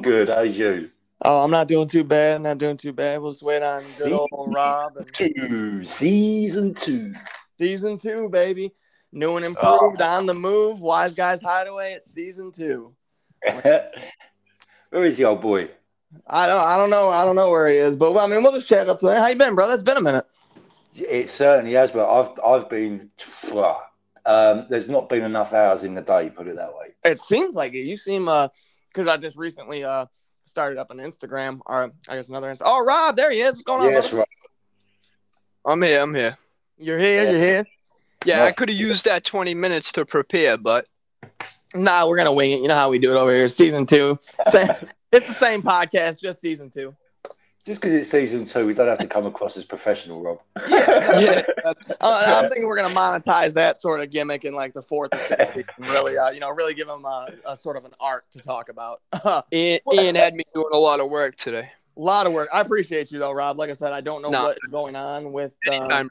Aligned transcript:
I'm 0.00 0.04
good. 0.04 0.30
How's 0.30 0.56
you? 0.56 0.90
Oh, 1.26 1.44
I'm 1.44 1.50
not 1.50 1.68
doing 1.68 1.86
too 1.86 2.04
bad. 2.04 2.40
Not 2.40 2.56
doing 2.56 2.78
too 2.78 2.94
bad. 2.94 3.20
We'll 3.20 3.32
just 3.32 3.42
wait 3.42 3.62
on 3.62 3.82
good 3.98 4.12
old 4.32 4.54
Rob. 4.54 4.96
And 4.96 5.12
Two 5.12 5.84
season 5.84 6.72
two. 6.72 7.12
season 7.58 7.98
two, 7.98 8.30
baby. 8.30 8.72
New 9.12 9.36
and 9.36 9.44
improved 9.44 10.00
on 10.00 10.24
the 10.24 10.32
move. 10.32 10.80
Wise 10.80 11.12
Guys 11.12 11.42
Hideaway 11.42 11.92
at 11.92 12.02
season 12.02 12.50
two. 12.50 12.94
Where 13.42 13.84
is 14.92 15.18
the 15.18 15.26
old 15.26 15.42
boy? 15.42 15.68
I 16.26 16.46
don't. 16.46 16.66
I 16.66 16.78
don't 16.78 16.88
know. 16.88 17.10
I 17.10 17.26
don't 17.26 17.36
know 17.36 17.50
where 17.50 17.68
he 17.68 17.76
is, 17.76 17.94
but 17.94 18.16
I 18.16 18.26
mean, 18.26 18.42
we'll 18.42 18.52
just 18.52 18.68
chat 18.68 18.88
up 18.88 19.00
to 19.00 19.14
How 19.14 19.26
you 19.26 19.36
been, 19.36 19.54
bro? 19.54 19.70
It's 19.70 19.82
been 19.82 19.98
a 19.98 20.02
minute. 20.02 20.24
It 20.96 21.28
certainly 21.28 21.72
has, 21.72 21.90
but 21.90 22.08
I've 22.10 22.30
I've 22.42 22.70
been. 22.70 23.10
Um, 24.24 24.66
there's 24.70 24.88
not 24.88 25.10
been 25.10 25.24
enough 25.24 25.52
hours 25.52 25.84
in 25.84 25.94
the 25.94 26.00
day. 26.00 26.30
Put 26.30 26.48
it 26.48 26.56
that 26.56 26.74
way. 26.74 26.94
It 27.04 27.18
seems 27.18 27.54
like 27.54 27.74
it. 27.74 27.80
You 27.80 27.98
seem 27.98 28.26
uh, 28.28 28.48
because 28.92 29.08
I 29.08 29.16
just 29.16 29.36
recently 29.36 29.84
uh 29.84 30.06
started 30.44 30.78
up 30.78 30.90
on 30.90 30.98
Instagram 30.98 31.60
or 31.66 31.92
I 32.08 32.16
guess 32.16 32.28
another. 32.28 32.48
Insta- 32.48 32.62
oh, 32.64 32.84
Rob, 32.84 33.16
there 33.16 33.30
he 33.30 33.40
is. 33.40 33.54
What's 33.54 33.64
going 33.64 33.80
on? 33.82 33.90
Yes, 33.90 34.12
right. 34.12 34.26
I'm 35.64 35.82
here. 35.82 36.00
I'm 36.00 36.14
here. 36.14 36.36
You're 36.78 36.98
here. 36.98 37.30
You're 37.30 37.40
here. 37.40 37.64
Yeah, 38.24 38.44
I 38.44 38.50
could 38.52 38.68
have 38.68 38.76
used 38.76 39.06
that 39.06 39.24
20 39.24 39.54
minutes 39.54 39.92
to 39.92 40.04
prepare, 40.04 40.58
but 40.58 40.86
Nah, 41.74 42.08
we're 42.08 42.16
gonna 42.16 42.32
wing 42.32 42.50
it. 42.50 42.62
You 42.62 42.68
know 42.68 42.74
how 42.74 42.90
we 42.90 42.98
do 42.98 43.14
it 43.14 43.18
over 43.18 43.34
here. 43.34 43.48
Season 43.48 43.86
two. 43.86 44.18
Same, 44.44 44.68
it's 45.12 45.28
the 45.28 45.32
same 45.32 45.62
podcast, 45.62 46.20
just 46.20 46.40
season 46.40 46.70
two. 46.70 46.94
Just 47.66 47.80
because 47.82 47.94
it's 47.94 48.10
season 48.10 48.46
two, 48.46 48.66
we 48.66 48.72
don't 48.72 48.88
have 48.88 48.98
to 49.00 49.06
come 49.06 49.26
across 49.26 49.56
as 49.58 49.66
professional, 49.66 50.22
Rob. 50.22 50.40
Yeah, 50.68 51.20
Yeah. 51.20 51.42
Uh, 52.00 52.24
I'm 52.42 52.48
thinking 52.48 52.66
we're 52.66 52.76
gonna 52.76 52.94
monetize 52.94 53.52
that 53.54 53.76
sort 53.76 54.00
of 54.00 54.08
gimmick 54.10 54.44
in 54.46 54.54
like 54.54 54.72
the 54.72 54.80
fourth 54.80 55.14
or 55.14 55.18
fifth 55.18 55.48
season. 55.54 55.64
Really, 55.78 56.16
uh, 56.16 56.30
you 56.30 56.40
know, 56.40 56.50
really 56.50 56.72
give 56.72 56.86
them 56.88 57.04
a, 57.04 57.28
a 57.46 57.54
sort 57.56 57.76
of 57.76 57.84
an 57.84 57.92
art 58.00 58.24
to 58.32 58.38
talk 58.38 58.70
about. 58.70 59.02
Ian, 59.52 59.80
Ian 59.92 60.14
had 60.14 60.34
me 60.34 60.44
doing 60.54 60.70
a 60.72 60.78
lot 60.78 61.00
of 61.00 61.10
work 61.10 61.36
today. 61.36 61.70
A 61.96 62.00
lot 62.00 62.26
of 62.26 62.32
work. 62.32 62.48
I 62.54 62.62
appreciate 62.62 63.10
you 63.10 63.18
though, 63.18 63.32
Rob. 63.32 63.58
Like 63.58 63.68
I 63.68 63.74
said, 63.74 63.92
I 63.92 64.00
don't 64.00 64.22
know 64.22 64.30
No. 64.30 64.44
what 64.44 64.58
is 64.64 64.70
going 64.70 64.96
on 64.96 65.30
with 65.32 65.52
uh, 65.70 66.04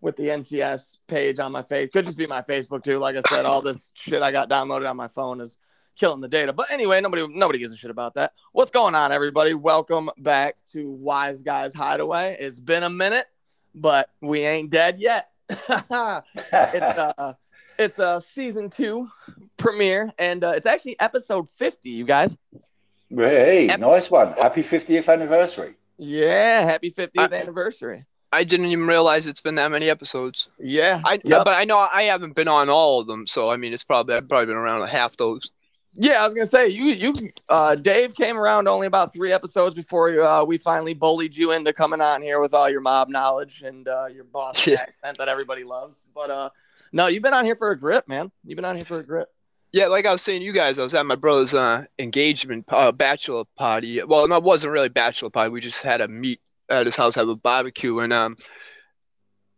with 0.00 0.16
the 0.16 0.24
NCS 0.24 0.98
page 1.06 1.38
on 1.38 1.52
my 1.52 1.62
face. 1.62 1.90
Could 1.92 2.06
just 2.06 2.18
be 2.18 2.26
my 2.26 2.40
Facebook 2.42 2.82
too. 2.82 2.98
Like 2.98 3.14
I 3.16 3.20
said, 3.28 3.44
all 3.44 3.62
this 3.62 3.92
shit 3.94 4.20
I 4.20 4.32
got 4.32 4.50
downloaded 4.50 4.88
on 4.90 4.96
my 4.96 5.08
phone 5.08 5.40
is 5.40 5.56
killing 6.00 6.22
the 6.22 6.28
data. 6.28 6.50
But 6.54 6.70
anyway, 6.72 6.98
nobody 7.02 7.26
nobody 7.28 7.58
gives 7.58 7.74
a 7.74 7.76
shit 7.76 7.90
about 7.90 8.14
that. 8.14 8.32
What's 8.52 8.70
going 8.70 8.94
on, 8.94 9.12
everybody? 9.12 9.52
Welcome 9.52 10.08
back 10.16 10.56
to 10.72 10.90
Wise 10.90 11.42
Guys 11.42 11.74
Hideaway. 11.74 12.38
It's 12.40 12.58
been 12.58 12.82
a 12.84 12.88
minute, 12.90 13.26
but 13.74 14.08
we 14.22 14.40
ain't 14.40 14.70
dead 14.70 14.98
yet. 14.98 15.28
it's 15.50 15.68
uh 16.48 17.34
it's 17.78 17.98
a 17.98 18.18
season 18.20 18.70
two 18.70 19.10
premiere 19.58 20.10
and 20.18 20.42
uh, 20.44 20.52
it's 20.54 20.64
actually 20.66 20.98
episode 21.00 21.48
50 21.56 21.90
you 21.90 22.04
guys 22.04 22.38
hey, 23.10 23.66
nice 23.78 24.10
one. 24.10 24.32
Happy 24.34 24.62
50th 24.62 25.12
anniversary. 25.12 25.74
yeah 25.98 26.62
happy 26.62 26.90
50th 26.92 27.10
I- 27.18 27.34
anniversary 27.34 28.06
I 28.32 28.44
didn't 28.44 28.66
even 28.66 28.86
realize 28.86 29.26
it's 29.26 29.40
been 29.40 29.56
that 29.56 29.72
many 29.72 29.90
episodes. 29.90 30.48
yeah 30.60 31.02
I 31.04 31.18
Yep. 31.24 31.44
but 31.44 31.48
I 31.52 31.64
know 31.64 31.78
I 31.78 32.04
haven't 32.04 32.36
been 32.36 32.46
on 32.46 32.68
all 32.68 33.00
of 33.00 33.08
them, 33.08 33.26
so 33.26 33.50
I 33.50 33.56
mean 33.56 33.72
it's 33.72 33.82
probably 33.82 34.14
I've 34.14 34.28
probably 34.28 34.46
been 34.46 34.56
around 34.56 34.82
a 34.82 34.86
half 34.86 35.16
those. 35.16 35.50
Yeah 35.94 36.18
i 36.20 36.24
was 36.24 36.34
gonna 36.34 36.46
say 36.46 36.68
you 36.68 36.84
you 36.86 37.12
uh 37.48 37.74
dave 37.74 38.14
came 38.14 38.36
around 38.36 38.68
only 38.68 38.86
about 38.86 39.12
three 39.12 39.32
episodes 39.32 39.74
before 39.74 40.20
uh, 40.20 40.44
we 40.44 40.56
finally 40.56 40.94
bullied 40.94 41.34
you 41.34 41.52
into 41.52 41.72
coming 41.72 42.00
on 42.00 42.22
here 42.22 42.40
with 42.40 42.54
all 42.54 42.70
your 42.70 42.80
mob 42.80 43.08
knowledge 43.08 43.62
and 43.62 43.88
uh, 43.88 44.06
your 44.12 44.24
boss 44.24 44.66
Yeah. 44.66 44.82
accent 44.82 45.18
that 45.18 45.28
everybody 45.28 45.64
loves 45.64 45.96
but 46.14 46.30
uh 46.30 46.50
no 46.92 47.08
you've 47.08 47.22
been 47.22 47.34
on 47.34 47.44
here 47.44 47.56
for 47.56 47.70
a 47.70 47.78
grip 47.78 48.06
man 48.06 48.30
you've 48.44 48.56
been 48.56 48.64
on 48.64 48.76
here 48.76 48.84
for 48.84 48.98
a 49.00 49.04
grip 49.04 49.28
Yeah, 49.72 49.86
like 49.86 50.04
I 50.04 50.12
was 50.12 50.22
saying, 50.22 50.42
you 50.42 50.52
guys, 50.52 50.78
I 50.80 50.82
was 50.82 50.94
at 50.94 51.06
my 51.06 51.14
brother's 51.14 51.54
uh, 51.54 51.84
engagement 51.96 52.64
uh, 52.70 52.90
bachelor 52.90 53.44
party. 53.56 54.02
Well, 54.02 54.26
no, 54.26 54.34
it 54.36 54.42
wasn't 54.42 54.72
really 54.72 54.88
bachelor 54.88 55.30
party. 55.30 55.50
We 55.52 55.60
just 55.60 55.80
had 55.80 56.00
a 56.00 56.08
meet 56.08 56.40
at 56.68 56.86
his 56.86 56.96
house, 56.96 57.14
have 57.14 57.28
a 57.28 57.36
barbecue, 57.36 58.00
and 58.00 58.12
um, 58.12 58.36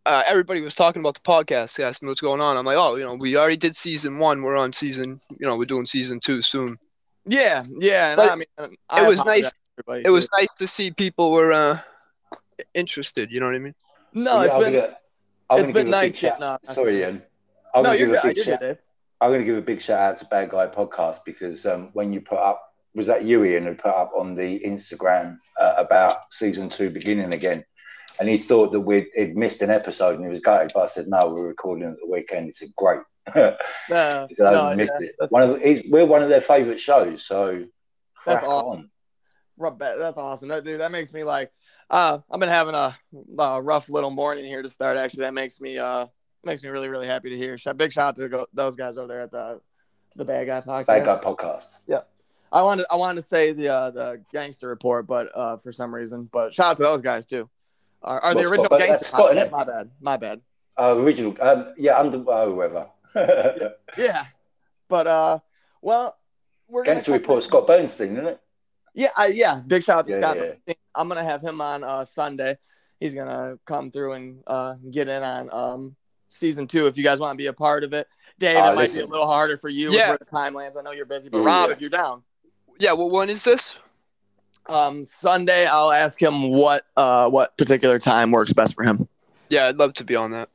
uh, 0.05 0.23
everybody 0.25 0.61
was 0.61 0.75
talking 0.75 0.99
about 1.01 1.13
the 1.15 1.21
podcast. 1.21 1.75
They 1.77 1.83
asked 1.83 2.01
me 2.01 2.09
what's 2.09 2.21
going 2.21 2.41
on. 2.41 2.57
I'm 2.57 2.65
like, 2.65 2.77
oh, 2.77 2.95
you 2.95 3.05
know, 3.05 3.15
we 3.15 3.37
already 3.37 3.57
did 3.57 3.75
season 3.75 4.17
one. 4.17 4.41
We're 4.43 4.57
on 4.57 4.73
season, 4.73 5.19
you 5.39 5.45
know, 5.47 5.57
we're 5.57 5.65
doing 5.65 5.85
season 5.85 6.19
two 6.19 6.41
soon. 6.41 6.77
yeah 7.25 7.63
yeah 7.79 8.11
and 8.11 8.21
i 8.21 8.35
mean 8.35 8.45
I 8.89 9.05
it 9.05 9.07
was 9.07 9.23
nice- 9.23 9.49
to 9.49 9.55
everybody, 9.79 10.05
It 10.05 10.09
was 10.11 10.27
nice 10.37 10.53
to 10.55 10.67
see 10.67 10.91
people 10.91 11.31
were 11.31 11.51
uh, 11.53 11.79
interested. 12.73 13.31
You 13.31 13.39
know 13.39 13.45
what 13.47 13.55
I 13.55 13.59
mean? 13.59 13.75
no 14.13 14.39
Yeah, 14.41 14.45
it's 14.45 14.53
I'm 14.55 14.61
been 14.63 14.73
gonna- 14.73 14.97
I'm 15.49 15.57
been 15.57 15.65
give 15.67 15.75
a 15.75 15.79
big 15.83 15.87
nice 15.91 16.15
shout- 16.15 16.31
getting 16.39 16.43
on. 16.43 16.63
Sorry, 16.65 16.99
Ian. 17.01 17.21
I'm 17.73 17.83
no 17.83 17.89
gonna 17.89 17.99
you're 17.99 18.07
give 18.09 18.15
a 18.17 18.21
good 18.21 18.35
big 18.35 18.45
shout. 18.45 18.59
good 18.59 18.77
I'm 19.21 19.29
going 19.29 19.39
to 19.41 19.45
give 19.45 19.55
a 19.57 19.61
big 19.61 19.79
shout 19.79 19.99
out 20.01 20.17
to 20.17 20.25
Bad 20.25 20.49
Guy 20.49 20.67
Podcast 20.67 21.19
because 21.25 21.65
um, 21.65 21.91
when 21.93 22.11
you 22.11 22.19
put 22.19 22.39
up, 22.39 22.61
was 22.93 23.07
that 23.07 23.23
you, 23.23 23.45
Ian, 23.45 23.63
who 23.63 23.73
put 23.73 23.91
up 23.95 24.11
on 24.17 24.35
the 24.35 24.59
Instagram 24.59 25.37
uh, 25.61 25.75
about 25.77 26.17
season 26.31 26.67
two 26.67 26.89
beginning 26.89 27.33
again? 27.33 27.63
And 28.19 28.29
he 28.29 28.37
thought 28.37 28.71
that 28.71 28.81
we'd 28.81 29.07
he'd 29.15 29.35
missed 29.35 29.61
an 29.61 29.69
episode 29.69 30.15
and 30.15 30.23
he 30.23 30.31
was 30.31 30.41
gutted. 30.41 30.71
But 30.73 30.83
I 30.83 30.85
said, 30.87 31.07
no, 31.07 31.29
we're 31.29 31.47
recording 31.47 31.87
at 31.87 31.97
the 31.99 32.07
weekend. 32.07 32.45
He 32.45 32.51
said, 32.51 32.69
great. 32.75 33.01
he 33.27 33.33
said, 33.33 33.57
I 34.41 34.51
no, 34.51 34.75
missed 34.75 34.93
yeah, 34.99 35.07
it. 35.19 35.31
One 35.31 35.43
of, 35.43 35.61
he's, 35.61 35.83
we're 35.89 36.05
one 36.05 36.21
of 36.21 36.29
their 36.29 36.41
favourite 36.41 36.79
shows. 36.79 37.25
So 37.25 37.65
That's 38.25 38.45
awesome. 38.45 38.89
on. 39.59 39.77
That's 39.79 40.17
awesome. 40.17 40.49
That 40.49 40.63
dude, 40.63 40.79
that 40.79 40.91
makes 40.91 41.13
me 41.13 41.23
like. 41.23 41.51
Uh, 41.89 42.19
I've 42.31 42.39
been 42.39 42.49
having 42.49 42.73
a, 42.73 42.97
a 43.37 43.61
rough 43.61 43.87
little 43.89 44.09
morning 44.09 44.45
here 44.45 44.61
to 44.61 44.69
start. 44.69 44.97
Actually, 44.97 45.21
that 45.21 45.33
makes 45.33 45.61
me 45.61 45.77
uh 45.77 46.07
makes 46.43 46.63
me 46.63 46.69
really 46.69 46.89
really 46.89 47.07
happy 47.07 47.29
to 47.29 47.37
hear. 47.37 47.57
Big 47.75 47.91
shout 47.91 48.19
out 48.19 48.31
to 48.31 48.47
those 48.53 48.75
guys 48.75 48.97
over 48.97 49.07
there 49.07 49.21
at 49.21 49.31
the 49.31 49.61
the 50.15 50.25
Bad 50.25 50.47
Guy 50.47 50.61
Podcast. 50.61 50.87
Bad 50.87 51.05
Guy 51.05 51.19
Podcast. 51.19 51.67
Yeah. 51.87 52.01
I 52.51 52.61
wanted 52.61 52.85
I 52.91 52.95
wanted 52.95 53.21
to 53.21 53.27
say 53.27 53.51
the 53.51 53.69
uh, 53.69 53.91
the 53.91 54.21
Gangster 54.31 54.67
Report, 54.67 55.07
but 55.07 55.31
uh, 55.33 55.57
for 55.57 55.71
some 55.71 55.93
reason, 55.93 56.29
but 56.31 56.53
shout 56.53 56.71
out 56.71 56.77
to 56.77 56.83
those 56.83 57.01
guys 57.01 57.25
too. 57.25 57.49
Are, 58.03 58.19
are 58.19 58.33
the 58.33 58.41
original 58.41 58.65
Scott- 58.65 58.69
but 58.69 58.79
that's 58.79 58.89
Gangster? 58.91 59.05
Scott, 59.15 59.31
Podcast. 59.35 59.51
My 59.51 59.63
bad. 59.65 59.89
My 60.01 60.17
bad. 60.17 60.41
Uh, 60.79 60.95
original. 60.97 61.35
Um, 61.39 61.73
yeah, 61.77 61.97
under 61.99 62.23
oh, 62.27 62.53
whoever. 62.53 62.87
Yeah, 63.15 63.69
yeah. 63.97 64.25
but 64.87 65.07
uh, 65.07 65.39
well, 65.81 66.17
we're 66.67 66.83
Gangster 66.83 67.11
come- 67.11 67.21
Report, 67.21 67.43
Scott 67.43 67.67
Bernstein, 67.67 68.13
isn't 68.13 68.25
it? 68.27 68.39
Yeah, 68.95 69.09
I, 69.17 69.27
yeah. 69.27 69.61
Big 69.65 69.83
shout 69.83 69.99
out 69.99 70.05
to 70.05 70.11
Yeah, 70.13 70.19
Scott. 70.19 70.37
yeah. 70.67 70.73
I'm 70.95 71.07
gonna 71.07 71.23
have 71.23 71.41
him 71.41 71.61
on 71.61 71.83
uh, 71.83 72.05
Sunday. 72.05 72.57
He's 72.99 73.15
gonna 73.15 73.57
come 73.65 73.91
through 73.91 74.13
and 74.13 74.43
uh, 74.47 74.75
get 74.91 75.09
in 75.09 75.21
on 75.23 75.49
um, 75.51 75.95
season 76.29 76.67
two. 76.67 76.87
If 76.87 76.97
you 76.97 77.03
guys 77.03 77.19
want 77.19 77.33
to 77.33 77.37
be 77.37 77.47
a 77.47 77.53
part 77.53 77.83
of 77.83 77.93
it, 77.93 78.07
Dave, 78.39 78.57
Oh, 78.59 78.71
it 78.71 78.75
might 78.75 78.93
be 78.93 78.99
a 78.99 79.05
little 79.05 79.27
harder 79.27 79.57
for 79.57 79.69
you 79.69 79.91
Yeah. 79.91 79.99
with 80.01 80.07
where 80.09 80.17
the 80.19 80.25
time 80.25 80.53
lands. 80.53 80.77
I 80.77 80.81
know 80.81 80.91
you're 80.91 81.05
busy, 81.05 81.29
but 81.29 81.39
Oh, 81.39 81.43
Rob, 81.43 81.69
yeah. 81.69 81.73
if 81.75 81.81
you're 81.81 81.89
down, 81.89 82.23
Yeah. 82.79 82.93
Well, 82.93 83.09
when 83.09 83.29
is 83.29 83.43
this? 83.43 83.75
Um, 84.67 85.03
Sunday 85.03 85.65
I'll 85.65 85.91
ask 85.91 86.21
him 86.21 86.51
what 86.51 86.85
uh, 86.95 87.29
what 87.29 87.57
particular 87.57 87.99
time 87.99 88.31
works 88.31 88.53
best 88.53 88.75
for 88.75 88.83
him. 88.83 89.07
Yeah, 89.49 89.67
I'd 89.67 89.77
love 89.77 89.93
to 89.95 90.03
be 90.03 90.15
on 90.15 90.31
that. 90.31 90.49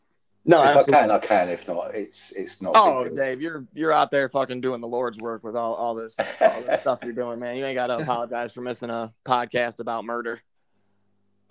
No, 0.45 0.63
if 0.63 0.65
I 0.65 0.79
absolutely. 0.79 0.93
can, 0.93 1.11
I 1.11 1.19
can. 1.19 1.49
If 1.51 1.69
not, 1.69 1.95
it's 1.95 2.33
it's 2.33 2.63
not. 2.63 2.73
Oh. 2.75 3.09
Dave, 3.09 3.41
you're 3.43 3.67
you're 3.75 3.93
out 3.93 4.11
there 4.11 4.29
fucking 4.29 4.61
doing 4.61 4.81
the 4.81 4.89
Lord's 4.89 5.19
work 5.19 5.45
with 5.45 5.57
all, 5.57 5.75
all 5.75 5.95
this 5.95 6.17
all 6.41 6.63
this 6.63 6.81
stuff 6.81 7.01
you're 7.03 7.13
doing, 7.13 7.39
man. 7.39 7.57
You 7.57 7.65
ain't 7.65 7.77
got 7.77 7.89
to 7.89 7.99
apologize 8.03 8.53
for 8.53 8.63
missing 8.63 8.91
a 8.91 9.13
podcast 9.25 9.81
about 9.81 10.05
murder. 10.05 10.41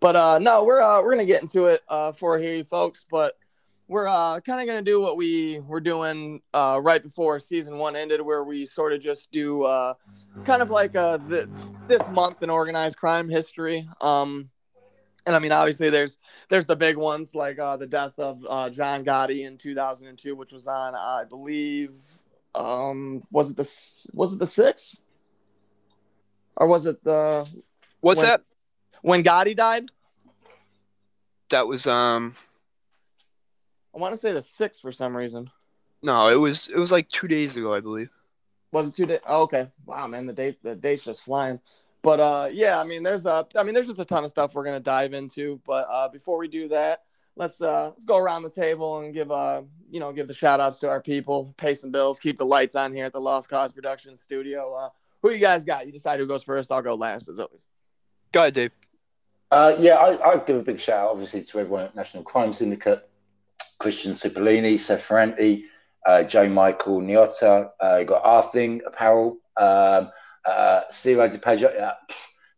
But 0.00 0.16
uh, 0.16 0.38
no, 0.38 0.64
we're 0.64 0.80
uh, 0.80 1.02
we're 1.02 1.12
gonna 1.12 1.26
get 1.26 1.42
into 1.42 1.66
it 1.66 1.82
uh, 1.86 2.12
for 2.12 2.38
here, 2.38 2.64
folks. 2.64 3.04
But 3.08 3.34
we're 3.90 4.06
uh, 4.06 4.38
kind 4.40 4.60
of 4.60 4.68
gonna 4.68 4.82
do 4.82 5.00
what 5.00 5.16
we 5.16 5.58
were 5.66 5.80
doing 5.80 6.40
uh, 6.54 6.78
right 6.80 7.02
before 7.02 7.40
season 7.40 7.76
one 7.76 7.96
ended, 7.96 8.20
where 8.22 8.44
we 8.44 8.64
sort 8.64 8.92
of 8.92 9.00
just 9.00 9.32
do 9.32 9.64
uh, 9.64 9.94
kind 10.44 10.62
of 10.62 10.70
like 10.70 10.94
uh, 10.94 11.16
the, 11.16 11.50
this 11.88 12.00
month 12.10 12.44
in 12.44 12.50
organized 12.50 12.96
crime 12.96 13.28
history. 13.28 13.84
Um, 14.00 14.48
and 15.26 15.34
I 15.34 15.40
mean, 15.40 15.50
obviously, 15.50 15.90
there's 15.90 16.18
there's 16.50 16.66
the 16.66 16.76
big 16.76 16.96
ones 16.96 17.34
like 17.34 17.58
uh, 17.58 17.76
the 17.78 17.88
death 17.88 18.16
of 18.16 18.46
uh, 18.48 18.70
John 18.70 19.04
Gotti 19.04 19.44
in 19.44 19.58
2002, 19.58 20.36
which 20.36 20.52
was 20.52 20.68
on, 20.68 20.94
I 20.94 21.24
believe, 21.28 21.98
um, 22.54 23.24
was 23.32 23.50
it 23.50 23.56
the 23.56 23.68
was 24.14 24.34
it 24.34 24.38
the 24.38 24.46
sixth, 24.46 25.00
or 26.56 26.68
was 26.68 26.86
it 26.86 27.02
the 27.02 27.44
What's 28.00 28.18
When- 28.20 28.28
that? 28.28 28.42
when 29.02 29.24
Gotti 29.24 29.56
died? 29.56 29.86
That 31.50 31.66
was 31.66 31.88
um. 31.88 32.36
I 33.94 33.98
want 33.98 34.14
to 34.14 34.20
say 34.20 34.32
the 34.32 34.42
sixth 34.42 34.80
for 34.80 34.92
some 34.92 35.16
reason. 35.16 35.50
No, 36.02 36.28
it 36.28 36.36
was 36.36 36.68
it 36.68 36.78
was 36.78 36.92
like 36.92 37.08
two 37.08 37.28
days 37.28 37.56
ago, 37.56 37.74
I 37.74 37.80
believe. 37.80 38.10
Was 38.72 38.88
it 38.88 38.94
two 38.94 39.06
days? 39.06 39.20
Oh, 39.26 39.42
okay. 39.42 39.68
Wow, 39.84 40.06
man, 40.06 40.26
the 40.26 40.32
date 40.32 40.62
the 40.62 40.74
date's 40.74 41.04
just 41.04 41.22
flying. 41.22 41.60
But 42.02 42.20
uh, 42.20 42.48
yeah, 42.52 42.80
I 42.80 42.84
mean, 42.84 43.02
there's 43.02 43.26
a, 43.26 43.46
I 43.56 43.62
mean, 43.62 43.74
there's 43.74 43.86
just 43.86 44.00
a 44.00 44.04
ton 44.04 44.24
of 44.24 44.30
stuff 44.30 44.54
we're 44.54 44.64
gonna 44.64 44.80
dive 44.80 45.12
into. 45.12 45.60
But 45.66 45.86
uh, 45.90 46.08
before 46.08 46.38
we 46.38 46.48
do 46.48 46.68
that, 46.68 47.02
let's 47.36 47.60
uh, 47.60 47.90
let's 47.90 48.04
go 48.04 48.16
around 48.16 48.42
the 48.42 48.50
table 48.50 49.00
and 49.00 49.12
give 49.12 49.30
uh, 49.30 49.62
you 49.90 50.00
know, 50.00 50.12
give 50.12 50.28
the 50.28 50.34
shout 50.34 50.60
outs 50.60 50.78
to 50.78 50.88
our 50.88 51.02
people, 51.02 51.54
pay 51.56 51.74
some 51.74 51.90
bills, 51.90 52.18
keep 52.18 52.38
the 52.38 52.46
lights 52.46 52.74
on 52.74 52.92
here 52.92 53.04
at 53.04 53.12
the 53.12 53.20
Lost 53.20 53.48
Cause 53.48 53.72
Productions 53.72 54.22
studio. 54.22 54.74
Uh, 54.74 54.88
who 55.22 55.30
you 55.30 55.38
guys 55.38 55.64
got? 55.64 55.86
You 55.86 55.92
decide 55.92 56.20
who 56.20 56.26
goes 56.26 56.42
first. 56.42 56.72
I'll 56.72 56.82
go 56.82 56.94
last 56.94 57.28
as 57.28 57.38
always. 57.38 57.60
Go 58.32 58.40
ahead, 58.40 58.54
Dave. 58.54 58.72
Uh, 59.50 59.74
yeah, 59.78 59.94
I, 59.96 60.30
I'd 60.30 60.46
give 60.46 60.56
a 60.56 60.62
big 60.62 60.78
shout 60.78 61.00
out, 61.00 61.10
obviously, 61.10 61.42
to 61.42 61.58
everyone 61.58 61.84
at 61.84 61.96
National 61.96 62.22
Crime 62.22 62.52
Syndicate, 62.52 63.09
Christian 63.80 64.12
Cipollini, 64.12 64.78
Seth 64.78 65.08
Ferranti, 65.08 65.64
uh, 66.06 66.22
J. 66.22 66.46
Michael 66.48 67.00
Niotta. 67.00 67.70
Uh, 67.82 67.96
you 67.98 68.04
got 68.04 68.22
Arthing 68.22 68.80
Apparel, 68.86 69.38
um, 69.56 70.10
uh, 70.46 70.82
Ciro 70.92 71.26
Di 71.28 71.38
Paggio. 71.38 71.68
Uh, 71.68 71.94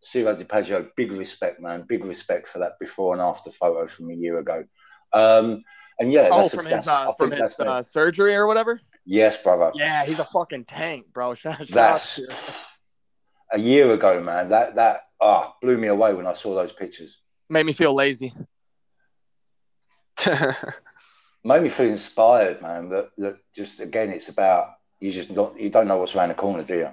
Ciro 0.02 0.34
Di 0.34 0.44
Paggio, 0.44 0.90
big 0.96 1.12
respect, 1.12 1.60
man. 1.60 1.84
Big 1.88 2.04
respect 2.04 2.48
for 2.48 2.58
that 2.58 2.72
before 2.80 3.12
and 3.14 3.22
after 3.22 3.50
photos 3.50 3.92
from 3.94 4.10
a 4.10 4.14
year 4.14 4.38
ago. 4.38 4.64
Um, 5.12 5.62
and 5.98 6.10
yeah, 6.12 6.28
Oh, 6.32 6.38
that's 6.40 6.52
a- 6.52 6.56
from 6.56 6.64
that's- 6.66 6.84
his 6.84 6.92
uh, 6.92 7.12
from 7.12 7.30
his 7.30 7.54
uh, 7.60 7.82
surgery 7.82 8.34
or 8.34 8.46
whatever. 8.46 8.80
yes, 9.06 9.36
brother. 9.36 9.70
Yeah, 9.74 10.04
he's 10.04 10.18
a 10.18 10.24
fucking 10.24 10.64
tank, 10.64 11.06
bro. 11.12 11.34
Shout, 11.34 11.58
shout 11.66 11.68
out 11.68 11.74
That's 11.74 12.20
a 13.52 13.58
year 13.60 13.92
ago, 13.94 14.20
man. 14.22 14.48
That 14.48 14.74
that 14.74 15.02
ah 15.20 15.54
blew 15.62 15.78
me 15.78 15.86
away 15.88 16.14
when 16.14 16.26
I 16.26 16.32
saw 16.32 16.54
those 16.54 16.72
pictures. 16.72 17.20
made 17.48 17.66
me 17.66 17.72
feel 17.72 17.94
lazy. 17.94 18.34
Made 21.44 21.62
me 21.62 21.68
feel 21.68 21.90
inspired, 21.90 22.62
man. 22.62 22.88
That 22.90 23.10
that 23.18 23.38
just 23.54 23.80
again, 23.80 24.10
it's 24.10 24.28
about 24.28 24.74
you 25.00 25.10
just 25.10 25.30
not 25.30 25.58
you 25.58 25.70
don't 25.70 25.88
know 25.88 25.96
what's 25.96 26.14
around 26.14 26.28
the 26.28 26.34
corner, 26.36 26.62
do 26.62 26.76
you? 26.76 26.88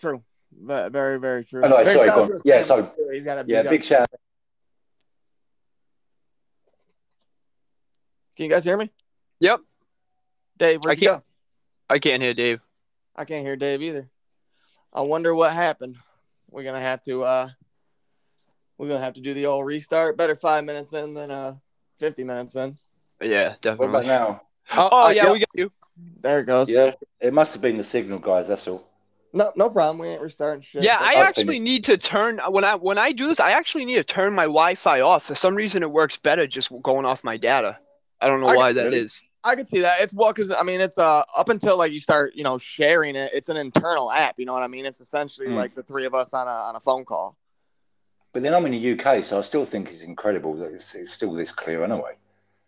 True. 0.00 0.22
Ve- 0.52 0.88
Very, 0.90 1.18
very 1.18 1.44
true. 1.44 1.62
Oh, 1.64 1.68
no, 1.68 1.78
Big 1.78 1.86
sorry, 1.94 2.08
shout 2.08 2.16
go 2.16 2.22
out 2.22 2.22
on. 2.22 2.28
to 2.28 2.34
his 2.34 2.42
Yeah, 2.44 2.62
so- 2.62 2.92
he's 3.12 3.24
got 3.24 3.38
a 3.38 3.44
Yeah, 3.48 3.62
big 3.62 3.82
shout. 3.82 4.08
Can 8.36 8.44
you 8.44 8.50
guys 8.50 8.64
hear 8.64 8.76
me? 8.76 8.90
Yep. 9.40 9.60
Dave, 10.58 10.80
I 10.84 10.86
where'd 10.88 11.00
you 11.00 11.08
can't- 11.08 11.20
go? 11.22 11.24
I 11.88 11.98
can't 11.98 12.22
hear 12.22 12.34
Dave. 12.34 12.60
I 13.14 13.24
can't 13.24 13.46
hear 13.46 13.56
Dave 13.56 13.80
either. 13.82 14.10
I 14.92 15.00
wonder 15.02 15.34
what 15.34 15.52
happened. 15.54 15.96
We're 16.50 16.64
gonna 16.64 16.80
have 16.80 17.02
to 17.04 17.22
uh 17.22 17.48
we're 18.76 18.88
gonna 18.88 19.00
have 19.04 19.14
to 19.14 19.20
do 19.22 19.32
the 19.34 19.46
old 19.46 19.66
restart. 19.66 20.16
Better 20.18 20.36
five 20.36 20.64
minutes 20.64 20.92
in 20.92 21.14
than 21.14 21.30
uh 21.30 21.56
fifty 21.98 22.24
minutes 22.24 22.54
in. 22.56 22.78
Yeah, 23.20 23.54
definitely. 23.60 23.86
What 23.86 24.02
about 24.02 24.06
now? 24.06 24.42
Oh, 24.72 24.88
Oh 24.92 25.06
uh, 25.06 25.10
yeah, 25.10 25.32
we 25.32 25.38
got 25.40 25.48
you. 25.54 25.72
there 26.20 26.40
it 26.40 26.46
goes. 26.46 26.68
Yeah, 26.68 26.92
it 27.20 27.32
must 27.32 27.52
have 27.54 27.62
been 27.62 27.76
the 27.76 27.84
signal, 27.84 28.18
guys. 28.18 28.48
That's 28.48 28.66
all. 28.68 28.86
No, 29.32 29.52
no 29.56 29.68
problem. 29.70 29.98
We 29.98 30.08
ain't 30.08 30.22
restarting 30.22 30.62
shit. 30.62 30.82
Yeah, 30.82 30.96
I 30.98 31.14
I've 31.16 31.26
actually 31.26 31.60
need 31.60 31.84
to 31.84 31.96
turn 31.98 32.40
when 32.48 32.64
I 32.64 32.74
when 32.74 32.98
I 32.98 33.12
do 33.12 33.28
this. 33.28 33.40
I 33.40 33.52
actually 33.52 33.84
need 33.84 33.96
to 33.96 34.04
turn 34.04 34.34
my 34.34 34.44
Wi-Fi 34.44 35.00
off. 35.00 35.24
For 35.24 35.34
some 35.34 35.54
reason, 35.54 35.82
it 35.82 35.90
works 35.90 36.16
better 36.16 36.46
just 36.46 36.70
going 36.82 37.04
off 37.06 37.22
my 37.24 37.36
data. 37.36 37.78
I 38.20 38.26
don't 38.28 38.40
know 38.40 38.48
I 38.48 38.56
why 38.56 38.68
can- 38.68 38.76
that 38.76 38.84
Really? 38.86 38.98
is. 38.98 39.22
I 39.44 39.54
can 39.54 39.64
see 39.64 39.80
that. 39.80 40.00
It's 40.00 40.12
well, 40.12 40.32
because 40.32 40.50
I 40.50 40.64
mean, 40.64 40.80
it's 40.80 40.98
uh 40.98 41.22
up 41.36 41.48
until 41.50 41.78
like 41.78 41.92
you 41.92 42.00
start, 42.00 42.34
you 42.34 42.42
know, 42.42 42.58
sharing 42.58 43.14
it. 43.14 43.30
It's 43.32 43.48
an 43.48 43.56
internal 43.56 44.10
app. 44.10 44.34
You 44.38 44.44
know 44.46 44.52
what 44.54 44.64
I 44.64 44.66
mean? 44.66 44.84
It's 44.86 45.00
essentially 45.00 45.46
Mm. 45.48 45.54
like 45.54 45.74
the 45.74 45.84
three 45.84 46.04
of 46.04 46.14
us 46.14 46.32
on 46.34 46.48
a 46.48 46.50
on 46.50 46.74
a 46.74 46.80
phone 46.80 47.04
call. 47.04 47.36
But 48.32 48.42
then 48.42 48.52
I'm 48.54 48.66
in 48.66 48.72
the 48.72 48.92
UK, 48.98 49.24
so 49.24 49.38
I 49.38 49.42
still 49.42 49.64
think 49.64 49.90
it's 49.92 50.02
incredible 50.02 50.54
that 50.56 50.72
it's, 50.74 50.94
it's 50.96 51.12
still 51.12 51.32
this 51.32 51.52
clear 51.52 51.84
anyway. 51.84 52.14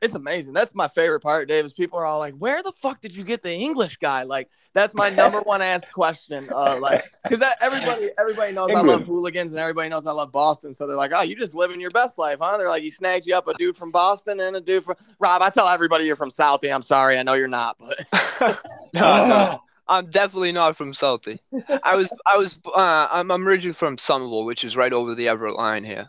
It's 0.00 0.14
amazing. 0.14 0.52
That's 0.52 0.74
my 0.76 0.86
favorite 0.86 1.20
part, 1.20 1.48
Davis. 1.48 1.72
People 1.72 1.98
are 1.98 2.06
all 2.06 2.20
like, 2.20 2.34
"Where 2.34 2.62
the 2.62 2.70
fuck 2.72 3.00
did 3.00 3.16
you 3.16 3.24
get 3.24 3.42
the 3.42 3.52
English 3.52 3.96
guy?" 3.96 4.22
Like, 4.22 4.48
that's 4.72 4.94
my 4.94 5.10
number 5.10 5.40
one 5.40 5.60
asked 5.60 5.92
question. 5.92 6.48
Uh, 6.54 6.78
like, 6.80 7.02
because 7.24 7.42
everybody 7.60 8.10
everybody 8.16 8.52
knows 8.52 8.70
I 8.70 8.80
love 8.80 9.02
hooligans 9.06 9.52
and 9.52 9.60
everybody 9.60 9.88
knows 9.88 10.06
I 10.06 10.12
love 10.12 10.30
Boston. 10.30 10.72
So 10.72 10.86
they're 10.86 10.96
like, 10.96 11.10
"Oh, 11.12 11.22
you 11.22 11.34
just 11.34 11.54
living 11.56 11.80
your 11.80 11.90
best 11.90 12.16
life, 12.16 12.38
huh?" 12.40 12.56
They're 12.58 12.68
like, 12.68 12.84
"You 12.84 12.90
snagged 12.90 13.26
you 13.26 13.34
up 13.34 13.48
a 13.48 13.54
dude 13.54 13.76
from 13.76 13.90
Boston 13.90 14.38
and 14.38 14.54
a 14.54 14.60
dude 14.60 14.84
from 14.84 14.94
Rob." 15.18 15.42
I 15.42 15.50
tell 15.50 15.66
everybody 15.66 16.04
you're 16.04 16.14
from 16.14 16.30
Southie. 16.30 16.72
I'm 16.72 16.82
sorry, 16.82 17.18
I 17.18 17.24
know 17.24 17.34
you're 17.34 17.48
not, 17.48 17.76
but 17.80 17.98
no, 18.94 19.26
no, 19.26 19.62
I'm 19.88 20.10
definitely 20.10 20.52
not 20.52 20.76
from 20.76 20.92
Southie. 20.92 21.40
I 21.82 21.96
was 21.96 22.12
I 22.24 22.36
was 22.36 22.60
uh, 22.66 23.08
I'm 23.10 23.32
I'm 23.32 23.48
originally 23.48 23.74
from 23.74 23.98
Somerville, 23.98 24.44
which 24.44 24.62
is 24.62 24.76
right 24.76 24.92
over 24.92 25.16
the 25.16 25.26
Everett 25.26 25.56
line 25.56 25.82
here. 25.82 26.08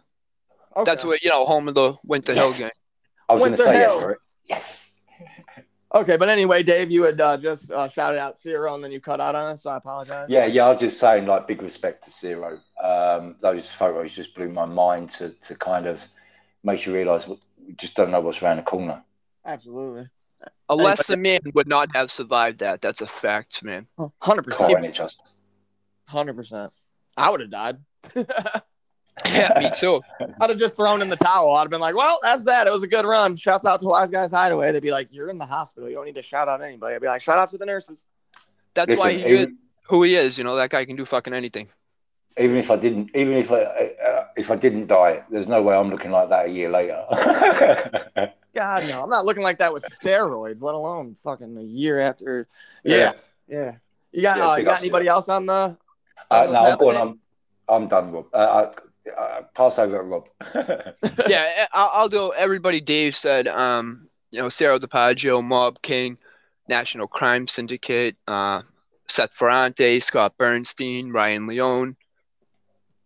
Okay. 0.78 0.84
That's 0.92 1.02
Okay. 1.04 1.10
where 1.10 1.20
you 1.24 1.30
know 1.32 1.46
home 1.48 1.68
of 1.68 1.74
the 1.74 1.96
Winter 2.04 2.36
Hill 2.36 2.54
Gang. 2.54 2.70
I 3.30 3.34
was 3.34 3.42
going 3.44 3.52
to 3.52 3.58
say 3.58 3.80
Hill. 3.80 3.96
yeah 3.96 4.00
for 4.02 4.12
it. 4.12 4.20
Yes. 4.46 4.92
Okay, 5.94 6.18
but 6.18 6.30
anyway, 6.30 6.62
Dave, 6.62 6.92
you 6.92 7.04
had 7.04 7.20
uh, 7.20 7.36
just 7.38 7.72
uh, 7.72 7.88
shouted 7.88 8.20
out 8.20 8.38
Ciro 8.38 8.76
and 8.76 8.84
then 8.84 8.92
you 8.92 9.02
cut 9.02 9.20
out 9.20 9.34
on 9.34 9.46
us, 9.46 9.64
so 9.64 9.72
I 9.72 9.78
apologize. 9.78 10.28
Yeah, 10.30 10.46
yeah. 10.46 10.66
I 10.66 10.70
was 10.70 10.78
just 10.78 11.00
saying, 11.00 11.26
like, 11.26 11.48
big 11.48 11.64
respect 11.64 12.04
to 12.04 12.12
Ciro. 12.12 12.60
Um, 12.84 13.36
those 13.42 13.72
photos 13.72 14.14
just 14.16 14.36
blew 14.36 14.50
my 14.50 14.66
mind 14.66 15.10
to 15.12 15.30
to 15.30 15.56
kind 15.56 15.88
of 15.88 16.08
make 16.64 16.86
you 16.86 16.94
realise 16.94 17.28
what 17.28 17.40
we 17.66 17.74
just 17.74 17.96
don't 17.96 18.12
know 18.12 18.20
what's 18.22 18.44
around 18.44 18.58
the 18.58 18.64
corner. 18.64 19.04
absolutely, 19.46 20.08
A 20.70 20.78
Hey, 20.78 20.84
lesser 20.84 21.18
man 21.18 21.42
would 21.56 21.68
not 21.68 21.90
have 21.96 22.12
survived 22.12 22.60
that. 22.60 22.82
That's 22.82 23.02
a 23.02 23.08
fact, 23.08 23.64
man. 23.64 23.88
hundred 24.22 24.44
percent, 24.44 24.70
Car 24.70 24.78
in 24.78 24.86
it, 24.86 24.94
just. 24.94 25.24
hundred 26.08 26.36
percent. 26.36 26.72
I 27.18 27.32
would 27.32 27.42
have 27.42 27.50
died. 27.50 27.78
Yeah, 29.30 29.58
me 29.60 29.72
too. 29.76 30.02
I'd 30.42 30.50
have 30.50 30.60
just 30.60 30.76
thrown 30.76 31.02
in 31.02 31.10
the 31.10 31.16
towel. 31.16 31.56
I'd 31.56 31.62
have 31.62 31.70
been 31.70 31.80
like, 31.80 31.96
"Well, 31.96 32.20
that's 32.22 32.44
that. 32.46 32.68
It 32.68 32.72
was 32.72 32.84
a 32.84 32.88
good 32.88 33.06
run." 33.06 33.36
Shouts 33.36 33.66
out 33.66 33.80
to 33.82 33.88
Wise 33.88 34.10
Guys 34.10 34.32
Hideaway. 34.32 34.72
They'd 34.72 34.82
be 34.82 34.92
like, 34.92 35.08
"You're 35.12 35.30
in 35.30 35.38
the 35.38 35.46
hospital. 35.46 35.88
You 35.88 35.96
don't 35.96 36.06
need 36.06 36.16
to 36.16 36.22
shout 36.22 36.48
out 36.48 36.62
anybody." 36.62 36.96
I'd 36.96 37.02
be 37.02 37.08
like, 37.08 37.22
"Shout 37.22 37.38
out 37.38 37.50
to 37.50 37.58
the 37.58 37.66
nurses." 37.66 38.06
That's 38.74 38.98
why 38.98 39.14
he 39.14 39.22
is 39.24 39.26
even, 39.26 39.58
who 39.88 40.04
he 40.04 40.16
is. 40.16 40.38
You 40.38 40.44
know, 40.44 40.56
that 40.56 40.70
guy 40.70 40.86
can 40.86 40.96
do 40.96 41.06
fucking 41.06 41.34
anything. 41.34 41.68
even 42.38 42.58
if 42.58 42.70
I 42.72 42.76
didn't, 42.76 43.12
even 43.16 43.34
if 43.34 43.52
I 43.52 43.62
uh, 43.62 44.26
if 44.36 44.52
I 44.52 44.56
didn't 44.56 44.88
die, 44.88 45.24
there's 45.30 45.48
no 45.48 45.62
way 45.62 45.76
I'm 45.76 45.90
looking 45.90 46.12
like 46.12 46.30
that 46.30 46.46
a 46.46 46.50
year 46.50 46.70
later. 46.70 47.04
God 48.54 48.88
no, 48.88 49.04
I'm 49.04 49.10
not 49.10 49.26
looking 49.26 49.44
like 49.44 49.60
that 49.60 49.72
with 49.74 49.84
steroids, 49.84 50.62
let 50.62 50.76
alone 50.76 51.16
fucking 51.24 51.58
a 51.58 51.62
year 51.62 52.00
after. 52.00 52.48
Yeah, 52.84 53.14
yeah. 53.48 53.76
You 54.12 54.22
got 54.24 54.38
Yeah, 54.38 54.48
uh, 54.48 54.56
you 54.58 54.66
got 54.66 54.74
ups, 54.74 54.82
anybody 54.82 55.08
else 55.08 55.30
on 55.30 55.46
the? 55.46 55.54
Uh, 55.54 55.78
on 56.32 56.48
the 56.48 56.54
no, 56.54 56.60
I'm 56.60 56.78
going. 56.78 56.98
I'm 56.98 57.20
I'm 57.68 57.88
done, 57.88 58.12
Rob. 58.12 58.26
Uh, 58.34 58.72
I, 58.76 58.89
uh, 59.18 59.42
pass 59.54 59.80
over 59.80 60.04
Rob. 60.04 60.30
yeah, 61.28 61.68
I'll, 61.74 61.92
I'll 61.94 62.10
do 62.10 62.34
everybody 62.34 62.82
Dave 62.82 63.16
said. 63.16 63.48
Um, 63.48 64.08
you 64.32 64.40
know, 64.40 64.50
Sarah 64.50 64.80
DiPaggio, 64.80 65.44
Mob 65.44 65.82
King, 65.82 66.18
National 66.68 67.08
Crime 67.08 67.48
Syndicate, 67.48 68.16
uh, 68.28 68.62
Seth 69.08 69.34
Ferranti, 69.38 70.02
Scott 70.04 70.36
Bernstein, 70.38 71.12
Ryan 71.12 71.48
Leone. 71.48 71.96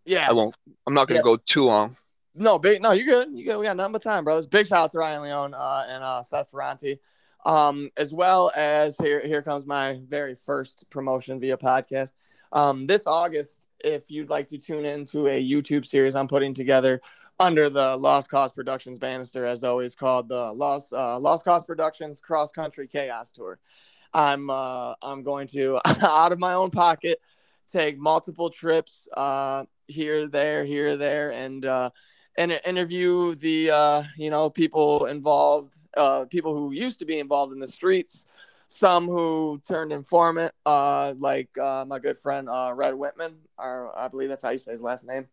Yeah. 0.05 0.27
I 0.29 0.33
won't. 0.33 0.55
I'm 0.85 0.93
not 0.93 1.07
gonna 1.07 1.19
Yeah. 1.19 1.23
go 1.23 1.37
too 1.37 1.63
long. 1.63 1.95
No, 2.35 2.57
big. 2.59 2.81
No, 2.81 2.91
you're 2.91 3.05
good. 3.05 3.29
You 3.37 3.45
good. 3.45 3.57
We 3.57 3.65
got 3.65 3.77
nothing 3.77 3.93
but 3.93 4.01
time, 4.01 4.23
brothers. 4.23 4.47
Big 4.47 4.67
shout 4.67 4.79
out 4.85 4.91
to 4.91 4.97
Ryan 4.97 5.21
Leone 5.21 5.53
uh, 5.53 5.85
and 5.89 6.03
uh, 6.03 6.23
Seth 6.23 6.51
Ferranti, 6.51 6.99
um, 7.45 7.89
as 7.95 8.11
well 8.11 8.51
as 8.55 8.97
here. 8.97 9.21
Here 9.25 9.41
comes 9.41 9.65
my 9.65 9.99
very 10.09 10.35
first 10.35 10.85
promotion 10.89 11.39
via 11.39 11.57
podcast. 11.57 12.13
Um, 12.51 12.85
this 12.85 13.07
August, 13.07 13.62
if 13.83 14.09
you'd 14.09 14.29
like 14.29 14.47
to 14.47 14.57
tune 14.57 14.85
into 14.85 15.27
a 15.27 15.43
YouTube 15.43 15.85
series 15.85 16.15
I'm 16.15 16.27
putting 16.27 16.53
together 16.53 17.01
under 17.39 17.69
the 17.69 17.95
Lost 17.97 18.29
Cause 18.29 18.51
Productions 18.51 18.97
banister, 18.97 19.45
as 19.45 19.63
always 19.63 19.95
called 19.95 20.29
the 20.29 20.53
Lost 20.53 20.93
uh, 20.93 21.19
Lost 21.19 21.43
Cause 21.45 21.63
Productions 21.63 22.21
Cross 22.21 22.51
Country 22.51 22.87
Chaos 22.87 23.31
Tour. 23.31 23.59
I'm 24.13 24.49
uh, 24.49 24.93
I'm 25.01 25.23
going 25.23 25.47
to 25.49 25.79
out 26.01 26.31
of 26.31 26.39
my 26.39 26.53
own 26.53 26.69
pocket 26.69 27.19
take 27.67 27.97
multiple 27.97 28.49
trips 28.49 29.07
uh, 29.15 29.65
here, 29.87 30.27
there, 30.27 30.63
here, 30.63 30.95
there, 30.95 31.31
and 31.31 31.65
uh, 31.65 31.89
and 32.37 32.59
interview 32.65 33.35
the 33.35 33.71
uh, 33.71 34.03
you 34.17 34.29
know 34.29 34.49
people 34.49 35.05
involved, 35.05 35.77
uh, 35.97 36.25
people 36.29 36.55
who 36.55 36.71
used 36.71 36.99
to 36.99 37.05
be 37.05 37.19
involved 37.19 37.53
in 37.53 37.59
the 37.59 37.67
streets, 37.67 38.25
some 38.73 39.05
who 39.05 39.61
turned 39.67 39.91
informant, 39.91 40.51
uh, 40.65 41.13
like 41.17 41.55
uh, 41.59 41.85
my 41.87 41.99
good 41.99 42.17
friend 42.17 42.49
uh, 42.49 42.73
Red 42.75 42.95
Whitman, 42.95 43.35
or 43.57 43.97
I 43.97 44.07
believe 44.07 44.29
that's 44.29 44.41
how 44.41 44.49
you 44.49 44.57
say 44.57 44.71
his 44.71 44.81
last 44.81 45.05
name, 45.05 45.27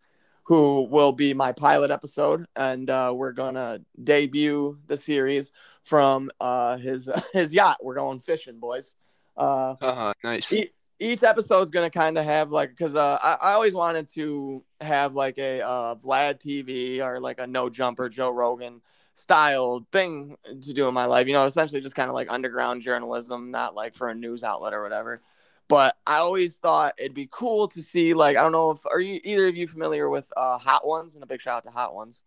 who 0.45 0.83
will 0.83 1.13
be 1.13 1.33
my 1.33 1.53
pilot 1.53 1.91
episode, 1.91 2.47
and 2.55 2.91
uh, 2.91 3.13
we're 3.17 3.33
gonna 3.33 3.81
debut 4.05 4.79
the 4.87 4.97
series 4.97 5.53
from 5.83 6.31
uh, 6.41 6.77
his 6.77 7.09
his 7.33 7.51
yacht. 7.53 7.79
We're 7.83 7.95
going 7.95 8.19
fishing, 8.19 8.59
boys. 8.59 8.95
Uh, 9.37 9.77
Uh, 9.81 10.13
nice. 10.23 10.53
E- 10.53 10.71
each 10.99 11.23
episode's 11.23 11.71
gonna 11.71 11.89
kind 11.89 12.19
of 12.19 12.27
have 12.27 12.51
like 12.51 12.69
because 12.71 12.95
uh, 12.95 13.19
I, 13.23 13.39
I 13.41 13.53
always 13.55 13.75
wanted 13.75 14.07
to 14.09 14.63
have 14.83 15.15
like 15.15 15.39
a 15.39 15.63
uh, 15.63 15.95
Vlad 15.95 16.41
TV 16.41 17.03
or 17.03 17.19
like 17.19 17.41
a 17.41 17.47
No 17.47 17.71
Jumper 17.71 18.11
Joe 18.11 18.33
Rogan 18.33 18.83
style 19.21 19.87
thing 19.93 20.37
to 20.45 20.73
do 20.73 20.89
in 20.89 20.95
my 20.95 21.05
life. 21.05 21.27
You 21.27 21.35
know, 21.35 21.47
essentially 21.47 21.81
just 21.81 21.95
kind 21.95 22.09
of 22.09 22.15
like 22.15 22.33
underground 22.33 22.83
journalism, 22.83 23.51
not 23.51 23.75
like 23.75 23.95
for 23.95 24.09
a 24.09 24.15
news 24.15 24.43
outlet 24.43 24.73
or 24.75 24.83
whatever. 24.83 25.21
But 25.69 25.97
I 26.07 26.17
always 26.17 26.57
thought 26.57 26.95
it'd 26.99 27.15
be 27.15 27.29
cool 27.31 27.69
to 27.69 27.81
see 27.81 28.13
like 28.15 28.37
I 28.37 28.43
don't 28.43 28.53
know 28.53 28.71
if 28.73 28.85
are 28.87 29.01
you 29.01 29.21
either 29.23 29.47
of 29.47 29.57
you 29.57 29.67
familiar 29.69 30.09
with 30.11 30.33
uh, 30.37 30.59
Hot 30.59 30.87
Ones 30.87 31.15
and 31.15 31.23
a 31.23 31.27
big 31.27 31.41
shout 31.41 31.59
out 31.59 31.65
to 31.65 31.71
Hot 31.71 31.95
Ones. 31.95 32.23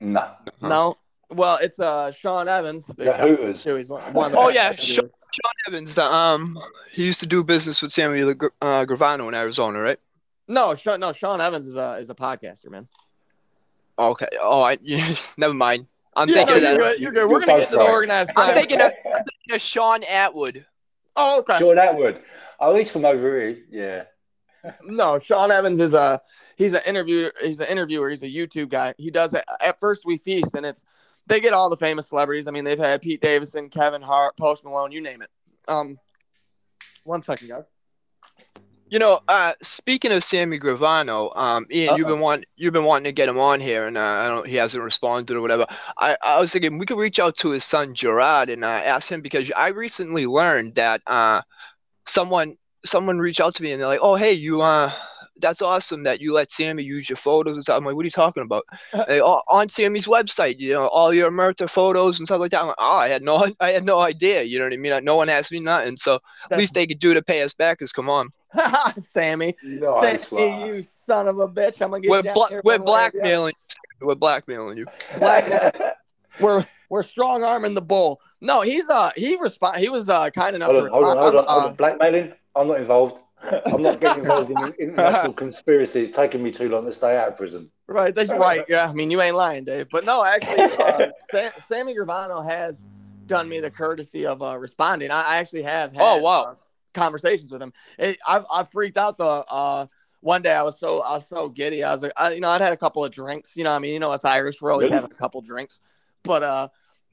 no, 0.00 0.30
No, 0.62 0.96
well 1.30 1.58
it's 1.60 1.78
uh 1.80 2.10
Sean 2.12 2.48
Evans. 2.48 2.86
Big 2.86 2.96
the 2.96 3.04
shout 3.04 3.20
Hooters. 3.20 3.88
one, 3.90 4.00
one 4.14 4.26
of 4.26 4.32
the 4.32 4.38
Oh, 4.38 4.48
yeah. 4.48 4.74
Sean- 4.74 5.10
Sean 5.32 5.52
Evans. 5.66 5.94
The, 5.96 6.04
um, 6.04 6.58
he 6.92 7.04
used 7.04 7.20
to 7.20 7.26
do 7.26 7.44
business 7.44 7.82
with 7.82 7.92
Samuel 7.92 8.32
Gr- 8.32 8.46
uh, 8.62 8.86
Gravano 8.86 9.28
in 9.28 9.34
Arizona, 9.34 9.78
right? 9.80 9.98
No, 10.48 10.74
Sean, 10.76 10.98
no, 11.00 11.12
Sean 11.12 11.42
Evans 11.42 11.66
is 11.66 11.76
a 11.76 11.96
is 11.98 12.08
a 12.08 12.14
podcaster, 12.14 12.70
man. 12.70 12.88
Okay. 13.98 14.28
Oh, 14.40 14.62
I 14.62 14.78
never 15.36 15.52
mind. 15.52 15.88
I'm 16.16 16.28
yeah, 16.28 16.34
no, 16.34 16.46
thinking 16.46 16.62
you're 16.62 16.72
of 16.72 16.78
good. 16.78 17.00
You're 17.00 17.12
good. 17.12 17.30
We're 17.30 17.40
gonna 17.40 17.58
get 17.58 17.68
to 17.68 17.74
the 17.74 17.78
right. 17.78 17.90
organized 17.90 18.30
I'm 18.36 18.54
thinking 18.54 18.80
of- 18.80 18.92
of 19.52 19.60
Shaun 19.60 20.02
Attwood. 20.02 20.64
oh, 21.14 21.40
okay. 21.40 21.58
Shaun 21.58 21.76
Attwood. 21.76 22.22
Oh, 22.58 22.74
he's 22.74 22.90
from 22.90 23.04
over 23.04 23.38
here. 23.38 23.56
Yeah. 23.70 24.04
No, 24.82 25.20
Sean 25.20 25.52
Evans 25.52 25.78
is 25.78 25.94
a 25.94 26.20
he's 26.56 26.72
an 26.72 26.80
interviewer. 26.86 27.32
He's 27.40 27.60
an 27.60 27.68
interviewer. 27.68 28.10
He's 28.10 28.22
a 28.22 28.28
YouTube 28.28 28.68
guy. 28.70 28.94
He 28.98 29.10
does 29.12 29.32
it 29.34 29.44
at 29.64 29.78
First 29.78 30.02
We 30.04 30.16
Feast, 30.18 30.50
and 30.54 30.66
it's 30.66 30.82
they 31.28 31.38
get 31.38 31.52
all 31.52 31.70
the 31.70 31.76
famous 31.76 32.08
celebrities. 32.08 32.48
I 32.48 32.50
mean, 32.50 32.64
they've 32.64 32.78
had 32.78 33.00
Pete 33.02 33.20
Davidson, 33.20 33.68
Kevin 33.68 34.02
Hart, 34.02 34.36
Post 34.36 34.64
Malone, 34.64 34.90
you 34.90 35.00
name 35.00 35.22
it. 35.22 35.30
Um, 35.68 35.98
one 37.04 37.22
second, 37.22 37.48
guys. 37.48 37.62
You 38.88 39.00
know, 39.00 39.18
uh, 39.26 39.54
speaking 39.62 40.12
of 40.12 40.22
Sammy 40.22 40.60
Gravano, 40.60 41.36
um, 41.36 41.66
Ian, 41.72 41.96
you've 41.96 42.06
been 42.06 42.20
want 42.20 42.44
you've 42.54 42.72
been 42.72 42.84
wanting 42.84 43.04
to 43.04 43.12
get 43.12 43.28
him 43.28 43.38
on 43.38 43.60
here, 43.60 43.84
and 43.86 43.98
uh, 43.98 44.00
I 44.00 44.28
don't 44.28 44.46
he 44.46 44.54
hasn't 44.56 44.82
responded 44.82 45.36
or 45.36 45.40
whatever. 45.40 45.66
I, 45.98 46.16
I 46.22 46.40
was 46.40 46.52
thinking 46.52 46.78
we 46.78 46.86
could 46.86 46.98
reach 46.98 47.18
out 47.18 47.36
to 47.38 47.50
his 47.50 47.64
son 47.64 47.94
Gerard 47.94 48.48
and 48.48 48.64
uh, 48.64 48.68
ask 48.68 49.10
him 49.10 49.22
because 49.22 49.50
I 49.56 49.68
recently 49.68 50.26
learned 50.26 50.76
that 50.76 51.00
uh, 51.04 51.42
someone 52.06 52.58
someone 52.84 53.18
reached 53.18 53.40
out 53.40 53.56
to 53.56 53.62
me 53.64 53.72
and 53.72 53.80
they're 53.80 53.88
like, 53.88 54.00
"Oh, 54.02 54.14
hey, 54.14 54.34
you 54.34 54.60
uh, 54.60 54.92
that's 55.38 55.62
awesome 55.62 56.04
that 56.04 56.20
you 56.20 56.32
let 56.32 56.52
Sammy 56.52 56.84
use 56.84 57.10
your 57.10 57.16
photos." 57.16 57.54
and 57.54 57.64
stuff." 57.64 57.78
I'm 57.78 57.84
like, 57.84 57.96
"What 57.96 58.02
are 58.02 58.06
you 58.06 58.12
talking 58.12 58.44
about?" 58.44 58.66
They, 59.08 59.20
"Oh, 59.20 59.42
on 59.48 59.68
Sammy's 59.68 60.06
website, 60.06 60.58
you 60.58 60.74
know, 60.74 60.86
all 60.86 61.12
your 61.12 61.32
Murta 61.32 61.68
photos 61.68 62.18
and 62.18 62.28
stuff 62.28 62.38
like 62.38 62.52
that. 62.52 62.60
I'm 62.60 62.68
like, 62.68 62.76
"Oh, 62.78 62.98
I 62.98 63.08
had 63.08 63.22
no 63.22 63.48
I 63.60 63.72
had 63.72 63.84
no 63.84 63.98
idea." 63.98 64.44
You 64.44 64.60
know 64.60 64.66
what 64.66 64.74
I 64.74 64.76
mean? 64.76 65.04
No 65.04 65.16
one 65.16 65.28
asked 65.28 65.50
me 65.50 65.58
nothing, 65.58 65.96
so 65.96 66.20
at 66.52 66.58
least 66.58 66.74
they 66.74 66.86
could 66.86 67.00
do 67.00 67.14
to 67.14 67.22
pay 67.22 67.42
us 67.42 67.52
back. 67.52 67.82
Is 67.82 67.90
come 67.90 68.08
on. 68.08 68.28
Sammy. 68.98 69.54
Nice 69.62 70.28
Sammy, 70.28 70.66
you 70.66 70.82
son 70.82 71.28
of 71.28 71.38
a 71.38 71.48
bitch. 71.48 71.80
I'm 71.80 71.90
gonna 71.90 72.00
get 72.00 72.10
We're, 72.10 72.22
you 72.22 72.30
out 72.30 72.34
bla- 72.34 72.48
here 72.48 72.60
we're 72.64 72.78
one 72.78 72.80
way 72.80 72.86
or 72.86 73.10
the 73.10 73.18
other. 73.18 73.18
blackmailing. 73.20 73.54
We're 74.00 74.14
blackmailing 74.14 74.76
you. 74.78 74.86
Black- 75.18 75.74
We're 76.38 76.64
we're 76.90 77.02
strong 77.02 77.42
arming 77.42 77.74
the 77.74 77.80
bull. 77.82 78.20
No, 78.40 78.60
he's 78.60 78.88
uh 78.90 79.10
he 79.16 79.36
respond 79.36 79.78
he 79.78 79.88
was 79.88 80.08
uh 80.08 80.28
kind 80.30 80.54
enough 80.54 80.70
Hold 80.70 80.84
to 80.86 80.92
on, 80.92 81.02
hold 81.02 81.04
on, 81.04 81.16
hold 81.16 81.34
on, 81.36 81.44
Uh, 81.48 81.52
hold 81.52 81.64
on. 81.70 81.74
Blackmailing? 81.76 82.32
I'm 82.54 82.68
not 82.68 82.78
involved. 82.78 83.20
I'm 83.66 83.82
not 83.82 84.00
getting 84.00 84.22
involved 84.22 84.50
in 84.50 84.74
international 84.78 85.32
conspiracy. 85.32 86.00
It's 86.02 86.12
taking 86.16 86.42
me 86.42 86.52
too 86.52 86.68
long 86.68 86.84
to 86.86 86.92
stay 86.92 87.16
out 87.16 87.28
of 87.28 87.36
prison. 87.36 87.70
Right, 87.88 88.14
that's 88.14 88.30
right. 88.30 88.64
Yeah, 88.68 88.88
I 88.88 88.92
mean 88.92 89.10
you 89.10 89.20
ain't 89.22 89.36
lying, 89.36 89.64
Dave. 89.64 89.88
But 89.90 90.04
no, 90.04 90.24
actually, 90.24 90.76
uh, 90.78 91.06
Sa- 91.24 91.52
Sammy 91.64 91.94
Gravano 91.96 92.46
has 92.48 92.84
done 93.26 93.48
me 93.48 93.60
the 93.60 93.70
courtesy 93.70 94.26
of 94.26 94.42
uh, 94.42 94.58
responding. 94.58 95.10
I, 95.10 95.22
I 95.26 95.36
actually 95.38 95.62
have 95.62 95.94
had 95.94 96.02
Oh, 96.02 96.18
wow. 96.18 96.56
Conversations 96.96 97.52
with 97.52 97.62
him. 97.62 97.72
It, 97.98 98.18
I've 98.26 98.44
I 98.52 98.64
freaked 98.64 98.98
out 98.98 99.18
the 99.18 99.24
uh 99.24 99.86
one 100.20 100.42
day 100.42 100.52
I 100.52 100.62
was 100.62 100.78
so 100.78 101.02
I 101.02 101.14
was 101.14 101.28
so 101.28 101.48
giddy. 101.48 101.84
I 101.84 101.92
was 101.92 102.02
like, 102.02 102.12
I, 102.16 102.32
you 102.32 102.40
know, 102.40 102.48
I'd 102.48 102.60
had 102.60 102.72
a 102.72 102.76
couple 102.76 103.04
of 103.04 103.12
drinks. 103.12 103.56
You 103.56 103.62
know, 103.62 103.70
what 103.70 103.76
I 103.76 103.78
mean, 103.80 103.92
you 103.92 104.00
know, 104.00 104.10
us 104.10 104.24
Irish, 104.24 104.60
we're 104.60 104.72
always 104.72 104.90
having 104.90 105.10
a 105.10 105.14
couple 105.14 105.40
drinks. 105.40 105.80
But 106.24 106.42
uh, 106.42 106.68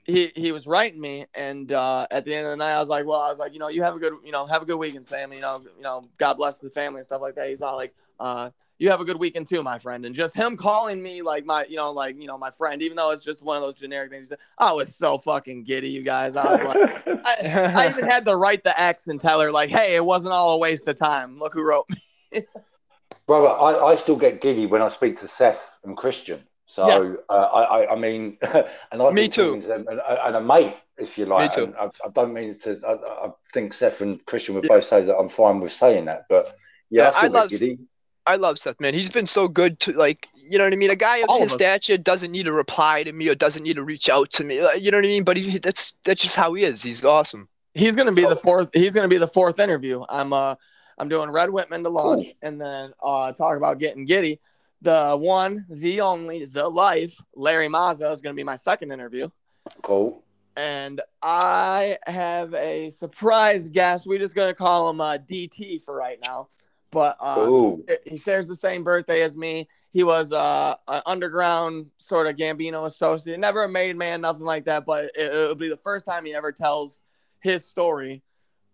he 0.06 0.32
he 0.36 0.52
was 0.52 0.66
writing 0.66 1.00
me, 1.00 1.26
and 1.38 1.72
uh, 1.72 2.08
at 2.10 2.26
the 2.26 2.34
end 2.34 2.48
of 2.48 2.52
the 2.52 2.58
night, 2.58 2.74
I 2.76 2.80
was 2.80 2.90
like, 2.90 3.06
well, 3.06 3.22
I 3.22 3.30
was 3.30 3.38
like, 3.38 3.54
you 3.54 3.60
know, 3.60 3.70
you 3.70 3.84
have 3.84 3.96
a 3.96 4.00
good, 4.00 4.14
you 4.26 4.32
know, 4.32 4.48
have 4.48 4.62
a 4.62 4.66
good 4.66 4.78
weekend, 4.78 5.06
Sam. 5.06 5.32
You 5.32 5.42
know, 5.42 5.62
you 5.78 5.84
know, 5.84 6.10
God 6.18 6.36
bless 6.38 6.60
the 6.60 6.70
family 6.70 7.00
and 7.00 7.06
stuff 7.06 7.22
like 7.22 7.36
that. 7.36 7.50
He's 7.50 7.62
all 7.62 7.76
like, 7.76 7.94
uh, 8.20 8.50
you 8.80 8.90
have 8.90 9.00
a 9.00 9.06
good 9.06 9.18
weekend 9.18 9.48
too, 9.48 9.62
my 9.64 9.78
friend. 9.78 10.06
And 10.06 10.14
just 10.16 10.36
him 10.36 10.58
calling 10.58 11.02
me 11.02 11.22
like 11.22 11.46
my, 11.46 11.66
you 11.70 11.78
know, 11.78 11.92
like 11.92 12.20
you 12.20 12.28
know, 12.28 12.38
my 12.38 12.52
friend, 12.52 12.82
even 12.82 12.98
though 12.98 13.12
it's 13.12 13.24
just 13.24 13.42
one 13.44 13.56
of 13.58 13.64
those 13.64 13.76
generic 13.76 14.12
things. 14.12 14.32
I 14.58 14.72
was 14.74 14.96
so 14.96 15.18
fucking 15.18 15.64
giddy, 15.64 15.90
you 15.90 16.04
guys. 16.04 16.36
I 16.36 16.56
was 16.56 16.66
like. 16.76 17.04
I, 17.26 17.84
I 17.86 17.90
even 17.90 18.06
had 18.06 18.26
to 18.26 18.36
write 18.36 18.66
the 18.66 18.80
X 18.82 19.08
and 19.08 19.20
tell 19.22 19.40
her 19.40 19.50
like, 19.50 19.70
"Hey, 19.70 19.96
it 19.96 20.06
wasn't 20.06 20.34
all 20.34 20.56
a 20.56 20.60
waste 20.60 20.88
of 20.90 20.98
time. 20.98 21.38
Look 21.38 21.54
who 21.54 21.64
wrote 21.64 21.86
me." 21.90 22.44
Brother, 23.28 23.48
I, 23.48 23.92
I 23.92 23.96
still 23.96 24.18
get 24.18 24.42
giddy 24.42 24.66
when 24.66 24.82
I 24.82 24.90
speak 24.90 25.18
to 25.20 25.28
Seth 25.28 25.78
and 25.86 25.96
Christian. 25.96 26.44
So 26.66 26.86
Yeah. 26.88 27.14
uh, 27.30 27.34
I, 27.34 27.64
I, 27.84 27.92
I 27.94 27.96
mean, 27.96 28.38
and 28.92 29.02
I 29.02 29.12
Me 29.12 29.30
too. 29.30 29.46
talking 29.46 29.62
to 29.62 29.76
and, 29.76 29.88
and 29.90 30.36
a 30.36 30.42
mate, 30.42 30.76
if 30.98 31.18
you 31.18 31.26
like. 31.28 31.56
Me 31.58 31.66
too. 31.66 31.74
I, 31.80 31.86
I 31.86 32.10
don't 32.14 32.34
mean 32.34 32.58
to. 32.60 32.82
I, 32.86 33.28
I 33.28 33.32
think 33.54 33.74
Seth 33.74 34.02
and 34.02 34.24
Christian 34.26 34.56
would 34.56 34.68
both 34.68 34.84
say 34.84 35.04
that 35.06 35.16
I'm 35.18 35.30
fine 35.30 35.62
with 35.62 35.72
saying 35.72 36.06
that, 36.06 36.26
but 36.28 36.56
yeah, 36.90 37.04
Yeah, 37.04 37.10
I 37.10 37.12
still 37.12 37.22
I 37.22 37.28
get 37.28 37.34
love- 37.34 37.50
giddy. 37.52 37.80
I 38.26 38.36
love 38.38 38.58
Seth, 38.60 38.80
man. 38.80 38.94
He's 38.94 39.10
been 39.10 39.26
so 39.28 39.48
good 39.48 39.80
to 39.82 39.92
like, 39.94 40.28
you 40.36 40.58
know 40.58 40.64
what 40.64 40.74
I 40.74 40.78
mean. 40.78 40.90
A 40.90 40.96
guy 40.96 41.18
of 41.18 41.30
All 41.30 41.38
his 41.42 41.48
of 41.48 41.52
stature 41.52 41.98
doesn't 41.98 42.32
need 42.32 42.44
to 42.44 42.54
reply 42.54 43.04
to 43.04 43.12
me 43.12 43.28
or 43.30 43.36
doesn't 43.36 43.64
need 43.64 43.76
to 43.76 43.84
reach 43.84 44.10
out 44.10 44.32
to 44.34 44.44
me. 44.44 44.62
like, 44.64 44.82
You 44.82 44.92
know 44.92 44.98
what 44.98 45.06
I 45.06 45.08
mean? 45.10 45.24
But 45.24 45.38
he, 45.38 45.58
that's 45.58 45.94
that's 46.04 46.22
just 46.22 46.36
how 46.36 46.54
he 46.54 46.64
is. 46.64 46.82
He's 46.82 47.04
awesome. 47.04 47.48
He's 47.74 47.96
gonna 47.96 48.12
be 48.12 48.22
the 48.26 48.36
fourth. 48.36 48.70
He's 48.74 48.92
gonna 48.92 49.08
be 49.08 49.18
the 49.18 49.28
fourth 49.28 49.60
interview. 49.60 50.04
I'm 50.10 50.32
uh, 50.32 50.56
I'm 51.00 51.10
doing 51.10 51.32
Red 51.32 51.50
Whitman 51.50 51.84
to 51.84 51.90
launch, 51.90 52.24
Cool. 52.26 52.34
and 52.44 52.62
then 52.62 52.94
uh, 53.02 53.32
talk 53.34 53.58
about 53.58 53.80
getting 53.80 54.06
giddy. 54.06 54.40
The 54.82 55.18
one, 55.20 55.66
the 55.70 56.02
only, 56.02 56.46
the 56.46 56.68
life, 56.70 57.20
Larry 57.36 57.68
Mazza 57.68 58.12
is 58.14 58.22
gonna 58.22 58.36
be 58.36 58.44
my 58.44 58.58
second 58.58 58.92
interview, 58.92 59.28
Cool. 59.82 60.22
and 60.56 61.02
I 61.24 61.98
have 62.06 62.54
a 62.54 62.90
surprise 62.92 63.70
guest. 63.70 64.06
We're 64.06 64.20
just 64.20 64.36
gonna 64.36 64.54
call 64.54 64.90
him 64.92 65.02
uh, 65.02 65.18
DT 65.18 65.82
for 65.84 65.96
right 65.96 66.20
now, 66.28 66.50
but 66.94 67.18
uh, 67.20 67.76
he 68.06 68.18
shares 68.18 68.48
the 68.48 68.56
same 68.56 68.84
birthday 68.84 69.22
as 69.22 69.36
me. 69.36 69.68
He 69.92 70.04
was 70.04 70.32
uh, 70.32 70.76
an 70.88 71.02
underground 71.06 71.88
sort 71.98 72.28
of 72.28 72.36
Gambino 72.36 72.86
associate, 72.86 73.40
never 73.40 73.64
a 73.64 73.70
made 73.70 73.98
man, 73.98 74.22
nothing 74.22 74.46
like 74.46 74.66
that. 74.66 74.86
But 74.86 75.06
it, 75.16 75.34
it'll 75.34 75.56
be 75.56 75.70
the 75.70 75.78
first 75.78 76.06
time 76.06 76.26
he 76.26 76.34
ever 76.34 76.52
tells 76.52 77.02
his 77.42 77.66
story 77.66 78.24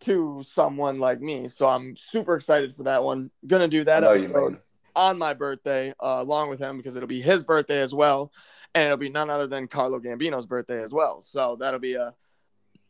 to 0.01 0.43
someone 0.47 0.99
like 0.99 1.19
me. 1.19 1.47
So 1.47 1.67
I'm 1.67 1.95
super 1.95 2.35
excited 2.35 2.73
for 2.75 2.83
that 2.83 3.03
one. 3.03 3.31
Gonna 3.47 3.67
do 3.67 3.83
that 3.83 4.03
I 4.03 4.07
know 4.07 4.13
you 4.13 4.25
episode 4.25 4.59
on 4.95 5.17
my 5.17 5.33
birthday, 5.33 5.93
uh, 5.99 6.17
along 6.19 6.49
with 6.49 6.59
him 6.59 6.77
because 6.77 6.95
it'll 6.95 7.07
be 7.07 7.21
his 7.21 7.43
birthday 7.43 7.79
as 7.79 7.93
well, 7.93 8.31
and 8.75 8.85
it'll 8.85 8.97
be 8.97 9.09
none 9.09 9.29
other 9.29 9.47
than 9.47 9.67
Carlo 9.67 9.99
Gambino's 9.99 10.45
birthday 10.45 10.81
as 10.81 10.93
well. 10.93 11.21
So 11.21 11.55
that'll 11.55 11.79
be 11.79 11.95
a 11.95 12.13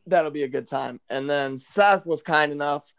that'll 0.07 0.31
be 0.31 0.43
a 0.43 0.47
good 0.47 0.67
time. 0.67 0.99
And 1.09 1.29
then 1.29 1.57
Seth 1.57 2.05
was 2.05 2.21
kind 2.21 2.51
enough 2.51 2.93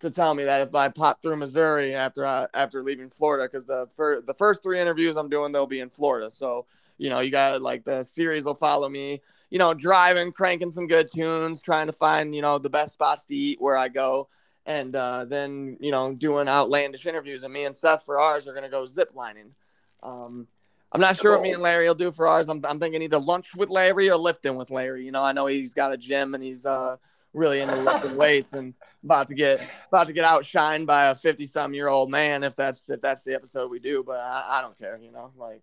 to 0.00 0.10
tell 0.10 0.34
me 0.34 0.44
that 0.44 0.60
if 0.60 0.74
I 0.74 0.88
pop 0.88 1.22
through 1.22 1.36
Missouri 1.36 1.94
after 1.94 2.26
I, 2.26 2.46
after 2.54 2.82
leaving 2.82 3.08
Florida, 3.08 3.48
because 3.50 3.64
the 3.64 3.88
fir- 3.96 4.20
the 4.20 4.34
first 4.34 4.62
three 4.62 4.80
interviews 4.80 5.16
I'm 5.16 5.28
doing 5.28 5.52
they'll 5.52 5.66
be 5.66 5.80
in 5.80 5.90
Florida. 5.90 6.30
So 6.30 6.66
you 6.98 7.10
know 7.10 7.20
you 7.20 7.30
got 7.30 7.62
like 7.62 7.84
the 7.84 8.02
series 8.02 8.44
will 8.44 8.54
follow 8.54 8.88
me. 8.88 9.22
You 9.50 9.58
know, 9.58 9.74
driving, 9.74 10.32
cranking 10.32 10.70
some 10.70 10.86
good 10.86 11.10
tunes, 11.12 11.62
trying 11.62 11.86
to 11.86 11.92
find 11.92 12.34
you 12.34 12.42
know 12.42 12.58
the 12.58 12.70
best 12.70 12.92
spots 12.92 13.24
to 13.26 13.34
eat 13.34 13.60
where 13.60 13.76
I 13.76 13.88
go. 13.88 14.28
And 14.66 14.96
uh, 14.96 15.24
then 15.24 15.76
you 15.80 15.92
know 15.92 16.12
doing 16.12 16.48
outlandish 16.48 17.06
interviews, 17.06 17.44
and 17.44 17.52
me 17.52 17.64
and 17.64 17.74
Seth 17.74 18.04
for 18.04 18.18
ours 18.18 18.46
are 18.46 18.54
gonna 18.54 18.68
go 18.68 18.84
zip 18.84 19.10
lining. 19.14 19.54
Um, 20.02 20.46
I'm 20.92 21.00
not 21.00 21.20
sure 21.20 21.32
what 21.32 21.42
me 21.42 21.52
and 21.52 21.62
Larry 21.62 21.86
will 21.86 21.94
do 21.94 22.10
for 22.10 22.26
ours. 22.26 22.48
I'm, 22.48 22.64
I'm 22.64 22.78
thinking 22.78 23.02
either 23.02 23.18
lunch 23.18 23.54
with 23.54 23.70
Larry 23.70 24.08
or 24.08 24.16
lifting 24.16 24.56
with 24.56 24.70
Larry. 24.70 25.04
You 25.04 25.10
know, 25.10 25.22
I 25.22 25.32
know 25.32 25.46
he's 25.46 25.74
got 25.74 25.92
a 25.92 25.96
gym 25.96 26.34
and 26.34 26.42
he's 26.42 26.64
uh, 26.64 26.96
really 27.34 27.60
into 27.60 27.76
lifting 27.76 28.16
weights 28.16 28.52
and 28.52 28.72
about 29.06 29.28
to 29.28 29.34
get 29.34 29.60
about 29.88 30.06
to 30.08 30.12
get 30.12 30.24
outshined 30.24 30.86
by 30.86 31.06
a 31.06 31.14
50 31.14 31.46
some 31.46 31.72
year 31.72 31.88
old 31.88 32.10
man 32.10 32.44
if 32.44 32.54
that's 32.54 32.90
if 32.90 33.00
that's 33.00 33.24
the 33.24 33.34
episode 33.34 33.70
we 33.70 33.78
do. 33.78 34.02
But 34.04 34.20
I, 34.20 34.58
I 34.58 34.62
don't 34.62 34.76
care. 34.76 34.98
You 35.00 35.12
know, 35.12 35.32
like 35.36 35.62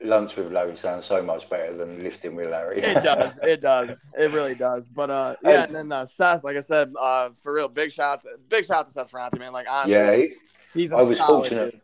Lunch 0.00 0.36
with 0.36 0.52
Larry 0.52 0.76
sounds 0.76 1.06
so 1.06 1.22
much 1.22 1.48
better 1.50 1.76
than 1.76 2.02
lifting 2.02 2.36
with 2.36 2.50
Larry. 2.50 2.78
it 2.78 3.02
does, 3.02 3.38
it 3.42 3.60
does, 3.60 4.04
it 4.18 4.32
really 4.32 4.54
does. 4.54 4.86
But 4.86 5.10
uh, 5.10 5.36
yeah, 5.42 5.64
and 5.64 5.74
then 5.74 5.90
uh, 5.90 6.06
Seth, 6.06 6.44
like 6.44 6.56
I 6.56 6.60
said, 6.60 6.92
uh, 6.98 7.30
for 7.42 7.54
real, 7.54 7.68
big 7.68 7.92
shout, 7.92 8.22
to, 8.22 8.30
big 8.48 8.66
shout 8.66 8.86
to 8.86 8.92
Seth 8.92 9.10
Ferranti, 9.10 9.38
man. 9.38 9.52
Like 9.52 9.70
honestly, 9.70 9.92
yeah, 9.92 10.16
he 10.16 10.34
he's 10.74 10.92
a 10.92 10.96
I 10.96 11.02
was 11.02 11.18
fortunate. 11.20 11.72
dude. 11.72 11.80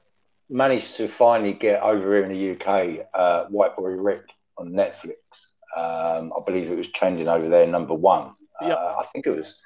managed 0.48 0.96
to 0.98 1.08
finally 1.08 1.54
get 1.54 1.82
over 1.82 2.14
here 2.14 2.24
in 2.24 2.32
the 2.32 2.52
UK. 2.52 3.06
Uh, 3.14 3.46
White 3.46 3.76
Boy 3.76 3.90
Rick 3.90 4.30
on 4.58 4.70
Netflix. 4.70 5.16
Um, 5.76 6.32
I 6.36 6.40
believe 6.46 6.70
it 6.70 6.76
was 6.76 6.88
trending 6.88 7.28
over 7.28 7.48
there, 7.48 7.66
number 7.66 7.94
one. 7.94 8.34
Yep. 8.62 8.78
Uh, 8.78 8.94
I 9.00 9.04
think 9.12 9.26
it 9.26 9.36
was. 9.36 9.58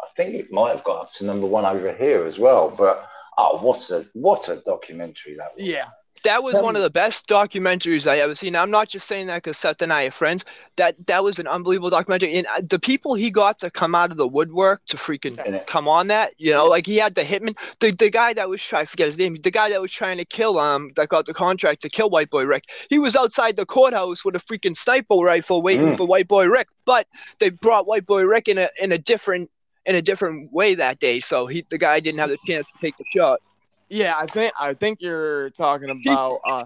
I 0.00 0.06
think 0.16 0.34
it 0.34 0.52
might 0.52 0.70
have 0.70 0.84
got 0.84 1.02
up 1.02 1.12
to 1.12 1.24
number 1.24 1.46
one 1.46 1.64
over 1.64 1.92
here 1.92 2.24
as 2.24 2.38
well. 2.38 2.70
But 2.70 3.08
oh, 3.36 3.58
what 3.58 3.88
a 3.90 4.06
what 4.12 4.48
a 4.48 4.56
documentary 4.64 5.34
that 5.34 5.54
was! 5.56 5.66
Yeah, 5.66 5.86
That 6.24 6.42
was 6.42 6.54
Tell 6.54 6.64
one 6.64 6.76
of 6.76 6.82
the 6.82 6.90
best 6.90 7.26
documentaries 7.28 8.06
I 8.08 8.18
ever 8.18 8.34
seen. 8.34 8.54
I'm 8.56 8.70
not 8.70 8.88
just 8.88 9.06
saying 9.06 9.26
that 9.28 9.36
because 9.36 9.58
Seth 9.58 9.82
and 9.82 9.92
I 9.92 10.04
are 10.04 10.10
friends. 10.12 10.44
That 10.76 10.94
that 11.08 11.24
was 11.24 11.38
an 11.40 11.48
unbelievable 11.48 11.90
documentary, 11.90 12.34
and 12.38 12.46
uh, 12.46 12.60
the 12.68 12.78
people 12.78 13.14
he 13.14 13.30
got 13.30 13.58
to 13.60 13.70
come 13.70 13.94
out 13.96 14.12
of 14.12 14.16
the 14.16 14.26
woodwork 14.28 14.82
to 14.86 14.96
freaking 14.96 15.36
come 15.66 15.88
on 15.88 16.06
that, 16.08 16.32
you 16.38 16.52
know, 16.52 16.66
like 16.66 16.86
he 16.86 16.96
had 16.96 17.16
the 17.16 17.22
hitman, 17.24 17.56
the, 17.80 17.90
the 17.90 18.10
guy 18.10 18.32
that 18.34 18.48
was 18.48 18.62
trying, 18.62 18.82
I 18.82 18.84
forget 18.84 19.08
his 19.08 19.18
name, 19.18 19.36
the 19.42 19.50
guy 19.50 19.70
that 19.70 19.82
was 19.82 19.92
trying 19.92 20.18
to 20.18 20.24
kill 20.24 20.58
um 20.60 20.92
that 20.94 21.08
got 21.08 21.26
the 21.26 21.34
contract 21.34 21.82
to 21.82 21.88
kill 21.88 22.10
White 22.10 22.30
Boy 22.30 22.44
Rick. 22.44 22.64
He 22.88 23.00
was 23.00 23.16
outside 23.16 23.56
the 23.56 23.66
courthouse 23.66 24.24
with 24.24 24.36
a 24.36 24.40
freaking 24.40 24.76
sniper 24.76 25.16
rifle 25.16 25.60
waiting 25.62 25.86
Mm. 25.88 25.96
for 25.96 26.06
White 26.06 26.28
Boy 26.28 26.46
Rick, 26.46 26.68
but 26.84 27.06
they 27.40 27.50
brought 27.50 27.86
White 27.88 28.06
Boy 28.06 28.22
Rick 28.22 28.46
in 28.46 28.58
a 28.58 28.68
in 28.80 28.92
a 28.92 28.98
different 28.98 29.50
in 29.88 29.96
a 29.96 30.02
different 30.02 30.52
way 30.52 30.74
that 30.76 31.00
day, 31.00 31.18
so 31.18 31.46
he 31.46 31.64
the 31.70 31.78
guy 31.78 31.98
didn't 31.98 32.20
have 32.20 32.28
the 32.30 32.38
chance 32.46 32.66
to 32.66 32.72
take 32.80 32.96
the 32.96 33.04
shot. 33.14 33.40
yeah. 33.88 34.14
I 34.16 34.26
think 34.26 34.52
I 34.60 34.74
think 34.74 35.00
you're 35.02 35.50
talking 35.50 35.90
about 35.90 36.40
uh, 36.44 36.64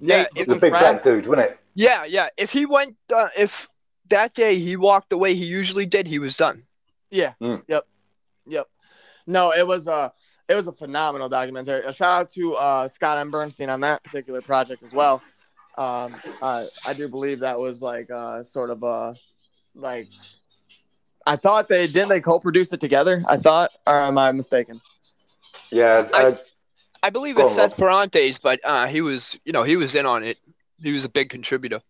Yeah, 0.00 0.24
Nate 0.34 0.48
The 0.48 0.56
big 0.56 0.72
Craft. 0.72 1.04
dude, 1.04 1.26
wasn't 1.26 1.50
it? 1.50 1.58
Yeah, 1.74 2.04
yeah. 2.04 2.28
If 2.36 2.52
he 2.52 2.64
went, 2.66 2.96
uh, 3.14 3.28
if 3.36 3.68
that 4.08 4.32
day 4.34 4.58
he 4.58 4.76
walked 4.76 5.10
the 5.10 5.18
way 5.18 5.34
he 5.34 5.44
usually 5.44 5.86
did, 5.86 6.06
he 6.06 6.18
was 6.18 6.36
done. 6.36 6.62
Yeah. 7.10 7.32
Mm. 7.42 7.62
Yep. 7.68 7.86
Yep. 8.46 8.66
No, 9.26 9.52
it 9.52 9.66
was 9.66 9.88
a 9.88 10.12
it 10.48 10.54
was 10.54 10.66
a 10.68 10.72
phenomenal 10.72 11.28
documentary. 11.28 11.80
A 11.84 11.92
shout 11.92 12.20
out 12.20 12.30
to 12.30 12.54
uh, 12.54 12.88
Scott 12.88 13.18
M. 13.18 13.30
Bernstein 13.30 13.70
on 13.70 13.80
that 13.80 14.02
particular 14.04 14.40
project 14.42 14.82
as 14.82 14.92
well. 14.92 15.22
Um, 15.78 16.14
I 16.42 16.66
I 16.86 16.92
do 16.92 17.08
believe 17.08 17.40
that 17.40 17.58
was 17.58 17.80
like 17.82 18.10
uh, 18.10 18.42
sort 18.42 18.70
of 18.70 18.82
a 18.82 19.14
like 19.74 20.08
I 21.26 21.36
thought 21.36 21.68
they 21.68 21.86
didn't 21.86 22.08
they 22.08 22.20
co-produce 22.20 22.72
it 22.72 22.80
together. 22.80 23.22
I 23.28 23.36
thought, 23.36 23.70
or 23.86 23.94
am 23.94 24.18
I 24.18 24.32
mistaken? 24.32 24.80
Yeah. 25.70 26.08
I- 26.12 26.24
Uh, 26.24 26.36
I 27.04 27.10
believe 27.10 27.36
it's 27.36 27.50
on, 27.50 27.56
Seth 27.56 27.76
Ferranti's, 27.76 28.38
but 28.38 28.60
uh, 28.62 28.86
he 28.86 29.00
was, 29.00 29.36
you 29.44 29.52
know, 29.52 29.64
he 29.64 29.76
was 29.76 29.96
in 29.96 30.06
on 30.06 30.22
it. 30.22 30.38
He 30.80 30.92
was 30.92 31.04
a 31.04 31.08
big 31.08 31.30
contributor. 31.30 31.80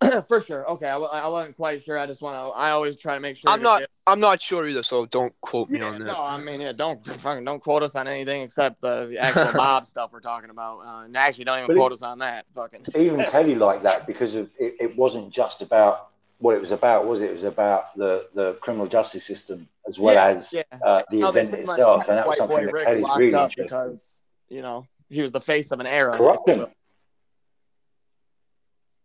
For 0.28 0.40
sure. 0.42 0.66
Okay, 0.70 0.88
I, 0.88 0.96
I 0.96 1.28
wasn't 1.28 1.56
quite 1.56 1.84
sure. 1.84 1.98
I 1.98 2.06
just 2.06 2.22
want 2.22 2.36
to. 2.36 2.58
I 2.58 2.70
always 2.70 2.96
try 2.96 3.14
to 3.14 3.20
make 3.20 3.36
sure. 3.36 3.50
I'm 3.50 3.60
not- 3.60 3.80
give- 3.80 3.88
I'm 4.06 4.18
not 4.18 4.40
sure 4.40 4.66
either, 4.66 4.82
so 4.82 5.04
don't 5.06 5.32
quote 5.42 5.68
me 5.68 5.78
Yeah, 5.78 5.84
on 5.90 5.98
that. 6.00 6.06
no, 6.06 6.24
I 6.24 6.38
mean, 6.38 6.60
yeah, 6.62 6.72
don't 6.72 7.04
fucking 7.04 7.44
don't 7.44 7.60
quote 7.62 7.82
us 7.84 7.94
on 7.94 8.08
anything 8.08 8.40
except 8.42 8.80
the 8.80 9.14
actual 9.20 9.52
mob 9.54 9.84
stuff 9.86 10.10
we're 10.10 10.20
talking 10.20 10.48
about. 10.50 10.78
Uh, 10.80 11.04
and 11.04 11.16
actually, 11.16 11.44
don't 11.44 11.58
even 11.58 11.66
But 11.68 11.76
it- 11.76 11.78
quote 11.78 11.92
us 11.92 12.02
on 12.02 12.18
that. 12.20 12.46
Fucking. 12.54 12.86
even 12.96 13.22
Kelly 13.30 13.54
like 13.54 13.82
that 13.82 14.06
because 14.06 14.34
of 14.34 14.48
it, 14.58 14.74
it 14.80 14.96
wasn't 14.96 15.30
just 15.30 15.60
about 15.60 16.08
what 16.42 16.56
it 16.56 16.60
was 16.60 16.72
about, 16.72 17.06
was 17.06 17.20
it? 17.20 17.30
It 17.30 17.34
was 17.34 17.44
about 17.44 17.96
the, 17.96 18.26
the 18.34 18.54
criminal 18.54 18.88
justice 18.88 19.24
system 19.24 19.68
as 19.86 19.96
well 19.98 20.14
Yeah, 20.14 20.38
as 20.40 20.52
yeah. 20.52 20.62
uh, 20.84 21.02
the 21.08 21.20
How 21.20 21.28
event 21.30 21.54
itself, 21.54 22.08
and 22.08 22.18
that 22.18 22.26
was 22.26 22.36
something 22.36 22.66
that 22.66 22.72
Rick 22.72 22.86
Kelly's 22.86 23.06
really 23.16 23.28
interested. 23.28 23.62
because 23.62 24.18
you 24.48 24.60
know 24.60 24.86
he 25.08 25.22
was 25.22 25.30
the 25.30 25.40
face 25.40 25.70
of 25.70 25.78
an 25.78 25.86
era. 25.86 26.16
Corruption. 26.16 26.66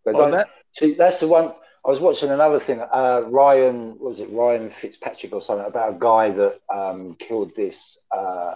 Was 0.05 0.31
that? 0.31 0.49
See, 0.71 0.93
that's 0.93 1.19
the 1.19 1.27
one. 1.27 1.53
I 1.85 1.89
was 1.89 1.99
watching 1.99 2.31
another 2.31 2.59
thing. 2.59 2.81
Uh, 2.81 3.21
Ryan, 3.27 3.97
was 3.99 4.19
it 4.19 4.29
Ryan 4.31 4.69
Fitzpatrick 4.69 5.33
or 5.33 5.41
something 5.41 5.67
about 5.67 5.95
a 5.95 5.97
guy 5.99 6.31
that 6.31 6.59
um, 6.73 7.15
killed 7.15 7.55
this 7.55 8.05
uh, 8.11 8.55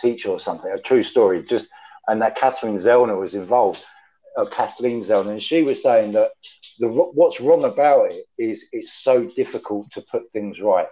teacher 0.00 0.28
or 0.28 0.38
something? 0.38 0.70
A 0.70 0.78
true 0.78 1.02
story. 1.02 1.42
Just 1.42 1.68
and 2.08 2.20
that 2.20 2.36
Catherine 2.36 2.76
Zellner 2.76 3.18
was 3.18 3.34
involved. 3.34 3.84
Uh, 4.36 4.44
Kathleen 4.44 5.02
Zellner, 5.02 5.30
and 5.30 5.42
she 5.42 5.62
was 5.62 5.82
saying 5.82 6.12
that 6.12 6.30
the 6.78 6.88
what's 6.88 7.40
wrong 7.40 7.64
about 7.64 8.12
it 8.12 8.24
is 8.38 8.66
it's 8.72 8.92
so 9.02 9.24
difficult 9.24 9.90
to 9.92 10.00
put 10.02 10.28
things 10.30 10.60
right. 10.60 10.88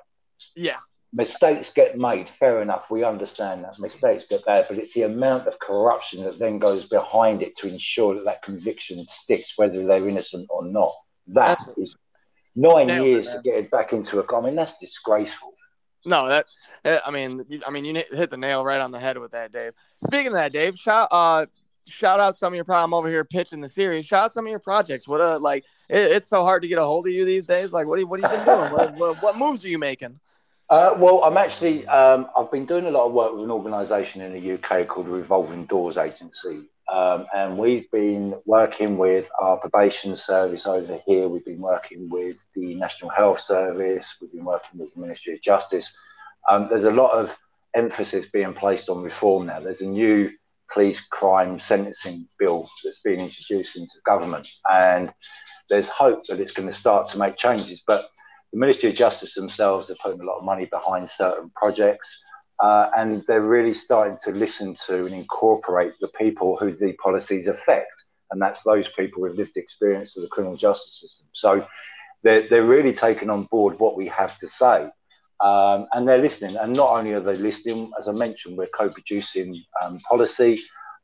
Yeah, 0.54 0.76
Mistakes 1.12 1.70
get 1.72 1.96
made, 1.96 2.28
fair 2.28 2.60
enough. 2.60 2.90
We 2.90 3.02
understand 3.04 3.64
that 3.64 3.78
mistakes 3.78 4.26
get 4.28 4.44
bad, 4.44 4.66
but 4.68 4.76
it's 4.78 4.92
the 4.92 5.02
amount 5.02 5.46
of 5.46 5.58
corruption 5.58 6.24
that 6.24 6.38
then 6.38 6.58
goes 6.58 6.84
behind 6.84 7.42
it 7.42 7.56
to 7.58 7.68
ensure 7.68 8.14
that 8.16 8.24
that 8.24 8.42
conviction 8.42 9.06
sticks, 9.08 9.54
whether 9.56 9.86
they're 9.86 10.08
innocent 10.08 10.46
or 10.50 10.64
not. 10.66 10.92
That 11.28 11.58
Absolutely. 11.60 11.84
is 11.84 11.96
nine 12.54 12.86
Nailed 12.88 13.06
it, 13.06 13.08
years 13.10 13.28
to 13.28 13.40
get 13.42 13.54
it 13.54 13.70
back 13.70 13.92
into 13.92 14.20
a. 14.20 14.36
I 14.36 14.40
mean, 14.42 14.56
that's 14.56 14.78
disgraceful. 14.78 15.52
no, 16.04 16.28
that. 16.28 16.46
eh, 16.84 16.98
I 17.06 17.10
mean, 17.10 17.44
you- 17.48 17.62
I 17.66 17.70
mean, 17.70 17.84
you 17.84 17.94
hit 17.94 18.12
hit 18.14 18.30
the 18.30 18.36
nail 18.36 18.64
right 18.64 18.80
on 18.80 18.90
the 18.90 19.00
head 19.00 19.16
with 19.16 19.32
that, 19.32 19.52
Dave. 19.52 19.72
Speaking 20.04 20.28
of 20.28 20.32
that, 20.34 20.52
Dave, 20.52 20.76
shout 20.76 21.08
uh, 21.12 21.46
shout 21.88 22.20
out 22.20 22.36
some 22.36 22.52
of 22.52 22.56
your 22.56 22.64
problem 22.64 22.92
over 22.92 23.08
here 23.08 23.24
pitching 23.24 23.60
the 23.60 23.68
series. 23.68 24.04
Shout 24.06 24.24
out 24.26 24.34
some 24.34 24.44
of 24.44 24.50
your 24.50 24.58
projects. 24.60 25.08
What 25.08 25.20
a 25.20 25.38
like 25.38 25.64
it, 25.88 26.12
it's 26.12 26.28
so 26.28 26.42
hard 26.44 26.62
to 26.62 26.68
get 26.68 26.78
a 26.78 26.84
hold 26.84 27.06
of 27.06 27.12
you 27.12 27.24
these 27.24 27.46
days. 27.46 27.72
Like, 27.72 27.86
what, 27.86 27.98
you- 27.98 28.06
what 28.06 28.20
have 28.20 28.30
you 28.32 28.44
been 28.44 28.56
doing? 28.56 28.72
what, 28.72 28.94
what, 28.94 29.22
what 29.22 29.36
moves 29.38 29.64
are 29.64 29.68
you 29.68 29.78
making? 29.78 30.18
Uh, 30.68 30.94
well, 30.98 31.22
I'm 31.22 31.36
actually, 31.36 31.86
um, 31.86 32.26
I've 32.36 32.50
been 32.50 32.64
doing 32.64 32.86
a 32.86 32.90
lot 32.90 33.06
of 33.06 33.12
work 33.12 33.34
with 33.34 33.44
an 33.44 33.52
organisation 33.52 34.20
in 34.20 34.32
the 34.32 34.52
UK 34.54 34.88
called 34.88 35.08
Revolving 35.08 35.64
Doors 35.66 35.96
Agency. 35.96 36.68
Um, 36.92 37.26
and 37.34 37.56
we've 37.56 37.88
been 37.90 38.34
working 38.46 38.96
with 38.98 39.28
our 39.40 39.56
probation 39.58 40.16
service 40.16 40.66
over 40.66 40.98
here. 41.06 41.28
We've 41.28 41.44
been 41.44 41.60
working 41.60 42.08
with 42.08 42.36
the 42.54 42.74
National 42.74 43.10
Health 43.10 43.40
Service. 43.40 44.16
We've 44.20 44.32
been 44.32 44.44
working 44.44 44.80
with 44.80 44.92
the 44.94 45.00
Ministry 45.00 45.34
of 45.34 45.40
Justice. 45.40 45.96
Um, 46.48 46.68
there's 46.68 46.84
a 46.84 46.92
lot 46.92 47.12
of 47.12 47.36
emphasis 47.74 48.26
being 48.26 48.52
placed 48.54 48.88
on 48.88 49.02
reform 49.02 49.46
now. 49.46 49.60
There's 49.60 49.80
a 49.82 49.86
new 49.86 50.30
police 50.72 51.00
crime 51.00 51.58
sentencing 51.58 52.26
bill 52.38 52.68
that's 52.84 53.00
been 53.00 53.20
introduced 53.20 53.76
into 53.76 53.94
government. 54.04 54.48
And 54.70 55.12
there's 55.68 55.88
hope 55.88 56.26
that 56.26 56.40
it's 56.40 56.52
going 56.52 56.68
to 56.68 56.74
start 56.74 57.08
to 57.08 57.18
make 57.18 57.36
changes. 57.36 57.82
But 57.86 58.08
the 58.52 58.58
Ministry 58.58 58.88
of 58.90 58.94
Justice 58.94 59.34
themselves 59.34 59.90
are 59.90 59.96
putting 60.02 60.20
a 60.20 60.24
lot 60.24 60.38
of 60.38 60.44
money 60.44 60.66
behind 60.66 61.10
certain 61.10 61.50
projects, 61.54 62.22
uh, 62.60 62.88
and 62.96 63.22
they're 63.26 63.42
really 63.42 63.74
starting 63.74 64.16
to 64.24 64.30
listen 64.30 64.76
to 64.86 65.04
and 65.04 65.14
incorporate 65.14 65.92
the 66.00 66.08
people 66.08 66.56
who 66.56 66.74
the 66.74 66.94
policies 66.94 67.48
affect, 67.48 68.04
and 68.30 68.40
that's 68.40 68.62
those 68.62 68.88
people 68.88 69.22
with 69.22 69.36
lived 69.36 69.56
experience 69.56 70.16
of 70.16 70.22
the 70.22 70.28
criminal 70.28 70.56
justice 70.56 71.00
system. 71.00 71.26
So 71.32 71.66
they're, 72.22 72.42
they're 72.48 72.64
really 72.64 72.94
taking 72.94 73.30
on 73.30 73.44
board 73.44 73.78
what 73.78 73.96
we 73.96 74.06
have 74.08 74.38
to 74.38 74.48
say. 74.48 74.88
Um, 75.40 75.86
and 75.92 76.08
they're 76.08 76.18
listening, 76.18 76.56
and 76.56 76.72
not 76.72 76.90
only 76.90 77.12
are 77.12 77.20
they 77.20 77.36
listening, 77.36 77.92
as 77.98 78.08
I 78.08 78.12
mentioned, 78.12 78.56
we're 78.56 78.68
co-producing 78.68 79.62
um, 79.82 79.98
policy, 80.00 80.60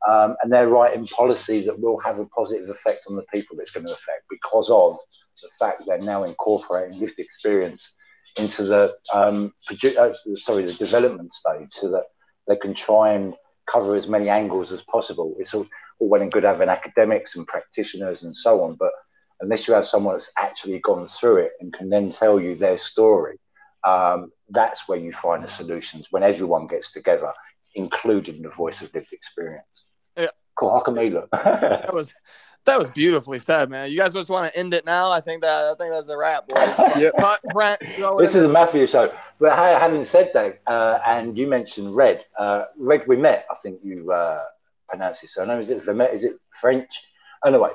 um, 0.09 0.35
and 0.41 0.51
they're 0.51 0.67
writing 0.67 1.07
policy 1.07 1.61
that 1.65 1.79
will 1.79 1.99
have 1.99 2.19
a 2.19 2.25
positive 2.25 2.69
effect 2.69 3.03
on 3.07 3.15
the 3.15 3.23
people 3.33 3.57
it's 3.59 3.71
going 3.71 3.85
to 3.85 3.93
affect 3.93 4.23
because 4.29 4.69
of 4.69 4.97
the 5.41 5.49
fact 5.59 5.83
they're 5.85 5.99
now 5.99 6.23
incorporating 6.23 6.99
lived 6.99 7.19
experience 7.19 7.93
into 8.37 8.63
the 8.63 8.93
um, 9.13 9.53
produ- 9.69 9.97
uh, 9.97 10.13
sorry 10.35 10.65
the 10.65 10.73
development 10.73 11.31
stage, 11.31 11.69
so 11.71 11.89
that 11.89 12.05
they 12.47 12.55
can 12.55 12.73
try 12.73 13.13
and 13.13 13.35
cover 13.71 13.95
as 13.95 14.07
many 14.07 14.29
angles 14.29 14.71
as 14.71 14.81
possible. 14.81 15.35
It's 15.39 15.53
all, 15.53 15.67
all 15.99 16.09
well 16.09 16.21
and 16.21 16.31
good 16.31 16.43
having 16.43 16.69
academics 16.69 17.35
and 17.35 17.47
practitioners 17.47 18.23
and 18.23 18.35
so 18.35 18.63
on, 18.63 18.75
but 18.75 18.91
unless 19.39 19.67
you 19.67 19.73
have 19.73 19.85
someone 19.85 20.15
that's 20.15 20.31
actually 20.37 20.79
gone 20.79 21.05
through 21.05 21.37
it 21.37 21.51
and 21.59 21.71
can 21.71 21.89
then 21.89 22.09
tell 22.09 22.39
you 22.39 22.55
their 22.55 22.77
story, 22.77 23.37
um, 23.85 24.31
that's 24.49 24.87
where 24.87 24.99
you 24.99 25.11
find 25.11 25.41
the 25.43 25.47
solutions 25.47 26.07
when 26.11 26.23
everyone 26.23 26.67
gets 26.67 26.91
together, 26.91 27.31
including 27.75 28.41
the 28.41 28.49
voice 28.49 28.81
of 28.81 28.93
lived 28.93 29.11
experience. 29.13 29.65
Yeah. 30.17 30.27
Cool. 30.55 30.71
How 30.71 30.79
can 30.81 30.95
we 30.95 31.09
look? 31.09 31.29
That 31.31 31.93
was 31.93 32.13
that 32.65 32.79
was 32.79 32.89
beautifully 32.91 33.39
said, 33.39 33.69
man. 33.69 33.91
You 33.91 33.97
guys 33.97 34.11
just 34.11 34.29
want 34.29 34.51
to 34.53 34.57
end 34.57 34.73
it 34.73 34.85
now? 34.85 35.11
I 35.11 35.19
think 35.19 35.41
that 35.41 35.71
I 35.71 35.75
think 35.77 35.93
that's 35.93 36.07
a 36.07 36.17
wrap. 36.17 36.45
Yep. 36.97 37.13
Cut. 37.19 37.39
This 38.19 38.35
is 38.35 38.43
a. 38.43 38.47
Matthew 38.47 38.87
show. 38.87 39.11
But 39.39 39.51
ha- 39.53 39.79
having 39.79 40.05
said 40.05 40.31
that, 40.33 40.61
uh, 40.67 40.99
and 41.05 41.37
you 41.37 41.47
mentioned 41.47 41.93
Red. 41.95 42.23
Uh, 42.37 42.65
Red 42.77 43.01
Wemette. 43.01 43.43
I 43.51 43.55
think 43.61 43.79
you 43.83 44.11
uh, 44.11 44.43
pronounce 44.87 45.19
his 45.21 45.33
surname. 45.33 45.59
Is 45.59 45.71
it 45.71 45.83
Vermet? 45.83 46.13
Is 46.13 46.23
it 46.23 46.37
French? 46.61 47.01
Anyway, 47.45 47.71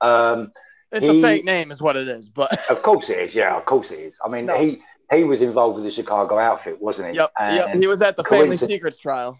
um, 0.00 0.50
It's 0.92 1.04
he- 1.06 1.18
a 1.18 1.22
fake 1.22 1.44
name, 1.44 1.70
is 1.70 1.82
what 1.82 1.96
it 1.96 2.08
is. 2.08 2.28
But 2.28 2.50
of 2.70 2.82
course 2.82 3.10
it 3.10 3.18
is. 3.18 3.34
Yeah, 3.34 3.56
of 3.56 3.64
course 3.66 3.90
it 3.90 3.98
is. 3.98 4.18
I 4.24 4.28
mean, 4.28 4.46
No. 4.46 4.56
he 4.58 4.80
he 5.10 5.24
was 5.24 5.42
involved 5.42 5.76
with 5.76 5.84
the 5.84 5.90
Chicago 5.90 6.38
outfit, 6.38 6.80
wasn't 6.80 7.10
he? 7.10 7.16
yep, 7.16 7.30
yep. 7.38 7.74
He 7.74 7.86
was 7.86 8.02
at 8.02 8.16
the 8.16 8.24
Family 8.24 8.56
Secrets 8.56 8.98
trial. 8.98 9.38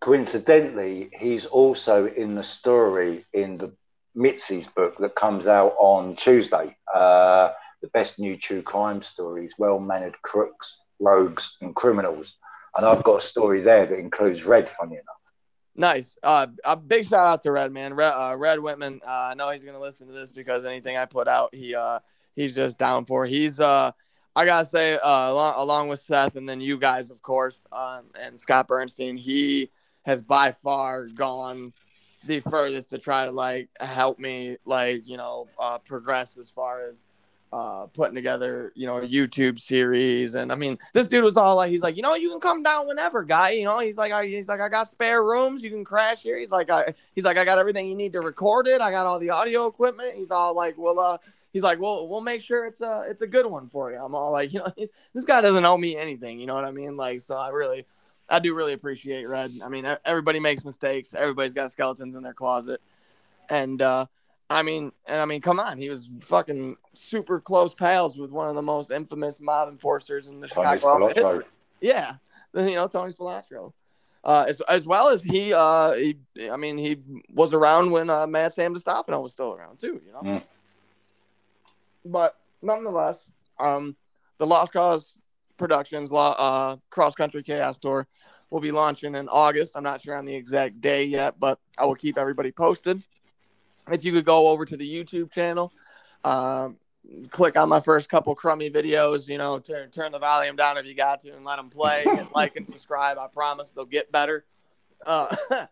coincidentally, 0.00 1.10
he's 1.18 1.46
also 1.46 2.06
in 2.06 2.34
the 2.34 2.42
story 2.42 3.24
in 3.32 3.58
the 3.58 3.72
Mitzi's 4.14 4.66
book 4.66 4.98
that 4.98 5.14
comes 5.14 5.46
out 5.46 5.74
on 5.78 6.16
Tuesday. 6.16 6.76
Uh, 6.92 7.50
the 7.82 7.88
best 7.88 8.18
new 8.18 8.36
true 8.36 8.62
crime 8.62 9.02
stories: 9.02 9.54
well-mannered 9.58 10.20
crooks, 10.22 10.80
rogues, 11.00 11.56
and 11.60 11.74
criminals. 11.74 12.34
And 12.76 12.84
I've 12.84 13.02
got 13.02 13.18
a 13.18 13.22
story 13.22 13.62
there 13.62 13.86
that 13.86 13.98
includes 13.98 14.44
Red. 14.44 14.68
Funny 14.68 14.94
enough. 14.94 15.16
Nice. 15.74 16.18
Uh, 16.22 16.46
a 16.64 16.76
big 16.76 17.06
shout 17.06 17.26
out 17.26 17.42
to 17.42 17.52
Red 17.52 17.70
man, 17.72 17.94
Red, 17.94 18.12
uh, 18.12 18.34
Red 18.36 18.60
Whitman. 18.60 19.00
Uh, 19.06 19.30
I 19.30 19.34
know 19.34 19.50
he's 19.50 19.64
gonna 19.64 19.80
listen 19.80 20.06
to 20.06 20.12
this 20.12 20.32
because 20.32 20.64
anything 20.64 20.96
I 20.96 21.04
put 21.04 21.28
out, 21.28 21.54
he 21.54 21.74
uh, 21.74 22.00
he's 22.34 22.54
just 22.54 22.78
down 22.78 23.04
for. 23.04 23.26
He's 23.26 23.60
uh, 23.60 23.92
I 24.36 24.44
gotta 24.44 24.66
say, 24.66 24.98
uh, 25.02 25.32
along, 25.32 25.54
along 25.56 25.88
with 25.88 26.00
Seth 26.00 26.36
and 26.36 26.46
then 26.46 26.60
you 26.60 26.76
guys, 26.76 27.10
of 27.10 27.22
course, 27.22 27.64
um, 27.72 28.04
and 28.20 28.38
Scott 28.38 28.68
Bernstein, 28.68 29.16
he 29.16 29.70
has 30.04 30.20
by 30.20 30.52
far 30.52 31.06
gone 31.06 31.72
the 32.26 32.40
furthest 32.40 32.90
to 32.90 32.98
try 32.98 33.24
to 33.24 33.32
like 33.32 33.70
help 33.80 34.18
me, 34.18 34.58
like 34.66 35.08
you 35.08 35.16
know, 35.16 35.48
uh, 35.58 35.78
progress 35.78 36.36
as 36.36 36.50
far 36.50 36.86
as 36.86 37.06
uh 37.52 37.86
putting 37.86 38.16
together 38.16 38.72
you 38.74 38.86
know 38.86 38.98
a 38.98 39.06
youtube 39.06 39.58
series. 39.58 40.34
And 40.34 40.50
i 40.50 40.56
mean 40.56 40.76
this 40.92 41.06
dude 41.06 41.22
was 41.22 41.36
all 41.36 41.54
like 41.54 41.70
he's 41.70 41.82
like 41.82 41.96
you 41.96 42.02
know 42.02 42.16
you 42.16 42.28
can 42.28 42.40
come 42.40 42.62
down 42.62 42.88
whenever 42.88 43.22
guy. 43.22 43.50
You 43.50 43.64
know 43.64 43.78
he's 43.78 43.96
like 43.96 44.12
I, 44.12 44.26
he's 44.26 44.48
like 44.48 44.60
i 44.60 44.68
got 44.68 44.88
spare 44.88 45.22
rooms. 45.22 45.62
You 45.62 45.70
can 45.70 45.84
crash 45.84 46.22
here. 46.22 46.38
He's 46.38 46.50
like 46.50 46.70
i 46.70 46.92
he's 47.14 47.24
like 47.24 47.38
i 47.38 47.44
got 47.44 47.58
everything 47.58 47.88
you 47.88 47.94
need 47.94 48.12
to 48.14 48.20
record 48.20 48.66
it. 48.66 48.80
I 48.80 48.90
got 48.90 49.06
all 49.06 49.20
the 49.20 49.30
audio 49.30 49.66
equipment. 49.66 50.14
He's 50.16 50.32
all 50.32 50.54
like 50.54 50.74
well 50.76 50.98
uh 50.98 51.18
he's 51.56 51.62
like 51.62 51.80
well 51.80 52.06
we'll 52.06 52.20
make 52.20 52.42
sure 52.42 52.66
it's 52.66 52.82
a 52.82 53.06
it's 53.08 53.22
a 53.22 53.26
good 53.26 53.46
one 53.46 53.66
for 53.66 53.90
you 53.90 53.96
i'm 53.96 54.14
all 54.14 54.30
like 54.30 54.52
you 54.52 54.58
know 54.58 54.70
he's, 54.76 54.92
this 55.14 55.24
guy 55.24 55.40
doesn't 55.40 55.64
owe 55.64 55.78
me 55.78 55.96
anything 55.96 56.38
you 56.38 56.44
know 56.44 56.54
what 56.54 56.66
i 56.66 56.70
mean 56.70 56.98
like 56.98 57.18
so 57.18 57.34
i 57.34 57.48
really 57.48 57.86
i 58.28 58.38
do 58.38 58.54
really 58.54 58.74
appreciate 58.74 59.26
red 59.26 59.50
i 59.64 59.68
mean 59.70 59.86
everybody 60.04 60.38
makes 60.38 60.66
mistakes 60.66 61.14
everybody's 61.14 61.54
got 61.54 61.72
skeletons 61.72 62.14
in 62.14 62.22
their 62.22 62.34
closet 62.34 62.78
and 63.48 63.80
uh 63.80 64.04
I 64.48 64.62
mean, 64.62 64.92
and 65.06 65.20
I 65.20 65.24
mean, 65.24 65.40
come 65.40 65.58
on, 65.58 65.76
he 65.76 65.90
was 65.90 66.08
fucking 66.20 66.76
super 66.92 67.40
close 67.40 67.74
pals 67.74 68.16
with 68.16 68.30
one 68.30 68.48
of 68.48 68.54
the 68.54 68.62
most 68.62 68.92
infamous 68.92 69.40
mob 69.40 69.68
enforcers 69.68 70.28
in 70.28 70.38
the 70.38 70.46
Tony 70.46 70.78
Chicago 70.78 71.08
history. 71.08 71.44
Yeah, 71.80 72.14
you 72.54 72.76
know 72.76 72.86
Tony 72.86 73.12
Spilotro. 73.12 73.72
Uh, 74.26 74.44
as, 74.48 74.60
as 74.62 74.84
well 74.84 75.08
as 75.08 75.22
he, 75.22 75.54
uh, 75.54 75.92
he, 75.92 76.16
I 76.50 76.56
mean, 76.56 76.76
he 76.76 76.98
was 77.32 77.54
around 77.54 77.92
when 77.92 78.10
uh, 78.10 78.26
Mad 78.26 78.52
Sam 78.52 78.74
DeStefano 78.74 79.22
was 79.22 79.32
still 79.32 79.54
around 79.54 79.78
too, 79.78 80.02
you 80.04 80.12
know. 80.12 80.20
Mm. 80.20 80.42
But 82.06 82.36
nonetheless, 82.62 83.30
um, 83.58 83.96
the 84.38 84.46
Lost 84.46 84.72
Cause 84.72 85.16
Productions 85.56 86.10
uh, 86.12 86.76
Cross 86.90 87.14
Country 87.14 87.42
Chaos 87.42 87.78
Tour 87.78 88.06
will 88.50 88.60
be 88.60 88.70
launching 88.70 89.14
in 89.14 89.28
August. 89.28 89.72
I'm 89.74 89.82
not 89.82 90.00
sure 90.00 90.14
on 90.14 90.24
the 90.24 90.34
exact 90.34 90.80
day 90.80 91.04
yet, 91.04 91.38
but 91.40 91.58
I 91.76 91.86
will 91.86 91.94
keep 91.94 92.18
everybody 92.18 92.52
posted. 92.52 93.02
If 93.90 94.04
you 94.04 94.12
could 94.12 94.24
go 94.24 94.48
over 94.48 94.64
to 94.64 94.76
the 94.76 94.88
YouTube 94.88 95.32
channel, 95.32 95.72
um, 96.24 96.76
click 97.30 97.56
on 97.56 97.68
my 97.68 97.80
first 97.80 98.08
couple 98.08 98.34
crummy 98.34 98.70
videos, 98.70 99.28
you 99.28 99.38
know, 99.38 99.58
turn 99.58 99.90
turn 99.90 100.12
the 100.12 100.18
volume 100.18 100.56
down 100.56 100.76
if 100.76 100.86
you 100.86 100.94
got 100.94 101.20
to, 101.20 101.34
and 101.34 101.44
let 101.44 101.56
them 101.56 101.70
play. 101.70 102.04
and 102.06 102.28
like 102.34 102.56
and 102.56 102.66
subscribe. 102.66 103.18
I 103.18 103.28
promise 103.28 103.70
they'll 103.70 103.84
get 103.84 104.10
better. 104.10 104.44
Uh, 105.04 105.34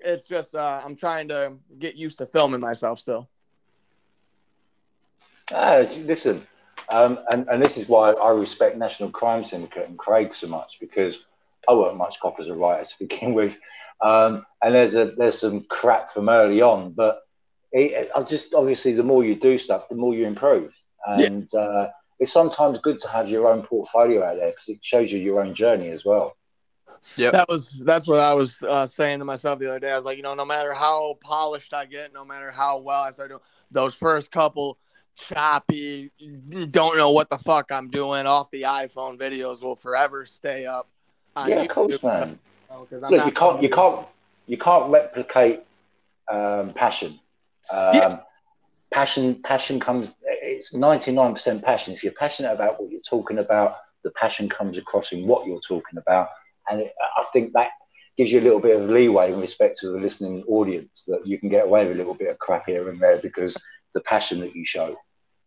it's 0.00 0.24
just 0.24 0.54
uh, 0.54 0.80
I'm 0.84 0.96
trying 0.96 1.28
to 1.28 1.54
get 1.78 1.96
used 1.96 2.18
to 2.18 2.26
filming 2.26 2.60
myself 2.60 3.00
still. 3.00 3.28
Ah, 5.52 5.84
listen, 6.04 6.46
Um, 6.88 7.20
and, 7.30 7.46
and 7.48 7.62
this 7.62 7.78
is 7.78 7.88
why 7.88 8.12
I 8.12 8.30
respect 8.30 8.76
National 8.76 9.10
Crime 9.10 9.44
Syndicate 9.44 9.88
and 9.88 9.98
Craig 9.98 10.32
so 10.32 10.48
much 10.48 10.78
because 10.80 11.24
I 11.68 11.74
weren't 11.74 11.96
much 11.96 12.18
cop 12.20 12.40
as 12.40 12.48
a 12.48 12.54
writer 12.54 12.84
to 12.84 12.98
begin 12.98 13.34
with. 13.40 13.58
Um, 14.00 14.46
and 14.62 14.74
there's 14.74 14.94
a 14.94 15.12
there's 15.16 15.38
some 15.38 15.64
crap 15.64 16.10
from 16.10 16.28
early 16.28 16.62
on, 16.62 16.92
but 16.92 17.20
it, 17.72 18.10
I 18.16 18.22
just 18.22 18.54
obviously 18.54 18.92
the 18.92 19.02
more 19.02 19.24
you 19.24 19.34
do 19.34 19.58
stuff, 19.58 19.88
the 19.88 19.94
more 19.94 20.14
you 20.14 20.26
improve. 20.26 20.74
And 21.06 21.48
yeah. 21.52 21.60
uh, 21.60 21.90
it's 22.18 22.32
sometimes 22.32 22.78
good 22.78 22.98
to 23.00 23.08
have 23.08 23.28
your 23.28 23.48
own 23.48 23.62
portfolio 23.62 24.24
out 24.24 24.36
there 24.36 24.50
because 24.50 24.68
it 24.68 24.78
shows 24.82 25.12
you 25.12 25.18
your 25.18 25.40
own 25.40 25.54
journey 25.54 25.88
as 25.88 26.04
well. 26.04 26.36
Yeah, 27.16 27.30
that 27.30 27.48
was 27.48 27.82
that's 27.84 28.06
what 28.06 28.20
I 28.20 28.34
was 28.34 28.62
uh, 28.62 28.86
saying 28.86 29.20
to 29.20 29.24
myself 29.24 29.58
the 29.58 29.68
other 29.68 29.80
day. 29.80 29.92
I 29.92 29.96
was 29.96 30.04
like, 30.04 30.16
you 30.16 30.22
know, 30.22 30.34
no 30.34 30.44
matter 30.44 30.74
how 30.74 31.18
polished 31.22 31.72
I 31.72 31.84
get, 31.84 32.12
no 32.12 32.24
matter 32.24 32.50
how 32.50 32.80
well 32.80 33.04
I 33.04 33.10
start 33.10 33.30
doing 33.30 33.40
those 33.70 33.94
first 33.94 34.32
couple 34.32 34.78
choppy, 35.16 36.10
don't 36.70 36.96
know 36.96 37.12
what 37.12 37.30
the 37.30 37.38
fuck 37.38 37.70
I'm 37.72 37.88
doing 37.88 38.26
off 38.26 38.50
the 38.50 38.62
iPhone 38.62 39.18
videos 39.18 39.62
will 39.62 39.76
forever 39.76 40.26
stay 40.26 40.66
up. 40.66 40.88
yeah, 41.46 41.62
of 41.62 41.68
course, 41.68 42.02
man. 42.02 42.38
Oh, 42.70 42.86
Look, 42.90 43.26
you 43.26 43.32
can't, 43.32 43.62
you 43.62 43.68
can't, 43.68 44.06
you 44.46 44.56
can't 44.56 44.90
replicate 44.90 45.60
um, 46.30 46.72
passion. 46.72 47.18
Um, 47.72 47.94
yeah. 47.94 48.20
Passion, 48.92 49.40
passion 49.44 49.78
comes. 49.78 50.10
It's 50.24 50.74
ninety 50.74 51.12
nine 51.12 51.34
percent 51.34 51.62
passion. 51.62 51.94
If 51.94 52.02
you're 52.02 52.12
passionate 52.12 52.52
about 52.52 52.80
what 52.80 52.90
you're 52.90 53.00
talking 53.00 53.38
about, 53.38 53.76
the 54.02 54.10
passion 54.12 54.48
comes 54.48 54.78
across 54.78 55.12
in 55.12 55.26
what 55.28 55.46
you're 55.46 55.60
talking 55.60 55.96
about, 55.96 56.28
and 56.68 56.80
it, 56.80 56.92
I 57.16 57.24
think 57.32 57.52
that 57.52 57.70
gives 58.16 58.32
you 58.32 58.40
a 58.40 58.42
little 58.42 58.60
bit 58.60 58.78
of 58.78 58.90
leeway 58.90 59.32
in 59.32 59.40
respect 59.40 59.78
to 59.80 59.92
the 59.92 59.98
listening 59.98 60.42
audience 60.48 61.04
that 61.06 61.26
you 61.26 61.38
can 61.38 61.48
get 61.48 61.64
away 61.64 61.86
with 61.86 61.94
a 61.94 61.98
little 61.98 62.14
bit 62.14 62.28
of 62.30 62.38
crap 62.38 62.66
here 62.66 62.88
and 62.88 63.00
there 63.00 63.18
because 63.18 63.56
the 63.92 64.00
passion 64.00 64.40
that 64.40 64.54
you 64.54 64.64
show. 64.64 64.96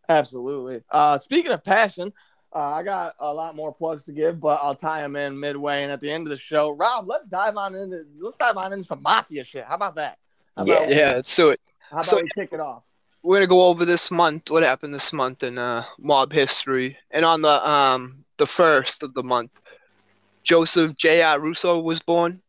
Absolutely. 0.10 0.82
Uh, 0.90 1.18
speaking 1.18 1.52
of 1.52 1.64
passion, 1.64 2.12
uh, 2.54 2.60
I 2.60 2.84
got 2.84 3.16
a 3.20 3.34
lot 3.34 3.56
more 3.56 3.74
plugs 3.74 4.06
to 4.06 4.12
give, 4.12 4.40
but 4.40 4.60
I'll 4.62 4.76
tie 4.76 5.02
them 5.02 5.16
in 5.16 5.40
midway 5.40 5.84
and 5.84 5.92
at 5.92 6.02
the 6.02 6.12
end 6.12 6.28
of 6.28 6.30
the 6.30 6.38
show. 6.38 6.76
Rob, 6.76 7.08
let's 7.08 7.26
dive 7.26 7.58
on 7.58 7.74
into 7.74 8.04
let's 8.20 8.38
dive 8.38 8.58
on 8.58 8.74
into 8.74 8.86
some 8.86 9.02
mafia 9.02 9.44
shit. 9.44 9.66
How 9.66 9.76
about 9.76 9.96
that? 9.96 10.20
How 10.56 10.66
yeah, 10.66 10.76
about, 10.76 10.90
yeah. 10.90 11.22
So 11.24 11.52
it. 11.52 11.62
How 11.90 11.98
about 11.98 12.06
so, 12.06 12.18
we 12.18 12.30
kick 12.36 12.54
it 12.54 12.60
off? 12.60 12.84
We're 13.24 13.38
gonna 13.38 13.48
go 13.48 13.64
over 13.64 13.86
this 13.86 14.12
month. 14.12 14.52
What 14.52 14.62
happened 14.62 14.94
this 14.94 15.14
month 15.14 15.44
in 15.44 15.58
uh, 15.58 15.86
mob 15.98 16.32
history, 16.32 16.98
and 17.10 17.26
on 17.26 17.42
the 17.42 17.68
um 17.68 18.24
the 18.38 18.46
first 18.46 19.02
of 19.02 19.14
the 19.16 19.24
month, 19.24 19.60
Joseph 20.44 20.96
J.R. 20.96 21.40
Russo 21.40 21.80
was 21.80 22.02
born. 22.02 22.42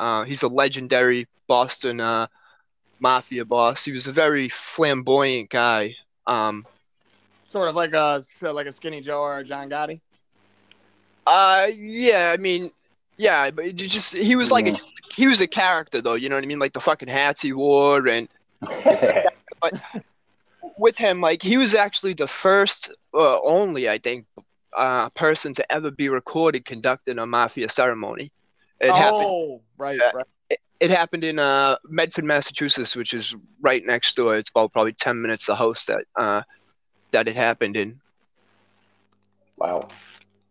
Uh, 0.00 0.24
he's 0.24 0.42
a 0.42 0.48
legendary 0.48 1.28
Boston 1.46 2.00
uh, 2.00 2.26
mafia 3.02 3.44
boss. 3.44 3.84
He 3.84 3.92
was 3.92 4.06
a 4.06 4.12
very 4.12 4.48
flamboyant 4.48 5.50
guy. 5.50 5.96
Um, 6.26 6.64
Sort 7.48 7.68
of 7.68 7.74
like 7.74 7.94
a 7.94 8.22
like 8.40 8.66
a 8.66 8.72
Skinny 8.72 9.00
Joe 9.00 9.20
or 9.20 9.38
a 9.38 9.44
John 9.44 9.68
Gotti. 9.68 10.00
Uh, 11.26 11.68
yeah. 11.74 12.32
I 12.32 12.38
mean, 12.38 12.70
yeah, 13.18 13.50
but 13.50 13.74
just 13.74 14.14
he 14.14 14.36
was 14.36 14.50
like 14.50 14.68
a, 14.68 14.76
he 15.14 15.26
was 15.26 15.40
a 15.40 15.46
character 15.46 16.00
though. 16.00 16.14
You 16.14 16.30
know 16.30 16.36
what 16.36 16.44
I 16.44 16.46
mean? 16.46 16.58
Like 16.58 16.72
the 16.72 16.80
fucking 16.80 17.08
hats 17.08 17.42
he 17.42 17.52
wore 17.52 18.06
and. 18.08 18.28
but 19.60 19.80
with 20.78 20.96
him, 20.96 21.20
like 21.20 21.42
he 21.42 21.56
was 21.56 21.74
actually 21.74 22.14
the 22.14 22.26
first, 22.26 22.92
uh, 23.12 23.40
only 23.42 23.88
I 23.88 23.98
think, 23.98 24.26
uh, 24.76 25.10
person 25.10 25.52
to 25.54 25.72
ever 25.72 25.90
be 25.90 26.08
recorded 26.08 26.64
conducting 26.64 27.18
a 27.18 27.26
mafia 27.26 27.68
ceremony. 27.68 28.32
It 28.80 28.90
oh, 28.90 28.94
happened, 28.94 29.60
right, 29.78 30.14
right. 30.14 30.24
It, 30.82 30.90
it, 30.90 30.90
happened 30.90 31.24
in 31.24 31.38
uh, 31.38 31.76
Medford, 31.84 32.24
Massachusetts, 32.24 32.96
which 32.96 33.14
is 33.14 33.34
right 33.60 33.84
next 33.84 34.16
door. 34.16 34.36
It's 34.36 34.50
about 34.50 34.72
probably 34.72 34.92
ten 34.92 35.20
minutes 35.20 35.46
the 35.46 35.54
house 35.54 35.86
that 35.86 36.04
uh, 36.16 36.42
that 37.12 37.28
it 37.28 37.36
happened 37.36 37.76
in. 37.76 38.00
Wow. 39.56 39.88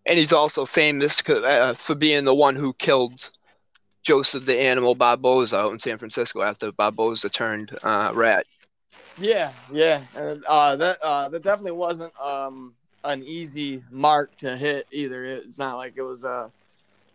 And 0.06 0.18
he's 0.18 0.34
also 0.34 0.66
famous 0.66 1.22
uh, 1.28 1.74
for 1.76 1.96
being 1.96 2.26
the 2.26 2.34
one 2.34 2.56
who 2.56 2.74
killed 2.74 3.30
Joseph 4.04 4.46
the 4.46 4.60
Animal 4.60 4.96
Barboza 4.96 5.58
out 5.58 5.74
in 5.74 5.80
San 5.80 5.98
Francisco 5.98 6.42
after 6.42 6.72
Barboza 6.72 7.30
turned 7.30 7.78
uh, 7.84 8.12
rat. 8.16 8.46
Yeah, 9.18 9.52
yeah, 9.72 10.02
uh, 10.16 10.76
that 10.78 10.98
uh, 11.04 11.30
that 11.30 11.44
definitely 11.44 11.74
wasn't 11.74 12.14
um, 12.20 12.74
an 13.04 13.24
easy 13.24 13.84
mark 13.92 14.36
to 14.38 14.56
hit 14.56 14.88
either. 14.92 15.24
It's 15.24 15.58
not 15.58 15.76
like 15.76 15.94
it 15.98 16.02
was 16.02 16.24
a 16.24 16.52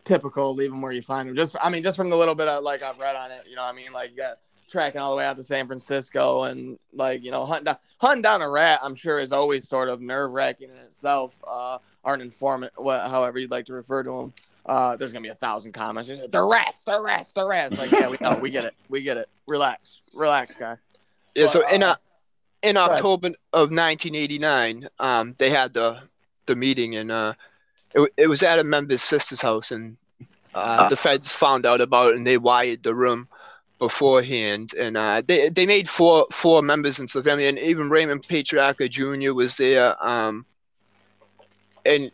typical 0.06 0.54
leave 0.54 0.70
them 0.70 0.80
where 0.80 0.92
you 0.92 1.02
find 1.02 1.28
them. 1.28 1.36
Just 1.36 1.54
I 1.62 1.68
mean, 1.68 1.82
just 1.82 1.96
from 1.96 2.08
the 2.08 2.16
little 2.16 2.34
bit 2.34 2.48
of 2.48 2.62
like 2.62 2.82
I've 2.82 2.98
read 2.98 3.16
on 3.16 3.30
it, 3.30 3.42
you 3.48 3.56
know, 3.56 3.64
I 3.64 3.74
mean, 3.74 3.92
like 3.92 4.12
you 4.12 4.16
got 4.16 4.38
tracking 4.70 5.00
all 5.00 5.10
the 5.10 5.18
way 5.18 5.26
out 5.26 5.36
to 5.36 5.42
San 5.42 5.66
Francisco 5.66 6.44
and 6.44 6.78
like 6.94 7.22
you 7.22 7.30
know 7.30 7.44
hunting 7.44 7.64
down, 7.64 7.76
hunting 7.98 8.22
down 8.22 8.40
a 8.40 8.48
rat. 8.48 8.78
I'm 8.82 8.94
sure 8.94 9.18
is 9.18 9.32
always 9.32 9.68
sort 9.68 9.88
of 9.90 10.00
nerve 10.00 10.32
wracking 10.32 10.70
in 10.70 10.76
itself. 10.76 11.38
Uh, 11.46 11.78
or 12.06 12.14
an 12.14 12.20
informant, 12.20 12.72
what, 12.76 13.10
however 13.10 13.38
you'd 13.38 13.50
like 13.50 13.66
to 13.66 13.74
refer 13.74 14.02
to 14.04 14.10
them. 14.10 14.32
Uh, 14.64 14.96
there's 14.96 15.12
gonna 15.12 15.22
be 15.22 15.28
a 15.28 15.34
thousand 15.34 15.72
comments. 15.72 16.08
Just, 16.08 16.30
they're 16.32 16.46
rats, 16.46 16.82
they're 16.84 17.02
rats, 17.02 17.30
they're 17.32 17.46
rats. 17.46 17.76
Like 17.76 17.90
yeah, 17.92 18.08
we 18.08 18.16
know, 18.20 18.38
we 18.38 18.50
get 18.50 18.64
it, 18.64 18.74
we 18.88 19.02
get 19.02 19.16
it. 19.16 19.28
Relax, 19.46 20.00
relax, 20.14 20.54
guy. 20.54 20.76
Yeah. 21.34 21.44
But, 21.44 21.50
so 21.50 21.68
in 21.68 21.82
uh, 21.82 21.96
in 22.62 22.76
October 22.76 23.28
of 23.52 23.70
1989, 23.70 24.88
um, 24.98 25.34
they 25.38 25.50
had 25.50 25.74
the 25.74 26.00
the 26.46 26.56
meeting 26.56 26.96
and 26.96 27.12
uh, 27.12 27.34
it, 27.96 28.12
it 28.16 28.26
was 28.28 28.42
at 28.42 28.58
a 28.58 28.64
member's 28.64 29.02
sister's 29.02 29.42
house 29.42 29.72
and 29.72 29.96
uh, 30.54 30.84
ah. 30.84 30.88
the 30.88 30.96
feds 30.96 31.32
found 31.32 31.66
out 31.66 31.80
about 31.80 32.12
it 32.12 32.16
and 32.16 32.26
they 32.26 32.38
wired 32.38 32.82
the 32.82 32.94
room 32.94 33.28
beforehand, 33.78 34.74
and 34.74 34.96
uh, 34.96 35.22
they 35.26 35.48
they 35.48 35.66
made 35.66 35.88
four 35.88 36.24
four 36.32 36.62
members 36.62 36.98
into 36.98 37.18
the 37.18 37.24
family, 37.24 37.46
and 37.46 37.58
even 37.58 37.90
Raymond 37.90 38.22
Patriarca 38.22 38.88
Jr. 38.88 39.32
was 39.34 39.56
there. 39.56 39.96
Um, 40.04 40.46
and 41.84 42.10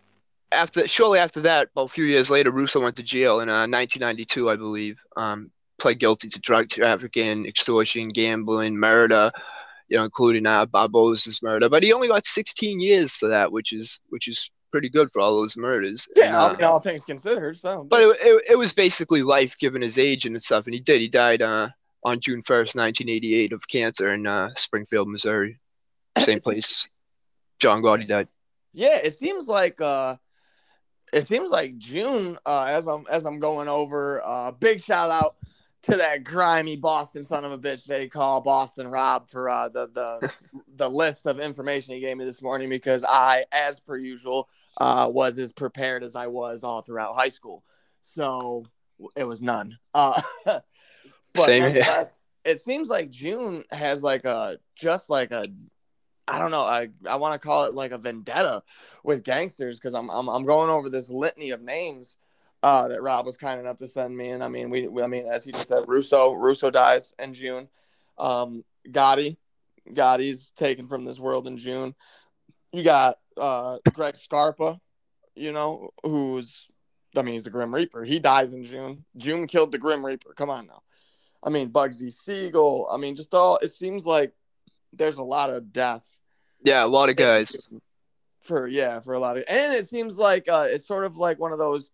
after 0.50 0.86
shortly 0.88 1.18
after 1.18 1.40
that, 1.42 1.68
about 1.72 1.86
a 1.86 1.88
few 1.88 2.04
years 2.04 2.30
later, 2.30 2.50
Russo 2.50 2.80
went 2.80 2.96
to 2.96 3.02
jail 3.02 3.40
in 3.40 3.48
uh, 3.48 3.66
1992, 3.68 4.50
I 4.50 4.56
believe. 4.56 4.98
Um, 5.16 5.50
pled 5.78 5.98
guilty 5.98 6.28
to 6.28 6.40
drug 6.40 6.68
trafficking, 6.68 7.46
extortion, 7.46 8.10
gambling, 8.10 8.76
murder, 8.76 9.32
you 9.88 9.96
know, 9.96 10.04
including 10.04 10.46
uh, 10.46 10.66
Barboza's 10.66 11.42
murder. 11.42 11.68
But 11.68 11.82
he 11.82 11.92
only 11.92 12.06
got 12.06 12.24
16 12.24 12.78
years 12.78 13.16
for 13.16 13.28
that, 13.28 13.50
which 13.50 13.72
is 13.72 14.00
which 14.08 14.28
is 14.28 14.50
pretty 14.72 14.88
good 14.88 15.12
for 15.12 15.20
all 15.20 15.37
those 15.37 15.56
murders. 15.56 16.08
Yeah, 16.16 16.50
and, 16.50 16.61
uh, 16.62 16.66
all, 16.66 16.72
all, 16.72 16.80
things 16.80 17.04
considered. 17.04 17.56
So, 17.56 17.85
but 17.85 18.00
it, 18.00 18.16
it, 18.20 18.44
it, 18.50 18.56
was 18.56 18.72
basically 18.72 19.22
life 19.22 19.56
given 19.58 19.82
his 19.82 19.98
age 19.98 20.26
and 20.26 20.42
stuff, 20.42 20.64
and 20.64 20.74
he 20.74 20.80
did. 20.80 21.00
He 21.00 21.08
died 21.08 21.42
uh, 21.42 21.68
on 22.02 22.18
June 22.18 22.42
first, 22.42 22.74
nineteen 22.74 23.08
eighty 23.08 23.35
eight, 23.35 23.52
of 23.52 23.68
cancer 23.68 24.12
in 24.12 24.26
uh, 24.26 24.50
Springfield, 24.56 25.08
Missouri, 25.08 25.61
same 26.18 26.40
place 26.44 26.88
John 27.61 27.82
Gotti 27.82 28.08
died. 28.08 28.26
Yeah, 28.72 28.98
it 29.04 29.14
seems 29.14 29.46
like 29.46 29.80
uh, 29.80 30.16
it 31.12 31.26
seems 31.26 31.50
like 31.50 31.76
June. 31.76 32.38
Uh, 32.44 32.66
as 32.68 32.88
I'm 32.88 33.04
as 33.11 33.24
I'm 33.24 33.38
going 33.38 33.68
over, 33.68 34.20
uh, 34.24 34.50
big 34.50 34.82
shout 34.82 35.11
out 35.11 35.37
to 35.82 35.96
that 35.96 36.24
grimy 36.24 36.76
Boston 36.76 37.22
son 37.22 37.44
of 37.44 37.52
a 37.52 37.58
bitch 37.58 37.85
they 37.85 38.08
call 38.08 38.40
Boston 38.40 38.88
Rob 38.88 39.28
for 39.28 39.48
uh, 39.48 39.68
the 39.68 39.88
the 39.92 40.32
the 40.76 40.88
list 40.88 41.26
of 41.26 41.40
information 41.40 41.94
he 41.94 42.00
gave 42.00 42.16
me 42.16 42.24
this 42.24 42.42
morning 42.42 42.68
because 42.68 43.04
I, 43.08 43.44
as 43.52 43.80
per 43.80 43.96
usual, 43.96 44.48
uh, 44.78 45.08
was 45.12 45.38
as 45.38 45.52
prepared 45.52 46.02
as 46.04 46.16
I 46.16 46.26
was 46.26 46.64
all 46.64 46.82
throughout 46.82 47.16
high 47.16 47.28
school. 47.28 47.64
So 48.00 48.64
it 49.16 49.24
was 49.24 49.42
none. 49.42 49.78
Uh, 49.94 50.20
but 50.44 51.46
Same 51.46 51.74
here. 51.74 52.04
it 52.44 52.61
seems 52.61 52.88
like 52.88 53.11
June 53.11 53.64
has 53.70 54.02
like 54.02 54.24
a 54.24 54.58
just 54.74 55.11
like 55.11 55.32
a 55.32 55.44
I 56.28 56.38
don't 56.38 56.52
know. 56.52 56.62
I, 56.62 56.88
I 57.08 57.16
want 57.16 57.40
to 57.40 57.46
call 57.46 57.64
it 57.64 57.74
like 57.74 57.90
a 57.90 57.98
vendetta 57.98 58.62
with 59.02 59.24
gangsters 59.24 59.78
because 59.78 59.94
I'm, 59.94 60.08
I'm 60.08 60.28
I'm 60.28 60.44
going 60.44 60.70
over 60.70 60.88
this 60.88 61.11
litany 61.11 61.50
of 61.50 61.61
names 61.61 62.16
uh, 62.62 62.88
that 62.88 63.02
Rob 63.02 63.26
was 63.26 63.37
kind 63.37 63.61
enough 63.61 63.78
to 63.78 63.88
send 63.88 64.16
me. 64.16 64.30
And 64.30 64.42
I 64.42 64.48
mean, 64.48 64.70
we, 64.70 64.87
we 64.87 65.02
I 65.02 65.08
mean, 65.08 65.26
as 65.26 65.44
he 65.44 65.52
just 65.52 65.68
said, 65.68 65.85
Russo 65.88 66.32
Russo 66.32 66.70
dies 66.70 67.12
in 67.18 67.35
June. 67.35 67.68
Um, 68.18 68.64
Gotti 68.88 69.37
Gotti's 69.90 70.50
taken 70.52 70.87
from 70.87 71.04
this 71.04 71.18
world 71.18 71.46
in 71.46 71.58
June. 71.58 71.94
You 72.72 72.82
got 72.82 73.16
uh, 73.38 73.78
Greg 73.92 74.16
Scarpa, 74.16 74.80
you 75.34 75.52
know, 75.52 75.90
who's, 76.02 76.68
I 77.16 77.22
mean, 77.22 77.34
he's 77.34 77.44
the 77.44 77.50
Grim 77.50 77.74
Reaper. 77.74 78.04
He 78.04 78.18
dies 78.18 78.54
in 78.54 78.64
June. 78.64 79.04
June 79.16 79.46
killed 79.46 79.72
the 79.72 79.78
Grim 79.78 80.04
Reaper. 80.04 80.34
Come 80.34 80.50
on 80.50 80.66
now. 80.66 80.82
I 81.42 81.50
mean, 81.50 81.70
Bugsy 81.70 82.12
Siegel. 82.12 82.88
I 82.90 82.96
mean, 82.96 83.16
just 83.16 83.34
all, 83.34 83.58
it 83.62 83.72
seems 83.72 84.06
like 84.06 84.32
there's 84.92 85.16
a 85.16 85.22
lot 85.22 85.50
of 85.50 85.72
death. 85.72 86.06
Yeah, 86.64 86.84
a 86.84 86.86
lot 86.86 87.08
of 87.08 87.16
guys. 87.16 87.56
For, 88.42 88.66
yeah, 88.66 89.00
for 89.00 89.14
a 89.14 89.18
lot 89.18 89.36
of, 89.36 89.44
and 89.48 89.72
it 89.72 89.86
seems 89.86 90.18
like 90.18 90.48
uh, 90.48 90.66
it's 90.68 90.86
sort 90.86 91.04
of 91.04 91.16
like 91.16 91.38
one 91.38 91.52
of 91.52 91.58
those, 91.58 91.90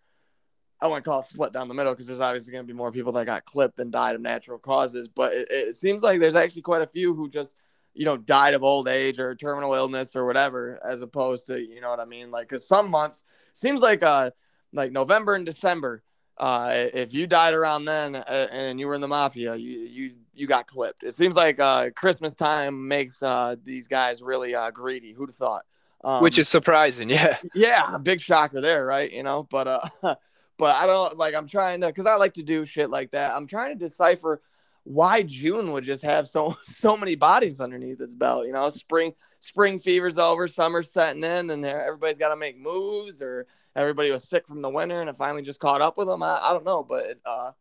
I 0.81 0.87
wouldn't 0.87 1.05
call 1.05 1.20
it 1.20 1.27
split 1.27 1.53
down 1.53 1.68
the 1.68 1.74
middle 1.74 1.92
because 1.92 2.07
there's 2.07 2.20
obviously 2.20 2.53
going 2.53 2.64
to 2.64 2.72
be 2.72 2.77
more 2.77 2.92
people 2.92 3.12
that 3.12 3.27
got 3.27 3.44
clipped 3.44 3.79
and 3.81 3.90
died 3.90 4.14
of 4.14 4.20
natural 4.20 4.59
causes, 4.59 5.09
but 5.09 5.33
it, 5.33 5.48
it 5.51 5.77
seems 5.77 6.03
like 6.03 6.20
there's 6.20 6.37
actually 6.37 6.62
quite 6.62 6.83
a 6.83 6.87
few 6.87 7.14
who 7.14 7.29
just 7.29 7.55
you 7.99 8.05
know, 8.05 8.17
died 8.17 8.55
of 8.55 8.63
old 8.63 8.87
age 8.87 9.19
or 9.19 9.35
terminal 9.35 9.75
illness 9.75 10.15
or 10.15 10.25
whatever, 10.25 10.79
as 10.85 11.01
opposed 11.01 11.49
to, 11.49 11.59
you 11.59 11.81
know 11.81 11.91
what 11.91 11.99
I 11.99 12.05
mean? 12.05 12.31
Like, 12.31 12.49
cause 12.49 12.67
some 12.67 12.89
months 12.89 13.25
seems 13.55 13.83
like, 13.83 14.05
uh, 14.05 14.31
like 14.73 14.93
November 14.93 15.35
and 15.35 15.45
December, 15.45 16.05
uh, 16.37 16.71
if 16.73 17.13
you 17.13 17.27
died 17.27 17.55
around 17.55 17.87
then 17.87 18.15
uh, 18.15 18.47
and 18.53 18.79
you 18.79 18.87
were 18.87 18.95
in 18.95 19.01
the 19.01 19.09
mafia, 19.09 19.57
you, 19.57 19.81
you, 19.81 20.13
you 20.33 20.47
got 20.47 20.69
clipped. 20.69 21.03
It 21.03 21.17
seems 21.17 21.35
like, 21.35 21.59
uh, 21.59 21.91
Christmas 21.91 22.37
time 22.37 22.87
makes, 22.87 23.21
uh, 23.21 23.57
these 23.65 23.89
guys 23.89 24.23
really, 24.23 24.55
uh, 24.55 24.71
greedy. 24.71 25.13
Who'd 25.13 25.31
have 25.31 25.35
thought? 25.35 25.65
Um, 26.05 26.23
Which 26.23 26.39
is 26.39 26.49
surprising, 26.49 27.11
yeah. 27.11 27.39
yeah, 27.53 27.99
big 27.99 28.21
shocker 28.21 28.61
there, 28.61 28.87
right? 28.87 29.11
You 29.13 29.25
know, 29.25 29.43
but 29.51 29.67
uh, 29.67 29.81
but 30.57 30.77
I 30.77 30.87
don't 30.87 31.19
like. 31.19 31.35
I'm 31.35 31.49
trying 31.49 31.81
to 31.81 31.89
because 31.89 32.07
I 32.07 32.15
like 32.15 32.35
to 32.35 32.45
do 32.45 32.65
shit 32.65 32.89
like 32.89 33.11
that. 33.11 33.35
I'm 33.35 33.49
trying 33.49 33.71
to 33.71 33.75
decipher 33.75 34.41
why 34.88 35.22
June 35.22 35.72
would 35.72 35.85
just 35.85 36.03
have 36.03 36.27
so 36.27 36.57
so 36.66 36.96
many 36.96 37.14
bodies 37.14 37.61
underneath 37.61 38.01
its 38.01 38.14
belt. 38.14 38.46
You 38.46 38.53
know, 38.53 38.68
spring 38.70 39.12
spring 39.38 39.79
fever's 39.79 40.16
over, 40.16 40.48
summer's 40.48 40.90
setting 40.90 41.22
in, 41.22 41.51
and 41.51 41.64
everybody's 41.64 42.18
got 42.18 42.31
to 42.31 42.37
make 42.37 42.59
moves, 42.59 43.20
or 43.20 43.46
everybody 43.77 44.11
was 44.11 44.27
sick 44.27 44.46
from 44.48 44.62
the 44.62 44.70
winter 44.70 45.01
and 45.01 45.11
it 45.11 45.16
finally 45.16 45.42
just 45.42 45.61
caught 45.61 45.83
up 45.83 45.98
with 45.98 46.09
them. 46.09 46.22
I, 46.22 46.40
I 46.42 46.53
don't 46.53 46.64
know, 46.64 46.83
but 46.83 47.05
it, 47.05 47.20
uh, 47.24 47.53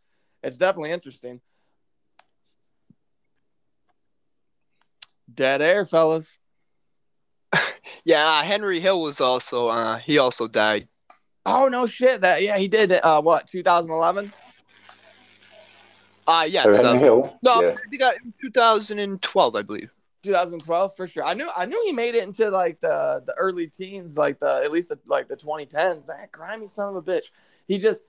it's 0.41 0.57
definitely 0.57 0.91
interesting. 0.91 1.41
Dead 5.31 5.61
air, 5.61 5.85
fellas. 5.85 6.37
Yeah, 8.03 8.25
uh, 8.25 8.43
Henry 8.43 8.79
Hill 8.79 9.01
was 9.01 9.19
also 9.19 9.67
uh 9.67 9.97
he 9.97 10.17
also 10.17 10.47
died. 10.47 10.87
Oh 11.45 11.67
no 11.67 11.85
shit! 11.87 12.21
That 12.21 12.41
yeah, 12.41 12.57
he 12.57 12.69
did. 12.69 12.93
Uh, 12.93 13.21
what 13.21 13.47
2011? 13.47 14.31
Uh 16.27 16.45
yeah, 16.47 16.63
2000 16.63 16.99
Hill. 16.99 17.37
no, 17.41 17.61
yeah. 17.61 17.75
I 17.85 17.89
think 17.89 18.03
I, 18.03 18.15
2012, 18.41 19.55
I 19.55 19.61
believe. 19.61 19.89
2012 20.23 20.95
for 20.95 21.07
sure. 21.07 21.23
I 21.23 21.33
knew 21.33 21.49
I 21.55 21.65
knew 21.65 21.81
he 21.85 21.93
made 21.93 22.15
it 22.15 22.23
into 22.23 22.49
like 22.49 22.79
the 22.81 23.23
the 23.25 23.33
early 23.35 23.67
teens, 23.67 24.17
like 24.17 24.39
the 24.39 24.61
at 24.63 24.71
least 24.71 24.89
the, 24.89 24.99
like 25.07 25.29
the 25.29 25.37
2010s. 25.37 26.07
That 26.07 26.31
grimy 26.31 26.67
son 26.67 26.89
of 26.89 26.95
a 26.95 27.01
bitch. 27.01 27.31
He 27.67 27.77
just 27.77 28.01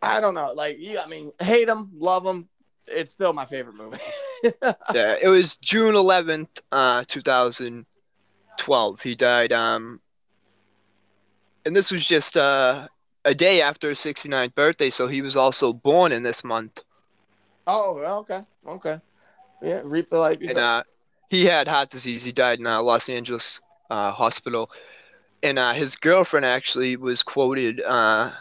I 0.00 0.20
don't 0.20 0.34
know. 0.34 0.52
Like 0.54 0.78
you, 0.78 0.98
I 0.98 1.06
mean, 1.06 1.32
hate 1.40 1.68
him, 1.68 1.90
love 1.94 2.26
him. 2.26 2.48
It's 2.88 3.12
still 3.12 3.32
my 3.32 3.44
favorite 3.44 3.76
movie. 3.76 3.98
Yeah, 4.92 5.14
it 5.22 5.28
was 5.28 5.54
June 5.54 5.94
11th, 5.94 6.48
uh 6.72 7.04
2012. 7.06 9.00
He 9.00 9.14
died 9.14 9.52
um 9.52 10.00
and 11.64 11.76
this 11.76 11.92
was 11.92 12.04
just 12.04 12.36
uh 12.36 12.88
a 13.24 13.36
day 13.36 13.62
after 13.62 13.88
his 13.88 14.00
69th 14.00 14.56
birthday, 14.56 14.90
so 14.90 15.06
he 15.06 15.22
was 15.22 15.36
also 15.36 15.72
born 15.72 16.10
in 16.10 16.24
this 16.24 16.42
month. 16.42 16.80
Oh, 17.72 18.20
okay, 18.20 18.42
okay. 18.66 19.00
Yeah, 19.62 19.80
reap 19.84 20.08
the 20.08 20.18
life. 20.18 20.38
And 20.40 20.58
uh 20.58 20.82
he 21.30 21.44
had 21.46 21.68
heart 21.68 21.90
disease. 21.90 22.22
He 22.22 22.32
died 22.32 22.58
in 22.58 22.66
uh, 22.66 22.82
Los 22.82 23.08
Angeles 23.08 23.60
uh 23.90 24.12
hospital. 24.12 24.70
And 25.42 25.58
uh 25.58 25.72
his 25.72 25.96
girlfriend 25.96 26.46
actually 26.46 26.96
was 26.96 27.22
quoted 27.22 27.80
uh 27.80 28.32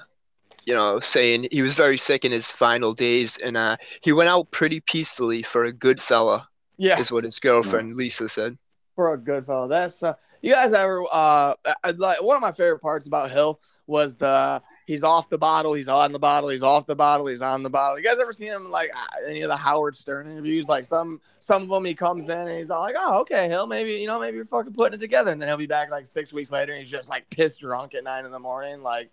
you 0.65 0.75
know, 0.75 0.99
saying 0.99 1.47
he 1.51 1.63
was 1.63 1.73
very 1.73 1.97
sick 1.97 2.23
in 2.23 2.31
his 2.31 2.51
final 2.51 2.93
days, 2.93 3.37
and 3.43 3.57
uh, 3.57 3.77
he 4.01 4.13
went 4.13 4.29
out 4.29 4.51
pretty 4.51 4.79
peacefully 4.79 5.41
for 5.41 5.65
a 5.65 5.73
good 5.73 5.99
fella, 5.99 6.47
yeah, 6.77 6.99
is 6.99 7.11
what 7.11 7.23
his 7.23 7.39
girlfriend 7.39 7.95
Lisa 7.95 8.29
said. 8.29 8.57
for 8.95 9.13
a 9.13 9.17
good 9.17 9.43
fellow. 9.45 9.67
That's 9.67 10.03
uh, 10.03 10.13
you 10.41 10.53
guys 10.53 10.73
ever 10.73 11.03
uh 11.11 11.55
like 11.97 12.21
one 12.21 12.35
of 12.35 12.41
my 12.41 12.51
favorite 12.51 12.79
parts 12.79 13.07
about 13.07 13.31
Hill 13.31 13.59
was 13.87 14.17
the 14.17 14.61
he's 14.87 15.03
off 15.03 15.29
the 15.29 15.37
bottle, 15.37 15.73
he's 15.73 15.87
on 15.87 16.11
the 16.11 16.19
bottle, 16.19 16.49
he's 16.49 16.61
off 16.61 16.85
the 16.85 16.95
bottle, 16.95 17.27
he's 17.27 17.41
on 17.41 17.63
the 17.63 17.69
bottle. 17.69 17.97
You 17.99 18.03
guys 18.05 18.19
ever 18.19 18.33
seen 18.33 18.47
him 18.51 18.67
like 18.69 18.91
uh, 18.95 19.05
any 19.29 19.41
of 19.41 19.49
the 19.49 19.55
Howard 19.55 19.95
Stern 19.95 20.27
interviews? 20.27 20.67
Like 20.67 20.85
some 20.85 21.21
some 21.39 21.63
of 21.63 21.69
them 21.69 21.85
he 21.85 21.93
comes 21.93 22.29
in 22.29 22.37
and 22.37 22.51
he's 22.51 22.69
all 22.71 22.81
like, 22.81 22.95
oh 22.97 23.19
okay, 23.21 23.47
Hill, 23.47 23.67
maybe 23.67 23.93
you 23.93 24.07
know 24.07 24.19
maybe 24.19 24.35
you're 24.37 24.45
fucking 24.45 24.73
putting 24.73 24.95
it 24.95 24.99
together, 24.99 25.31
and 25.31 25.41
then 25.41 25.47
he'll 25.47 25.57
be 25.57 25.65
back 25.67 25.91
like 25.91 26.05
six 26.05 26.31
weeks 26.33 26.51
later 26.51 26.71
and 26.73 26.81
he's 26.81 26.91
just 26.91 27.09
like 27.09 27.29
pissed 27.29 27.59
drunk 27.61 27.95
at 27.95 28.03
nine 28.03 28.25
in 28.25 28.31
the 28.31 28.39
morning, 28.39 28.83
like 28.83 29.09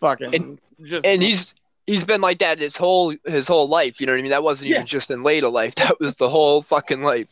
fucking 0.00 0.34
And- 0.34 0.60
just 0.84 1.04
And 1.04 1.22
he's 1.22 1.54
he's 1.86 2.04
been 2.04 2.20
like 2.20 2.38
that 2.38 2.58
his 2.58 2.76
whole 2.76 3.14
his 3.26 3.46
whole 3.48 3.68
life. 3.68 4.00
You 4.00 4.06
know 4.06 4.12
what 4.12 4.18
I 4.18 4.22
mean? 4.22 4.30
That 4.30 4.42
wasn't 4.42 4.70
Yeah. 4.70 4.76
even 4.76 4.86
just 4.86 5.10
in 5.10 5.22
later 5.22 5.48
life. 5.48 5.74
That 5.76 6.00
was 6.00 6.16
the 6.16 6.30
whole 6.30 6.62
fucking 6.62 7.02
life. 7.02 7.28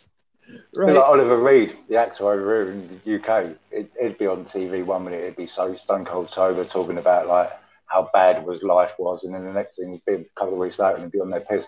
Right. 0.74 0.94
Like 0.94 1.04
Oliver 1.04 1.36
Reed, 1.36 1.76
the 1.90 1.96
actor 1.96 2.24
over 2.32 2.64
here 2.64 2.72
in 2.72 3.00
the 3.04 3.14
UK, 3.16 3.54
it, 3.70 3.90
it'd 4.00 4.16
be 4.18 4.26
on 4.26 4.44
TV 4.46 4.82
one 4.84 5.04
minute, 5.04 5.20
it'd 5.22 5.36
be 5.36 5.46
so 5.46 5.74
stone 5.74 6.06
cold 6.06 6.30
sober, 6.30 6.64
talking 6.64 6.96
about 6.96 7.26
like 7.26 7.50
how 7.88 8.10
bad 8.12 8.44
was 8.46 8.62
life 8.62 8.94
was, 8.98 9.24
and 9.24 9.34
then 9.34 9.44
the 9.44 9.52
next 9.52 9.76
thing, 9.76 10.00
a 10.08 10.24
couple 10.36 10.54
of 10.54 10.60
weeks 10.60 10.78
later, 10.78 10.98
and 10.98 11.10
be 11.10 11.20
on 11.20 11.30
their 11.30 11.40
piss. 11.40 11.66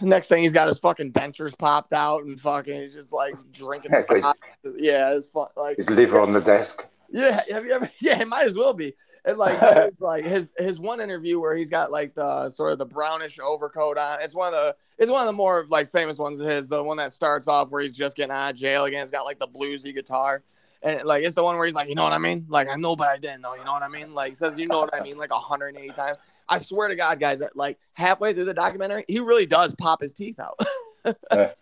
Next 0.00 0.28
thing 0.28 0.42
he's 0.42 0.52
got 0.52 0.68
his 0.68 0.78
fucking 0.78 1.12
dentures 1.12 1.56
popped 1.56 1.92
out 1.92 2.24
and 2.24 2.40
fucking 2.40 2.82
he's 2.82 2.92
just 2.92 3.12
like 3.12 3.34
drinking. 3.52 3.92
Yeah, 3.92 4.32
yeah, 4.76 5.14
it's 5.14 5.26
fun. 5.26 5.48
Like 5.56 5.76
His 5.78 5.88
liver 5.88 6.20
on 6.20 6.32
the 6.32 6.40
desk. 6.40 6.86
Yeah, 7.10 7.40
have 7.50 7.64
you 7.64 7.72
ever? 7.72 7.90
Yeah, 8.00 8.20
it 8.20 8.28
might 8.28 8.44
as 8.44 8.54
well 8.54 8.74
be. 8.74 8.94
And 9.24 9.38
like, 9.38 9.60
like 10.00 10.24
his 10.24 10.50
his 10.58 10.78
one 10.78 11.00
interview 11.00 11.40
where 11.40 11.56
he's 11.56 11.70
got 11.70 11.90
like 11.90 12.14
the 12.14 12.50
sort 12.50 12.72
of 12.72 12.78
the 12.78 12.86
brownish 12.86 13.38
overcoat 13.42 13.98
on. 13.98 14.18
It's 14.20 14.34
one 14.34 14.48
of 14.48 14.52
the 14.54 14.76
it's 14.98 15.10
one 15.10 15.22
of 15.22 15.26
the 15.26 15.32
more 15.32 15.66
like 15.68 15.90
famous 15.90 16.18
ones 16.18 16.40
of 16.40 16.48
his. 16.48 16.68
The 16.68 16.82
one 16.82 16.96
that 16.98 17.12
starts 17.12 17.48
off 17.48 17.70
where 17.70 17.82
he's 17.82 17.92
just 17.92 18.16
getting 18.16 18.32
out 18.32 18.52
of 18.52 18.56
jail 18.56 18.84
again. 18.84 19.02
It's 19.02 19.10
got 19.10 19.24
like 19.24 19.38
the 19.38 19.48
bluesy 19.48 19.94
guitar, 19.94 20.42
and 20.82 21.04
like 21.04 21.24
it's 21.24 21.34
the 21.34 21.42
one 21.42 21.56
where 21.56 21.66
he's 21.66 21.74
like, 21.74 21.88
you 21.88 21.94
know 21.94 22.04
what 22.04 22.12
I 22.12 22.18
mean? 22.18 22.46
Like 22.48 22.68
I 22.68 22.76
know, 22.76 22.96
but 22.96 23.08
I 23.08 23.18
didn't 23.18 23.40
know. 23.40 23.54
You 23.54 23.64
know 23.64 23.72
what 23.72 23.82
I 23.82 23.88
mean? 23.88 24.14
Like 24.14 24.36
says, 24.36 24.58
you 24.58 24.66
know 24.66 24.80
what 24.80 24.94
I 24.94 25.02
mean? 25.02 25.18
Like 25.18 25.32
180 25.32 25.88
times. 25.90 26.18
I 26.48 26.58
swear 26.60 26.88
to 26.88 26.96
God, 26.96 27.20
guys, 27.20 27.40
that 27.40 27.56
like 27.56 27.78
halfway 27.94 28.32
through 28.32 28.46
the 28.46 28.54
documentary, 28.54 29.04
he 29.08 29.20
really 29.20 29.46
does 29.46 29.74
pop 29.74 30.00
his 30.00 30.12
teeth 30.12 30.38
out. 30.40 30.58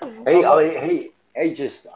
He, 0.00 0.44
I 0.44 0.62
mean, 0.62 0.90
he, 0.90 1.10
he 1.40 1.54
just, 1.54 1.86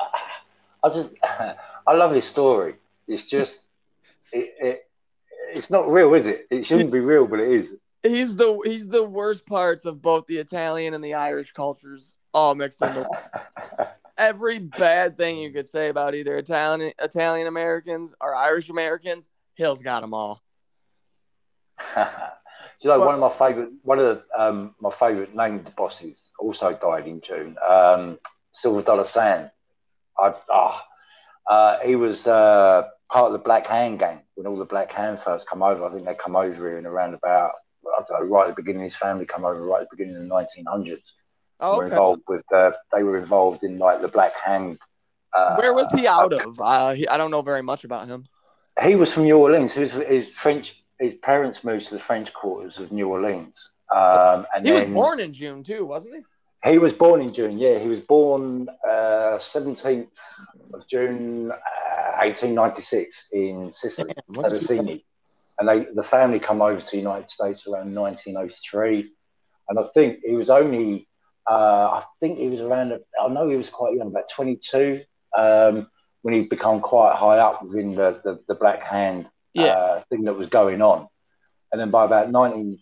I 0.82 0.88
just, 0.88 1.10
I 1.22 1.92
love 1.92 2.12
his 2.12 2.24
story. 2.24 2.74
It's 3.06 3.26
just, 3.26 3.62
it, 4.32 4.54
it, 4.58 4.88
it's 5.54 5.70
not 5.70 5.90
real, 5.90 6.14
is 6.14 6.26
it? 6.26 6.46
It 6.50 6.66
shouldn't 6.66 6.90
be 6.90 7.00
real, 7.00 7.26
but 7.26 7.40
it 7.40 7.48
is. 7.48 7.74
he's 8.02 8.36
the 8.36 8.58
he's 8.64 8.88
the 8.88 9.04
worst 9.04 9.46
parts 9.46 9.84
of 9.84 10.02
both 10.02 10.26
the 10.26 10.38
Italian 10.38 10.94
and 10.94 11.04
the 11.04 11.14
Irish 11.14 11.52
cultures 11.52 12.16
all 12.32 12.54
mixed 12.54 12.80
one. 12.80 13.06
Every 14.18 14.58
bad 14.58 15.16
thing 15.16 15.38
you 15.38 15.50
could 15.50 15.66
say 15.66 15.88
about 15.88 16.14
either 16.14 16.36
Italian 16.36 16.92
Italian 16.98 17.46
Americans 17.46 18.14
or 18.20 18.34
Irish 18.34 18.68
Americans, 18.68 19.28
Hill's 19.54 19.82
got 19.82 20.00
them 20.00 20.14
all. 20.14 20.42
Do 21.94 22.88
you 22.88 22.90
know 22.90 23.00
one 23.00 23.14
of 23.14 23.20
my 23.20 23.28
favorite, 23.28 23.70
one 23.82 23.98
of 24.00 24.04
the, 24.04 24.24
um, 24.36 24.74
my 24.80 24.90
favorite 24.90 25.34
named 25.34 25.74
bosses 25.76 26.30
also 26.38 26.72
died 26.72 27.06
in 27.06 27.20
June. 27.20 27.56
Um, 27.66 28.18
Silver 28.52 28.82
Dollar 28.82 29.04
Sam. 29.04 29.50
I, 30.18 30.34
ah, 30.50 30.84
uh, 31.48 31.78
he 31.84 31.96
was 31.96 32.26
uh, 32.26 32.88
part 33.08 33.26
of 33.26 33.32
the 33.32 33.38
Black 33.38 33.66
Hand 33.66 33.98
gang 33.98 34.22
when 34.34 34.46
all 34.46 34.56
the 34.56 34.64
Black 34.64 34.90
Hand 34.92 35.20
first 35.20 35.48
come 35.48 35.62
over. 35.62 35.84
I 35.84 35.90
think 35.90 36.04
they 36.04 36.14
come 36.14 36.36
over 36.36 36.52
here 36.68 36.78
in 36.78 36.86
around 36.86 37.14
about, 37.14 37.52
know, 37.84 38.20
right 38.20 38.48
at 38.48 38.56
the 38.56 38.62
beginning. 38.62 38.82
His 38.82 38.96
family 38.96 39.26
come 39.26 39.44
over 39.44 39.62
right 39.62 39.82
at 39.82 39.88
the 39.90 39.96
beginning 39.96 40.16
of 40.16 40.28
the 40.28 40.34
1900s. 40.34 41.12
Oh, 41.62 41.76
okay. 41.76 41.92
involved 41.92 42.22
with, 42.28 42.44
uh, 42.52 42.72
they 42.92 43.02
were 43.02 43.18
involved 43.18 43.62
in 43.62 43.78
like 43.78 44.02
the 44.02 44.08
Black 44.08 44.36
Hand. 44.36 44.78
Uh, 45.32 45.56
Where 45.56 45.72
was 45.72 45.90
he 45.92 46.06
out 46.06 46.32
of? 46.32 46.60
Uh, 46.60 46.92
he, 46.92 47.08
I 47.08 47.16
don't 47.16 47.30
know 47.30 47.40
very 47.40 47.62
much 47.62 47.84
about 47.84 48.08
him. 48.08 48.26
He 48.82 48.96
was 48.96 49.12
from 49.12 49.22
New 49.22 49.38
Orleans. 49.38 49.76
Was, 49.76 49.92
his 49.92 50.28
French. 50.28 50.82
His 51.00 51.14
parents 51.14 51.64
moved 51.64 51.86
to 51.86 51.94
the 51.94 52.00
French 52.00 52.32
quarters 52.32 52.78
of 52.78 52.92
New 52.92 53.08
Orleans. 53.08 53.70
Um, 53.92 54.46
and 54.54 54.64
He 54.64 54.72
was 54.72 54.84
born 54.84 55.20
in 55.20 55.32
June 55.32 55.64
too, 55.64 55.84
wasn't 55.84 56.14
he? 56.16 56.70
He 56.70 56.78
was 56.78 56.92
born 56.92 57.20
in 57.20 57.32
June. 57.32 57.58
Yeah, 57.58 57.78
he 57.80 57.88
was 57.88 57.98
born 57.98 58.68
uh, 58.88 59.38
seventeenth 59.38 60.16
of 60.72 60.86
June, 60.86 61.50
uh, 61.50 62.18
eighteen 62.20 62.54
ninety 62.54 62.82
six, 62.82 63.28
in 63.32 63.72
Sicily, 63.72 64.14
Damn, 64.14 64.36
look 64.36 64.46
at 64.46 64.52
you. 64.52 64.58
Terrasini, 64.58 65.04
and 65.58 65.68
they 65.68 65.86
the 65.92 66.04
family 66.04 66.38
come 66.38 66.62
over 66.62 66.80
to 66.80 66.90
the 66.90 66.98
United 66.98 67.30
States 67.30 67.66
around 67.66 67.92
nineteen 67.92 68.36
oh 68.36 68.48
three, 68.48 69.10
and 69.68 69.78
I 69.78 69.82
think 69.94 70.20
he 70.24 70.34
was 70.34 70.50
only, 70.50 71.08
uh, 71.50 72.00
I 72.00 72.04
think 72.20 72.38
he 72.38 72.48
was 72.48 72.60
around. 72.60 72.92
I 73.20 73.28
know 73.28 73.48
he 73.48 73.56
was 73.56 73.70
quite 73.70 73.94
young, 73.94 74.08
about 74.08 74.28
twenty 74.30 74.56
two, 74.56 75.02
um, 75.36 75.88
when 76.22 76.34
he 76.34 76.42
became 76.44 76.80
quite 76.80 77.16
high 77.16 77.38
up 77.38 77.62
within 77.62 77.94
the 77.94 78.20
the, 78.24 78.40
the 78.48 78.54
Black 78.54 78.82
Hand 78.82 79.28
Yeah. 79.54 79.74
uh, 79.74 80.00
thing 80.08 80.24
that 80.24 80.34
was 80.34 80.48
going 80.48 80.82
on, 80.82 81.08
and 81.72 81.80
then 81.80 81.90
by 81.90 82.04
about 82.04 82.30
nineteen, 82.30 82.78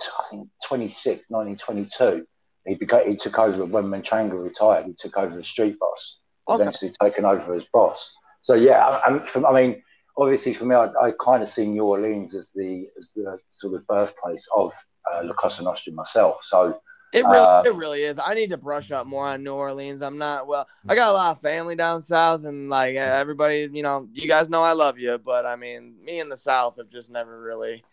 I 0.00 0.24
think 0.30 0.48
26, 0.66 1.30
1922 1.30 2.26
he 2.66 2.74
became, 2.76 3.06
he 3.06 3.14
took 3.14 3.38
over 3.38 3.64
when 3.66 3.84
Matranga 3.84 4.42
retired. 4.42 4.86
He 4.86 4.94
took 4.98 5.16
over 5.18 5.38
as 5.38 5.46
street 5.46 5.78
boss, 5.78 6.18
Okay. 6.48 6.62
eventually 6.62 6.92
taken 7.00 7.24
over 7.26 7.54
as 7.54 7.64
boss. 7.72 8.10
So 8.42 8.54
yeah, 8.54 8.86
I, 8.86 9.02
I'm 9.06 9.20
from, 9.20 9.44
I 9.44 9.52
mean, 9.52 9.82
obviously 10.16 10.54
for 10.54 10.64
me, 10.64 10.74
I, 10.74 10.86
I 11.00 11.12
kind 11.22 11.42
of 11.42 11.48
see 11.48 11.66
New 11.66 11.84
Orleans 11.84 12.34
as 12.34 12.52
the 12.54 12.88
as 12.98 13.10
the 13.14 13.38
sort 13.50 13.74
of 13.74 13.86
birthplace 13.86 14.46
of 14.56 14.72
uh, 15.12 15.22
La 15.24 15.34
Cosa 15.34 15.62
Nostra 15.62 15.92
myself. 15.92 16.40
So 16.44 16.78
It 17.14 17.24
really, 17.24 17.38
Uh, 17.38 17.62
it 17.64 17.74
really 17.74 18.02
is. 18.02 18.18
I 18.18 18.34
need 18.34 18.50
to 18.50 18.56
brush 18.56 18.90
up 18.90 19.06
more 19.06 19.24
on 19.28 19.44
New 19.44 19.54
Orleans. 19.54 20.02
I'm 20.02 20.18
not 20.18 20.48
well. 20.48 20.66
I 20.88 20.94
mm. 20.94 20.96
got 20.96 21.10
a 21.10 21.12
lot 21.12 21.30
of 21.30 21.40
family 21.40 21.76
down 21.76 22.02
south, 22.02 22.44
and 22.44 22.68
like 22.68 22.96
mm. 22.96 23.08
everybody, 23.08 23.68
you 23.72 23.84
know, 23.84 24.08
you 24.12 24.26
guys 24.26 24.48
know 24.48 24.62
I 24.62 24.72
love 24.72 24.98
you, 24.98 25.16
but 25.18 25.46
I 25.46 25.54
mean, 25.54 25.94
me 26.04 26.18
and 26.18 26.30
the 26.30 26.36
south 26.36 26.76
have 26.76 26.90
just 26.90 27.10
never 27.10 27.40
really. 27.40 27.84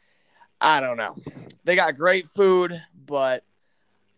I 0.60 0.80
don't 0.80 0.98
know. 0.98 1.16
They 1.66 1.76
got 1.76 1.96
great 1.96 2.28
food, 2.28 2.82
but 3.06 3.44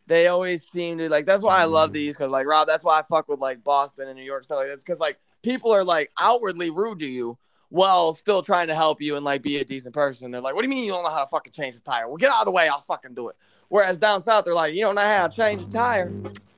they 0.08 0.28
always 0.28 0.66
seem 0.66 1.00
to 1.00 1.10
like. 1.10 1.26
That's 1.26 1.44
why 1.44 1.58
I 1.58 1.66
love 1.66 1.92
these 1.92 2.14
mm. 2.14 2.20
because, 2.20 2.32
like 2.32 2.48
Rob, 2.48 2.70
that's 2.70 2.84
why 2.86 3.00
I 3.00 3.04
fuck 3.04 3.28
with 3.28 3.40
like 3.40 3.62
Boston 3.62 4.08
and 4.08 4.18
New 4.18 4.24
York 4.24 4.46
stuff 4.46 4.60
like 4.60 4.68
this 4.68 4.84
because 4.84 5.00
like 5.00 5.20
people 5.42 5.72
are 5.72 5.84
like 5.84 6.12
outwardly 6.18 6.70
rude 6.70 7.00
to 7.00 7.06
you 7.06 7.38
while 7.68 8.14
still 8.14 8.42
trying 8.42 8.68
to 8.68 8.76
help 8.76 9.02
you 9.02 9.18
and 9.18 9.26
like 9.26 9.42
be 9.42 9.58
a 9.58 9.66
decent 9.66 9.94
person. 9.94 10.32
They're 10.32 10.40
like, 10.40 10.56
"What 10.56 10.62
do 10.62 10.68
you 10.70 10.74
mean 10.74 10.86
you 10.86 10.94
don't 10.94 11.04
know 11.04 11.10
how 11.10 11.26
to 11.26 11.28
fucking 11.28 11.52
change 11.52 11.76
a 11.76 11.82
tire? 11.82 12.08
Well, 12.08 12.16
get 12.16 12.30
out 12.30 12.40
of 12.40 12.46
the 12.46 12.52
way. 12.52 12.70
I'll 12.70 12.80
fucking 12.80 13.16
do 13.16 13.28
it." 13.28 13.36
Whereas 13.70 13.98
down 13.98 14.22
south, 14.22 14.46
they're 14.46 14.54
like, 14.54 14.74
"You 14.74 14.82
don't 14.82 14.96
know 14.96 15.02
how 15.02 15.28
to 15.28 15.36
change 15.36 15.62
a 15.62 15.70
tire." 15.72 16.12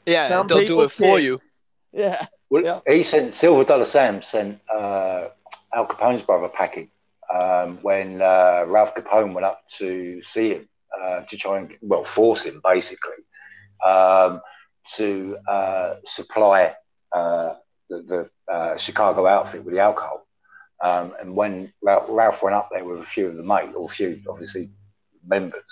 Yeah, 0.06 0.30
Some 0.30 0.48
they'll 0.48 0.60
do 0.60 0.64
people's 0.68 0.86
it 0.88 0.92
for 0.94 1.04
kids. 1.04 1.24
you. 1.24 1.38
Yeah. 1.94 2.26
well, 2.50 2.64
Yeah. 2.64 2.80
he 2.94 3.04
sent 3.04 3.34
Silver 3.34 3.64
Dollar 3.64 3.86
Sam 3.86 4.22
sent 4.22 4.60
uh, 4.70 5.30
Al 5.74 5.88
Capone's 5.88 6.22
brother 6.22 6.48
packing 6.50 6.90
um, 7.34 7.80
when 7.82 8.22
uh, 8.22 8.66
Ralph 8.68 8.94
Capone 8.96 9.34
went 9.34 9.46
up 9.46 9.68
to 9.78 10.22
see 10.22 10.50
him 10.56 10.70
uh, 11.02 11.22
to 11.22 11.38
try 11.38 11.58
and 11.60 11.76
well 11.82 12.04
force 12.04 12.44
him 12.44 12.62
basically 12.64 13.16
um, 13.84 14.42
to 14.96 15.38
uh, 15.48 15.96
supply 16.06 16.76
uh, 17.14 17.56
the, 17.90 18.02
the 18.02 18.54
uh, 18.54 18.78
Chicago 18.78 19.26
outfit 19.26 19.64
with 19.64 19.74
the 19.74 19.80
alcohol. 19.80 20.28
Um, 20.84 21.14
and 21.20 21.36
when 21.36 21.74
Ralph 21.82 22.44
went 22.44 22.54
up 22.56 22.70
there 22.72 22.84
with 22.84 23.00
a 23.00 23.04
few 23.06 23.28
of 23.28 23.38
the 23.38 23.44
mate, 23.44 23.74
or 23.74 23.86
a 23.86 23.90
few 23.90 24.22
obviously 24.30 24.70
members, 25.26 25.64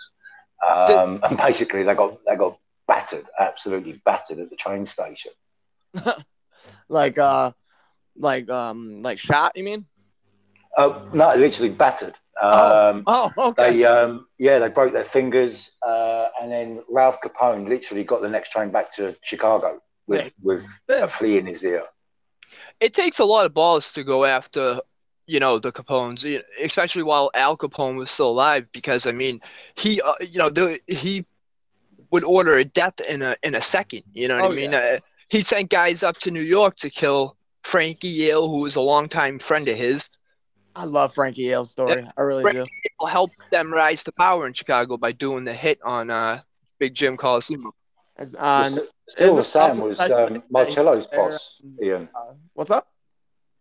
um, 0.67 1.19
and 1.23 1.37
basically 1.37 1.83
they 1.83 1.95
got 1.95 2.19
they 2.25 2.35
got 2.35 2.57
battered, 2.87 3.25
absolutely 3.39 4.01
battered 4.05 4.39
at 4.39 4.49
the 4.49 4.55
train 4.55 4.85
station. 4.85 5.31
like 6.89 7.17
uh, 7.17 7.51
like 8.15 8.49
um, 8.49 9.01
like 9.01 9.19
shot? 9.19 9.53
You 9.55 9.63
mean? 9.63 9.85
Uh, 10.77 11.01
no, 11.13 11.33
literally 11.35 11.69
battered. 11.69 12.15
Oh. 12.41 12.89
Um, 12.89 13.03
oh, 13.05 13.31
oh, 13.37 13.49
okay. 13.49 13.71
They, 13.71 13.85
um, 13.85 14.25
yeah, 14.39 14.59
they 14.59 14.69
broke 14.69 14.91
their 14.91 15.03
fingers, 15.03 15.71
uh, 15.85 16.29
and 16.41 16.51
then 16.51 16.83
Ralph 16.89 17.19
Capone 17.21 17.67
literally 17.67 18.03
got 18.03 18.21
the 18.21 18.29
next 18.29 18.51
train 18.51 18.71
back 18.71 18.91
to 18.95 19.15
Chicago 19.21 19.79
with, 20.07 20.23
yeah. 20.23 20.29
with 20.41 20.65
a 20.89 21.07
flea 21.07 21.37
in 21.37 21.45
his 21.45 21.63
ear. 21.63 21.83
It 22.79 22.93
takes 22.93 23.19
a 23.19 23.25
lot 23.25 23.45
of 23.45 23.53
balls 23.53 23.93
to 23.93 24.03
go 24.03 24.25
after, 24.25 24.81
you 25.25 25.39
know, 25.39 25.59
the 25.59 25.71
Capones, 25.71 26.25
especially 26.61 27.03
while 27.03 27.31
Al 27.33 27.57
Capone 27.57 27.97
was 27.97 28.11
still 28.11 28.29
alive, 28.29 28.67
because 28.71 29.07
I 29.07 29.11
mean, 29.11 29.41
he, 29.75 30.01
uh, 30.01 30.13
you 30.21 30.37
know, 30.37 30.49
the, 30.49 30.79
he 30.87 31.25
would 32.11 32.23
order 32.23 32.57
a 32.57 32.65
death 32.65 32.99
in 33.01 33.21
a 33.21 33.35
in 33.43 33.55
a 33.55 33.61
second. 33.61 34.03
You 34.13 34.27
know 34.27 34.35
what 34.35 34.43
oh, 34.43 34.51
I 34.51 34.55
mean? 34.55 34.71
Yeah. 34.71 34.77
Uh, 34.77 34.99
he 35.29 35.41
sent 35.41 35.69
guys 35.69 36.03
up 36.03 36.17
to 36.19 36.31
New 36.31 36.41
York 36.41 36.75
to 36.77 36.89
kill 36.89 37.37
Frankie 37.63 38.07
Yale, 38.07 38.49
who 38.49 38.59
was 38.59 38.75
a 38.75 38.81
longtime 38.81 39.39
friend 39.39 39.67
of 39.67 39.77
his. 39.77 40.09
I 40.75 40.85
love 40.85 41.13
Frankie 41.13 41.43
Yale's 41.43 41.71
story. 41.71 42.01
Yeah. 42.01 42.11
I 42.17 42.21
really 42.21 42.41
Frankie 42.41 42.59
do. 42.59 42.65
Yale 43.01 43.07
helped 43.07 43.37
them 43.51 43.71
rise 43.71 44.03
to 44.05 44.11
power 44.11 44.45
in 44.47 44.53
Chicago 44.53 44.97
by 44.97 45.11
doing 45.11 45.43
the 45.43 45.53
hit 45.53 45.79
on 45.83 46.09
uh, 46.09 46.41
Big 46.79 46.93
Jim 46.93 47.17
Colosimo. 47.17 47.71
On, 48.37 48.71
Still 49.09 49.43
Sam 49.43 49.79
was 49.79 49.99
um, 49.99 50.43
Marcello's 50.49 51.07
boss, 51.07 51.61
Ian. 51.81 52.07
Uh, 52.15 52.33
what's 52.53 52.71
up? 52.71 52.87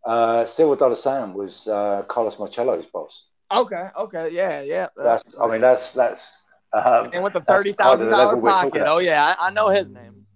Uh, 0.04 0.44
Silver 0.44 0.76
Dollar 0.76 0.96
Sam 0.96 1.34
was 1.34 1.68
uh, 1.68 2.02
Carlos 2.08 2.38
Marcello's 2.38 2.86
boss. 2.86 3.28
Okay, 3.52 3.88
okay, 3.98 4.30
yeah, 4.32 4.62
yeah. 4.62 4.88
That's, 4.96 5.38
I 5.38 5.46
mean, 5.46 5.60
that's 5.60 5.92
that's. 5.92 6.36
Um, 6.72 7.10
and 7.12 7.22
with 7.22 7.34
the 7.34 7.40
thirty 7.40 7.72
thousand 7.72 8.08
dollar 8.08 8.40
pocket, 8.40 8.84
oh 8.86 8.98
yeah, 8.98 9.34
I, 9.38 9.48
I, 9.48 9.50
know 9.50 9.68
his 9.68 9.90
name. 9.90 10.26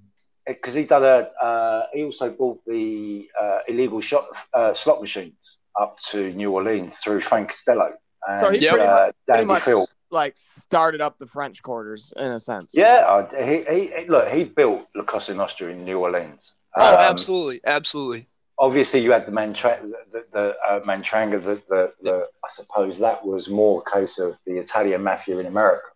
Because 0.46 0.74
he 0.74 0.84
done 0.84 1.02
a, 1.02 1.30
uh, 1.42 1.86
he 1.94 2.04
also 2.04 2.30
bought 2.30 2.60
the 2.66 3.28
uh, 3.40 3.60
illegal 3.66 4.00
shot, 4.00 4.26
uh, 4.52 4.74
slot 4.74 5.00
machines 5.00 5.56
up 5.80 5.98
to 6.10 6.32
New 6.34 6.52
Orleans 6.52 6.94
through 6.96 7.22
Frank 7.22 7.48
Costello. 7.48 7.94
And, 8.28 8.40
so 8.40 8.50
he 8.50 8.58
pretty, 8.68 8.84
uh, 8.84 9.06
much, 9.06 9.14
pretty 9.26 9.44
much 9.44 9.62
Phil. 9.62 9.88
like 10.10 10.36
started 10.36 11.00
up 11.00 11.18
the 11.18 11.26
French 11.26 11.62
quarters 11.62 12.12
in 12.16 12.26
a 12.26 12.38
sense. 12.38 12.72
Yeah, 12.74 13.04
uh, 13.06 13.44
he, 13.44 13.64
he 13.64 14.08
look 14.08 14.28
he 14.28 14.44
built 14.44 14.86
La 14.94 15.04
Cosa 15.04 15.34
Nostra 15.34 15.68
in 15.68 15.84
New 15.84 15.98
Orleans. 15.98 16.52
Oh, 16.76 16.86
um, 16.86 17.10
absolutely, 17.10 17.60
absolutely. 17.64 18.28
Obviously, 18.58 19.00
you 19.00 19.12
had 19.12 19.26
the 19.26 19.32
Mantra- 19.32 19.80
the, 20.12 20.24
the 20.32 20.56
uh, 20.66 20.80
Matranga. 20.80 21.42
The, 21.42 21.60
the, 21.68 21.92
the, 22.02 22.26
I 22.44 22.48
suppose 22.48 22.98
that 22.98 23.24
was 23.24 23.50
more 23.50 23.82
a 23.86 23.90
case 23.90 24.18
of 24.18 24.38
the 24.46 24.58
Italian 24.58 25.02
mafia 25.02 25.38
in 25.38 25.46
America. 25.46 25.88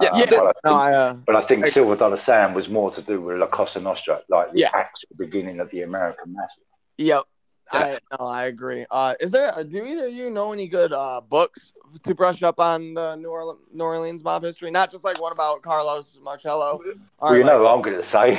Yeah, 0.00 0.08
um, 0.08 0.18
yeah. 0.20 0.26
But, 0.30 0.38
I 0.38 0.52
think, 0.52 0.64
no, 0.64 0.72
I, 0.72 0.92
uh, 0.92 1.12
but 1.12 1.36
I 1.36 1.42
think 1.42 1.64
I, 1.64 1.68
Silver 1.68 1.96
Dollar 1.96 2.16
Sam 2.16 2.54
was 2.54 2.68
more 2.68 2.90
to 2.90 3.02
do 3.02 3.20
with 3.20 3.36
La 3.38 3.46
Cosa 3.46 3.78
Nostra, 3.78 4.22
like 4.30 4.52
the 4.52 4.60
yeah. 4.60 4.70
actual 4.74 5.16
beginning 5.18 5.60
of 5.60 5.70
the 5.70 5.82
American 5.82 6.32
mafia. 6.32 6.64
Yep, 6.96 7.24
I 7.72 7.98
no, 8.18 8.26
I 8.26 8.44
agree. 8.44 8.86
Uh, 8.90 9.14
is 9.20 9.30
there? 9.30 9.52
Do 9.66 9.84
either 9.84 10.06
of 10.06 10.12
you 10.12 10.30
know 10.30 10.52
any 10.52 10.68
good 10.68 10.92
uh, 10.92 11.20
books 11.20 11.72
to 12.02 12.14
brush 12.14 12.42
up 12.42 12.60
on 12.60 12.94
the 12.94 13.16
New 13.16 13.28
Orleans, 13.28 13.60
New 13.72 13.84
Orleans 13.84 14.22
mob 14.22 14.42
history? 14.42 14.70
Not 14.70 14.90
just 14.90 15.04
like 15.04 15.20
one 15.20 15.32
about 15.32 15.62
Carlos 15.62 16.18
Marcello. 16.22 16.80
Well, 17.20 17.34
you 17.34 17.42
like, 17.42 17.52
know 17.52 17.62
what 17.62 17.74
I'm 17.74 17.82
going 17.82 17.96
to 17.96 18.02
say. 18.02 18.34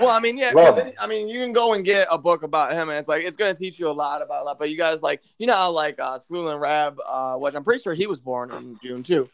well, 0.00 0.10
I 0.10 0.20
mean, 0.20 0.36
yeah. 0.36 0.52
Well, 0.54 0.92
I 1.00 1.06
mean, 1.06 1.28
you 1.28 1.40
can 1.40 1.52
go 1.52 1.72
and 1.72 1.84
get 1.84 2.08
a 2.10 2.18
book 2.18 2.42
about 2.42 2.72
him, 2.72 2.88
and 2.88 2.98
it's 2.98 3.08
like 3.08 3.24
it's 3.24 3.36
going 3.36 3.54
to 3.54 3.58
teach 3.58 3.78
you 3.78 3.88
a 3.88 3.92
lot 3.92 4.22
about 4.22 4.42
a 4.42 4.44
lot. 4.44 4.58
But 4.58 4.70
you 4.70 4.76
guys, 4.76 5.02
like, 5.02 5.22
you 5.38 5.46
know, 5.46 5.54
how, 5.54 5.70
like 5.72 5.98
uh, 5.98 6.18
Selwyn 6.18 6.58
Raab, 6.58 6.98
uh, 7.06 7.36
which 7.36 7.54
I'm 7.54 7.64
pretty 7.64 7.82
sure 7.82 7.94
he 7.94 8.06
was 8.06 8.20
born 8.20 8.50
in 8.52 8.78
June 8.82 9.02
too. 9.02 9.28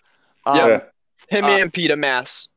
Um, 0.44 0.56
yeah, 0.56 0.80
him 1.28 1.44
uh, 1.44 1.58
and 1.58 1.72
Peter 1.72 1.96
Maas. 1.96 2.48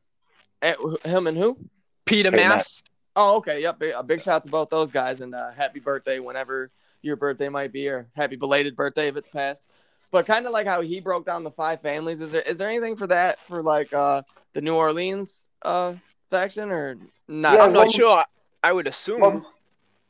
And, 0.62 0.76
him 1.04 1.26
and 1.26 1.36
who? 1.36 1.58
Peter 2.04 2.30
Maas. 2.30 2.82
Oh, 3.16 3.36
okay. 3.36 3.62
Yep. 3.62 3.82
A 3.96 4.02
big 4.02 4.22
shout 4.22 4.36
out 4.36 4.44
to 4.44 4.50
both 4.50 4.70
those 4.70 4.90
guys 4.90 5.20
and 5.20 5.34
uh, 5.34 5.50
happy 5.52 5.80
birthday 5.80 6.18
whenever 6.18 6.70
your 7.02 7.16
birthday 7.16 7.48
might 7.48 7.72
be, 7.72 7.88
or 7.88 8.08
happy 8.14 8.36
belated 8.36 8.76
birthday 8.76 9.08
if 9.08 9.16
it's 9.16 9.28
passed. 9.28 9.70
But 10.10 10.26
kind 10.26 10.46
of 10.46 10.52
like 10.52 10.66
how 10.66 10.80
he 10.80 11.00
broke 11.00 11.24
down 11.24 11.44
the 11.44 11.50
five 11.50 11.80
families. 11.80 12.20
Is 12.20 12.30
there 12.30 12.42
is 12.42 12.58
there 12.58 12.68
anything 12.68 12.96
for 12.96 13.06
that 13.06 13.40
for 13.40 13.62
like 13.62 13.92
uh, 13.92 14.22
the 14.52 14.60
New 14.60 14.74
Orleans 14.74 15.48
uh, 15.62 15.94
faction 16.28 16.70
or 16.70 16.96
not? 17.28 17.54
Yeah, 17.54 17.64
I'm 17.64 17.72
not 17.72 17.90
sure. 17.90 18.24
I 18.62 18.72
would 18.72 18.86
assume. 18.86 19.20
One, 19.20 19.46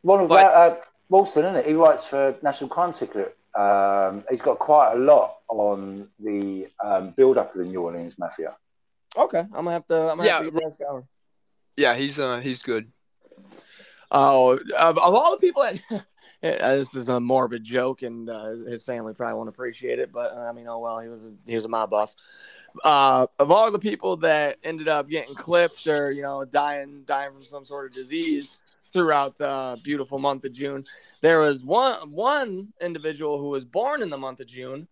one 0.02 0.20
of 0.20 0.28
but... 0.28 0.40
that, 0.40 0.54
uh, 0.54 0.76
Wilson, 1.08 1.44
isn't 1.44 1.56
it? 1.56 1.66
He 1.66 1.74
writes 1.74 2.04
for 2.04 2.34
National 2.42 2.68
Crime 2.68 2.94
Syndicate. 2.94 3.36
Um, 3.54 4.24
he's 4.30 4.40
got 4.40 4.58
quite 4.58 4.94
a 4.94 4.98
lot 4.98 5.38
on 5.48 6.08
the 6.18 6.68
um, 6.82 7.10
build 7.10 7.36
up 7.36 7.50
of 7.50 7.58
the 7.58 7.64
New 7.64 7.82
Orleans 7.82 8.18
mafia. 8.18 8.56
Okay, 9.16 9.40
I'm 9.40 9.50
gonna 9.50 9.72
have 9.72 9.86
to. 9.88 10.00
I'm 10.02 10.16
gonna 10.16 10.24
yeah, 10.24 10.42
have 10.42 10.52
to 10.52 10.72
scour. 10.72 11.04
Yeah, 11.76 11.94
he's 11.94 12.18
uh 12.18 12.40
he's 12.40 12.62
good. 12.62 12.90
Oh, 14.10 14.58
of, 14.78 14.98
of 14.98 15.14
all 15.14 15.32
the 15.32 15.38
people 15.38 15.62
that. 15.62 16.04
this 16.42 16.94
is 16.94 17.08
a 17.08 17.20
morbid 17.20 17.62
joke, 17.62 18.02
and 18.02 18.30
uh, 18.30 18.48
his 18.48 18.82
family 18.82 19.12
probably 19.12 19.36
won't 19.36 19.48
appreciate 19.48 19.98
it. 19.98 20.10
But 20.12 20.32
uh, 20.32 20.40
I 20.40 20.52
mean, 20.52 20.66
oh 20.68 20.78
well, 20.78 20.98
he 21.00 21.08
was 21.08 21.30
he 21.46 21.54
was 21.54 21.68
mob 21.68 21.90
boss. 21.90 22.16
Uh, 22.84 23.26
of 23.38 23.50
all 23.50 23.70
the 23.70 23.78
people 23.78 24.16
that 24.18 24.56
ended 24.62 24.88
up 24.88 25.08
getting 25.08 25.34
clipped 25.34 25.86
or 25.86 26.12
you 26.12 26.22
know 26.22 26.44
dying 26.44 27.02
dying 27.04 27.32
from 27.32 27.44
some 27.44 27.64
sort 27.64 27.86
of 27.86 27.92
disease 27.92 28.56
throughout 28.86 29.38
the 29.38 29.78
beautiful 29.84 30.18
month 30.18 30.44
of 30.44 30.52
June, 30.52 30.84
there 31.20 31.40
was 31.40 31.62
one 31.64 31.94
one 32.10 32.68
individual 32.80 33.38
who 33.38 33.50
was 33.50 33.64
born 33.64 34.02
in 34.02 34.10
the 34.10 34.18
month 34.18 34.40
of 34.40 34.46
June, 34.46 34.88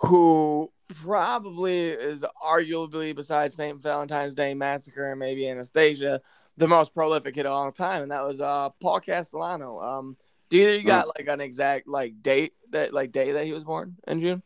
who 0.00 0.70
probably 1.02 1.88
is 1.88 2.24
arguably 2.44 3.14
besides 3.14 3.54
St. 3.54 3.80
Valentine's 3.80 4.34
Day 4.34 4.54
Massacre 4.54 5.10
and 5.10 5.20
maybe 5.20 5.48
Anastasia 5.48 6.20
the 6.56 6.68
most 6.68 6.94
prolific 6.94 7.34
hit 7.34 7.46
of 7.46 7.52
all 7.52 7.72
time, 7.72 8.02
and 8.02 8.12
that 8.12 8.22
was 8.22 8.40
uh 8.40 8.70
Paul 8.80 9.00
Castellano. 9.00 9.80
Um, 9.80 10.16
do 10.50 10.58
either 10.58 10.76
you 10.76 10.84
got 10.84 11.06
like 11.06 11.26
an 11.28 11.40
exact 11.40 11.88
like 11.88 12.22
date 12.22 12.52
that 12.70 12.92
like 12.92 13.12
day 13.12 13.32
that 13.32 13.44
he 13.44 13.52
was 13.52 13.64
born 13.64 13.96
in 14.06 14.20
June? 14.20 14.42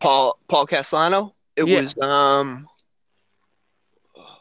Paul 0.00 0.38
Paul 0.48 0.66
Castellano. 0.66 1.34
It 1.54 1.68
yeah. 1.68 1.80
was 1.82 1.96
um. 1.98 2.68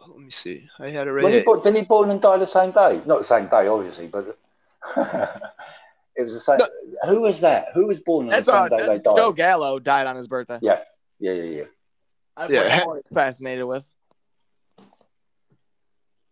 Let 0.08 0.20
me 0.20 0.32
see. 0.32 0.68
I 0.80 0.88
had 0.88 1.08
it 1.08 1.12
right. 1.12 1.34
He 1.34 1.42
born, 1.42 1.62
didn't 1.62 1.78
he 1.78 1.84
born 1.84 2.10
and 2.10 2.22
die 2.22 2.38
the 2.38 2.48
same 2.48 2.72
day? 2.72 3.02
Not 3.06 3.20
the 3.20 3.26
same 3.26 3.48
day, 3.48 3.68
obviously, 3.68 4.08
but 4.08 4.38
it 6.16 6.24
was 6.24 6.34
the 6.34 6.40
same. 6.40 6.58
No. 6.58 6.68
Who 7.08 7.22
was 7.22 7.42
that? 7.42 7.68
Who 7.74 7.88
was 7.88 8.00
born 8.00 8.28
on 8.28 8.32
that's 8.32 8.46
the 8.46 8.52
same 8.52 8.74
uh, 8.74 8.78
day 8.78 8.88
they 8.88 9.00
died? 9.00 9.16
Joe 9.16 9.32
Gallo 9.34 9.80
died 9.80 10.08
on 10.08 10.16
his 10.16 10.28
birthday. 10.28 10.60
Yeah, 10.62 10.80
yeah, 11.20 11.34
yeah, 11.34 11.44
yeah. 11.44 11.64
That's 12.38 12.52
yeah. 12.52 12.86
what 12.86 12.98
I'm 12.98 13.14
fascinated 13.14 13.66
with. 13.66 13.86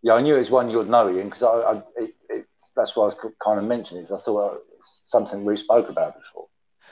Yeah, 0.02 0.14
I 0.14 0.20
knew 0.20 0.34
it 0.34 0.40
was 0.40 0.50
one 0.50 0.68
you'd 0.68 0.90
know, 0.90 1.08
Ian, 1.10 1.28
because 1.28 1.42
I, 1.42 1.48
I 1.48 1.82
it, 1.96 2.14
it, 2.28 2.46
that's 2.76 2.94
why 2.94 3.04
I 3.04 3.06
was 3.06 3.16
kind 3.42 3.58
of 3.58 3.64
mentioning 3.64 4.04
it. 4.04 4.12
I 4.12 4.18
thought 4.18 4.52
oh, 4.52 4.60
it's 4.76 5.00
something 5.04 5.44
we 5.44 5.56
spoke 5.56 5.88
about 5.88 6.18
before. 6.18 6.46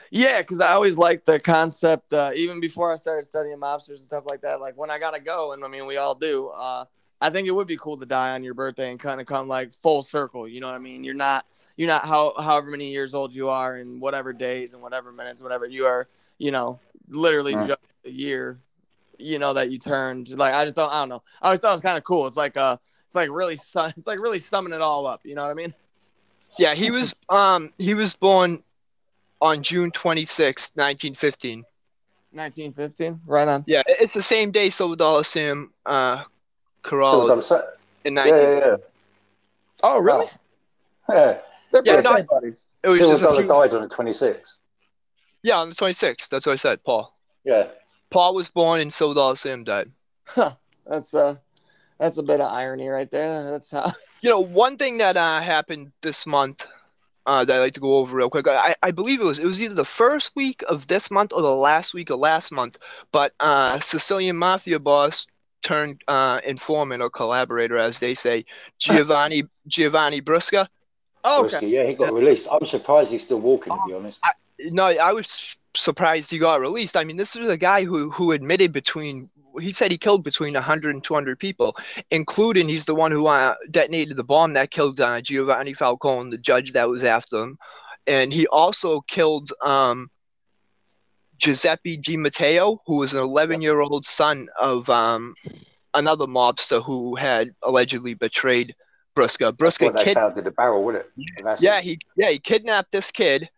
Yeah, 0.09 0.39
because 0.41 0.59
I 0.59 0.73
always 0.73 0.97
liked 0.97 1.25
the 1.25 1.39
concept, 1.39 2.13
uh, 2.13 2.31
even 2.35 2.59
before 2.59 2.93
I 2.93 2.97
started 2.97 3.27
studying 3.27 3.57
mobsters 3.57 3.89
and 3.89 3.99
stuff 3.99 4.23
like 4.27 4.41
that. 4.41 4.61
Like 4.61 4.75
when 4.77 4.91
I 4.91 4.99
gotta 4.99 5.19
go, 5.19 5.53
and 5.53 5.63
I 5.63 5.67
mean 5.67 5.85
we 5.85 5.97
all 5.97 6.15
do. 6.15 6.49
Uh, 6.55 6.85
I 7.23 7.29
think 7.29 7.47
it 7.47 7.51
would 7.51 7.67
be 7.67 7.77
cool 7.77 7.95
to 7.95 8.05
die 8.05 8.33
on 8.33 8.43
your 8.43 8.53
birthday 8.53 8.91
and 8.91 8.99
kind 8.99 9.21
of 9.21 9.25
come 9.25 9.47
like 9.47 9.71
full 9.71 10.03
circle. 10.03 10.45
You 10.45 10.59
know 10.59 10.67
what 10.67 10.75
I 10.75 10.79
mean? 10.79 11.05
You're 11.05 11.13
not 11.13 11.45
you're 11.77 11.87
not 11.87 12.03
how 12.03 12.33
however 12.37 12.69
many 12.69 12.91
years 12.91 13.13
old 13.13 13.33
you 13.33 13.47
are 13.47 13.77
and 13.77 14.01
whatever 14.01 14.33
days 14.33 14.73
and 14.73 14.81
whatever 14.81 15.13
minutes, 15.13 15.39
whatever 15.39 15.65
you 15.65 15.85
are. 15.85 16.09
You 16.37 16.51
know, 16.51 16.81
literally 17.07 17.53
just 17.53 17.79
a 18.03 18.09
year. 18.09 18.59
You 19.17 19.39
know 19.39 19.53
that 19.53 19.71
you 19.71 19.79
turned. 19.79 20.37
Like 20.37 20.53
I 20.53 20.65
just 20.65 20.75
don't. 20.75 20.91
I 20.91 20.99
don't 20.99 21.07
know. 21.07 21.23
I 21.41 21.45
always 21.45 21.61
thought 21.61 21.69
it 21.69 21.75
was 21.75 21.81
kind 21.81 21.97
of 21.97 22.03
cool. 22.03 22.27
It's 22.27 22.35
like 22.35 22.57
uh 22.57 22.75
it's 23.05 23.15
like 23.15 23.29
really 23.29 23.53
it's 23.75 24.07
like 24.07 24.19
really 24.19 24.39
summing 24.39 24.73
it 24.73 24.81
all 24.81 25.07
up. 25.07 25.21
You 25.23 25.35
know 25.35 25.43
what 25.43 25.51
I 25.51 25.53
mean? 25.53 25.73
Yeah, 26.59 26.73
he 26.73 26.91
was 26.91 27.15
um 27.29 27.71
he 27.77 27.93
was 27.93 28.15
born 28.15 28.61
on 29.41 29.63
June 29.63 29.91
26, 29.91 30.73
1915. 30.75 31.63
1915, 32.31 33.21
right 33.25 33.47
on. 33.47 33.63
Yeah, 33.65 33.83
it's 33.87 34.13
the 34.13 34.21
same 34.21 34.51
day 34.51 34.69
Silver 34.69 35.23
Sam 35.23 35.71
uh 35.85 36.23
Corral 36.83 37.31
in 38.05 38.13
19. 38.13 38.33
Yeah, 38.33 38.41
yeah, 38.41 38.59
yeah. 38.59 38.75
Oh, 39.83 39.99
really? 39.99 40.27
Oh. 41.09 41.15
Yeah. 41.15 41.39
They're 41.71 41.81
yeah, 41.85 42.01
no, 42.01 42.23
buddies. 42.23 42.65
It 42.83 42.89
was 42.89 42.99
Silver 42.99 43.23
Dollar 43.23 43.39
few... 43.39 43.47
died 43.47 43.73
on 43.73 43.81
the 43.81 43.93
26th. 43.93 44.53
Yeah, 45.41 45.57
on 45.57 45.69
the 45.69 45.75
26th. 45.75 46.29
That's 46.29 46.45
what 46.45 46.53
I 46.53 46.57
said, 46.57 46.83
Paul. 46.83 47.17
Yeah. 47.43 47.67
Paul 48.11 48.35
was 48.35 48.49
born 48.49 48.79
and 48.79 48.93
Silver 48.93 49.35
Sam 49.35 49.63
died. 49.63 49.91
Huh. 50.25 50.53
That's 50.85 51.13
uh 51.13 51.35
that's 51.97 52.17
a 52.17 52.23
bit 52.23 52.41
of 52.41 52.53
irony 52.53 52.87
right 52.89 53.09
there. 53.09 53.43
That's 53.49 53.71
how. 53.71 53.91
You 54.21 54.29
know, 54.29 54.39
one 54.39 54.77
thing 54.77 54.99
that 54.99 55.17
uh, 55.17 55.41
happened 55.41 55.91
this 56.01 56.25
month 56.25 56.65
uh, 57.25 57.43
that 57.43 57.57
I 57.57 57.59
like 57.59 57.73
to 57.73 57.81
go 57.81 57.97
over 57.97 58.15
real 58.15 58.29
quick. 58.29 58.47
I, 58.47 58.73
I 58.81 58.91
believe 58.91 59.19
it 59.19 59.25
was 59.25 59.37
it 59.37 59.45
was 59.45 59.61
either 59.61 59.73
the 59.75 59.83
first 59.83 60.31
week 60.33 60.63
of 60.65 60.87
this 60.87 61.11
month 61.11 61.33
or 61.33 61.41
the 61.41 61.53
last 61.53 61.93
week 61.93 62.09
of 62.09 62.19
last 62.19 62.49
month. 62.49 62.77
But 63.11 63.33
uh, 63.41 63.81
Sicilian 63.81 64.37
mafia 64.37 64.79
boss 64.79 65.27
turned 65.63 66.01
uh, 66.07 66.39
informant 66.45 67.01
or 67.01 67.09
collaborator, 67.09 67.77
as 67.77 67.99
they 67.99 68.13
say, 68.13 68.45
Giovanni 68.79 69.43
Giovanni 69.67 70.21
Brusca. 70.21 70.67
Oh, 71.23 71.47
Brisky, 71.47 71.55
okay. 71.55 71.67
yeah, 71.67 71.85
he 71.85 71.93
got 71.95 72.13
released. 72.13 72.47
I'm 72.51 72.65
surprised 72.65 73.11
he's 73.11 73.23
still 73.23 73.39
walking, 73.39 73.73
to 73.73 73.79
be 73.87 73.93
honest. 73.93 74.19
No, 74.59 74.83
I 74.83 75.13
was 75.13 75.55
surprised 75.75 76.29
he 76.29 76.37
got 76.37 76.59
released. 76.59 76.97
I 76.97 77.03
mean, 77.03 77.17
this 77.17 77.35
is 77.35 77.49
a 77.49 77.57
guy 77.57 77.85
who 77.85 78.11
who 78.11 78.31
admitted 78.31 78.71
between 78.73 79.29
he 79.59 79.71
said 79.71 79.91
he 79.91 79.97
killed 79.97 80.23
between 80.23 80.53
100 80.53 80.95
and 80.95 81.03
200 81.03 81.39
people, 81.39 81.77
including 82.11 82.67
he's 82.67 82.85
the 82.85 82.95
one 82.95 83.11
who 83.11 83.27
uh, 83.27 83.55
detonated 83.69 84.17
the 84.17 84.23
bomb 84.23 84.53
that 84.53 84.71
killed 84.71 84.99
uh, 84.99 85.21
Giovanni 85.21 85.73
Falcone, 85.73 86.31
the 86.31 86.37
judge 86.37 86.73
that 86.73 86.89
was 86.89 87.03
after 87.03 87.41
him, 87.41 87.57
and 88.07 88.33
he 88.33 88.47
also 88.47 89.01
killed 89.01 89.51
um, 89.61 90.09
Giuseppe 91.37 91.97
Di 91.97 92.17
Matteo, 92.17 92.81
who 92.85 92.97
was 92.97 93.13
an 93.13 93.19
11 93.19 93.61
year 93.61 93.79
old 93.79 94.05
son 94.05 94.49
of 94.59 94.89
um, 94.89 95.35
another 95.93 96.25
mobster 96.25 96.83
who 96.83 97.15
had 97.15 97.49
allegedly 97.63 98.13
betrayed 98.13 98.75
Brusca. 99.15 99.51
Brusca 99.51 99.93
what 99.93 100.03
kid, 100.03 100.15
found 100.15 100.37
in 100.37 100.43
the 100.43 100.51
barrel, 100.51 100.83
wasn't 100.83 101.05
it? 101.05 101.43
That's 101.43 101.61
yeah, 101.61 101.77
it. 101.77 101.83
he 101.83 101.99
yeah 102.15 102.29
he 102.29 102.39
kidnapped 102.39 102.91
this 102.91 103.11
kid, 103.11 103.49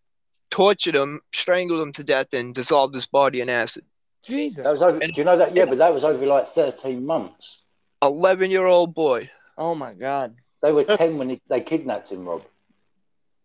tortured 0.50 0.96
him, 0.96 1.22
strangled 1.34 1.82
him 1.82 1.92
to 1.94 2.04
death, 2.04 2.34
and 2.34 2.54
dissolved 2.54 2.96
his 2.96 3.08
body 3.08 3.42
in 3.42 3.50
acid. 3.50 3.86
Jesus. 4.26 4.64
That 4.64 4.74
was 4.74 4.82
over, 4.82 5.00
do 5.00 5.12
you 5.16 5.24
know 5.24 5.38
that? 5.38 5.56
Yeah, 5.56 5.66
but 5.66 5.78
that 5.78 5.94
was 5.94 6.04
over 6.04 6.26
like 6.26 6.48
13 6.48 7.06
months. 7.06 7.60
11 8.02 8.52
year 8.52 8.66
old 8.66 8.94
boy. 8.94 9.30
Oh 9.58 9.76
my 9.76 9.94
God. 9.94 10.36
They 10.62 10.72
were 10.72 10.84
10 10.84 11.18
when 11.18 11.30
he, 11.30 11.42
they 11.48 11.62
kidnapped 11.62 12.12
him, 12.12 12.28
Rob. 12.28 12.44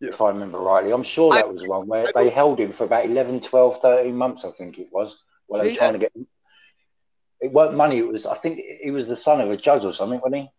Yeah. 0.01 0.09
If 0.11 0.20
I 0.20 0.28
remember 0.28 0.59
rightly. 0.59 0.92
I'm 0.92 1.03
sure 1.03 1.34
that 1.34 1.44
I- 1.44 1.48
was 1.48 1.66
one 1.66 1.86
where 1.86 2.09
I- 2.09 2.12
they 2.14 2.30
held 2.30 2.59
him 2.59 2.72
for 2.72 2.84
about 2.84 3.05
11, 3.05 3.40
12, 3.40 3.80
13 3.80 4.16
months, 4.16 4.44
I 4.44 4.51
think 4.51 4.78
it 4.78 4.88
was. 4.90 5.16
While 5.46 5.62
they 5.62 5.70
were 5.70 5.76
trying 5.76 5.92
to 5.94 5.98
get. 5.98 6.12
It 7.40 7.53
weren't 7.53 7.74
money, 7.74 7.98
it 7.98 8.09
was, 8.09 8.26
I 8.26 8.34
think 8.34 8.61
he 8.82 8.90
was 8.90 9.09
the 9.09 9.16
son 9.16 9.40
of 9.40 9.51
a 9.51 9.57
judge 9.57 9.84
or 9.84 9.92
something, 9.92 10.20
wasn't 10.20 10.42
he? 10.42 10.51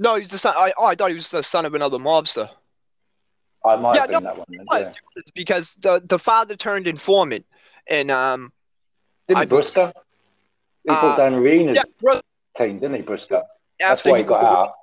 No, 0.00 0.16
he's 0.16 0.30
the 0.30 0.38
son. 0.38 0.54
I, 0.56 0.72
I 0.80 0.94
thought 0.94 1.10
he 1.10 1.14
was 1.14 1.30
the 1.30 1.42
son 1.42 1.64
of 1.64 1.74
another 1.74 1.98
mobster. 1.98 2.50
I 3.64 3.76
might 3.76 3.94
Yeah, 3.94 4.00
have 4.02 4.10
been 4.10 4.22
that 4.24 4.36
one. 4.38 4.46
then, 4.48 4.66
Yeah. 4.72 4.92
Because 5.34 5.74
the 5.80 6.00
the 6.04 6.18
father 6.18 6.54
turned 6.56 6.86
informant, 6.86 7.46
and 7.88 8.10
um, 8.10 8.52
Didn't 9.28 9.40
I- 9.42 9.46
Brusca? 9.46 9.92
He 10.84 10.90
Uh, 10.90 11.00
brought 11.00 11.16
down 11.16 11.32
Riina's 11.34 11.84
yeah, 12.02 12.20
team, 12.56 12.78
didn't 12.78 12.96
he, 12.96 13.02
Brusca? 13.02 13.42
That's 13.80 14.04
why 14.04 14.18
he 14.18 14.24
got 14.24 14.44
out. 14.44 14.74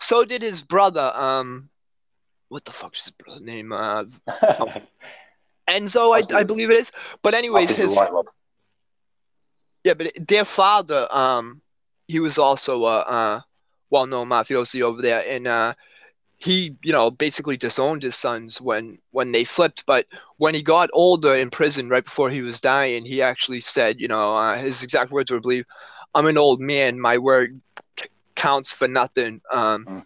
So 0.00 0.24
did 0.24 0.42
his 0.42 0.62
brother. 0.62 1.10
Um, 1.14 1.68
what 2.48 2.64
the 2.64 2.72
fuck 2.72 2.94
is 2.96 3.04
his 3.04 3.10
brother's 3.12 3.42
name? 3.42 3.72
Uh, 3.72 4.04
Enzo, 5.68 6.14
I, 6.14 6.38
I 6.38 6.44
believe 6.44 6.70
it 6.70 6.78
is. 6.78 6.92
But 7.22 7.34
anyways, 7.34 7.70
his 7.70 7.94
right, 7.94 8.10
yeah, 9.84 9.94
but 9.94 10.12
their 10.26 10.44
father, 10.44 11.06
um, 11.10 11.60
he 12.06 12.20
was 12.20 12.38
also 12.38 12.84
a 12.84 12.98
uh, 12.98 13.40
well-known 13.90 14.28
mafiosi 14.28 14.82
over 14.82 15.02
there, 15.02 15.24
and 15.28 15.46
uh, 15.46 15.74
he, 16.38 16.74
you 16.82 16.92
know, 16.92 17.10
basically 17.10 17.56
disowned 17.56 18.02
his 18.02 18.16
sons 18.16 18.60
when 18.60 18.98
when 19.10 19.32
they 19.32 19.44
flipped. 19.44 19.84
But 19.86 20.06
when 20.38 20.54
he 20.54 20.62
got 20.62 20.90
older 20.92 21.34
in 21.34 21.50
prison, 21.50 21.88
right 21.88 22.04
before 22.04 22.30
he 22.30 22.42
was 22.42 22.60
dying, 22.60 23.04
he 23.04 23.22
actually 23.22 23.60
said, 23.60 24.00
you 24.00 24.08
know, 24.08 24.36
uh, 24.36 24.56
his 24.58 24.82
exact 24.82 25.10
words 25.10 25.30
were, 25.30 25.36
"I 25.38 25.40
believe, 25.40 25.66
I'm 26.14 26.26
an 26.26 26.38
old 26.38 26.60
man. 26.60 26.98
My 26.98 27.18
word 27.18 27.60
c- 28.00 28.08
counts 28.36 28.72
for 28.72 28.88
nothing." 28.88 29.42
Um, 29.52 29.84
Mm. 29.84 30.04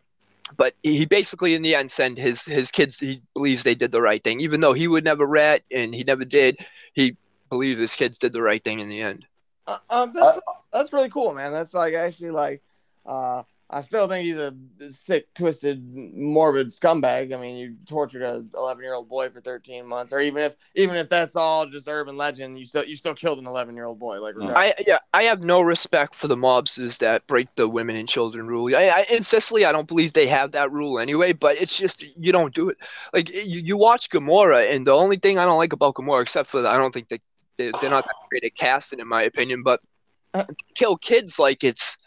But 0.56 0.74
he 0.82 1.04
basically, 1.04 1.54
in 1.54 1.62
the 1.62 1.74
end, 1.74 1.90
sent 1.90 2.18
his 2.18 2.42
his 2.42 2.70
kids. 2.70 2.98
He 2.98 3.22
believes 3.34 3.62
they 3.62 3.74
did 3.74 3.92
the 3.92 4.02
right 4.02 4.22
thing, 4.22 4.40
even 4.40 4.60
though 4.60 4.72
he 4.72 4.88
would 4.88 5.04
never 5.04 5.26
rat 5.26 5.62
and 5.70 5.94
he 5.94 6.04
never 6.04 6.24
did. 6.24 6.58
He 6.94 7.16
believes 7.50 7.80
his 7.80 7.94
kids 7.94 8.18
did 8.18 8.32
the 8.32 8.42
right 8.42 8.62
thing 8.62 8.80
in 8.80 8.88
the 8.88 9.00
end. 9.00 9.26
Uh, 9.66 9.78
um, 9.90 10.12
that's, 10.14 10.38
that's 10.72 10.92
really 10.92 11.08
cool, 11.08 11.34
man. 11.34 11.52
That's 11.52 11.74
like 11.74 11.94
actually 11.94 12.30
like, 12.30 12.62
uh, 13.06 13.42
I 13.74 13.80
still 13.80 14.06
think 14.06 14.26
he's 14.26 14.36
a 14.36 14.54
sick, 14.90 15.32
twisted, 15.34 15.96
morbid 16.14 16.66
scumbag. 16.66 17.34
I 17.34 17.40
mean, 17.40 17.56
you 17.56 17.76
tortured 17.86 18.20
a 18.20 18.44
11 18.54 18.82
year 18.82 18.92
old 18.92 19.08
boy 19.08 19.30
for 19.30 19.40
13 19.40 19.86
months, 19.86 20.12
or 20.12 20.20
even 20.20 20.42
if 20.42 20.56
even 20.74 20.96
if 20.96 21.08
that's 21.08 21.36
all 21.36 21.64
just 21.64 21.88
urban 21.88 22.18
legend, 22.18 22.58
you 22.58 22.66
still 22.66 22.84
you 22.84 22.96
still 22.96 23.14
killed 23.14 23.38
an 23.38 23.46
11 23.46 23.74
year 23.74 23.86
old 23.86 23.98
boy. 23.98 24.20
Like. 24.20 24.34
I 24.40 24.74
yeah, 24.86 24.98
I 25.14 25.22
have 25.22 25.42
no 25.42 25.62
respect 25.62 26.14
for 26.14 26.28
the 26.28 26.36
mobsters 26.36 26.98
that 26.98 27.26
break 27.26 27.48
the 27.54 27.66
women 27.66 27.96
and 27.96 28.06
children 28.06 28.46
rule. 28.46 28.76
I, 28.76 28.88
I, 28.88 29.06
in 29.10 29.22
Sicily, 29.22 29.64
I 29.64 29.72
don't 29.72 29.88
believe 29.88 30.12
they 30.12 30.26
have 30.26 30.52
that 30.52 30.70
rule 30.70 30.98
anyway. 30.98 31.32
But 31.32 31.60
it's 31.60 31.78
just 31.78 32.02
you 32.02 32.30
don't 32.30 32.54
do 32.54 32.68
it. 32.68 32.76
Like 33.14 33.30
you, 33.30 33.60
you 33.60 33.76
watch 33.78 34.10
Gomorrah, 34.10 34.64
and 34.64 34.86
the 34.86 34.92
only 34.92 35.16
thing 35.16 35.38
I 35.38 35.46
don't 35.46 35.58
like 35.58 35.72
about 35.72 35.94
Gomorrah, 35.94 36.20
except 36.20 36.50
for 36.50 36.66
I 36.66 36.76
don't 36.76 36.92
think 36.92 37.08
they, 37.08 37.20
they 37.56 37.72
they're 37.80 37.88
not 37.88 38.04
that 38.04 38.14
great 38.28 38.44
at 38.44 38.54
casting, 38.54 39.00
in 39.00 39.08
my 39.08 39.22
opinion. 39.22 39.62
But 39.62 39.80
Uh, 40.34 40.44
kill 40.74 40.96
kids 40.96 41.38
like 41.38 41.62
it's 41.62 41.98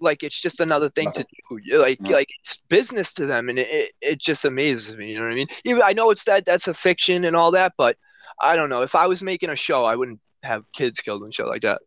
like 0.00 0.22
it's 0.22 0.40
just 0.40 0.60
another 0.60 0.90
thing 0.90 1.10
to 1.12 1.22
do. 1.24 1.58
You- 1.62 1.78
Like 1.78 2.00
No. 2.00 2.10
like 2.10 2.28
it's 2.42 2.56
business 2.68 3.12
to 3.14 3.26
them, 3.26 3.48
and 3.48 3.58
it, 3.58 3.68
it, 3.70 3.92
it 4.00 4.20
just 4.20 4.44
amazes 4.44 4.96
me. 4.96 5.10
You 5.12 5.18
know 5.18 5.24
what 5.24 5.32
I 5.32 5.36
mean? 5.36 5.48
Even 5.64 5.82
I 5.82 5.92
know 5.92 6.10
it's 6.10 6.24
that 6.24 6.44
that's 6.44 6.68
a 6.68 6.74
fiction 6.74 7.24
and 7.24 7.34
all 7.36 7.50
that, 7.52 7.72
but 7.76 7.96
I 8.40 8.56
don't 8.56 8.68
know. 8.68 8.82
If 8.82 8.94
I 8.94 9.06
was 9.06 9.22
making 9.22 9.50
a 9.50 9.56
show, 9.56 9.84
I 9.84 9.96
wouldn't 9.96 10.20
have 10.42 10.64
kids 10.72 11.00
killed 11.00 11.22
and 11.22 11.34
shit 11.34 11.46
like 11.46 11.62
that. 11.62 11.80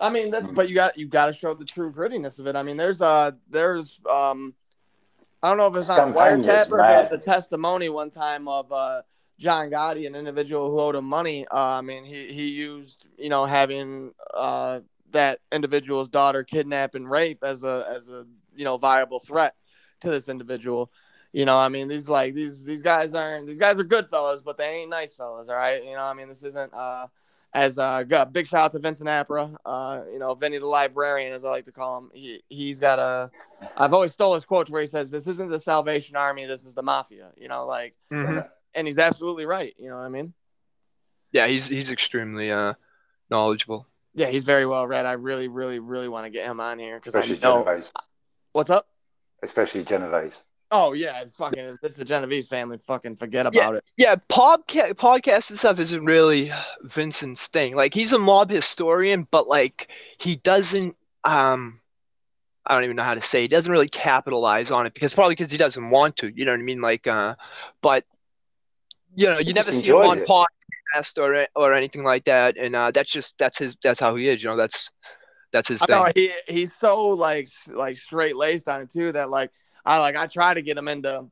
I 0.00 0.10
mean, 0.10 0.32
that, 0.32 0.52
but 0.54 0.68
you 0.68 0.74
got 0.74 0.98
you 0.98 1.06
got 1.06 1.26
to 1.26 1.32
show 1.32 1.54
the 1.54 1.64
true 1.64 1.92
grittiness 1.92 2.38
of 2.40 2.46
it. 2.48 2.56
I 2.56 2.62
mean, 2.64 2.76
there's 2.76 3.00
uh 3.00 3.30
there's 3.48 3.98
um 4.10 4.54
I 5.42 5.48
don't 5.48 5.58
know 5.58 5.66
if 5.68 5.76
it's 5.76 5.90
on 5.90 6.12
Campagna's 6.12 6.46
wiretap 6.46 6.72
or 6.72 7.02
if 7.04 7.10
the 7.10 7.18
testimony 7.18 7.88
one 7.88 8.10
time 8.10 8.48
of 8.48 8.72
uh 8.72 9.02
John 9.38 9.70
Gotti, 9.70 10.06
an 10.06 10.14
individual 10.14 10.70
who 10.70 10.78
owed 10.80 10.94
him 10.94 11.04
money. 11.04 11.46
Uh, 11.50 11.78
I 11.78 11.80
mean, 11.82 12.04
he 12.04 12.32
he 12.32 12.50
used 12.52 13.06
you 13.18 13.28
know 13.28 13.44
having 13.44 14.12
uh 14.34 14.80
that 15.12 15.40
individual's 15.52 16.08
daughter 16.08 16.44
kidnapped 16.44 16.94
and 16.94 17.10
rape 17.10 17.42
as 17.42 17.62
a 17.62 17.86
as 17.90 18.10
a 18.10 18.26
you 18.54 18.64
know 18.64 18.76
viable 18.76 19.20
threat 19.20 19.54
to 20.00 20.10
this 20.10 20.28
individual. 20.28 20.90
You 21.32 21.46
know, 21.46 21.56
I 21.56 21.68
mean, 21.68 21.88
these 21.88 22.08
like 22.08 22.34
these 22.34 22.64
these 22.64 22.82
guys 22.82 23.14
aren't 23.14 23.46
these 23.46 23.58
guys 23.58 23.78
are 23.78 23.84
good 23.84 24.08
fellas, 24.08 24.42
but 24.42 24.58
they 24.58 24.80
ain't 24.80 24.90
nice 24.90 25.14
fellas. 25.14 25.48
All 25.48 25.56
right, 25.56 25.82
you 25.82 25.94
know, 25.94 26.02
I 26.02 26.14
mean, 26.14 26.28
this 26.28 26.42
isn't 26.42 26.72
uh 26.74 27.06
as 27.54 27.78
uh 27.78 28.04
big 28.32 28.46
shout 28.46 28.60
out 28.60 28.72
to 28.72 28.78
Vincent 28.78 29.08
Apra, 29.08 29.54
uh, 29.64 30.02
you 30.10 30.18
know, 30.18 30.34
Vinny 30.34 30.58
the 30.58 30.66
librarian, 30.66 31.32
as 31.32 31.44
I 31.44 31.50
like 31.50 31.64
to 31.64 31.72
call 31.72 31.98
him. 31.98 32.10
He 32.14 32.42
he's 32.48 32.78
got 32.78 32.98
a 32.98 33.30
I've 33.76 33.94
always 33.94 34.12
stole 34.12 34.34
his 34.34 34.44
quote 34.44 34.70
where 34.70 34.80
he 34.80 34.86
says, 34.86 35.10
This 35.10 35.26
isn't 35.26 35.50
the 35.50 35.60
Salvation 35.60 36.16
Army, 36.16 36.46
this 36.46 36.64
is 36.64 36.74
the 36.74 36.82
mafia, 36.82 37.30
you 37.36 37.48
know, 37.48 37.66
like 37.66 37.94
and 38.74 38.86
he's 38.86 38.98
absolutely 38.98 39.46
right, 39.46 39.74
you 39.78 39.88
know 39.88 39.96
what 39.96 40.04
I 40.04 40.08
mean? 40.08 40.34
Yeah, 41.30 41.46
he's 41.46 41.66
he's 41.66 41.90
extremely 41.90 42.50
uh 42.50 42.74
knowledgeable. 43.30 43.86
Yeah, 44.14 44.26
he's 44.26 44.44
very 44.44 44.66
well 44.66 44.86
read. 44.86 45.06
I 45.06 45.12
really, 45.12 45.48
really, 45.48 45.78
really 45.78 46.08
want 46.08 46.24
to 46.26 46.30
get 46.30 46.44
him 46.46 46.60
on 46.60 46.78
here 46.78 46.96
because 46.98 47.14
I 47.14 47.20
Especially 47.20 47.40
know 47.42 47.64
Genovese. 47.64 47.92
what's 48.52 48.70
up. 48.70 48.86
Especially 49.42 49.84
Genovese. 49.84 50.40
Oh 50.70 50.92
yeah, 50.94 51.24
fucking 51.36 51.78
it's 51.82 51.96
the 51.98 52.04
Genovese 52.04 52.48
family. 52.48 52.78
Fucking 52.86 53.16
forget 53.16 53.46
Yeah. 53.52 53.60
about 53.62 53.74
it. 53.76 53.84
Yeah, 53.96 54.16
podcast 54.30 54.94
podcast 54.94 55.50
and 55.50 55.58
stuff 55.58 55.78
isn't 55.78 56.04
really 56.04 56.50
Vincent's 56.82 57.46
thing. 57.48 57.74
Like 57.76 57.92
he's 57.92 58.12
a 58.12 58.18
mob 58.18 58.50
historian, 58.50 59.26
but 59.30 59.48
like 59.48 59.88
he 60.18 60.36
doesn't 60.36 60.96
um 61.24 61.80
I 62.64 62.74
don't 62.74 62.84
even 62.84 62.96
know 62.96 63.02
how 63.02 63.14
to 63.14 63.20
say. 63.20 63.42
He 63.42 63.48
doesn't 63.48 63.70
really 63.72 63.88
capitalize 63.88 64.70
on 64.70 64.86
it 64.86 64.94
because 64.94 65.14
probably 65.14 65.34
because 65.34 65.50
he 65.50 65.58
doesn't 65.58 65.90
want 65.90 66.16
to. 66.18 66.32
You 66.34 66.44
know 66.44 66.52
what 66.52 66.60
I 66.60 66.62
mean? 66.62 66.80
Like, 66.80 67.06
uh, 67.06 67.34
but 67.82 68.04
you 69.16 69.26
know, 69.26 69.38
you 69.40 69.46
He 69.46 69.52
never 69.52 69.72
see 69.72 69.86
him 69.88 69.96
enjoys 69.96 70.08
on 70.08 70.18
it. 70.20 70.26
Podcast 70.94 71.18
or 71.20 71.46
or 71.54 71.72
anything 71.72 72.04
like 72.04 72.24
that, 72.24 72.56
and 72.56 72.74
uh, 72.74 72.90
that's 72.90 73.10
just 73.10 73.34
that's 73.38 73.58
his 73.58 73.76
that's 73.82 74.00
how 74.00 74.14
he 74.16 74.28
is. 74.28 74.42
You 74.42 74.50
know, 74.50 74.56
that's 74.56 74.90
that's 75.52 75.68
his 75.68 75.82
I 75.82 75.86
thing. 75.86 75.96
know 75.96 76.08
he 76.14 76.32
he's 76.48 76.74
so 76.74 77.06
like 77.08 77.48
like 77.68 77.96
straight 77.96 78.36
laced 78.36 78.68
on 78.68 78.82
it 78.82 78.90
too 78.90 79.12
that 79.12 79.30
like 79.30 79.50
I 79.84 80.00
like 80.00 80.16
I 80.16 80.26
try 80.26 80.54
to 80.54 80.62
get 80.62 80.76
him 80.76 80.88
into 80.88 81.26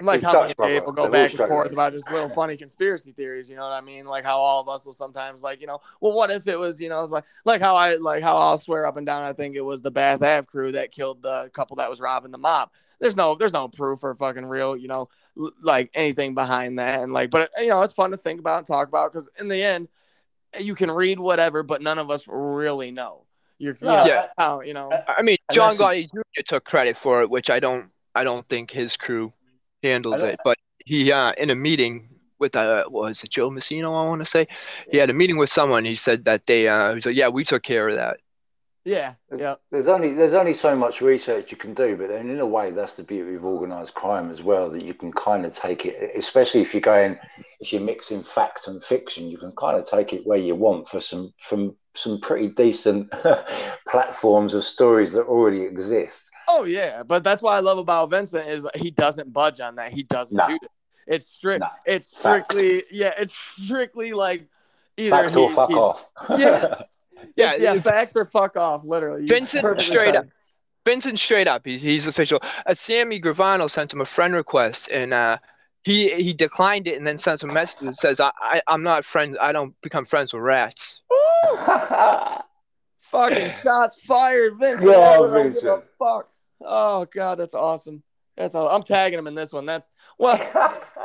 like 0.00 0.20
He's 0.20 0.26
how 0.26 0.32
Dutch, 0.32 0.42
me 0.42 0.48
and 0.48 0.56
brother. 0.56 0.74
Dave 0.74 0.84
will 0.84 0.92
go 0.92 1.08
back 1.08 1.30
and 1.32 1.48
forth 1.48 1.72
about 1.72 1.92
just 1.92 2.10
little 2.10 2.28
funny 2.28 2.56
conspiracy 2.56 3.12
theories. 3.12 3.48
You 3.48 3.56
know 3.56 3.62
what 3.62 3.72
I 3.72 3.80
mean? 3.80 4.04
Like 4.04 4.24
how 4.24 4.36
all 4.36 4.60
of 4.60 4.68
us 4.68 4.84
will 4.84 4.92
sometimes 4.92 5.42
like 5.42 5.60
you 5.60 5.66
know, 5.66 5.80
well, 6.00 6.12
what 6.12 6.30
if 6.30 6.46
it 6.48 6.58
was 6.58 6.78
you 6.80 6.88
know, 6.88 7.02
it's 7.02 7.10
like 7.12 7.24
like 7.44 7.62
how 7.62 7.76
I 7.76 7.96
like 7.96 8.22
how 8.22 8.36
I'll 8.36 8.58
swear 8.58 8.86
up 8.86 8.98
and 8.98 9.06
down. 9.06 9.24
I 9.24 9.32
think 9.32 9.56
it 9.56 9.64
was 9.64 9.82
the 9.82 9.90
Bath 9.90 10.22
Ave 10.22 10.46
crew 10.46 10.72
that 10.72 10.90
killed 10.92 11.22
the 11.22 11.50
couple 11.54 11.76
that 11.76 11.90
was 11.90 12.00
robbing 12.00 12.30
the 12.30 12.38
mob. 12.38 12.70
There's 13.00 13.16
no 13.16 13.34
there's 13.34 13.52
no 13.52 13.68
proof 13.68 14.04
or 14.04 14.14
fucking 14.14 14.46
real 14.46 14.76
you 14.76 14.88
know 14.88 15.00
l- 15.00 15.08
like 15.62 15.90
anything 15.94 16.34
behind 16.34 16.78
that 16.78 17.02
and 17.02 17.12
like 17.12 17.30
but 17.30 17.50
you 17.58 17.68
know 17.68 17.82
it's 17.82 17.92
fun 17.92 18.10
to 18.10 18.16
think 18.16 18.40
about 18.40 18.58
and 18.58 18.66
talk 18.66 18.88
about 18.88 19.12
because 19.12 19.28
in 19.38 19.48
the 19.48 19.62
end 19.62 19.88
you 20.58 20.74
can 20.74 20.90
read 20.90 21.18
whatever 21.18 21.62
but 21.62 21.82
none 21.82 21.98
of 21.98 22.10
us 22.10 22.24
really 22.26 22.90
know. 22.90 23.24
You're 23.58 23.76
you 23.80 23.86
know, 23.86 24.04
Yeah. 24.06 24.26
how 24.38 24.60
you 24.60 24.74
know. 24.74 24.90
I 25.08 25.22
mean, 25.22 25.36
John 25.50 25.76
that's 25.76 25.80
Gotti 25.80 26.08
Jr. 26.10 26.42
took 26.46 26.64
credit 26.64 26.96
for 26.96 27.22
it, 27.22 27.30
which 27.30 27.50
I 27.50 27.60
don't 27.60 27.86
I 28.14 28.24
don't 28.24 28.46
think 28.48 28.70
his 28.70 28.96
crew 28.96 29.32
handled 29.82 30.22
it. 30.22 30.38
But 30.44 30.58
he 30.84 31.12
uh 31.12 31.32
in 31.38 31.50
a 31.50 31.54
meeting 31.54 32.08
with 32.38 32.54
uh 32.56 32.84
what 32.88 33.08
was 33.08 33.22
it 33.22 33.30
Joe 33.30 33.50
Massino, 33.50 33.88
I 33.88 34.08
want 34.08 34.20
to 34.20 34.26
say. 34.26 34.46
He 34.90 34.98
had 34.98 35.10
a 35.10 35.14
meeting 35.14 35.36
with 35.36 35.50
someone. 35.50 35.84
He 35.84 35.96
said 35.96 36.24
that 36.26 36.46
they 36.46 36.68
uh 36.68 36.94
he 36.94 37.00
said, 37.00 37.14
Yeah, 37.14 37.28
we 37.28 37.44
took 37.44 37.62
care 37.62 37.88
of 37.88 37.96
that. 37.96 38.18
Yeah, 38.86 39.14
There's, 39.28 39.40
yeah. 39.42 39.54
there's 39.72 39.88
only 39.88 40.12
there's 40.12 40.32
only 40.32 40.54
so 40.54 40.76
much 40.76 41.00
research 41.00 41.50
you 41.50 41.56
can 41.56 41.74
do, 41.74 41.96
but 41.96 42.06
then 42.08 42.30
in 42.30 42.38
a 42.38 42.46
way 42.46 42.70
that's 42.70 42.92
the 42.92 43.02
beauty 43.02 43.34
of 43.34 43.44
organised 43.44 43.94
crime 43.94 44.30
as 44.30 44.42
well. 44.42 44.70
That 44.70 44.84
you 44.84 44.94
can 44.94 45.10
kind 45.12 45.44
of 45.44 45.56
take 45.56 45.84
it, 45.86 45.96
especially 46.16 46.60
if 46.60 46.72
you're 46.72 46.80
going, 46.80 47.18
if 47.58 47.72
you're 47.72 47.82
mixing 47.82 48.22
fact 48.22 48.68
and 48.68 48.82
fiction, 48.84 49.28
you 49.28 49.38
can 49.38 49.50
kind 49.58 49.76
of 49.76 49.90
take 49.90 50.12
it 50.12 50.24
where 50.24 50.38
you 50.38 50.54
want 50.54 50.88
for 50.88 51.00
some 51.00 51.34
from 51.40 51.74
some 51.96 52.20
pretty 52.20 52.46
decent 52.46 53.10
platforms 53.88 54.54
of 54.54 54.62
stories 54.62 55.10
that 55.14 55.26
already 55.26 55.62
exist. 55.64 56.22
Oh 56.46 56.62
yeah, 56.64 57.02
but 57.02 57.24
that's 57.24 57.42
what 57.42 57.56
I 57.56 57.60
love 57.60 57.78
about 57.78 58.08
Vincent 58.10 58.46
is 58.46 58.68
he 58.76 58.92
doesn't 58.92 59.32
budge 59.32 59.58
on 59.58 59.74
that. 59.76 59.92
He 59.92 60.04
doesn't 60.04 60.36
No. 60.36 60.46
do 60.46 60.58
that. 60.62 60.70
It's 61.08 61.26
strict. 61.26 61.60
No. 61.60 61.68
It's 61.86 62.16
Fact. 62.16 62.52
strictly 62.52 62.84
yeah. 62.92 63.14
It's 63.18 63.34
strictly 63.34 64.12
like 64.12 64.46
either 64.96 65.10
Fact 65.24 65.34
or 65.36 65.50
fuck 65.50 65.70
off. 65.72 66.08
Yeah. 66.38 66.82
Yeah, 67.36 67.54
yeah, 67.56 67.74
if- 67.74 67.84
facts 67.84 68.14
or 68.16 68.24
fuck 68.24 68.56
off. 68.56 68.84
Literally, 68.84 69.26
Vincent, 69.26 69.80
straight 69.80 70.06
said 70.06 70.16
up. 70.16 70.26
Vincent 70.84 71.18
straight 71.18 71.48
up, 71.48 71.66
he, 71.66 71.78
he's 71.78 72.06
official. 72.06 72.40
Uh, 72.64 72.74
Sammy 72.74 73.20
Gravano 73.20 73.68
sent 73.70 73.92
him 73.92 74.00
a 74.00 74.06
friend 74.06 74.34
request, 74.34 74.88
and 74.88 75.12
uh, 75.12 75.38
he 75.82 76.10
he 76.10 76.32
declined 76.32 76.86
it, 76.86 76.96
and 76.96 77.06
then 77.06 77.18
sent 77.18 77.42
a 77.42 77.46
message 77.46 77.80
that 77.80 77.96
says, 77.96 78.20
I, 78.20 78.30
I 78.40 78.62
"I'm 78.66 78.82
not 78.82 79.04
friends. 79.04 79.36
I 79.40 79.52
don't 79.52 79.74
become 79.82 80.06
friends 80.06 80.32
with 80.32 80.42
rats." 80.42 81.00
it. 81.10 82.42
Fucking 83.00 83.52
shots 83.62 84.00
fired, 84.02 84.54
Vincent. 84.58 84.90
Yeah, 84.90 84.98
I 84.98 85.16
don't 85.16 85.26
give 85.28 85.34
a 85.34 85.42
Vincent. 85.50 85.84
fuck. 85.98 86.28
Oh 86.60 87.04
god, 87.12 87.38
that's 87.38 87.54
awesome. 87.54 88.02
That's 88.36 88.54
all. 88.54 88.68
I'm 88.68 88.82
tagging 88.82 89.18
him 89.18 89.26
in 89.26 89.34
this 89.34 89.52
one. 89.52 89.64
That's 89.64 89.88
well, 90.18 90.38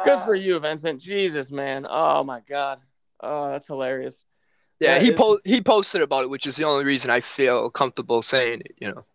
good 0.04 0.20
for 0.20 0.34
you, 0.36 0.60
Vincent. 0.60 1.02
Jesus, 1.02 1.52
man. 1.52 1.86
Oh 1.90 2.24
my 2.24 2.42
god. 2.48 2.80
Oh, 3.20 3.50
that's 3.50 3.68
hilarious. 3.68 4.26
Yeah, 4.82 5.00
he 5.00 5.12
po- 5.12 5.40
he 5.46 5.62
posted 5.62 6.02
about 6.02 6.24
it, 6.24 6.30
which 6.30 6.46
is 6.48 6.56
the 6.56 6.64
only 6.66 6.84
reason 6.86 7.10
I 7.12 7.20
feel 7.22 7.70
comfortable 7.70 8.22
saying 8.22 8.62
it. 8.66 8.76
You 8.80 8.90
know. 8.90 9.06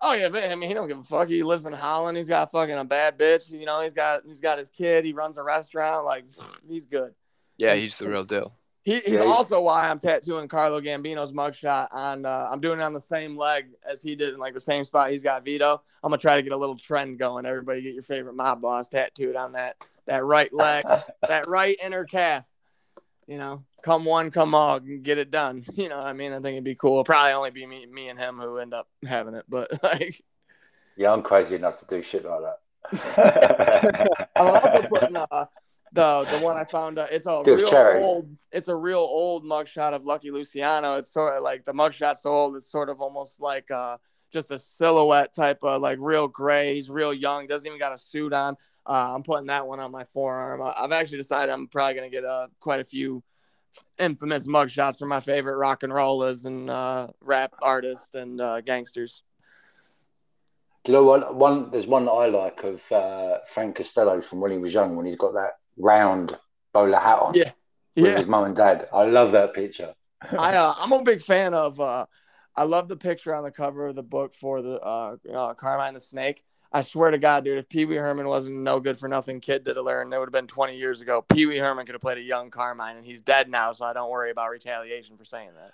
Oh 0.00 0.14
yeah, 0.14 0.28
but 0.28 0.42
I 0.50 0.54
mean, 0.56 0.68
he 0.68 0.74
don't 0.74 0.88
give 0.88 0.98
a 0.98 1.04
fuck. 1.04 1.28
He 1.28 1.42
lives 1.44 1.64
in 1.64 1.72
Holland. 1.72 2.18
He's 2.18 2.28
got 2.28 2.50
fucking 2.50 2.74
a 2.74 2.84
bad 2.84 3.18
bitch. 3.18 3.48
You 3.50 3.64
know, 3.64 3.80
he's 3.82 3.92
got 3.94 4.22
he's 4.26 4.40
got 4.40 4.58
his 4.58 4.68
kid. 4.70 5.04
He 5.04 5.12
runs 5.12 5.38
a 5.38 5.42
restaurant. 5.42 6.04
Like, 6.04 6.24
he's 6.68 6.86
good. 6.86 7.14
Yeah, 7.56 7.74
he's 7.74 7.96
the 7.98 8.08
real 8.08 8.24
deal. 8.24 8.52
He, 8.84 8.94
he's 8.94 9.10
Yeah, 9.12 9.18
he's- 9.20 9.26
also 9.26 9.60
why 9.60 9.88
I'm 9.88 10.00
tattooing 10.00 10.48
Carlo 10.48 10.80
Gambino's 10.80 11.30
mugshot 11.30 11.86
on. 11.92 12.26
Uh, 12.26 12.48
I'm 12.50 12.60
doing 12.60 12.80
it 12.80 12.82
on 12.82 12.92
the 12.92 13.00
same 13.00 13.36
leg 13.36 13.66
as 13.88 14.02
he 14.02 14.16
did 14.16 14.34
in 14.34 14.40
like 14.40 14.54
the 14.54 14.60
same 14.60 14.84
spot. 14.84 15.12
He's 15.12 15.22
got 15.22 15.44
Vito. 15.44 15.80
I'm 16.02 16.10
gonna 16.10 16.18
try 16.18 16.34
to 16.34 16.42
get 16.42 16.52
a 16.52 16.56
little 16.56 16.76
trend 16.76 17.20
going. 17.20 17.46
Everybody 17.46 17.80
get 17.80 17.94
your 17.94 18.02
favorite 18.02 18.34
mob 18.34 18.60
boss 18.60 18.88
tattooed 18.88 19.36
on 19.36 19.52
that 19.52 19.76
that 20.06 20.24
right 20.24 20.52
leg, 20.52 20.84
that 21.28 21.46
right 21.46 21.76
inner 21.84 22.04
calf. 22.04 22.44
You 23.28 23.38
know, 23.38 23.62
come 23.82 24.04
one, 24.04 24.30
come 24.30 24.54
all, 24.54 24.80
get 24.80 25.18
it 25.18 25.30
done. 25.30 25.64
You 25.74 25.88
know, 25.88 25.96
what 25.98 26.06
I 26.06 26.12
mean, 26.12 26.32
I 26.32 26.36
think 26.36 26.52
it'd 26.54 26.64
be 26.64 26.74
cool. 26.74 27.02
Probably 27.04 27.32
only 27.32 27.50
be 27.50 27.66
me, 27.66 27.86
me 27.86 28.08
and 28.08 28.18
him 28.18 28.36
who 28.38 28.58
end 28.58 28.74
up 28.74 28.88
having 29.06 29.34
it, 29.34 29.44
but 29.48 29.70
like. 29.82 30.22
yeah, 30.96 31.12
I'm 31.12 31.22
crazy 31.22 31.54
enough 31.56 31.78
to 31.80 31.86
do 31.86 32.02
shit 32.02 32.24
like 32.24 32.40
that. 32.42 32.58
I'm 34.36 34.46
also 34.46 34.82
putting 34.88 35.16
uh, 35.16 35.46
the 35.92 36.24
the 36.30 36.38
one 36.40 36.56
I 36.56 36.64
found. 36.64 36.98
Uh, 36.98 37.06
it's 37.10 37.26
a 37.26 37.42
Give 37.44 37.58
real 37.58 37.70
charity. 37.70 38.00
old. 38.04 38.38
It's 38.50 38.68
a 38.68 38.74
real 38.76 38.98
old 38.98 39.44
mugshot 39.44 39.92
of 39.92 40.04
Lucky 40.04 40.30
Luciano. 40.30 40.96
It's 40.96 41.12
sort 41.12 41.34
of 41.34 41.42
like 41.42 41.64
the 41.64 41.72
mugshot's 41.74 42.22
so 42.22 42.30
old. 42.30 42.56
It's 42.56 42.70
sort 42.70 42.88
of 42.88 43.00
almost 43.00 43.40
like 43.40 43.70
uh, 43.70 43.98
just 44.32 44.50
a 44.50 44.58
silhouette 44.58 45.34
type 45.34 45.58
of 45.62 45.80
like 45.80 45.98
real 46.00 46.28
gray. 46.28 46.74
He's 46.74 46.88
real 46.90 47.12
young. 47.14 47.46
Doesn't 47.46 47.66
even 47.66 47.78
got 47.78 47.94
a 47.94 47.98
suit 47.98 48.32
on. 48.32 48.56
Uh, 48.84 49.12
I'm 49.14 49.22
putting 49.22 49.46
that 49.46 49.66
one 49.66 49.78
on 49.80 49.92
my 49.92 50.04
forearm. 50.04 50.60
I- 50.62 50.74
I've 50.76 50.92
actually 50.92 51.18
decided 51.18 51.52
I'm 51.52 51.68
probably 51.68 51.94
gonna 51.94 52.10
get 52.10 52.24
uh, 52.24 52.48
quite 52.58 52.80
a 52.80 52.84
few 52.84 53.22
infamous 53.98 54.46
mugshots 54.46 54.98
from 54.98 55.08
my 55.08 55.20
favorite 55.20 55.56
rock 55.56 55.82
and 55.82 55.92
rollers 55.92 56.44
and 56.44 56.68
uh, 56.70 57.08
rap 57.20 57.52
artists 57.62 58.14
and 58.14 58.40
uh, 58.40 58.60
gangsters. 58.60 59.22
Do 60.84 60.92
you 60.92 60.98
know 60.98 61.04
what? 61.04 61.34
One 61.34 61.70
there's 61.70 61.86
one 61.86 62.04
that 62.06 62.12
I 62.12 62.26
like 62.26 62.64
of 62.64 62.90
uh, 62.90 63.38
Frank 63.46 63.76
Costello 63.76 64.20
from 64.20 64.40
when 64.40 64.50
he 64.50 64.58
was 64.58 64.74
young, 64.74 64.96
when 64.96 65.06
he's 65.06 65.16
got 65.16 65.34
that 65.34 65.52
round 65.76 66.36
bowler 66.72 66.98
hat 66.98 67.20
on 67.20 67.34
Yeah. 67.34 67.50
with 67.96 68.06
Yeah. 68.06 68.18
his 68.18 68.26
mum 68.26 68.44
and 68.44 68.56
dad. 68.56 68.88
I 68.92 69.04
love 69.04 69.32
that 69.32 69.54
picture. 69.54 69.94
I 70.38 70.56
uh, 70.56 70.74
I'm 70.78 70.92
a 70.92 71.02
big 71.02 71.20
fan 71.20 71.54
of. 71.54 71.80
Uh, 71.80 72.06
I 72.54 72.64
love 72.64 72.88
the 72.88 72.96
picture 72.96 73.34
on 73.34 73.44
the 73.44 73.50
cover 73.50 73.86
of 73.86 73.94
the 73.94 74.02
book 74.02 74.34
for 74.34 74.60
the 74.60 74.80
uh, 74.80 75.16
uh, 75.32 75.54
Carmine 75.54 75.94
the 75.94 76.00
Snake. 76.00 76.44
I 76.74 76.82
swear 76.82 77.10
to 77.10 77.18
God, 77.18 77.44
dude, 77.44 77.58
if 77.58 77.68
Pee 77.68 77.84
Wee 77.84 77.96
Herman 77.96 78.26
wasn't 78.26 78.56
no 78.56 78.80
good 78.80 78.98
for 78.98 79.08
nothing 79.08 79.40
kid 79.40 79.64
to 79.66 79.82
learn, 79.82 80.08
that 80.10 80.18
would 80.18 80.26
have 80.26 80.32
been 80.32 80.46
20 80.46 80.76
years 80.76 81.00
ago. 81.00 81.22
Pee 81.22 81.46
Wee 81.46 81.58
Herman 81.58 81.84
could 81.84 81.94
have 81.94 82.00
played 82.00 82.18
a 82.18 82.22
young 82.22 82.50
Carmine, 82.50 82.96
and 82.96 83.04
he's 83.04 83.20
dead 83.20 83.50
now, 83.50 83.72
so 83.72 83.84
I 83.84 83.92
don't 83.92 84.10
worry 84.10 84.30
about 84.30 84.50
retaliation 84.50 85.16
for 85.16 85.24
saying 85.24 85.50
that. 85.56 85.72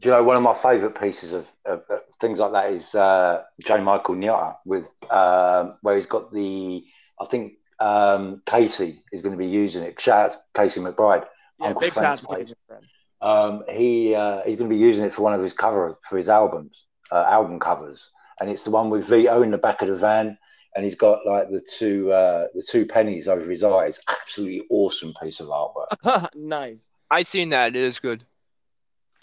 Do 0.00 0.08
you 0.08 0.14
know 0.14 0.22
one 0.22 0.36
of 0.36 0.42
my 0.42 0.52
favourite 0.52 1.00
pieces 1.00 1.32
of, 1.32 1.46
of, 1.64 1.82
of 1.88 2.00
things 2.20 2.40
like 2.40 2.52
that 2.52 2.70
is 2.72 2.94
uh, 2.94 3.42
J. 3.64 3.80
Michael 3.80 4.16
Niotta 4.16 4.56
with 4.64 4.88
um, 5.10 5.76
where 5.82 5.96
he's 5.96 6.06
got 6.06 6.32
the 6.32 6.84
I 7.20 7.26
think 7.26 7.54
um, 7.78 8.42
Casey 8.44 9.02
is 9.12 9.22
going 9.22 9.32
to 9.32 9.38
be 9.38 9.46
using 9.46 9.82
it. 9.82 10.00
Shout 10.00 10.30
out 10.30 10.32
to 10.32 10.38
Casey 10.60 10.80
McBride. 10.80 11.26
Yeah, 11.60 11.68
Uncle 11.68 11.80
big 11.80 11.92
Frank's 11.92 12.08
shots 12.08 12.20
to 12.22 12.26
place. 12.26 12.48
Casey 12.48 12.88
Um, 13.20 13.62
he 13.70 14.14
uh, 14.14 14.42
he's 14.44 14.56
going 14.56 14.68
to 14.68 14.74
be 14.74 14.80
using 14.80 15.04
it 15.04 15.12
for 15.12 15.22
one 15.22 15.32
of 15.32 15.42
his 15.42 15.52
cover 15.52 15.96
for 16.02 16.16
his 16.16 16.28
albums, 16.28 16.86
uh, 17.12 17.24
album 17.28 17.60
covers, 17.60 18.10
and 18.40 18.50
it's 18.50 18.64
the 18.64 18.70
one 18.70 18.90
with 18.90 19.06
Vito 19.08 19.42
in 19.42 19.50
the 19.50 19.58
back 19.58 19.82
of 19.82 19.88
the 19.88 19.96
van, 19.96 20.36
and 20.74 20.84
he's 20.84 20.94
got 20.94 21.26
like 21.26 21.50
the 21.50 21.60
two 21.60 22.12
uh, 22.12 22.46
the 22.54 22.62
two 22.68 22.86
pennies 22.86 23.28
over 23.28 23.48
his 23.50 23.62
eyes. 23.64 24.00
Absolutely 24.08 24.66
awesome 24.70 25.12
piece 25.22 25.40
of 25.40 25.48
artwork. 25.48 26.28
nice. 26.34 26.90
I 27.10 27.22
seen 27.22 27.50
that. 27.50 27.76
It 27.76 27.82
is 27.82 27.98
good. 28.00 28.24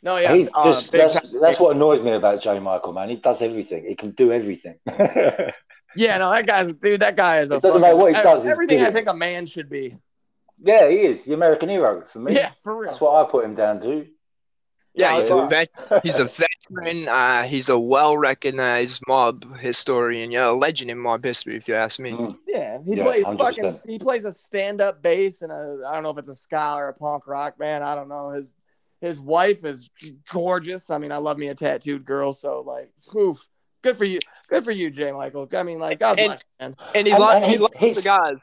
No, 0.04 0.18
yeah, 0.18 0.34
He 0.34 0.48
uh, 0.54 0.64
just- 0.66 0.92
that's, 0.92 1.30
that's 1.40 1.60
what 1.60 1.76
annoys 1.76 2.02
me 2.02 2.12
about 2.14 2.42
J. 2.42 2.58
Michael, 2.60 2.92
man. 2.94 3.10
He 3.10 3.18
does 3.18 3.42
everything. 3.42 3.86
He 3.86 3.96
can 3.96 4.12
do 4.12 4.32
everything. 4.32 4.80
Yeah, 5.96 6.18
no, 6.20 6.32
that 6.32 6.48
guy's 6.48 6.74
dude. 6.74 7.02
That 7.02 7.18
guy 7.18 7.40
is 7.40 7.52
a. 7.52 7.56
It 7.56 7.62
doesn't 7.62 7.82
matter 7.82 7.98
what 7.98 8.16
he 8.16 8.22
does, 8.22 8.46
Everything 8.46 8.82
I 8.82 8.92
think 8.92 9.10
a 9.10 9.14
man 9.14 9.46
should 9.46 9.70
be. 9.70 9.98
yeah, 10.58 10.88
he 10.88 11.02
is 11.02 11.24
the 11.24 11.34
American 11.34 11.68
hero 11.68 12.06
for 12.06 12.20
me. 12.20 12.34
Yeah, 12.34 12.52
for 12.64 12.78
real. 12.78 12.90
That's 12.92 13.02
what 13.02 13.14
I 13.26 13.30
put 13.30 13.44
him 13.44 13.56
down 13.56 13.82
to. 13.82 14.08
Yeah, 14.94 15.12
Yeah, 15.16 15.22
he's 15.22 15.30
I 15.32 15.34
a 15.34 15.38
saw- 15.38 15.48
vet. 15.48 15.70
He's 16.04 16.20
a 16.20 16.26
veteran. 16.74 17.08
Uh, 17.08 17.44
he's 17.44 17.70
a 17.70 17.80
well-recognized 17.80 19.02
mob 19.08 19.58
historian. 19.58 20.32
Yeah, 20.32 20.50
a 20.50 20.52
legend 20.52 20.92
in 20.92 20.98
mob 20.98 21.24
history, 21.24 21.56
if 21.56 21.68
you 21.68 21.76
ask 21.76 22.00
me. 22.00 22.12
Mm. 22.12 22.38
Yeah, 22.48 22.78
he 22.86 22.96
Yeah, 22.96 23.04
plays 23.04 23.26
100%. 23.26 23.38
fucking. 23.38 23.74
He 23.88 24.00
plays 24.00 24.26
a 24.26 24.32
stand-up 24.32 25.02
bass 25.02 25.42
and 25.42 25.52
a. 25.52 25.82
I 25.88 25.94
don't 25.94 26.04
know 26.04 26.10
if 26.12 26.18
it's 26.18 26.30
a 26.30 26.36
ska 26.36 26.76
or 26.78 26.90
a 26.90 26.94
punk 26.94 27.28
rock 27.28 27.58
band. 27.58 27.84
I 27.84 27.96
don't 27.96 28.10
know. 28.10 28.32
His 28.32 28.50
his 29.00 29.18
wife 29.20 29.64
is 29.66 29.90
gorgeous. 30.32 30.90
I 30.92 30.98
mean, 31.00 31.12
I 31.12 31.18
love 31.18 31.38
me 31.38 31.48
a 31.48 31.56
tattooed 31.56 32.06
girl. 32.06 32.34
So 32.34 32.62
like, 32.62 32.92
oof, 33.16 33.48
good 33.82 33.98
for 33.98 34.06
you. 34.06 34.20
Good 34.50 34.64
for 34.64 34.72
you, 34.72 34.92
Jay 34.92 35.12
Michael. 35.12 35.48
I 35.54 35.64
mean, 35.64 35.80
like, 35.80 36.00
God 36.00 36.20
And- 36.20 36.28
bless 36.28 36.40
you, 36.42 36.66
man. 36.68 36.76
And 36.94 37.08
he, 37.08 37.14
And- 37.14 37.22
lo- 37.22 37.30
and 37.32 37.46
he 37.46 37.58
loves 37.58 37.74
the 37.96 38.02
guys. 38.04 38.36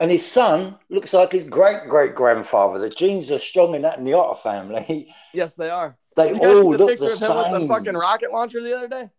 And 0.00 0.10
his 0.10 0.26
son 0.26 0.76
looks 0.90 1.12
like 1.12 1.32
his 1.32 1.44
great 1.44 1.88
great 1.88 2.14
grandfather. 2.14 2.78
The 2.78 2.90
genes 2.90 3.30
are 3.30 3.38
strong 3.38 3.74
in 3.74 3.82
that 3.82 4.00
Niotta 4.00 4.36
family. 4.38 5.14
Yes, 5.32 5.54
they 5.54 5.70
are. 5.70 5.96
They 6.16 6.30
You 6.30 6.38
all 6.38 6.70
the 6.70 6.78
look 6.78 6.98
the 6.98 7.06
of 7.06 7.20
him 7.20 7.36
with 7.36 7.60
the 7.60 7.68
fucking 7.68 7.94
rocket 7.94 8.32
launcher 8.32 8.62
the 8.62 8.76
other 8.76 8.88
day? 8.88 9.10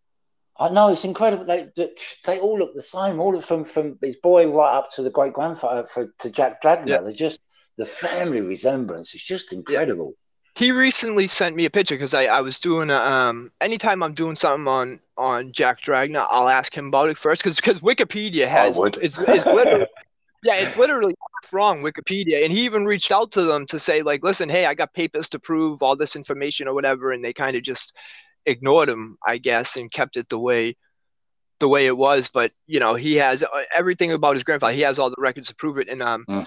I 0.58 0.70
know 0.70 0.92
it's 0.92 1.04
incredible. 1.04 1.46
They, 1.46 1.70
they 1.76 1.90
they 2.26 2.40
all 2.40 2.58
look 2.58 2.74
the 2.74 2.82
same. 2.82 3.20
All 3.20 3.36
of 3.36 3.44
from 3.44 3.66
from 3.66 3.98
his 4.02 4.16
boy 4.16 4.50
right 4.50 4.78
up 4.78 4.90
to 4.92 5.02
the 5.02 5.10
great 5.10 5.34
grandfather 5.34 5.86
for, 5.88 6.14
to 6.20 6.30
Jack 6.30 6.62
Dragna. 6.62 6.88
Yeah. 6.88 7.02
They're 7.02 7.12
just 7.12 7.42
the 7.78 7.86
family 7.86 8.42
resemblance 8.42 9.14
is 9.14 9.24
just 9.24 9.52
incredible. 9.52 10.14
He 10.56 10.72
recently 10.72 11.28
sent 11.28 11.58
me 11.58 11.66
a 11.66 11.70
picture 11.70 11.96
because 11.96 12.14
I, 12.14 12.26
I 12.26 12.40
was 12.40 12.60
doing 12.60 12.90
a, 12.90 12.96
um 12.96 13.52
anytime 13.60 14.02
I'm 14.02 14.14
doing 14.14 14.38
something 14.38 14.68
on 14.68 15.02
on 15.18 15.52
Jack 15.52 15.82
Dragna, 15.82 16.26
I'll 16.30 16.48
ask 16.48 16.74
him 16.74 16.88
about 16.88 17.10
it 17.10 17.18
first 17.18 17.44
because 17.44 17.58
because 17.58 17.80
Wikipedia 17.82 18.48
has 18.48 18.78
would. 18.78 18.98
it's, 19.02 19.18
it's 19.18 19.46
literally 19.46 19.88
yeah 20.46 20.56
it's 20.56 20.78
literally 20.78 21.14
wrong 21.52 21.82
Wikipedia 21.84 22.44
and 22.44 22.52
he 22.52 22.66
even 22.66 22.86
reached 22.86 23.12
out 23.12 23.32
to 23.32 23.44
them 23.44 23.66
to 23.68 23.80
say 23.80 24.02
like 24.02 24.24
listen 24.24 24.50
hey 24.50 24.66
I 24.66 24.74
got 24.74 24.94
papers 24.94 25.30
to 25.30 25.40
prove 25.40 25.84
all 25.84 25.96
this 25.96 26.16
information 26.16 26.68
or 26.68 26.74
whatever 26.74 27.12
and 27.12 27.24
they 27.24 27.34
kind 27.34 27.56
of 27.56 27.64
just 27.64 27.94
ignored 28.46 28.90
him 28.90 29.18
I 29.26 29.38
guess 29.38 29.76
and 29.76 29.92
kept 29.92 30.18
it 30.18 30.30
the 30.30 30.40
way 30.40 30.76
the 31.60 31.68
way 31.68 31.86
it 31.86 31.98
was 31.98 32.30
but 32.34 32.52
you 32.68 32.80
know 32.80 32.96
he 32.96 33.16
has 33.16 33.44
uh, 33.44 33.48
everything 33.74 34.12
about 34.12 34.36
his 34.36 34.44
grandfather 34.44 34.74
he 34.74 34.82
has 34.82 35.00
all 35.00 35.10
the 35.10 35.16
records 35.20 35.50
to 35.50 35.56
prove 35.56 35.78
it 35.78 35.90
and 35.90 36.02
um 36.02 36.26
Mm. 36.28 36.46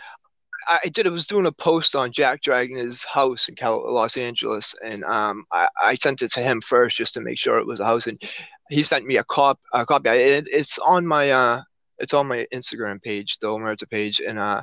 I 0.69 0.89
did. 0.89 1.07
I 1.07 1.11
was 1.11 1.27
doing 1.27 1.47
a 1.47 1.53
post 1.53 1.97
on 1.97 2.13
Jack 2.13 2.43
Dragna's 2.43 3.05
house 3.05 3.49
in 3.49 3.55
Cal- 3.55 3.91
Los 3.91 4.19
Angeles, 4.19 4.75
and 4.85 5.03
um, 5.05 5.45
I, 5.51 5.69
I 5.83 5.95
sent 5.95 6.21
it 6.21 6.31
to 6.33 6.41
him 6.41 6.61
first 6.61 6.99
just 6.99 7.15
to 7.15 7.23
make 7.23 7.39
sure 7.39 7.57
it 7.57 7.67
was 7.67 7.81
a 7.81 7.87
house, 7.87 8.07
and 8.07 8.21
he 8.69 8.83
sent 8.83 9.07
me 9.07 9.17
a 9.17 9.25
cop 9.25 9.59
a 9.73 9.87
copy. 9.87 10.11
It, 10.11 10.47
it's 10.51 10.79
on 10.79 11.07
my 11.07 11.31
uh, 11.31 11.63
it's 11.99 12.15
on 12.15 12.27
my 12.27 12.47
Instagram 12.55 13.03
page, 13.03 13.39
the 13.41 13.47
Omerta 13.49 13.89
page, 13.89 14.21
and 14.21 14.39
uh, 14.39 14.63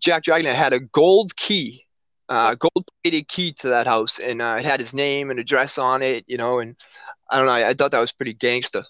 Jack 0.00 0.24
Dragna 0.24 0.54
had 0.54 0.72
a 0.72 0.80
gold 0.80 1.34
key, 1.36 1.86
uh, 2.28 2.54
gold 2.54 2.86
plated 3.02 3.28
key 3.28 3.52
to 3.60 3.68
that 3.68 3.86
house, 3.86 4.18
and 4.18 4.42
uh, 4.42 4.56
it 4.58 4.64
had 4.64 4.80
his 4.80 4.92
name 4.94 5.30
and 5.30 5.38
address 5.38 5.78
on 5.78 6.02
it, 6.02 6.24
you 6.26 6.36
know, 6.36 6.58
and 6.60 6.76
I 7.30 7.36
don't 7.38 7.46
know. 7.46 7.52
I, 7.52 7.68
I 7.70 7.74
thought 7.74 7.90
that 7.92 8.00
was 8.00 8.12
pretty 8.12 8.34
gangster. 8.34 8.84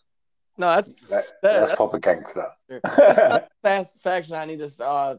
No, 0.58 0.68
that's 0.74 0.90
That, 1.08 1.24
That- 1.42 1.60
that's 1.60 1.74
proper 1.74 1.98
gangster. 1.98 2.46
fast 3.62 4.00
faction 4.02 4.34
I 4.34 4.44
need 4.46 4.58
to 4.60 4.70
uh, 4.84 5.16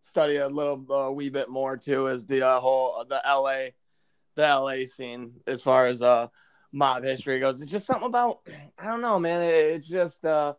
study 0.00 0.36
a 0.36 0.48
little 0.48 0.84
a 0.92 1.12
wee 1.12 1.28
bit 1.28 1.48
more 1.48 1.76
too 1.76 2.06
is 2.06 2.26
the 2.26 2.46
uh, 2.46 2.60
whole 2.60 3.04
the 3.08 3.20
LA 3.26 3.70
the 4.36 4.42
LA 4.42 4.86
scene 4.86 5.32
as 5.46 5.60
far 5.60 5.86
as 5.86 6.00
uh 6.02 6.26
mob 6.72 7.04
history. 7.04 7.40
Goes, 7.40 7.60
it's 7.60 7.70
just 7.70 7.86
something 7.86 8.06
about 8.06 8.40
I 8.78 8.86
don't 8.86 9.02
know, 9.02 9.18
man. 9.18 9.42
It, 9.42 9.52
it's 9.54 9.88
just 9.88 10.24
uh 10.24 10.54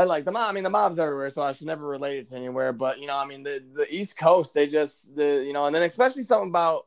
I 0.00 0.04
like 0.04 0.24
the 0.24 0.32
mob. 0.32 0.48
I 0.48 0.54
mean, 0.54 0.64
the 0.64 0.70
mob's 0.70 0.98
everywhere, 0.98 1.30
so 1.30 1.42
I 1.42 1.52
should 1.52 1.66
never 1.66 1.86
relate 1.86 2.18
it 2.18 2.28
to 2.28 2.36
anywhere. 2.36 2.72
But 2.72 2.98
you 2.98 3.06
know, 3.06 3.18
I 3.18 3.26
mean, 3.26 3.42
the 3.42 3.62
the 3.74 3.86
East 3.90 4.16
Coast, 4.16 4.54
they 4.54 4.66
just 4.66 5.14
the 5.14 5.44
you 5.46 5.52
know, 5.52 5.66
and 5.66 5.74
then 5.74 5.82
especially 5.82 6.22
something 6.22 6.48
about 6.48 6.86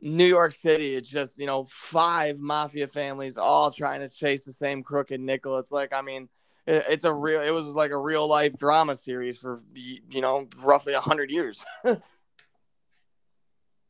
New 0.00 0.24
York 0.24 0.52
City. 0.52 0.94
It's 0.94 1.08
just 1.08 1.38
you 1.38 1.44
know, 1.46 1.64
five 1.64 2.38
mafia 2.38 2.86
families 2.86 3.36
all 3.36 3.70
trying 3.70 4.00
to 4.00 4.08
chase 4.08 4.46
the 4.46 4.54
same 4.54 4.82
crooked 4.82 5.20
nickel. 5.20 5.58
It's 5.58 5.70
like, 5.70 5.92
I 5.92 6.00
mean, 6.00 6.30
it, 6.66 6.84
it's 6.88 7.04
a 7.04 7.12
real. 7.12 7.42
It 7.42 7.50
was 7.50 7.74
like 7.74 7.90
a 7.90 7.98
real 7.98 8.26
life 8.26 8.56
drama 8.56 8.96
series 8.96 9.36
for 9.36 9.62
you 9.74 10.22
know, 10.22 10.48
roughly 10.64 10.94
a 10.94 11.00
hundred 11.00 11.30
years. 11.30 11.62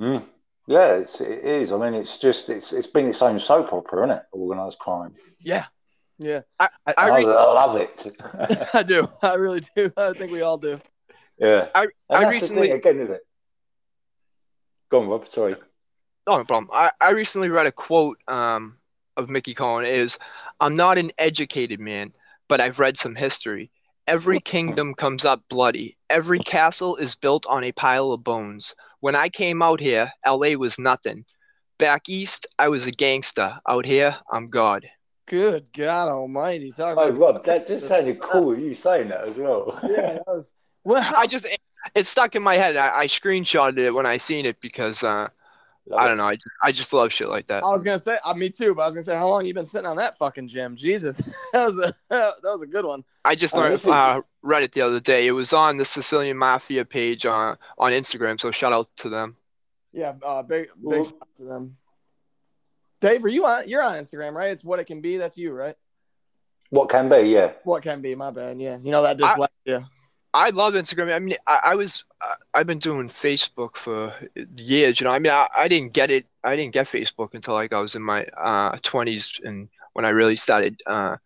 mm. 0.00 0.24
Yeah, 0.68 0.94
it's, 0.94 1.20
it 1.20 1.44
is. 1.44 1.70
I 1.70 1.76
mean, 1.76 1.94
it's 1.94 2.18
just 2.18 2.50
it's 2.50 2.72
it's 2.72 2.88
been 2.88 3.06
its 3.06 3.22
own 3.22 3.38
soap 3.38 3.72
opera, 3.72 4.06
isn't 4.06 4.16
it? 4.16 4.24
Organized 4.32 4.80
crime. 4.80 5.14
Yeah, 5.38 5.66
yeah. 6.18 6.40
I, 6.58 6.68
I, 6.86 6.94
I, 6.96 7.08
I 7.08 7.22
love 7.22 7.76
it. 7.76 8.16
I 8.74 8.82
do. 8.82 9.06
I 9.22 9.34
really 9.34 9.62
do. 9.76 9.92
I 9.96 10.12
think 10.12 10.32
we 10.32 10.42
all 10.42 10.58
do. 10.58 10.80
Yeah. 11.38 11.68
I, 11.74 11.86
I 12.10 12.28
recently 12.28 12.70
again 12.70 12.98
with 12.98 13.10
it. 13.10 13.22
Go 14.88 15.00
on, 15.00 15.08
Rob. 15.08 15.28
Sorry. 15.28 15.56
No 16.26 16.44
problem. 16.44 16.68
I, 16.72 16.90
I 17.00 17.10
recently 17.10 17.50
read 17.50 17.66
a 17.66 17.72
quote 17.72 18.18
um, 18.28 18.78
of 19.16 19.28
Mickey 19.28 19.54
Cohen 19.54 19.84
is 19.84 20.18
I'm 20.60 20.76
not 20.76 20.98
an 20.98 21.12
educated 21.18 21.80
man, 21.80 22.12
but 22.48 22.60
I've 22.60 22.78
read 22.78 22.96
some 22.96 23.14
history. 23.14 23.70
Every 24.06 24.40
kingdom 24.44 24.94
comes 24.94 25.24
up 25.24 25.42
bloody. 25.50 25.96
Every 26.08 26.38
castle 26.38 26.96
is 26.96 27.14
built 27.14 27.46
on 27.46 27.64
a 27.64 27.72
pile 27.72 28.12
of 28.12 28.24
bones. 28.24 28.74
When 29.00 29.14
I 29.14 29.28
came 29.28 29.62
out 29.62 29.80
here, 29.80 30.10
LA 30.26 30.52
was 30.52 30.78
nothing. 30.78 31.24
Back 31.78 32.08
east, 32.08 32.46
I 32.58 32.68
was 32.68 32.86
a 32.86 32.90
gangster. 32.90 33.58
Out 33.68 33.84
here, 33.84 34.16
I'm 34.32 34.48
God. 34.48 34.88
Good 35.26 35.72
God 35.72 36.08
Almighty! 36.08 36.70
Talk 36.70 36.96
oh, 36.98 37.10
Rob, 37.10 37.44
that 37.44 37.66
just 37.66 37.88
sounded 37.88 38.20
cool. 38.20 38.56
You 38.56 38.74
saying 38.74 39.08
that 39.08 39.22
as 39.22 39.36
well? 39.36 39.78
Yeah, 39.82 40.12
that 40.12 40.24
was. 40.26 40.54
Well, 40.84 41.04
I 41.16 41.26
just 41.26 41.44
it, 41.46 41.60
it 41.96 42.06
stuck 42.06 42.36
in 42.36 42.42
my 42.42 42.56
head. 42.56 42.76
I, 42.76 43.00
I, 43.00 43.06
screenshotted 43.06 43.78
it 43.78 43.90
when 43.90 44.06
I 44.06 44.18
seen 44.18 44.46
it 44.46 44.60
because 44.60 45.02
uh, 45.02 45.26
I 45.96 46.08
don't 46.08 46.16
know. 46.16 46.24
I 46.24 46.34
just, 46.34 46.48
I 46.62 46.72
just 46.72 46.92
love 46.92 47.12
shit 47.12 47.28
like 47.28 47.46
that. 47.48 47.62
I 47.62 47.68
was 47.68 47.82
gonna 47.82 47.98
say, 47.98 48.18
uh, 48.24 48.34
me 48.34 48.50
too, 48.50 48.74
but 48.74 48.82
I 48.82 48.86
was 48.86 48.94
gonna 48.94 49.04
say, 49.04 49.16
how 49.16 49.28
long 49.28 49.44
you 49.44 49.54
been 49.54 49.64
sitting 49.64 49.86
on 49.86 49.96
that 49.96 50.18
fucking 50.18 50.48
gym? 50.48 50.76
Jesus, 50.76 51.16
that 51.52 51.64
was 51.64 51.78
a 51.78 51.92
that 52.08 52.34
was 52.44 52.62
a 52.62 52.66
good 52.66 52.84
one. 52.84 53.04
I 53.24 53.34
just 53.34 53.54
learned, 53.54 53.84
uh, 53.86 54.22
read 54.42 54.62
it 54.62 54.72
the 54.72 54.82
other 54.82 55.00
day. 55.00 55.26
It 55.26 55.32
was 55.32 55.52
on 55.52 55.76
the 55.76 55.84
Sicilian 55.84 56.36
Mafia 56.36 56.84
page 56.84 57.26
on 57.26 57.56
on 57.78 57.92
Instagram. 57.92 58.40
So 58.40 58.50
shout 58.50 58.72
out 58.72 58.88
to 58.98 59.08
them. 59.08 59.36
Yeah, 59.92 60.14
uh, 60.22 60.42
big 60.42 60.68
big 60.88 61.04
shout 61.04 61.14
out 61.20 61.36
to 61.38 61.44
them. 61.44 61.76
Dave, 63.00 63.24
are 63.24 63.28
you 63.28 63.44
on? 63.44 63.68
You're 63.68 63.82
on 63.82 63.94
Instagram, 63.94 64.34
right? 64.34 64.50
It's 64.50 64.64
what 64.64 64.78
it 64.78 64.84
can 64.84 65.00
be. 65.00 65.16
That's 65.16 65.36
you, 65.36 65.52
right? 65.52 65.76
What 66.70 66.88
can 66.88 67.08
be, 67.08 67.28
yeah. 67.30 67.52
What 67.64 67.82
can 67.82 68.00
be? 68.00 68.14
My 68.14 68.30
bad. 68.30 68.60
Yeah, 68.60 68.78
you 68.82 68.90
know 68.90 69.02
that 69.02 69.18
dyslexia. 69.18 69.86
I, 70.34 70.46
I 70.46 70.50
love 70.50 70.74
Instagram. 70.74 71.14
I 71.14 71.18
mean, 71.18 71.36
I, 71.46 71.60
I 71.64 71.74
was 71.74 72.04
I've 72.52 72.66
been 72.66 72.78
doing 72.78 73.08
Facebook 73.08 73.76
for 73.76 74.14
years. 74.56 75.00
You 75.00 75.04
know, 75.04 75.10
I 75.10 75.18
mean, 75.18 75.32
I, 75.32 75.48
I 75.56 75.68
didn't 75.68 75.94
get 75.94 76.10
it. 76.10 76.26
I 76.42 76.56
didn't 76.56 76.74
get 76.74 76.86
Facebook 76.86 77.34
until 77.34 77.54
like 77.54 77.72
I 77.72 77.80
was 77.80 77.94
in 77.94 78.02
my 78.02 78.24
uh, 78.36 78.76
20s 78.78 79.40
and 79.44 79.68
when 79.92 80.04
I 80.04 80.10
really 80.10 80.36
started 80.36 80.80
uh, 80.86 81.16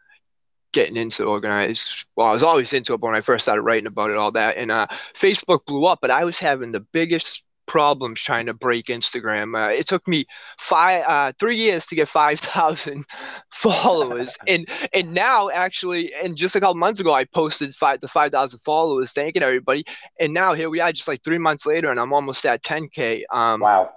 getting 0.72 0.96
into 0.96 1.24
organized. 1.24 2.06
Well, 2.16 2.28
I 2.28 2.32
was 2.32 2.42
always 2.42 2.72
into 2.72 2.94
it, 2.94 2.98
but 3.00 3.08
when 3.08 3.16
I 3.16 3.20
first 3.20 3.44
started 3.44 3.62
writing 3.62 3.86
about 3.86 4.10
it, 4.10 4.16
all 4.16 4.32
that, 4.32 4.56
and 4.56 4.70
uh, 4.70 4.86
Facebook 5.14 5.64
blew 5.66 5.84
up. 5.86 6.00
But 6.00 6.10
I 6.10 6.24
was 6.24 6.38
having 6.38 6.72
the 6.72 6.80
biggest 6.80 7.42
problems 7.70 8.20
trying 8.20 8.46
to 8.46 8.52
break 8.52 8.86
Instagram. 8.86 9.54
Uh, 9.56 9.72
it 9.72 9.86
took 9.86 10.06
me 10.08 10.26
five, 10.58 11.04
uh, 11.06 11.32
three 11.38 11.56
years 11.56 11.86
to 11.86 11.94
get 11.94 12.08
five 12.08 12.40
thousand 12.40 13.04
followers, 13.52 14.36
and 14.48 14.68
and 14.92 15.14
now 15.14 15.48
actually, 15.50 16.12
and 16.12 16.36
just 16.36 16.56
a 16.56 16.60
couple 16.60 16.74
months 16.74 16.98
ago, 16.98 17.14
I 17.14 17.24
posted 17.26 17.72
five 17.76 18.00
the 18.00 18.08
five 18.08 18.32
thousand 18.32 18.58
followers, 18.64 19.12
thanking 19.12 19.44
everybody, 19.44 19.84
and 20.18 20.34
now 20.34 20.52
here 20.52 20.68
we 20.68 20.80
are, 20.80 20.92
just 20.92 21.06
like 21.06 21.22
three 21.22 21.38
months 21.38 21.64
later, 21.64 21.90
and 21.92 22.00
I'm 22.00 22.12
almost 22.12 22.44
at 22.44 22.64
ten 22.64 22.88
k. 22.88 23.24
Um, 23.32 23.60
wow. 23.60 23.92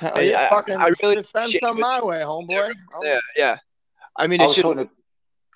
I, 0.00 0.32
I, 0.50 0.62
I, 0.74 0.92
really 1.02 1.22
send 1.22 1.52
some 1.62 1.78
my 1.78 2.02
way, 2.02 2.22
homeboy. 2.22 2.72
Yeah, 3.02 3.20
yeah. 3.36 3.58
I 4.16 4.26
mean, 4.26 4.40
I 4.40 4.46
was, 4.46 4.56
talking 4.56 4.86
to, 4.86 4.90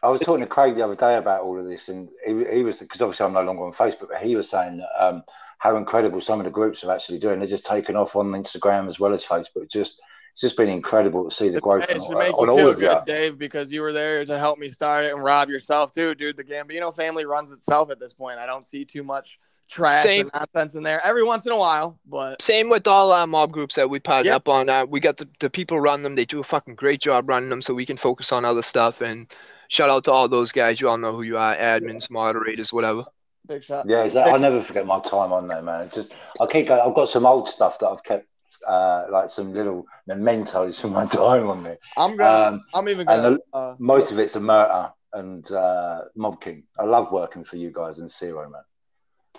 I 0.05 0.09
was 0.09 0.21
talking 0.21 0.43
to 0.43 0.47
Craig 0.47 0.77
the 0.77 0.85
other 0.85 0.95
day 0.95 1.17
about 1.17 1.41
all 1.41 1.59
of 1.59 1.65
this, 1.65 1.89
and 1.89 2.09
he, 2.25 2.45
he 2.45 2.63
was 2.63 2.79
because 2.79 3.01
obviously 3.01 3.27
I'm 3.27 3.33
no 3.33 3.43
longer 3.43 3.65
on 3.65 3.73
Facebook, 3.73 4.09
but 4.11 4.23
he 4.23 4.37
was 4.37 4.49
saying 4.49 4.77
that 4.77 5.05
um, 5.05 5.25
how 5.59 5.77
incredible 5.77 6.21
some 6.21 6.39
of 6.41 6.45
the 6.45 6.51
groups 6.51 6.85
are 6.85 6.93
actually 6.93 7.19
doing. 7.19 7.39
They're 7.39 7.49
just 7.49 7.67
taking 7.67 7.97
off 7.97 8.17
on 8.17 8.33
Instagram 8.33 8.89
as 8.89 9.01
well 9.01 9.15
as 9.15 9.25
Facebook. 9.25 9.71
Just 9.71 10.01
it's 10.33 10.43
just 10.43 10.57
been 10.59 10.69
incredible 10.69 11.25
to 11.25 11.35
see 11.35 11.49
the 11.49 11.63
growth 11.63 11.91
on, 11.91 12.01
on 12.03 12.51
all 12.51 12.69
of 12.69 12.79
you, 12.79 12.95
Dave, 13.07 13.39
because 13.39 13.73
you 13.73 13.81
were 13.81 13.93
there 13.93 14.23
to 14.23 14.39
help 14.39 14.59
me 14.59 14.69
start 14.69 15.07
it 15.07 15.15
and 15.15 15.25
Rob 15.25 15.49
yourself 15.49 15.95
too, 15.95 16.15
dude. 16.15 16.37
The 16.37 16.45
Gambino 16.45 16.95
family 16.95 17.25
runs 17.25 17.51
itself 17.51 17.91
at 17.91 17.99
this 17.99 18.13
point. 18.13 18.39
I 18.39 18.45
don't 18.45 18.67
see 18.67 18.85
too 18.85 19.03
much 19.03 19.39
trash 19.71 20.03
same. 20.03 20.31
and 20.35 20.49
nonsense 20.55 20.75
in 20.75 20.83
there 20.83 21.01
every 21.05 21.25
once 21.25 21.47
in 21.47 21.53
a 21.53 21.57
while. 21.57 21.99
But 22.07 22.43
same 22.43 22.69
with 22.69 22.87
all 22.87 23.13
our 23.13 23.27
mob 23.27 23.51
groups 23.51 23.77
that 23.77 23.89
we 23.89 23.99
piled 23.99 24.27
yep. 24.27 24.37
up 24.37 24.49
on. 24.51 24.69
Uh, 24.69 24.85
we 24.85 25.01
got 25.01 25.17
the, 25.17 25.27
the 25.41 25.49
people 25.49 25.81
run 25.81 26.03
them. 26.03 26.15
They 26.15 26.27
do 26.27 26.41
a 26.41 26.45
fucking 26.45 26.75
great 26.75 27.01
job 27.01 27.31
running 27.31 27.49
them, 27.49 27.63
so 27.63 27.73
we 27.73 27.87
can 27.87 27.97
focus 27.97 28.31
on 28.31 28.45
other 28.45 28.63
stuff. 28.63 29.01
And 29.01 29.33
shout 29.69 29.89
out 29.89 30.05
to 30.05 30.13
all 30.13 30.29
those 30.29 30.53
guys. 30.53 30.83
You 30.83 30.91
all 30.91 30.99
know 30.99 31.15
who 31.15 31.23
you 31.23 31.39
are, 31.39 31.57
admins, 31.57 32.11
moderators, 32.11 32.75
whatever. 32.75 33.05
Big 33.47 33.63
shot. 33.63 33.89
Yeah, 33.89 34.05
exactly. 34.05 34.33
I'll 34.33 34.41
never 34.41 34.61
forget 34.61 34.87
my 34.87 35.01
time 35.01 35.33
on 35.33 35.47
there, 35.47 35.63
man. 35.63 35.91
Just 35.93 36.15
I 36.41 36.47
keep 36.47 36.69
going. 36.69 36.81
I've 36.81 36.95
got 36.95 37.09
some 37.09 37.27
old 37.27 37.49
stuff 37.49 37.79
that 37.79 37.89
I've 37.89 38.03
kept, 38.03 38.27
uh, 38.67 39.07
like 39.11 39.31
some 39.31 39.53
little 39.53 39.87
mementos 40.07 40.81
from 40.81 40.93
my 40.93 41.07
time 41.21 41.49
on 41.49 41.63
there. 41.63 41.79
I'm 41.97 42.17
gonna. 42.17 42.49
Um, 42.49 42.65
I'm 42.75 42.89
even 42.89 43.07
gonna. 43.07 43.31
The, 43.31 43.41
uh, 43.53 43.77
most 43.79 44.11
of 44.11 44.19
it's 44.19 44.37
a 44.37 44.41
murder 44.41 44.91
and 45.13 45.51
uh, 45.53 46.03
Mob 46.17 46.41
King. 46.41 46.65
I 46.79 46.85
love 46.85 47.13
working 47.13 47.45
for 47.45 47.57
you 47.57 47.71
guys 47.71 47.99
in 47.99 48.09
Ciro, 48.09 48.49
man. 48.49 48.63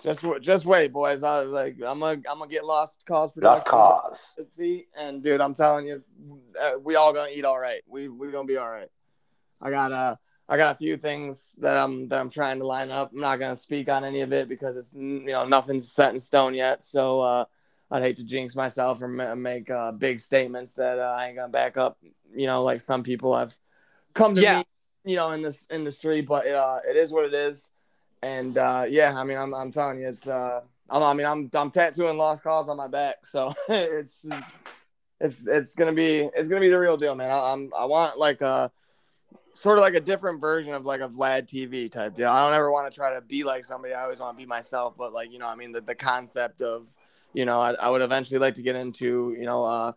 Just 0.02 0.24
just 0.40 0.64
wait, 0.64 0.92
boys. 0.92 1.22
I 1.22 1.42
was 1.42 1.52
like, 1.52 1.74
I'm 1.84 2.00
gonna 2.00 2.22
I'm 2.30 2.38
gonna 2.38 2.48
get 2.48 2.64
lost 2.64 3.04
cause 3.04 3.32
Lost 3.36 3.64
cause. 3.64 4.38
And 4.96 5.22
dude, 5.22 5.40
I'm 5.40 5.54
telling 5.54 5.86
you, 5.86 6.02
uh, 6.60 6.72
we 6.82 6.96
all 6.96 7.12
gonna 7.12 7.30
eat 7.34 7.44
all 7.44 7.58
right. 7.58 7.82
We 7.86 8.08
we 8.08 8.30
gonna 8.30 8.46
be 8.46 8.56
all 8.56 8.70
right. 8.70 8.88
I 9.60 9.70
got 9.70 9.92
uh 9.92 10.16
I 10.48 10.56
got 10.56 10.74
a 10.74 10.78
few 10.78 10.96
things 10.96 11.54
that 11.58 11.76
I'm 11.76 12.08
that 12.08 12.18
I'm 12.18 12.30
trying 12.30 12.58
to 12.58 12.66
line 12.66 12.90
up. 12.90 13.10
I'm 13.12 13.20
not 13.20 13.38
gonna 13.38 13.56
speak 13.56 13.88
on 13.88 14.04
any 14.04 14.22
of 14.22 14.32
it 14.32 14.48
because 14.48 14.76
it's 14.76 14.94
you 14.94 15.26
know 15.26 15.44
nothing's 15.44 15.92
set 15.92 16.12
in 16.12 16.18
stone 16.18 16.54
yet. 16.54 16.82
So 16.82 17.20
uh, 17.20 17.44
I'd 17.90 18.02
hate 18.02 18.16
to 18.16 18.24
jinx 18.24 18.56
myself 18.56 19.02
or 19.02 19.08
make 19.08 19.70
uh, 19.70 19.92
big 19.92 20.20
statements 20.20 20.74
that 20.74 20.98
uh, 20.98 21.14
I 21.16 21.26
ain't 21.26 21.36
gonna 21.36 21.48
back 21.48 21.76
up. 21.76 21.98
You 22.34 22.46
know, 22.46 22.62
like 22.62 22.80
some 22.80 23.02
people 23.02 23.36
have 23.36 23.56
come 24.14 24.34
to 24.36 24.40
yeah. 24.40 24.58
me, 24.58 24.64
you 25.04 25.16
know, 25.16 25.32
in 25.32 25.42
this 25.42 25.66
industry. 25.70 26.22
But 26.22 26.46
uh, 26.46 26.80
it 26.88 26.96
is 26.96 27.12
what 27.12 27.26
it 27.26 27.34
is. 27.34 27.70
And 28.22 28.56
uh, 28.56 28.86
yeah, 28.88 29.14
I 29.14 29.24
mean, 29.24 29.36
I'm, 29.36 29.54
I'm 29.54 29.70
telling 29.70 30.00
you, 30.00 30.08
it's. 30.08 30.26
Uh, 30.26 30.62
I'm, 30.90 31.02
I 31.02 31.12
mean, 31.12 31.26
I'm 31.26 31.50
I'm 31.52 31.70
tattooing 31.70 32.16
lost 32.16 32.42
cause 32.42 32.70
on 32.70 32.78
my 32.78 32.88
back, 32.88 33.26
so 33.26 33.52
it's, 33.68 34.24
it's 34.24 34.62
it's 35.20 35.46
it's 35.46 35.74
gonna 35.74 35.92
be 35.92 36.30
it's 36.34 36.48
gonna 36.48 36.62
be 36.62 36.70
the 36.70 36.78
real 36.78 36.96
deal, 36.96 37.14
man. 37.14 37.30
I, 37.30 37.52
I'm 37.52 37.70
I 37.76 37.84
want 37.84 38.18
like 38.18 38.40
a 38.40 38.72
sort 39.58 39.76
of 39.76 39.82
like 39.82 39.94
a 39.94 40.00
different 40.00 40.40
version 40.40 40.72
of 40.72 40.86
like 40.86 41.00
a 41.00 41.08
Vlad 41.08 41.48
TV 41.48 41.90
type 41.90 42.14
deal. 42.14 42.28
I 42.28 42.44
don't 42.44 42.54
ever 42.56 42.70
want 42.70 42.90
to 42.90 42.94
try 42.94 43.12
to 43.12 43.20
be 43.20 43.42
like 43.42 43.64
somebody. 43.64 43.92
I 43.92 44.04
always 44.04 44.20
want 44.20 44.36
to 44.36 44.40
be 44.40 44.46
myself. 44.46 44.94
But 44.96 45.12
like 45.12 45.32
you 45.32 45.38
know, 45.38 45.48
I 45.48 45.56
mean, 45.56 45.72
the, 45.72 45.80
the 45.80 45.96
concept 45.96 46.62
of 46.62 46.86
you 47.32 47.44
know, 47.44 47.60
I, 47.60 47.72
I 47.72 47.90
would 47.90 48.00
eventually 48.00 48.38
like 48.38 48.54
to 48.54 48.62
get 48.62 48.76
into 48.76 49.34
you 49.36 49.46
know, 49.46 49.64
uh, 49.64 49.92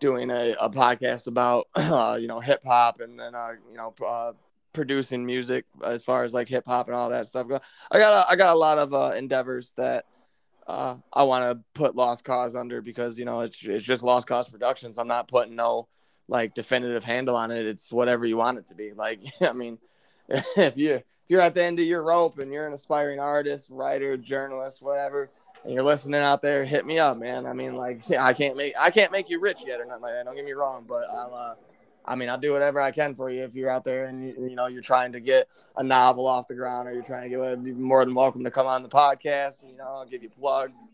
doing 0.00 0.30
a, 0.30 0.56
a 0.60 0.68
podcast 0.68 1.28
about 1.28 1.68
uh, 1.76 2.18
you 2.20 2.26
know 2.26 2.40
hip 2.40 2.62
hop 2.66 3.00
and 3.00 3.18
then 3.18 3.34
uh, 3.34 3.52
you 3.70 3.76
know 3.76 3.94
uh, 4.04 4.32
producing 4.72 5.24
music 5.24 5.64
as 5.84 6.02
far 6.02 6.24
as 6.24 6.34
like 6.34 6.48
hip 6.48 6.64
hop 6.66 6.88
and 6.88 6.96
all 6.96 7.10
that 7.10 7.28
stuff. 7.28 7.46
I 7.92 7.98
got 8.00 8.26
a, 8.26 8.32
I 8.32 8.36
got 8.36 8.54
a 8.54 8.58
lot 8.58 8.78
of 8.78 8.92
uh, 8.92 9.12
endeavors 9.16 9.72
that. 9.76 10.06
Uh, 10.66 10.96
I 11.12 11.24
want 11.24 11.44
to 11.52 11.62
put 11.74 11.94
Lost 11.94 12.24
Cause 12.24 12.56
under 12.56 12.80
because 12.80 13.18
you 13.18 13.26
know 13.26 13.40
it's 13.40 13.62
it's 13.62 13.84
just 13.84 14.02
Lost 14.02 14.26
Cause 14.26 14.48
Productions. 14.48 14.96
I'm 14.98 15.06
not 15.06 15.28
putting 15.28 15.54
no 15.54 15.88
like 16.28 16.54
definitive 16.54 17.04
handle 17.04 17.36
on 17.36 17.50
it. 17.50 17.66
It's 17.66 17.92
whatever 17.92 18.26
you 18.26 18.36
want 18.36 18.58
it 18.58 18.66
to 18.68 18.74
be. 18.74 18.92
Like, 18.92 19.20
I 19.40 19.52
mean, 19.52 19.78
if 20.28 20.76
you 20.76 20.94
if 20.94 21.30
you're 21.30 21.40
at 21.40 21.54
the 21.54 21.62
end 21.62 21.80
of 21.80 21.86
your 21.86 22.02
rope 22.02 22.38
and 22.38 22.52
you're 22.52 22.66
an 22.66 22.74
aspiring 22.74 23.20
artist, 23.20 23.68
writer, 23.70 24.16
journalist, 24.16 24.82
whatever, 24.82 25.30
and 25.64 25.72
you're 25.72 25.82
listening 25.82 26.20
out 26.20 26.42
there, 26.42 26.64
hit 26.64 26.84
me 26.84 26.98
up, 26.98 27.16
man. 27.16 27.46
I 27.46 27.52
mean, 27.52 27.74
like, 27.74 28.02
I 28.18 28.32
can't 28.32 28.56
make 28.56 28.74
I 28.78 28.90
can't 28.90 29.12
make 29.12 29.30
you 29.30 29.40
rich 29.40 29.62
yet 29.66 29.80
or 29.80 29.86
nothing 29.86 30.02
like 30.02 30.12
that. 30.12 30.24
Don't 30.24 30.36
get 30.36 30.44
me 30.44 30.52
wrong, 30.52 30.84
but 30.88 31.04
I'll. 31.10 31.34
Uh, 31.34 31.54
I 32.06 32.16
mean, 32.16 32.28
I'll 32.28 32.36
do 32.36 32.52
whatever 32.52 32.82
I 32.82 32.90
can 32.90 33.14
for 33.14 33.30
you 33.30 33.44
if 33.44 33.54
you're 33.54 33.70
out 33.70 33.82
there 33.82 34.04
and 34.04 34.22
you, 34.22 34.34
you 34.50 34.54
know 34.54 34.66
you're 34.66 34.82
trying 34.82 35.10
to 35.12 35.20
get 35.20 35.48
a 35.78 35.82
novel 35.82 36.26
off 36.26 36.46
the 36.46 36.54
ground 36.54 36.86
or 36.86 36.92
you're 36.92 37.02
trying 37.02 37.22
to 37.22 37.28
get. 37.30 37.66
You're 37.66 37.76
more 37.76 38.04
than 38.04 38.14
welcome 38.14 38.44
to 38.44 38.50
come 38.50 38.66
on 38.66 38.82
the 38.82 38.90
podcast. 38.90 39.66
You 39.66 39.78
know, 39.78 39.84
I'll 39.86 40.04
give 40.04 40.22
you 40.22 40.28
plugs 40.28 40.90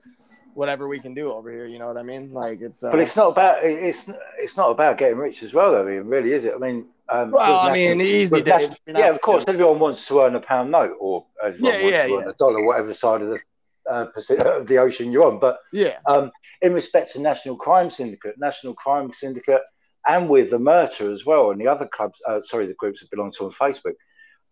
whatever 0.54 0.88
we 0.88 0.98
can 0.98 1.14
do 1.14 1.32
over 1.32 1.50
here. 1.50 1.66
You 1.66 1.78
know 1.78 1.88
what 1.88 1.96
I 1.96 2.02
mean? 2.02 2.32
Like 2.32 2.60
it's. 2.60 2.82
Uh, 2.82 2.90
but 2.90 3.00
it's 3.00 3.16
not 3.16 3.28
about 3.28 3.58
it's 3.62 4.04
it's 4.38 4.56
not 4.56 4.70
about 4.70 4.98
getting 4.98 5.18
rich 5.18 5.42
as 5.42 5.54
well, 5.54 5.72
though. 5.72 5.82
I 5.82 5.90
mean, 5.90 6.04
really, 6.04 6.32
is 6.32 6.44
it? 6.44 6.54
I 6.54 6.58
mean, 6.58 6.86
um, 7.08 7.32
well, 7.32 7.60
I 7.60 7.72
mean, 7.72 8.00
easy. 8.00 8.42
Dave, 8.42 8.74
yeah, 8.86 9.08
of 9.08 9.20
course, 9.20 9.44
everyone 9.48 9.78
wants 9.78 10.06
to 10.06 10.20
earn 10.20 10.34
a 10.34 10.40
pound 10.40 10.70
note 10.70 10.96
or 11.00 11.24
yeah, 11.58 11.78
yeah, 11.78 12.06
yeah. 12.06 12.28
a 12.28 12.32
dollar, 12.34 12.64
whatever 12.64 12.94
side 12.94 13.22
of 13.22 13.28
the 13.28 13.38
uh, 13.90 14.06
of 14.58 14.66
the 14.66 14.78
ocean 14.78 15.12
you're 15.12 15.24
on. 15.24 15.38
But 15.38 15.58
yeah, 15.72 15.98
um, 16.06 16.30
in 16.62 16.72
respect 16.72 17.12
to 17.12 17.20
National 17.20 17.56
Crime 17.56 17.90
Syndicate, 17.90 18.36
National 18.38 18.74
Crime 18.74 19.12
Syndicate, 19.12 19.62
and 20.06 20.28
with 20.28 20.50
Omerta 20.52 21.12
as 21.12 21.26
well, 21.26 21.50
and 21.50 21.60
the 21.60 21.68
other 21.68 21.88
clubs, 21.92 22.20
uh, 22.28 22.40
sorry, 22.42 22.66
the 22.66 22.74
groups 22.74 23.00
that 23.00 23.10
belong 23.10 23.32
to 23.32 23.44
on 23.44 23.52
Facebook. 23.52 23.94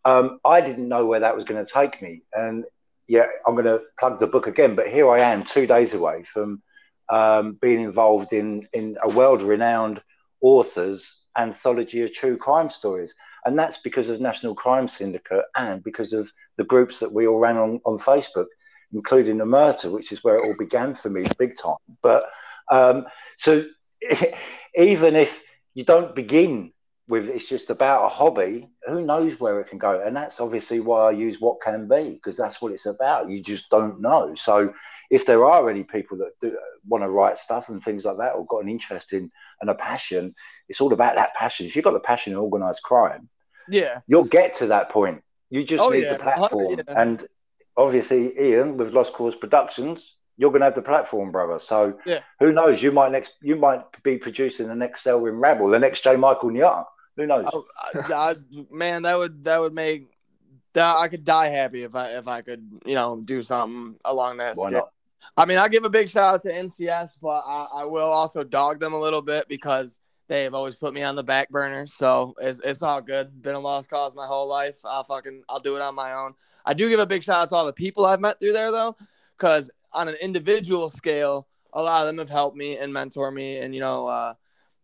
Um, 0.05 0.39
I 0.45 0.61
didn't 0.61 0.89
know 0.89 1.07
where 1.07 1.21
that 1.21 1.37
was 1.37 1.45
going 1.45 1.65
to 1.65 1.71
take 1.71 2.01
me, 2.03 2.23
and 2.33 2.65
yeah, 3.09 3.27
I'm 3.47 3.55
going 3.55 3.65
to 3.65 3.81
plug 3.99 4.19
the 4.19 4.27
book 4.27 4.47
again. 4.47 4.75
But 4.75 4.89
here 4.89 5.09
I 5.09 5.21
am, 5.21 5.43
two 5.43 5.67
days 5.67 5.95
away 5.95 6.25
from 6.25 6.63
um, 7.09 7.59
being 7.61 7.81
involved 7.81 8.33
in 8.33 8.67
in 8.75 8.99
a 9.03 9.09
world-renowned 9.09 10.03
author's 10.43 11.23
anthology 11.37 12.03
of 12.03 12.13
true 12.13 12.37
crime 12.37 12.69
stories, 12.69 13.15
and 13.45 13.59
that's 13.59 13.79
because 13.79 14.11
of 14.11 14.21
National 14.21 14.55
Crime 14.55 14.89
Syndicate 14.89 15.45
and 15.57 15.83
because 15.83 16.13
of 16.13 16.31
the 16.57 16.65
groups 16.65 16.99
that 16.99 17.13
we 17.13 17.27
all 17.27 17.41
ran 17.41 17.57
on 17.57 17.81
on 17.87 17.99
Facebook, 17.99 18.47
including 18.93 19.39
the 19.39 19.47
murder, 19.47 19.91
which 19.91 20.13
is 20.13 20.23
where 20.23 20.37
it 20.37 20.45
all 20.45 20.57
began 20.59 20.95
for 20.95 21.09
me, 21.09 21.27
big 21.39 21.57
time. 21.57 21.77
But 22.03 22.27
um, 22.71 23.07
so 23.39 23.65
even 24.77 25.17
if 25.17 25.43
you 25.75 25.85
don't 25.85 26.15
begin 26.15 26.73
with 27.09 27.29
it's 27.29 27.49
just 27.49 27.71
about 27.71 28.05
a 28.05 28.09
hobby, 28.09 28.69
who 28.87 29.05
knows 29.05 29.41
where 29.41 29.61
it 29.61 29.69
can 29.69 29.79
go? 29.79 30.03
And 30.05 30.15
that's 30.15 30.41
obviously 30.41 30.81
why 30.81 31.09
I 31.09 31.11
use 31.13 31.41
what 31.41 31.61
can 31.61 31.89
be, 31.89 32.11
because 32.11 32.37
that's 32.37 32.61
what 32.61 32.73
it's 32.73 32.87
about. 32.87 33.31
You 33.31 33.43
just 33.43 33.71
don't 33.71 34.01
know. 34.01 34.35
So 34.35 34.75
if 35.11 35.25
there 35.25 35.45
are 35.45 35.71
any 35.71 35.85
people 35.85 36.19
that 36.19 36.33
do, 36.41 36.57
want 36.87 37.03
to 37.03 37.11
write 37.11 37.39
stuff 37.39 37.71
and 37.71 37.83
things 37.83 38.05
like 38.05 38.19
that, 38.19 38.35
or 38.35 38.45
got 38.47 38.63
an 38.63 38.69
interest 38.69 39.13
in 39.13 39.31
and 39.61 39.71
a 39.71 39.75
passion, 39.75 40.35
it's 40.69 40.81
all 40.81 40.93
about 40.93 41.17
that 41.17 41.35
passion. 41.35 41.67
If 41.67 41.75
you've 41.75 41.85
got 41.85 41.95
the 41.95 42.01
passion 42.01 42.35
in 42.35 42.39
organized 42.39 42.83
crime, 42.83 43.29
yeah, 43.69 44.01
you'll 44.07 44.25
get 44.25 44.55
to 44.57 44.67
that 44.69 44.91
point. 44.91 45.23
You 45.51 45.65
just 45.65 45.85
Oh, 45.85 45.91
need 45.91 46.05
yeah. 46.05 46.13
the 46.13 46.19
platform. 46.19 46.77
Yeah. 46.77 46.95
And 46.95 47.25
obviously, 47.77 48.39
Ian 48.39 48.77
with 48.77 48.93
Lost 48.93 49.15
Cause 49.15 49.35
Productions, 49.35 50.17
you're 50.37 50.51
going 50.51 50.61
to 50.61 50.67
have 50.67 50.75
the 50.75 50.83
platform, 50.83 51.33
brother. 51.33 51.59
So 51.59 51.99
Yeah. 52.05 52.21
who 52.39 52.53
knows? 52.53 52.83
You 52.83 52.93
might 52.93 53.13
next, 53.13 53.35
you 53.41 53.57
might 53.57 53.81
be 54.03 54.19
producing 54.19 54.69
the 54.69 54.75
next 54.75 55.03
Selwyn 55.03 55.37
Raab, 55.37 55.59
the 55.71 55.79
next 55.79 56.05
J. 56.05 56.17
Michael 56.17 56.51
Niotta. 56.51 56.85
Who 57.19 57.27
knows? 57.27 57.47
Oh, 57.53 57.65
I, 57.95 58.13
I, 58.15 58.35
man, 58.71 59.03
that 59.03 59.19
would 59.19 59.45
that 59.45 59.61
would 59.61 59.75
make 59.75 60.07
that 60.73 60.97
I 60.97 61.09
could 61.09 61.25
die 61.25 61.49
happy 61.49 61.83
if 61.83 61.95
I 61.95 62.11
if 62.13 62.29
I 62.29 62.43
could 62.43 62.81
you 62.87 62.95
know 62.95 63.21
do 63.23 63.43
something 63.43 63.97
along 64.05 64.39
that. 64.39 64.57
Why 64.57 64.71
scale. 64.71 64.81
not? 64.81 64.93
I 65.37 65.45
mean, 65.45 65.59
I 65.59 65.69
give 65.69 65.85
a 65.85 65.91
big 65.91 66.09
shout 66.09 66.35
out 66.35 66.43
to 66.45 66.53
NCS, 66.53 67.17
but 67.21 67.43
I, 67.45 67.67
I 67.75 67.85
will 67.85 68.07
also 68.07 68.45
dog 68.45 68.79
them 68.79 68.93
a 68.93 68.99
little 68.99 69.21
bit 69.21 69.49
because 69.49 70.01
they've 70.29 70.55
always 70.55 70.77
put 70.77 70.95
me 70.95 71.03
on 71.03 71.17
the 71.17 71.25
back 71.25 71.51
burner. 71.51 71.87
So 71.87 72.35
it's, 72.41 72.61
it's 72.61 72.83
all 72.83 73.01
good. 73.01 73.43
Been 73.43 73.57
a 73.57 73.59
lost 73.59 73.91
cause 73.91 74.15
my 74.15 74.27
whole 74.27 74.49
life. 74.49 74.79
I'll 74.85 75.05
fucking 75.05 75.43
I'll 75.49 75.59
do 75.59 75.77
it 75.77 75.83
on 75.83 75.97
my 75.97 76.13
own. 76.13 76.35
I 76.65 76.73
do 76.73 76.89
give 76.89 77.01
a 77.01 77.07
big 77.07 77.25
shout 77.25 77.37
out 77.37 77.49
to 77.49 77.55
all 77.57 77.67
the 77.67 77.73
people 77.73 78.07
I've 78.07 78.21
met 78.21 78.39
through 78.39 78.53
there 78.53 78.71
though, 78.71 78.97
because 79.37 79.71
on 79.93 80.07
an 80.07 80.17
individual 80.23 80.89
scale, 80.89 81.49
a 81.73 81.83
lot 81.83 82.03
of 82.03 82.07
them 82.07 82.19
have 82.19 82.31
helped 82.31 82.57
me 82.57 82.79
and 82.79 82.93
mentor 82.93 83.31
me, 83.31 83.59
and 83.59 83.75
you 83.75 83.81
know, 83.81 84.07
uh, 84.07 84.35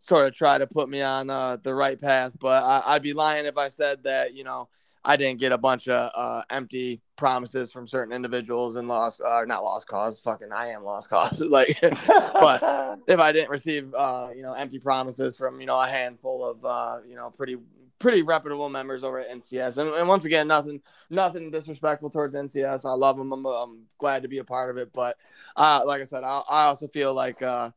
sort 0.04 0.26
of 0.26 0.34
try 0.34 0.58
to 0.58 0.66
put 0.66 0.88
me 0.88 1.00
on 1.00 1.30
uh, 1.30 1.56
the 1.62 1.74
right 1.74 2.00
path. 2.00 2.36
But 2.38 2.62
I, 2.62 2.82
I'd 2.86 3.02
be 3.02 3.14
lying 3.14 3.46
if 3.46 3.56
I 3.56 3.68
said 3.68 4.02
that 4.04 4.34
you 4.34 4.44
know 4.44 4.68
I 5.04 5.16
didn't 5.16 5.40
get 5.40 5.52
a 5.52 5.58
bunch 5.58 5.88
of 5.88 6.10
uh, 6.14 6.42
empty 6.50 7.00
promises 7.16 7.72
from 7.72 7.86
certain 7.86 8.12
individuals 8.12 8.76
and 8.76 8.88
lost, 8.88 9.20
uh, 9.20 9.44
not 9.46 9.62
lost 9.62 9.86
cause. 9.86 10.18
Fucking, 10.20 10.52
I 10.52 10.68
am 10.68 10.84
lost 10.84 11.08
cause. 11.08 11.40
like, 11.48 11.78
but 11.80 13.00
if 13.08 13.18
I 13.18 13.32
didn't 13.32 13.50
receive, 13.50 13.92
uh, 13.94 14.28
you 14.34 14.42
know, 14.42 14.52
empty 14.52 14.78
promises 14.78 15.36
from 15.36 15.60
you 15.60 15.66
know 15.66 15.80
a 15.80 15.86
handful 15.86 16.44
of 16.44 16.64
uh, 16.64 16.98
you 17.06 17.16
know 17.16 17.30
pretty 17.30 17.56
pretty 17.98 18.22
reputable 18.22 18.68
members 18.68 19.04
over 19.04 19.20
at 19.20 19.30
NCS, 19.30 19.78
and, 19.78 19.88
and 19.90 20.06
once 20.06 20.26
again, 20.26 20.48
nothing 20.48 20.82
nothing 21.08 21.50
disrespectful 21.50 22.10
towards 22.10 22.34
NCS. 22.34 22.84
I 22.84 22.92
love 22.92 23.16
them. 23.16 23.32
I'm, 23.32 23.46
I'm 23.46 23.82
glad 23.98 24.22
to 24.22 24.28
be 24.28 24.38
a 24.38 24.44
part 24.44 24.68
of 24.68 24.76
it, 24.76 24.92
but 24.92 25.16
uh, 25.56 25.82
like 25.86 26.02
I 26.02 26.04
said, 26.04 26.24
I, 26.24 26.42
I 26.50 26.64
also 26.64 26.88
feel 26.88 27.14
like 27.14 27.42
uh, 27.42 27.70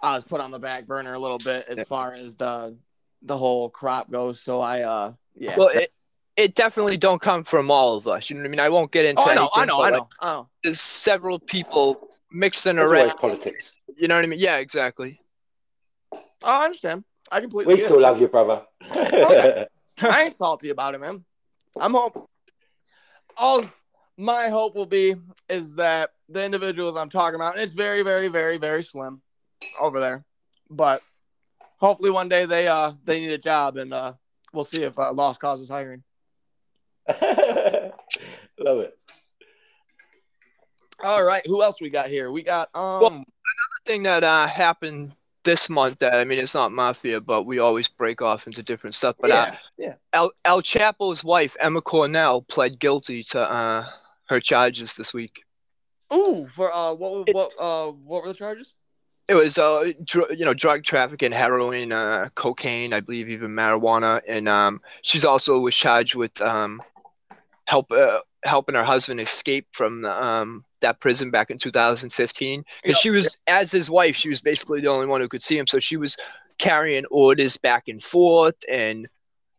I 0.00 0.14
was 0.14 0.24
put 0.24 0.40
on 0.40 0.50
the 0.50 0.58
back 0.58 0.86
burner 0.86 1.14
a 1.14 1.18
little 1.18 1.38
bit 1.38 1.66
as 1.68 1.86
far 1.86 2.12
as 2.12 2.36
the 2.36 2.76
the 3.22 3.36
whole 3.36 3.70
crop 3.70 4.10
goes. 4.10 4.40
So 4.40 4.60
I, 4.60 4.82
uh, 4.82 5.12
yeah. 5.34 5.56
Well, 5.56 5.68
it, 5.68 5.92
it 6.36 6.54
definitely 6.54 6.96
don't 6.96 7.20
come 7.20 7.44
from 7.44 7.70
all 7.70 7.96
of 7.96 8.06
us. 8.06 8.28
You 8.28 8.36
know 8.36 8.42
what 8.42 8.48
I 8.48 8.50
mean? 8.50 8.60
I 8.60 8.68
won't 8.68 8.92
get 8.92 9.04
into. 9.04 9.22
oh, 9.22 9.26
I 9.26 9.34
know, 9.34 9.50
I 9.54 9.64
know, 9.64 9.78
but, 9.78 9.82
I 9.82 9.90
like, 9.90 9.92
know, 9.92 10.08
I 10.20 10.32
know. 10.32 10.48
there's 10.62 10.80
several 10.80 11.38
people 11.38 12.08
mixing 12.30 12.76
There's 12.76 12.88
always 12.90 13.02
around. 13.02 13.18
politics. 13.18 13.72
You 13.96 14.08
know 14.08 14.16
what 14.16 14.24
I 14.24 14.28
mean? 14.28 14.40
Yeah, 14.40 14.56
exactly. 14.56 15.20
Oh, 16.12 16.20
I 16.42 16.64
understand. 16.66 17.04
I 17.30 17.40
completely. 17.40 17.74
We 17.74 17.78
get 17.78 17.86
still 17.86 17.98
it. 17.98 18.02
love 18.02 18.20
you, 18.20 18.28
brother. 18.28 18.62
Okay. 18.90 19.66
I 20.02 20.24
ain't 20.24 20.34
salty 20.34 20.70
about 20.70 20.94
it, 20.94 21.00
man. 21.00 21.24
I'm 21.80 21.94
hope. 21.94 22.28
All 23.36 23.64
my 24.16 24.48
hope 24.48 24.74
will 24.74 24.86
be 24.86 25.14
is 25.48 25.74
that 25.76 26.10
the 26.28 26.44
individuals 26.44 26.96
I'm 26.96 27.10
talking 27.10 27.36
about, 27.36 27.54
and 27.54 27.62
it's 27.62 27.72
very, 27.72 28.02
very, 28.02 28.28
very, 28.28 28.58
very 28.58 28.82
slim 28.82 29.22
over 29.80 30.00
there, 30.00 30.24
but 30.70 31.02
hopefully 31.78 32.10
one 32.10 32.28
day 32.28 32.44
they 32.46 32.68
uh 32.68 32.92
they 33.04 33.20
need 33.20 33.32
a 33.32 33.38
job, 33.38 33.76
and 33.76 33.92
uh 33.92 34.12
we'll 34.52 34.64
see 34.64 34.82
if 34.82 34.98
uh, 34.98 35.12
Lost 35.12 35.40
Cause 35.40 35.60
is 35.60 35.68
hiring. 35.68 36.02
love 37.08 38.80
it. 38.80 38.96
All 41.02 41.22
right, 41.24 41.42
who 41.46 41.62
else 41.62 41.80
we 41.80 41.90
got 41.90 42.06
here? 42.06 42.30
We 42.30 42.42
got 42.42 42.68
um. 42.74 43.00
Well- 43.00 43.24
Thing 43.86 44.04
that 44.04 44.24
uh, 44.24 44.46
happened 44.46 45.14
this 45.44 45.68
month 45.68 45.98
that 45.98 46.14
I 46.14 46.24
mean, 46.24 46.38
it's 46.38 46.54
not 46.54 46.72
mafia, 46.72 47.20
but 47.20 47.42
we 47.42 47.58
always 47.58 47.86
break 47.86 48.22
off 48.22 48.46
into 48.46 48.62
different 48.62 48.94
stuff. 48.94 49.16
But 49.20 49.30
uh, 49.30 49.34
yeah, 49.34 49.56
yeah. 49.76 49.94
El 50.14 50.32
El 50.46 50.62
Chapo's 50.62 51.22
wife 51.22 51.54
Emma 51.60 51.82
Coronel 51.82 52.40
pled 52.40 52.78
guilty 52.78 53.22
to 53.24 53.40
uh, 53.42 53.86
her 54.30 54.40
charges 54.40 54.94
this 54.94 55.12
week. 55.12 55.44
Ooh, 56.14 56.48
for 56.54 56.74
uh, 56.74 56.94
what 56.94 57.28
what 57.34 57.52
uh 57.60 57.88
what 57.90 58.22
were 58.22 58.28
the 58.28 58.34
charges? 58.34 58.72
It 59.26 59.34
was 59.34 59.56
uh, 59.56 59.92
dr- 60.04 60.32
you 60.32 60.44
know, 60.44 60.52
drug 60.54 60.84
trafficking, 60.84 61.32
heroin, 61.32 61.92
uh, 61.92 62.28
cocaine, 62.34 62.92
I 62.92 63.00
believe 63.00 63.28
even 63.30 63.52
marijuana, 63.52 64.20
and 64.28 64.48
um, 64.48 64.80
she's 65.02 65.24
also 65.24 65.58
was 65.58 65.74
charged 65.74 66.14
with 66.14 66.38
um, 66.42 66.82
help 67.66 67.90
uh, 67.90 68.20
helping 68.44 68.74
her 68.74 68.84
husband 68.84 69.20
escape 69.20 69.66
from 69.72 70.02
the, 70.02 70.22
um 70.24 70.64
that 70.80 71.00
prison 71.00 71.30
back 71.30 71.50
in 71.50 71.56
2015 71.56 72.62
because 72.82 72.96
Yep. 72.96 72.96
she 73.02 73.10
was 73.10 73.38
as 73.46 73.72
his 73.72 73.88
wife, 73.88 74.16
she 74.16 74.28
was 74.28 74.42
basically 74.42 74.80
the 74.82 74.88
only 74.88 75.06
one 75.06 75.22
who 75.22 75.28
could 75.28 75.42
see 75.42 75.56
him, 75.56 75.66
so 75.66 75.78
she 75.78 75.96
was 75.96 76.16
carrying 76.58 77.06
orders 77.10 77.56
back 77.56 77.88
and 77.88 78.02
forth 78.02 78.56
and 78.70 79.08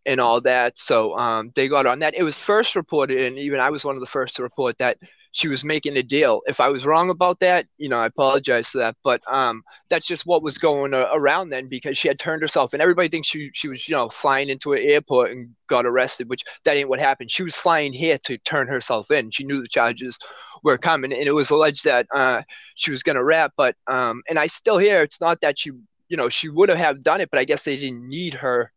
and 0.06 0.20
all 0.20 0.41
that. 0.41 0.78
So 0.78 1.16
um, 1.16 1.51
they 1.56 1.68
got 1.68 1.86
on 1.86 1.99
that. 1.99 2.16
It 2.16 2.24
was 2.24 2.39
first 2.39 2.76
reported, 2.76 3.22
and 3.22 3.38
even 3.38 3.60
I 3.60 3.70
was 3.70 3.84
one 3.84 3.95
of 3.95 4.01
the 4.01 4.08
first 4.08 4.36
to 4.36 4.43
report 4.43 4.78
that 4.78 4.97
she 5.36 5.49
was 5.49 5.66
making 5.66 5.97
a 5.97 6.03
deal. 6.03 6.41
If 6.45 6.62
I 6.62 6.70
was 6.70 6.86
wrong 6.86 7.10
about 7.10 7.41
that, 7.41 7.68
you 7.78 7.89
know, 7.89 7.97
I 7.97 8.06
apologize 8.06 8.70
for 8.70 8.78
that. 8.78 8.95
But 9.03 9.22
um, 9.28 9.64
that's 9.89 10.08
just 10.08 10.26
what 10.26 10.41
was 10.41 10.58
going 10.58 10.93
uh, 10.93 11.10
around 11.12 11.49
then 11.49 11.68
because 11.68 11.97
she 11.97 12.08
had 12.08 12.18
turned 12.18 12.41
herself, 12.41 12.72
and 12.72 12.82
everybody 12.82 13.10
thinks 13.10 13.28
she 13.28 13.51
she 13.53 13.68
was, 13.68 13.88
you 13.89 13.95
know, 13.95 14.10
flying 14.10 14.47
into 14.47 14.72
an 14.72 14.80
airport 14.82 15.32
and 15.32 15.53
got 15.68 15.86
arrested, 15.86 16.30
which 16.30 16.43
that 16.64 16.78
ain't 16.78 16.88
what 16.88 16.99
happened. 16.99 17.30
She 17.30 17.43
was 17.43 17.56
flying 17.56 17.91
here 17.91 18.18
to 18.20 18.38
turn 18.39 18.68
herself 18.68 19.12
in. 19.12 19.30
She 19.30 19.43
knew 19.43 19.62
the 19.62 19.68
charges 19.68 20.18
were 20.64 20.78
coming, 20.78 21.12
and 21.12 21.28
it 21.28 21.34
was 21.34 21.49
alleged 21.49 21.84
that 21.84 22.08
uh, 22.16 22.43
she 22.76 22.91
was 22.91 23.03
going 23.03 23.18
to 23.18 23.24
rap. 23.24 23.51
But 23.58 23.76
um, 23.88 24.24
and 24.30 24.39
I 24.39 24.47
still 24.47 24.78
hear 24.78 25.01
it's 25.01 25.20
not 25.20 25.41
that 25.41 25.60
she, 25.60 25.72
you 26.08 26.16
know, 26.16 26.30
she 26.30 26.47
would 26.47 26.70
have 26.70 27.03
done 27.03 27.20
it, 27.20 27.30
but 27.30 27.39
I 27.39 27.43
guess 27.43 27.64
they 27.64 27.76
didn't 27.76 28.08
need 28.08 28.36
her 28.36 28.72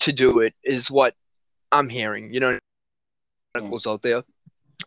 to 0.00 0.12
do 0.12 0.40
it. 0.40 0.54
Is 0.62 0.90
what 0.90 1.14
I'm 1.72 1.88
hearing. 1.88 2.32
You 2.32 2.40
know, 2.40 2.58
articles 3.54 3.86
out 3.86 4.02
there. 4.02 4.22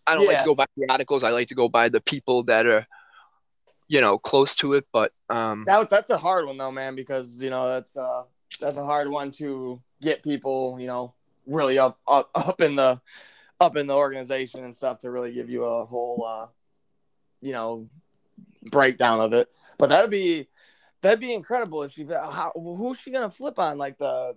I 0.07 0.15
don't 0.15 0.27
like 0.27 0.39
to 0.39 0.45
go 0.45 0.55
by 0.55 0.65
the 0.75 0.87
articles. 0.89 1.23
I 1.23 1.29
like 1.29 1.47
to 1.49 1.55
go 1.55 1.69
by 1.69 1.89
the 1.89 2.01
people 2.01 2.43
that 2.43 2.65
are, 2.65 2.85
you 3.87 4.01
know, 4.01 4.17
close 4.17 4.55
to 4.55 4.73
it. 4.73 4.85
But 4.91 5.13
um, 5.29 5.63
That 5.65 5.89
that's 5.89 6.09
a 6.09 6.17
hard 6.17 6.45
one 6.45 6.57
though, 6.57 6.71
man, 6.71 6.95
because 6.95 7.41
you 7.41 7.49
know 7.49 7.67
that's 7.69 7.95
uh 7.95 8.23
that's 8.59 8.77
a 8.77 8.85
hard 8.85 9.09
one 9.09 9.31
to 9.33 9.81
get 10.01 10.23
people, 10.23 10.77
you 10.79 10.87
know, 10.87 11.13
really 11.45 11.77
up 11.77 11.99
up 12.07 12.29
up 12.35 12.61
in 12.61 12.75
the 12.75 12.99
up 13.59 13.77
in 13.77 13.87
the 13.87 13.95
organization 13.95 14.63
and 14.63 14.75
stuff 14.75 14.99
to 14.99 15.11
really 15.11 15.31
give 15.31 15.49
you 15.49 15.63
a 15.63 15.85
whole 15.85 16.25
uh 16.27 16.47
you 17.41 17.53
know 17.53 17.87
breakdown 18.71 19.19
of 19.19 19.33
it. 19.33 19.49
But 19.77 19.89
that'd 19.89 20.11
be 20.11 20.47
that'd 21.01 21.19
be 21.19 21.33
incredible 21.33 21.83
if 21.83 21.91
she 21.91 22.05
how 22.05 22.51
who's 22.55 22.99
she 22.99 23.11
gonna 23.11 23.29
flip 23.29 23.59
on 23.59 23.77
like 23.77 23.97
the 23.97 24.35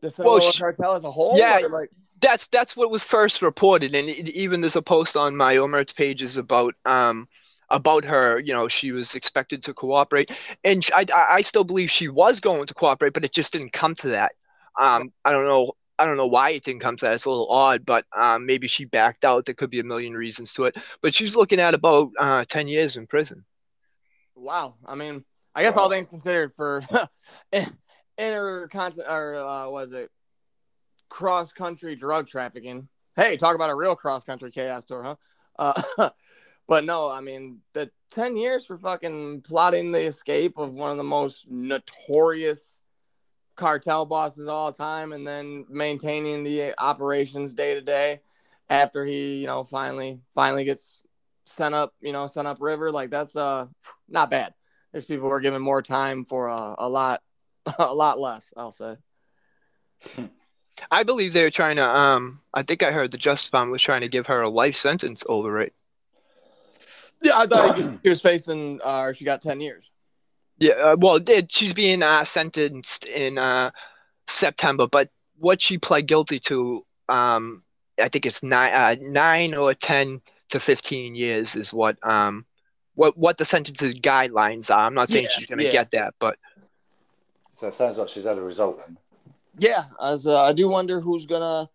the 0.00 0.10
Sinaloa 0.10 0.38
Well, 0.38 0.50
she- 0.52 0.58
cartel 0.58 0.92
as 0.94 1.04
a 1.04 1.10
whole? 1.10 1.38
yeah. 1.38 1.60
Like 1.70 1.90
that's 2.20 2.48
that's 2.48 2.76
what 2.76 2.90
was 2.90 3.04
first 3.04 3.42
reported, 3.42 3.94
and 3.94 4.08
it, 4.08 4.28
even 4.30 4.60
there's 4.60 4.76
a 4.76 4.82
post 4.82 5.16
on 5.16 5.36
my 5.36 5.56
Omerta's 5.56 5.92
pages 5.92 6.36
about 6.36 6.74
um 6.84 7.28
about 7.68 8.04
her. 8.04 8.38
You 8.40 8.52
know, 8.54 8.68
she 8.68 8.92
was 8.92 9.14
expected 9.14 9.62
to 9.64 9.74
cooperate, 9.74 10.30
and 10.64 10.82
sh- 10.84 10.90
I 10.94 11.04
I 11.12 11.26
I 11.36 11.40
still 11.42 11.64
believe 11.64 11.90
she 11.90 12.08
was 12.08 12.40
going 12.40 12.66
to 12.66 12.74
cooperate, 12.74 13.12
but 13.12 13.24
it 13.24 13.32
just 13.32 13.52
didn't 13.52 13.72
come 13.72 13.94
to 13.96 14.08
that. 14.08 14.32
Um, 14.78 15.12
I 15.24 15.32
don't 15.32 15.46
know. 15.46 15.72
I 15.98 16.04
don't 16.04 16.18
know 16.18 16.26
why 16.26 16.50
it 16.50 16.62
didn't 16.64 16.80
come 16.82 16.96
to 16.98 17.06
that. 17.06 17.14
It's 17.14 17.24
a 17.24 17.30
little 17.30 17.48
odd, 17.50 17.86
but 17.86 18.04
um, 18.14 18.44
maybe 18.44 18.68
she 18.68 18.84
backed 18.84 19.24
out. 19.24 19.46
There 19.46 19.54
could 19.54 19.70
be 19.70 19.80
a 19.80 19.84
million 19.84 20.12
reasons 20.14 20.52
to 20.54 20.64
it. 20.66 20.76
But 21.00 21.14
she's 21.14 21.34
looking 21.36 21.58
at 21.60 21.72
about 21.74 22.10
uh, 22.18 22.44
ten 22.46 22.68
years 22.68 22.96
in 22.96 23.06
prison. 23.06 23.44
Wow. 24.34 24.74
I 24.84 24.94
mean, 24.94 25.24
I 25.54 25.62
guess 25.62 25.76
all 25.76 25.88
things 25.88 26.08
considered 26.08 26.52
for 26.54 26.82
inter 28.18 28.68
continent 28.68 29.08
or 29.10 29.34
uh, 29.34 29.68
was 29.68 29.92
it 29.92 30.10
cross 31.08 31.52
country 31.52 31.94
drug 31.96 32.28
trafficking? 32.28 32.88
Hey, 33.14 33.36
talk 33.36 33.54
about 33.54 33.70
a 33.70 33.74
real 33.74 33.96
cross 33.96 34.24
country 34.24 34.50
chaos 34.50 34.84
tour, 34.84 35.02
huh? 35.02 35.16
Uh, 35.58 36.10
but 36.68 36.84
no, 36.84 37.10
I 37.10 37.20
mean 37.20 37.60
the 37.72 37.90
ten 38.10 38.36
years 38.36 38.64
for 38.64 38.78
fucking 38.78 39.42
plotting 39.42 39.92
the 39.92 40.02
escape 40.02 40.58
of 40.58 40.72
one 40.72 40.90
of 40.90 40.96
the 40.96 41.04
most 41.04 41.50
notorious 41.50 42.82
cartel 43.56 44.04
bosses 44.04 44.48
all 44.48 44.70
time 44.70 45.12
and 45.12 45.26
then 45.26 45.64
maintaining 45.70 46.44
the 46.44 46.74
operations 46.78 47.54
day 47.54 47.74
to 47.74 47.80
day 47.80 48.20
after 48.68 49.04
he, 49.04 49.36
you 49.36 49.46
know, 49.46 49.64
finally 49.64 50.20
finally 50.34 50.64
gets 50.64 51.00
sent 51.44 51.74
up, 51.74 51.94
you 52.00 52.12
know, 52.12 52.26
sent 52.26 52.46
up 52.46 52.58
river. 52.60 52.90
Like 52.90 53.10
that's 53.10 53.34
uh 53.36 53.66
not 54.08 54.30
bad. 54.30 54.54
There's 54.92 55.06
people 55.06 55.28
who 55.28 55.34
are 55.34 55.40
given 55.40 55.62
more 55.62 55.82
time 55.82 56.24
for 56.24 56.48
uh, 56.48 56.74
a 56.78 56.88
lot 56.88 57.22
a 57.78 57.94
lot 57.94 58.18
less, 58.18 58.52
I'll 58.56 58.72
say. 58.72 58.96
I 60.90 61.04
believe 61.04 61.32
they're 61.32 61.50
trying 61.50 61.76
to 61.76 61.88
um 61.88 62.40
I 62.52 62.62
think 62.62 62.82
I 62.82 62.92
heard 62.92 63.10
the 63.10 63.18
Justice 63.18 63.46
Department 63.46 63.72
was 63.72 63.82
trying 63.82 64.02
to 64.02 64.08
give 64.08 64.26
her 64.26 64.42
a 64.42 64.48
life 64.48 64.76
sentence 64.76 65.24
over 65.28 65.60
it. 65.60 65.74
Yeah, 67.22 67.32
I 67.36 67.46
thought 67.46 67.76
he 67.76 67.82
was, 67.82 67.90
he 68.02 68.08
was 68.10 68.20
facing 68.20 68.80
uh 68.84 69.12
she 69.12 69.24
got 69.24 69.42
10 69.42 69.60
years. 69.60 69.90
Yeah, 70.58 70.72
uh, 70.72 70.96
well, 70.98 71.16
it, 71.16 71.24
did 71.24 71.52
she's 71.52 71.74
being 71.74 72.02
uh, 72.02 72.24
sentenced 72.24 73.04
in 73.04 73.36
uh, 73.36 73.72
September, 74.26 74.86
but 74.86 75.10
what 75.38 75.60
she 75.60 75.76
pled 75.76 76.06
guilty 76.06 76.38
to, 76.40 76.84
um, 77.08 77.62
I 78.00 78.08
think 78.08 78.24
it's 78.24 78.42
nine, 78.42 78.72
uh, 78.72 78.96
nine 79.02 79.54
or 79.54 79.74
ten 79.74 80.22
to 80.50 80.60
fifteen 80.60 81.14
years 81.14 81.56
is 81.56 81.72
what 81.72 81.98
um, 82.06 82.46
what 82.94 83.18
what 83.18 83.36
the 83.36 83.44
sentencing 83.44 84.00
guidelines 84.00 84.74
are. 84.74 84.86
I'm 84.86 84.94
not 84.94 85.10
saying 85.10 85.24
Yeah, 85.24 85.30
she's 85.30 85.46
gonna 85.46 85.62
yeah. 85.62 85.72
get 85.72 85.90
that, 85.90 86.14
but 86.18 86.38
So 87.56 87.68
it 87.68 87.74
sounds 87.74 87.96
like 87.98 88.08
she's 88.08 88.24
had 88.24 88.38
a 88.38 88.42
result. 88.42 88.78
Then. 88.78 88.98
Yeah, 89.58 89.86
as 90.02 90.26
uh, 90.26 90.42
I 90.42 90.52
do 90.52 90.68
wonder 90.68 91.00
who's 91.00 91.24
gonna 91.26 91.68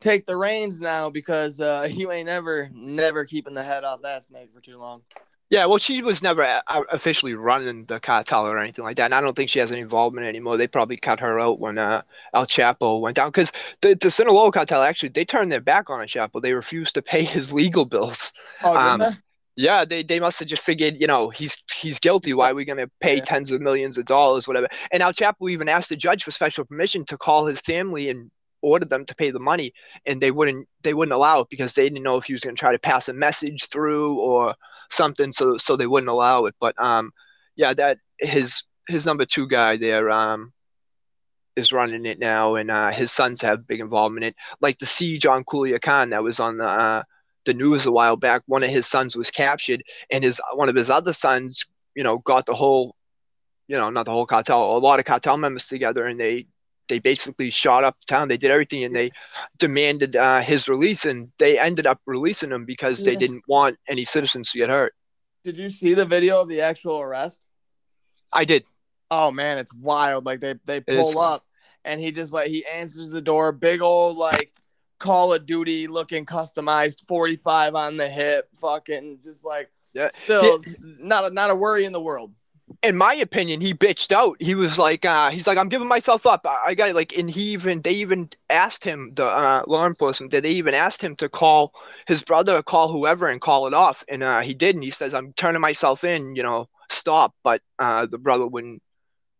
take 0.00 0.26
the 0.26 0.36
reins 0.36 0.80
now 0.80 1.10
because 1.10 1.60
uh, 1.60 1.88
you 1.90 2.10
ain't 2.12 2.26
never 2.26 2.70
never 2.72 3.24
keeping 3.24 3.54
the 3.54 3.62
head 3.64 3.84
off 3.84 4.02
that 4.02 4.24
snake 4.24 4.50
for 4.54 4.60
too 4.60 4.78
long. 4.78 5.02
yeah, 5.50 5.66
well, 5.66 5.78
she 5.78 6.02
was 6.02 6.22
never 6.22 6.42
uh, 6.42 6.82
officially 6.90 7.34
running 7.34 7.84
the 7.84 8.00
cartel 8.00 8.48
or 8.48 8.58
anything 8.58 8.84
like 8.84 8.96
that. 8.96 9.04
And 9.06 9.14
I 9.14 9.20
don't 9.20 9.36
think 9.36 9.50
she 9.50 9.58
has 9.60 9.70
any 9.70 9.82
involvement 9.82 10.26
anymore. 10.26 10.56
They 10.56 10.66
probably 10.66 10.96
cut 10.96 11.20
her 11.20 11.38
out 11.38 11.60
when 11.60 11.78
uh, 11.78 12.02
El 12.32 12.46
Chapo 12.46 13.00
went 13.00 13.16
down 13.16 13.28
because 13.28 13.52
the 13.80 13.94
the 13.94 14.10
Sinaloa 14.10 14.52
cartel 14.52 14.82
actually 14.82 15.10
they 15.10 15.24
turned 15.24 15.52
their 15.52 15.60
back 15.60 15.90
on 15.90 16.00
El 16.00 16.06
Chapo. 16.06 16.40
They 16.40 16.54
refused 16.54 16.94
to 16.94 17.02
pay 17.02 17.24
his 17.24 17.52
legal 17.60 17.84
bills. 17.84 18.32
Oh, 18.62 18.74
did 18.74 18.80
Um, 18.80 18.98
they? 19.00 19.10
Yeah, 19.56 19.84
they, 19.84 20.02
they 20.02 20.18
must 20.18 20.38
have 20.40 20.48
just 20.48 20.64
figured, 20.64 20.96
you 20.98 21.06
know, 21.06 21.28
he's 21.30 21.56
he's 21.80 22.00
guilty. 22.00 22.34
Why 22.34 22.50
are 22.50 22.54
we 22.54 22.64
going 22.64 22.78
to 22.78 22.90
pay 23.00 23.16
Yeah. 23.16 23.24
tens 23.24 23.50
of 23.52 23.60
millions 23.60 23.98
of 23.98 24.04
dollars, 24.04 24.48
whatever? 24.48 24.68
And 24.90 25.02
El 25.02 25.12
Chapo 25.12 25.50
even 25.50 25.68
asked 25.68 25.90
the 25.90 25.96
judge 25.96 26.24
for 26.24 26.32
special 26.32 26.64
permission 26.64 27.04
to 27.06 27.16
call 27.16 27.46
his 27.46 27.60
family 27.60 28.08
and 28.10 28.30
order 28.62 28.86
them 28.86 29.04
to 29.06 29.14
pay 29.14 29.30
the 29.30 29.38
money, 29.38 29.72
and 30.06 30.20
they 30.20 30.30
wouldn't 30.32 30.68
they 30.82 30.92
wouldn't 30.94 31.14
allow 31.14 31.40
it 31.40 31.48
because 31.50 31.74
they 31.74 31.84
didn't 31.84 32.02
know 32.02 32.16
if 32.16 32.24
he 32.24 32.32
was 32.32 32.40
going 32.42 32.56
to 32.56 32.60
try 32.60 32.72
to 32.72 32.78
pass 32.78 33.08
a 33.08 33.12
message 33.12 33.68
through 33.70 34.18
or 34.18 34.54
something, 34.90 35.32
so 35.32 35.56
so 35.58 35.76
they 35.76 35.86
wouldn't 35.86 36.10
allow 36.10 36.46
it. 36.46 36.54
But 36.60 36.74
um, 36.82 37.12
yeah, 37.54 37.74
that 37.74 37.98
his 38.18 38.64
his 38.88 39.06
number 39.06 39.24
two 39.24 39.46
guy 39.46 39.76
there 39.76 40.10
um 40.10 40.52
is 41.56 41.72
running 41.72 42.06
it 42.06 42.18
now, 42.18 42.56
and 42.56 42.70
uh, 42.70 42.90
his 42.90 43.12
sons 43.12 43.42
have 43.42 43.66
big 43.66 43.80
involvement 43.80 44.24
in 44.24 44.28
it. 44.30 44.36
Like 44.60 44.78
the 44.78 44.86
siege 44.86 45.26
on 45.26 45.44
Khan 45.44 46.10
that 46.10 46.22
was 46.24 46.40
on 46.40 46.56
the 46.56 46.66
uh, 46.66 47.02
the 47.44 47.54
news 47.54 47.86
a 47.86 47.92
while 47.92 48.16
back. 48.16 48.42
One 48.46 48.62
of 48.62 48.70
his 48.70 48.86
sons 48.86 49.16
was 49.16 49.30
captured, 49.30 49.82
and 50.10 50.24
his 50.24 50.40
one 50.54 50.68
of 50.68 50.74
his 50.74 50.90
other 50.90 51.12
sons, 51.12 51.64
you 51.94 52.02
know, 52.02 52.18
got 52.18 52.46
the 52.46 52.54
whole, 52.54 52.94
you 53.68 53.76
know, 53.76 53.90
not 53.90 54.06
the 54.06 54.12
whole 54.12 54.26
cartel, 54.26 54.76
a 54.76 54.78
lot 54.78 54.98
of 54.98 55.04
cartel 55.04 55.36
members 55.36 55.68
together, 55.68 56.06
and 56.06 56.18
they 56.18 56.46
they 56.88 56.98
basically 56.98 57.50
shot 57.50 57.84
up 57.84 57.96
the 58.00 58.06
town. 58.06 58.28
They 58.28 58.36
did 58.36 58.50
everything, 58.50 58.84
and 58.84 58.94
they 58.94 59.10
demanded 59.58 60.16
uh, 60.16 60.40
his 60.40 60.68
release, 60.68 61.04
and 61.04 61.30
they 61.38 61.58
ended 61.58 61.86
up 61.86 62.00
releasing 62.06 62.50
him 62.50 62.64
because 62.64 63.02
they 63.04 63.16
didn't 63.16 63.44
want 63.48 63.78
any 63.88 64.04
citizens 64.04 64.50
to 64.52 64.58
get 64.58 64.70
hurt. 64.70 64.94
Did 65.44 65.58
you 65.58 65.68
see 65.68 65.94
the 65.94 66.06
video 66.06 66.40
of 66.40 66.48
the 66.48 66.62
actual 66.62 67.00
arrest? 67.00 67.44
I 68.32 68.44
did. 68.44 68.64
Oh 69.10 69.30
man, 69.30 69.58
it's 69.58 69.72
wild. 69.72 70.26
Like 70.26 70.40
they 70.40 70.54
they 70.64 70.80
pull 70.80 71.18
up 71.18 71.42
and 71.84 72.00
he 72.00 72.10
just 72.10 72.32
like 72.32 72.48
he 72.48 72.64
answers 72.74 73.10
the 73.10 73.22
door, 73.22 73.52
big 73.52 73.82
old 73.82 74.16
like 74.16 74.52
Call 75.04 75.34
of 75.34 75.44
Duty 75.44 75.86
looking 75.86 76.24
customized 76.24 77.00
45 77.06 77.74
on 77.74 77.98
the 77.98 78.08
hip, 78.08 78.48
fucking 78.58 79.18
just 79.22 79.44
like 79.44 79.70
Yeah. 79.92 80.08
still 80.24 80.60
not 80.80 81.26
a 81.26 81.30
not 81.30 81.50
a 81.50 81.54
worry 81.54 81.84
in 81.84 81.92
the 81.92 82.00
world. 82.00 82.32
in 82.82 82.96
my 82.96 83.14
opinion, 83.14 83.60
he 83.60 83.74
bitched 83.74 84.10
out. 84.12 84.36
He 84.40 84.54
was 84.54 84.78
like, 84.78 85.04
uh, 85.04 85.30
he's 85.30 85.46
like, 85.46 85.58
I'm 85.58 85.68
giving 85.68 85.86
myself 85.88 86.26
up. 86.26 86.46
I, 86.46 86.68
I 86.68 86.74
got 86.74 86.88
it. 86.88 86.94
Like, 86.94 87.16
and 87.18 87.30
he 87.30 87.52
even, 87.52 87.82
they 87.82 87.92
even 88.04 88.30
asked 88.48 88.82
him, 88.84 89.12
the 89.14 89.26
uh, 89.26 89.62
law 89.66 89.86
enforcement, 89.86 90.32
did 90.32 90.44
they 90.44 90.52
even 90.52 90.72
asked 90.72 91.02
him 91.02 91.14
to 91.16 91.28
call 91.28 91.74
his 92.06 92.22
brother, 92.22 92.62
call 92.62 92.88
whoever, 92.90 93.28
and 93.28 93.40
call 93.40 93.66
it 93.66 93.74
off. 93.74 94.04
And 94.08 94.22
uh, 94.22 94.40
he 94.40 94.54
did. 94.54 94.74
And 94.76 94.82
he 94.84 94.90
says, 94.90 95.12
I'm 95.12 95.34
turning 95.34 95.60
myself 95.60 96.04
in. 96.04 96.34
You 96.36 96.42
know, 96.42 96.68
stop. 96.90 97.34
But 97.44 97.60
uh, 97.78 98.06
the 98.06 98.18
brother 98.18 98.46
wouldn't 98.46 98.82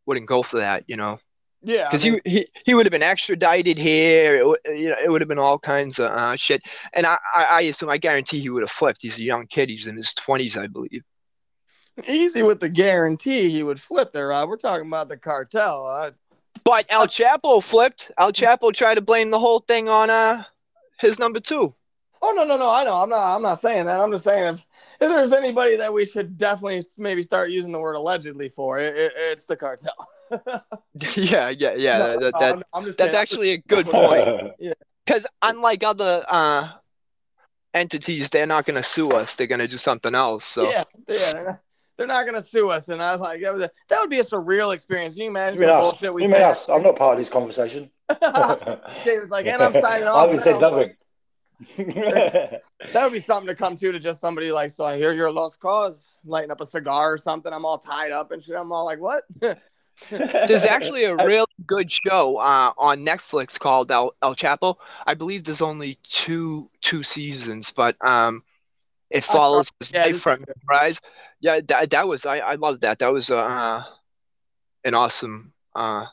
wouldn't 0.06 0.28
go 0.28 0.42
for 0.42 0.58
that. 0.58 0.84
You 0.86 0.96
know, 0.96 1.18
Yeah, 1.66 1.84
I 1.88 1.90
because 1.92 2.04
mean, 2.04 2.20
he 2.24 2.30
he 2.30 2.46
he 2.66 2.74
would 2.74 2.84
have 2.86 2.90
been 2.92 3.02
extradited 3.02 3.78
here. 3.78 4.36
It, 4.36 4.46
would- 4.46 4.60
you 4.66 4.90
know, 4.90 4.96
it 5.02 5.10
would 5.10 5.20
have 5.22 5.28
been 5.28 5.38
all 5.38 5.58
kinds 5.58 5.98
of 5.98 6.10
uh, 6.10 6.36
shit. 6.36 6.62
And 6.92 7.06
I, 7.06 7.16
I 7.34 7.44
I 7.44 7.60
assume, 7.62 7.88
I 7.88 7.96
guarantee 7.98 8.40
he 8.40 8.50
would 8.50 8.62
have 8.62 8.70
flipped. 8.70 9.00
He's 9.02 9.18
a 9.18 9.22
young 9.22 9.46
kid. 9.46 9.70
He's 9.70 9.86
in 9.86 9.96
his 9.96 10.12
20s, 10.14 10.56
I 10.60 10.66
believe. 10.66 11.02
easy 12.06 12.42
with 12.42 12.60
the 12.60 12.68
guarantee 12.68 13.48
he 13.48 13.62
would 13.62 13.80
flip 13.80 14.12
there, 14.12 14.28
Rob. 14.28 14.48
We're 14.48 14.56
talking 14.56 14.86
about 14.86 15.08
the 15.08 15.16
cartel. 15.16 15.86
Uh, 15.86 16.10
But 16.64 16.86
El 16.88 17.06
Chapo 17.06 17.62
flipped. 17.62 18.10
El 18.18 18.32
Chapo 18.32 18.72
tried 18.72 18.96
to 18.96 19.00
blame 19.00 19.30
the 19.30 19.38
whole 19.40 19.60
thing 19.60 19.88
on 19.88 20.10
uh 20.10 20.44
his 20.98 21.18
number 21.18 21.40
two. 21.40 21.74
oh 22.22 22.32
no, 22.36 22.44
no, 22.44 22.56
no. 22.56 22.70
I 22.70 22.84
know. 22.84 22.96
I'm 22.96 23.08
not. 23.08 23.36
I'm 23.36 23.42
not 23.42 23.60
saying 23.60 23.86
that. 23.86 24.00
I'm 24.00 24.10
just 24.12 24.24
saying 24.24 24.54
if 24.54 24.66
if 25.00 25.08
there's 25.10 25.32
anybody 25.32 25.76
that 25.76 25.92
we 25.92 26.04
should 26.06 26.36
definitely 26.36 26.82
maybe 26.98 27.22
start 27.22 27.50
using 27.50 27.72
the 27.72 27.80
word 27.80 27.94
allegedly 27.96 28.48
for, 28.48 28.78
it, 28.78 28.96
it, 28.96 29.12
it's 29.16 29.46
the 29.46 29.56
cartel. 29.56 29.92
Yeah, 31.16 31.50
yeah, 31.50 31.74
yeah. 31.74 31.98
No, 31.98 32.18
that, 32.18 32.32
that, 32.38 32.54
I'm, 32.54 32.62
I'm 32.72 32.84
that's 32.84 32.96
kidding. 32.96 33.14
actually 33.14 33.50
a 33.50 33.58
good 33.58 33.86
point. 33.86 34.52
Because 35.04 35.26
unlike 35.42 35.84
other 35.84 36.24
uh 36.28 36.70
entities, 37.72 38.30
they're 38.30 38.46
not 38.46 38.64
going 38.66 38.76
to 38.76 38.82
sue 38.82 39.10
us. 39.10 39.34
They're 39.34 39.48
going 39.48 39.58
to 39.58 39.68
do 39.68 39.76
something 39.76 40.14
else. 40.14 40.44
So 40.44 40.70
Yeah, 40.70 40.84
yeah. 41.08 41.56
They're 41.96 42.08
not, 42.08 42.26
not 42.26 42.26
gonna 42.26 42.40
sue 42.40 42.70
us, 42.70 42.88
and 42.88 43.00
I 43.00 43.12
was 43.12 43.20
like, 43.20 43.40
that, 43.42 43.54
was 43.54 43.62
a, 43.62 43.70
that 43.88 44.00
would 44.00 44.10
be 44.10 44.18
a 44.18 44.24
surreal 44.24 44.74
experience. 44.74 45.14
Can 45.14 45.22
you 45.22 45.28
imagine 45.28 45.60
You 45.60 45.66
the 45.68 45.72
mean 45.72 45.76
us? 45.76 45.84
bullshit 45.92 46.12
we 46.12 46.22
You 46.22 46.28
mean 46.28 46.38
said? 46.38 46.50
us? 46.50 46.68
I'm 46.68 46.82
not 46.82 46.96
part 46.96 47.12
of 47.12 47.18
this 47.18 47.28
conversation. 47.28 47.88
David's 49.04 49.30
like, 49.30 49.46
and 49.46 49.62
I'm 49.62 49.72
signing 49.72 50.04
off. 50.08 50.16
I 50.16 50.20
haven't 50.26 50.40
said 50.40 50.60
nothing. 50.60 50.96
That 51.76 53.04
would 53.04 53.12
be 53.12 53.20
something 53.20 53.46
to 53.46 53.54
come 53.54 53.76
to 53.76 53.92
to 53.92 54.00
just 54.00 54.20
somebody 54.20 54.50
like, 54.50 54.70
so 54.72 54.84
I 54.84 54.96
hear 54.96 55.12
you're 55.12 55.28
a 55.28 55.32
lost 55.32 55.60
cause, 55.60 56.18
lighting 56.24 56.50
up 56.50 56.60
a 56.60 56.66
cigar 56.66 57.12
or 57.12 57.18
something. 57.18 57.52
I'm 57.52 57.64
all 57.64 57.78
tied 57.78 58.10
up 58.10 58.32
and 58.32 58.42
shit. 58.42 58.56
I'm 58.56 58.72
all 58.72 58.84
like, 58.84 58.98
what? 58.98 59.22
There's 60.10 60.64
actually 60.64 61.04
a 61.04 61.16
really 61.26 61.46
good 61.66 61.90
show 61.90 62.36
uh, 62.36 62.72
on 62.76 63.04
Netflix 63.04 63.58
called 63.58 63.90
El, 63.90 64.14
El 64.22 64.34
Chapo. 64.34 64.76
I 65.06 65.14
believe 65.14 65.44
there's 65.44 65.62
only 65.62 65.98
two 66.02 66.70
two 66.80 67.02
seasons, 67.02 67.72
but 67.74 67.96
um, 68.04 68.42
it 69.10 69.24
follows 69.24 69.70
his 69.80 69.92
yeah, 69.92 70.04
life 70.04 70.12
this- 70.12 70.22
from 70.22 70.44
rise. 70.68 71.00
Yeah, 71.40 71.60
that 71.68 71.90
that 71.90 72.08
was 72.08 72.26
I 72.26 72.38
I 72.38 72.54
loved 72.54 72.82
that. 72.82 72.98
That 73.00 73.12
was 73.12 73.30
uh, 73.30 73.82
an 74.84 74.94
awesome 74.94 75.52
uh 75.74 76.06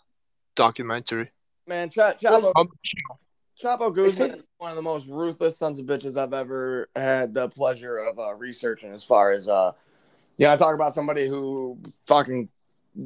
documentary. 0.56 1.32
Man, 1.68 1.90
Ch- 1.90 1.96
Chapo, 2.20 2.52
Um, 2.56 2.70
Chapo 3.62 3.94
Guzman 3.94 4.32
is 4.32 4.44
one 4.58 4.72
of 4.72 4.76
the 4.76 4.82
most 4.82 5.08
ruthless 5.08 5.58
sons 5.58 5.80
of 5.80 5.86
bitches 5.86 6.18
I've 6.18 6.34
ever 6.34 6.90
had 6.96 7.34
the 7.34 7.48
pleasure 7.50 7.98
of 7.98 8.20
uh, 8.20 8.34
researching. 8.36 8.92
As 8.92 9.04
far 9.04 9.32
as 9.32 9.48
uh, 9.48 9.72
you 10.38 10.48
know, 10.48 10.54
I 10.54 10.58
talk 10.58 10.74
about 10.74 10.94
somebody 10.94 11.28
who 11.28 11.80
fucking 12.08 12.50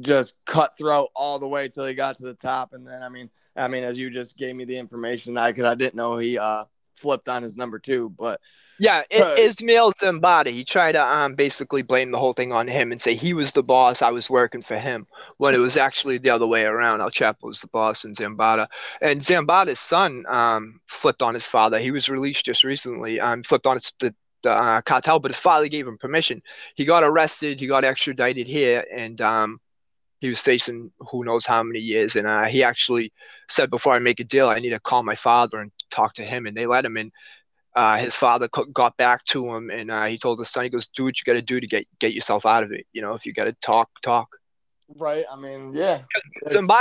just 0.00 0.34
cutthroat 0.44 1.08
all 1.14 1.38
the 1.38 1.48
way 1.48 1.68
till 1.68 1.86
he 1.86 1.94
got 1.94 2.16
to 2.16 2.24
the 2.24 2.34
top, 2.34 2.72
and 2.72 2.86
then 2.86 3.02
I 3.02 3.08
mean, 3.08 3.30
I 3.56 3.68
mean, 3.68 3.84
as 3.84 3.98
you 3.98 4.10
just 4.10 4.36
gave 4.36 4.54
me 4.54 4.64
the 4.64 4.78
information, 4.78 5.36
I 5.38 5.50
because 5.50 5.64
I 5.66 5.74
didn't 5.74 5.94
know 5.94 6.18
he 6.18 6.38
uh 6.38 6.64
flipped 6.96 7.28
on 7.28 7.42
his 7.42 7.56
number 7.56 7.78
two, 7.78 8.10
but 8.10 8.40
Yeah, 8.78 9.02
it, 9.10 9.20
Right. 9.20 9.38
Ismael 9.38 9.92
Zambada. 9.92 10.48
He 10.48 10.64
tried 10.64 10.92
to 10.92 11.04
um 11.04 11.34
basically 11.34 11.82
blame 11.82 12.10
the 12.10 12.18
whole 12.18 12.32
thing 12.32 12.52
on 12.52 12.68
him 12.68 12.92
and 12.92 13.00
say 13.00 13.14
he 13.14 13.34
was 13.34 13.52
the 13.52 13.62
boss. 13.62 14.02
I 14.02 14.10
was 14.10 14.28
working 14.30 14.62
for 14.62 14.78
him 14.78 15.06
when 15.38 15.54
it 15.54 15.58
was 15.58 15.76
actually 15.76 16.18
the 16.18 16.30
other 16.30 16.46
way 16.46 16.64
around. 16.64 17.00
El 17.00 17.10
Chapo 17.10 17.44
was 17.44 17.60
the 17.60 17.68
boss 17.68 18.04
and 18.04 18.16
Zambada. 18.16 18.68
And 19.00 19.20
Zambada's 19.20 19.80
son 19.80 20.24
um 20.28 20.80
flipped 20.86 21.22
on 21.22 21.34
his 21.34 21.46
father. 21.46 21.78
He 21.78 21.90
was 21.90 22.08
released 22.08 22.44
just 22.44 22.64
recently. 22.64 23.20
Um, 23.20 23.42
flipped 23.42 23.66
on 23.66 23.76
his, 23.76 23.92
the 24.00 24.14
the 24.42 24.50
uh, 24.52 24.80
cartel, 24.82 25.18
but 25.18 25.30
his 25.30 25.38
father 25.38 25.68
gave 25.68 25.86
him 25.86 25.98
permission. 25.98 26.42
He 26.74 26.84
got 26.84 27.02
arrested. 27.02 27.58
He 27.60 27.66
got 27.66 27.84
extradited 27.84 28.46
here, 28.46 28.84
and 28.94 29.20
um 29.20 29.60
he 30.18 30.28
was 30.28 30.40
facing 30.40 30.90
who 30.98 31.24
knows 31.24 31.46
how 31.46 31.62
many 31.62 31.78
years. 31.78 32.16
And 32.16 32.26
uh, 32.26 32.44
he 32.44 32.62
actually 32.62 33.12
said 33.48 33.70
before 33.70 33.94
I 33.94 33.98
make 33.98 34.20
a 34.20 34.24
deal, 34.24 34.48
I 34.48 34.58
need 34.58 34.70
to 34.70 34.80
call 34.80 35.02
my 35.02 35.14
father 35.14 35.60
and 35.60 35.70
talk 35.90 36.14
to 36.14 36.24
him. 36.24 36.46
And 36.46 36.56
they 36.56 36.66
let 36.66 36.84
him 36.84 36.96
in 36.96 37.12
uh, 37.76 37.98
his 37.98 38.16
father 38.16 38.48
got 38.72 38.96
back 38.96 39.22
to 39.24 39.54
him 39.54 39.70
and 39.70 39.90
uh, 39.90 40.06
he 40.06 40.16
told 40.16 40.38
his 40.38 40.48
son, 40.48 40.64
he 40.64 40.70
goes, 40.70 40.86
do 40.86 41.04
what 41.04 41.18
you 41.18 41.24
got 41.30 41.38
to 41.38 41.42
do 41.42 41.60
to 41.60 41.66
get, 41.66 41.86
get 42.00 42.14
yourself 42.14 42.46
out 42.46 42.64
of 42.64 42.72
it. 42.72 42.86
You 42.94 43.02
know, 43.02 43.12
if 43.12 43.26
you 43.26 43.34
got 43.34 43.44
to 43.44 43.52
talk, 43.60 43.90
talk. 44.02 44.34
right, 44.96 45.24
I 45.30 45.36
mean, 45.36 45.74
yeah, 45.74 46.00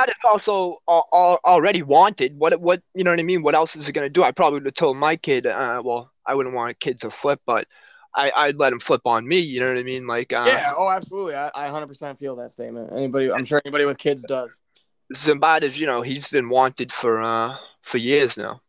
is 0.08 0.16
also 0.24 0.78
al- 0.88 1.10
al- 1.14 1.42
already 1.44 1.84
wanted. 1.84 2.40
What, 2.40 2.62
what, 2.62 2.82
you 2.94 3.04
know 3.04 3.12
what 3.12 3.20
I 3.20 3.24
mean? 3.24 3.44
What 3.44 3.56
else 3.56 3.76
is 3.76 3.88
he 3.88 3.92
going 3.92 4.06
to 4.06 4.10
do? 4.10 4.24
I 4.24 4.32
probably 4.32 4.60
would 4.60 4.68
have 4.68 4.74
told 4.74 4.96
my 4.96 5.18
kid, 5.18 5.46
uh, 5.46 5.82
well, 5.84 6.12
I 6.26 6.34
wouldn't 6.34 6.56
want 6.56 6.72
a 6.72 6.76
kid 6.76 7.02
to 7.02 7.12
flip, 7.12 7.42
but 7.46 7.68
I, 8.16 8.32
I'd 8.36 8.58
let 8.58 8.72
him 8.72 8.80
flip 8.80 9.02
on 9.06 9.28
me. 9.28 9.40
You 9.40 9.62
know 9.62 9.68
what 9.68 9.78
I 9.78 9.84
mean? 9.84 10.08
Like, 10.08 10.32
uh, 10.34 10.46
yeah, 10.48 10.74
oh, 10.76 10.90
absolutely, 10.90 11.36
I, 11.36 11.52
I 11.54 11.70
100% 11.70 12.18
feel 12.18 12.36
that 12.38 12.52
statement. 12.52 12.92
Anybody, 12.94 13.32
I'm 13.32 13.46
sure 13.46 13.62
anybody 13.66 13.86
with 13.86 13.98
kids 13.98 14.24
does. 14.24 14.60
Zambada's, 15.14 15.80
you 15.80 15.86
know, 15.86 16.02
he's 16.02 16.30
been 16.30 16.50
wanted 16.50 16.92
for 16.92 17.22
uh 17.22 17.58
for 17.82 17.98
years 17.98 18.38
now. 18.38 18.62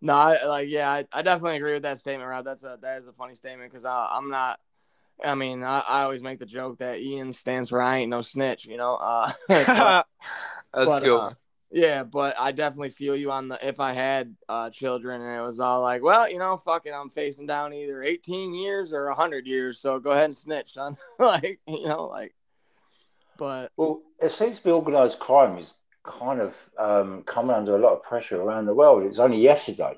No, 0.00 0.14
I, 0.14 0.44
like 0.46 0.68
yeah, 0.68 0.90
I, 0.90 1.04
I 1.12 1.22
definitely 1.22 1.56
agree 1.56 1.72
with 1.72 1.82
that 1.82 1.98
statement, 1.98 2.28
Rob. 2.28 2.44
That's 2.44 2.62
a 2.62 2.78
that 2.82 3.02
is 3.02 3.08
a 3.08 3.12
funny 3.12 3.34
statement 3.34 3.72
because 3.72 3.84
I'm 3.84 4.30
not. 4.30 4.60
I 5.24 5.34
mean, 5.34 5.64
I, 5.64 5.82
I 5.88 6.02
always 6.02 6.22
make 6.22 6.38
the 6.38 6.46
joke 6.46 6.78
that 6.78 7.00
Ian 7.00 7.32
stands 7.32 7.70
for 7.70 7.80
I 7.80 7.98
ain't 7.98 8.10
no 8.10 8.20
snitch, 8.20 8.66
you 8.66 8.76
know. 8.76 8.96
Uh, 8.96 9.32
but, 9.48 10.06
That's 10.74 10.86
but, 10.86 11.04
uh, 11.04 11.30
yeah, 11.70 12.04
but 12.04 12.34
I 12.38 12.52
definitely 12.52 12.90
feel 12.90 13.16
you 13.16 13.30
on 13.30 13.48
the 13.48 13.58
if 13.66 13.80
I 13.80 13.92
had 13.92 14.34
uh, 14.48 14.70
children 14.70 15.20
and 15.20 15.36
it 15.36 15.46
was 15.46 15.60
all 15.60 15.82
like, 15.82 16.02
well, 16.02 16.30
you 16.30 16.38
know, 16.38 16.56
fuck 16.56 16.86
it, 16.86 16.94
I'm 16.94 17.10
facing 17.10 17.46
down 17.46 17.72
either 17.72 18.02
18 18.02 18.54
years 18.54 18.92
or 18.92 19.06
100 19.06 19.46
years, 19.46 19.80
so 19.80 19.98
go 19.98 20.12
ahead 20.12 20.26
and 20.26 20.36
snitch, 20.36 20.74
son. 20.74 20.96
like, 21.18 21.60
you 21.66 21.86
know, 21.86 22.06
like, 22.06 22.34
but 23.36 23.72
Well, 23.76 24.02
it 24.20 24.32
seems 24.32 24.58
to 24.58 24.64
be 24.64 24.70
organised 24.70 25.18
crime 25.18 25.58
is 25.58 25.74
kind 26.04 26.40
of 26.40 26.54
um, 26.78 27.22
coming 27.24 27.54
under 27.54 27.74
a 27.74 27.80
lot 27.80 27.94
of 27.94 28.02
pressure 28.02 28.40
around 28.40 28.66
the 28.66 28.74
world. 28.74 29.02
It's 29.02 29.18
only 29.18 29.38
yesterday, 29.38 29.96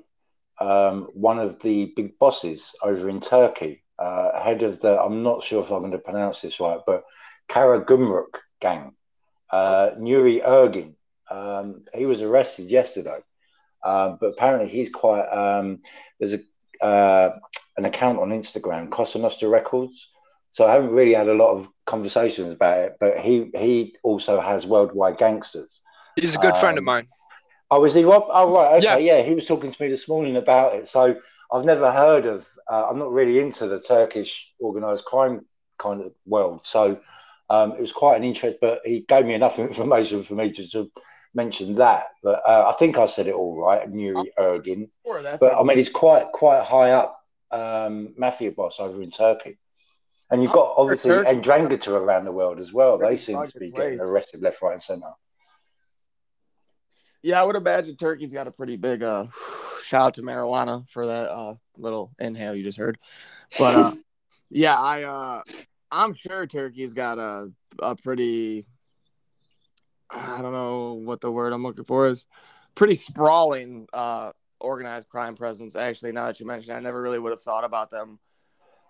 um, 0.61 1.09
one 1.13 1.39
of 1.39 1.61
the 1.61 1.93
big 1.95 2.19
bosses 2.19 2.75
over 2.83 3.09
in 3.09 3.21
Turkey, 3.21 3.85
uh, 3.99 4.41
head 4.43 4.63
of 4.63 4.81
the, 4.81 5.01
I'm 5.01 5.23
not 5.23 5.43
sure 5.43 5.63
if 5.63 5.71
I'm 5.71 5.81
going 5.81 5.93
to 5.93 5.99
pronounce 5.99 6.41
this 6.41 6.61
right, 6.61 6.81
but 6.87 7.05
Kara 7.49 7.85
Gumruk 7.85 8.39
gang, 8.61 8.93
uh, 9.51 9.91
Nuri 9.99 10.45
Ergin, 10.45 10.95
um, 11.31 11.85
he 11.95 12.07
was 12.07 12.23
arrested 12.23 12.67
yesterday. 12.67 13.19
Uh, 13.83 14.17
but 14.21 14.29
apparently 14.29 14.69
he's 14.69 14.91
quite, 14.91 15.27
um, 15.27 15.81
there's 16.19 16.35
a, 16.35 16.85
uh, 16.85 17.39
an 17.77 17.85
account 17.85 18.19
on 18.19 18.31
Instagram, 18.31 18.91
Cosa 18.91 19.19
Nostra 19.19 19.49
Records. 19.49 20.09
So 20.51 20.67
I 20.67 20.73
haven't 20.73 20.91
really 20.91 21.15
had 21.15 21.29
a 21.29 21.35
lot 21.35 21.57
of 21.57 21.69
conversations 21.87 22.53
about 22.53 22.79
it, 22.79 22.97
but 22.99 23.19
he 23.19 23.51
he 23.55 23.97
also 24.03 24.41
has 24.41 24.67
worldwide 24.67 25.19
gangsters. 25.19 25.83
He's 26.17 26.35
a 26.35 26.39
good 26.39 26.57
friend 26.57 26.79
of 26.79 26.83
um, 26.83 26.87
mine. 26.87 27.09
Oh, 27.71 27.85
is 27.85 27.95
he 27.95 28.03
Rob? 28.03 28.25
Oh, 28.29 28.53
right. 28.53 28.77
Okay. 28.79 28.85
Yeah. 28.85 28.97
Yeah. 29.19 29.23
He 29.23 29.35
was 29.35 29.45
talking 29.45 29.71
to 29.71 29.83
me 29.83 29.91
this 29.91 30.09
morning 30.09 30.37
about 30.37 30.75
it. 30.75 30.89
So 30.89 31.17
I've 31.53 31.65
never 31.65 31.93
heard 31.93 32.27
of, 32.27 32.47
uh, 32.71 32.87
I'm 32.91 32.99
not 32.99 33.13
really 33.13 33.41
into 33.41 33.67
the 33.67 33.81
Turkish 33.81 34.53
organized 34.59 35.05
crime 35.05 35.45
kind 35.79 36.01
of 36.01 36.13
world. 36.27 36.65
So 36.65 37.01
um, 37.51 37.73
it 37.73 37.81
was 37.81 37.93
quite 37.93 38.17
an 38.17 38.25
interest, 38.25 38.59
but 38.61 38.81
he 38.85 39.01
gave 39.01 39.27
me 39.27 39.35
enough 39.35 39.59
information 39.59 40.23
for 40.23 40.35
me 40.35 40.51
just 40.51 40.73
to 40.73 40.91
mention 41.35 41.75
that. 41.77 42.07
But 42.23 42.43
uh, 42.47 42.71
I 42.73 42.73
think 42.79 42.99
I 42.99 43.07
said 43.07 43.29
it 43.29 43.35
all 43.35 43.57
right, 43.61 43.89
Nuri 43.89 44.27
Ergin. 44.39 44.89
sure, 45.07 45.23
that's 45.23 45.39
But 45.41 45.55
I 45.55 45.63
mean, 45.63 45.79
he's 45.79 45.89
quite 45.89 46.33
quite 46.33 46.65
high 46.65 46.93
up 46.93 47.21
um, 47.51 48.15
mafia 48.17 48.53
boss 48.53 48.81
over 48.81 49.03
in 49.03 49.11
Turkey. 49.11 49.59
And 50.31 50.43
you've 50.43 50.53
got 50.53 50.75
Oh, 50.77 50.83
obviously 50.83 51.11
Turkey. 51.11 51.41
Ndrangheta 51.41 51.89
around 51.89 52.27
the 52.27 52.33
world 52.33 52.61
as 52.61 52.71
well. 52.73 52.99
They 52.99 53.17
seem 53.17 53.43
to 53.47 53.59
be 53.59 53.71
getting 53.71 53.99
arrested 54.01 54.43
left, 54.43 54.61
right, 54.61 54.75
and 54.75 54.83
centre. 54.83 55.13
yeah, 57.23 57.41
I 57.41 57.45
would 57.45 57.57
imagine 57.57 57.97
Turkey's 57.97 58.33
got 58.33 58.47
a 58.47 58.51
pretty 58.51 58.77
big 58.77 59.03
uh 59.03 59.27
shout 59.85 60.07
out 60.09 60.15
to 60.15 60.23
marijuana 60.23 60.87
for 60.89 61.07
that 61.07 61.31
uh 61.31 61.55
little 61.79 62.13
inhale 62.19 62.55
you 62.55 62.63
just 62.63 62.79
heard. 62.79 62.99
But 63.59 63.75
uh 63.75 63.93
yeah, 64.51 64.77
I 64.79 65.03
uh 65.05 65.43
I'm 65.91 66.13
sure 66.15 66.47
Turkey's 66.47 66.93
got 66.93 67.19
a 67.19 67.51
a 67.79 67.97
pretty 67.97 68.67
I 70.11 70.41
don't 70.41 70.53
know 70.53 70.95
what 70.95 71.21
the 71.21 71.31
word 71.31 71.53
I'm 71.53 71.63
looking 71.63 71.85
for 71.85 72.09
is 72.09 72.27
pretty 72.75 72.95
sprawling 72.95 73.89
uh 73.93 74.33
organized 74.61 75.09
crime 75.09 75.35
presence 75.35 75.77
actually 75.77 76.13
now 76.13 76.27
that 76.27 76.41
you 76.41 76.47
mention 76.47 76.73
it, 76.73 76.77
I 76.77 76.81
never 76.81 77.01
really 77.01 77.19
would 77.19 77.31
have 77.31 77.43
thought 77.43 77.65
about 77.65 77.91
them 77.91 78.19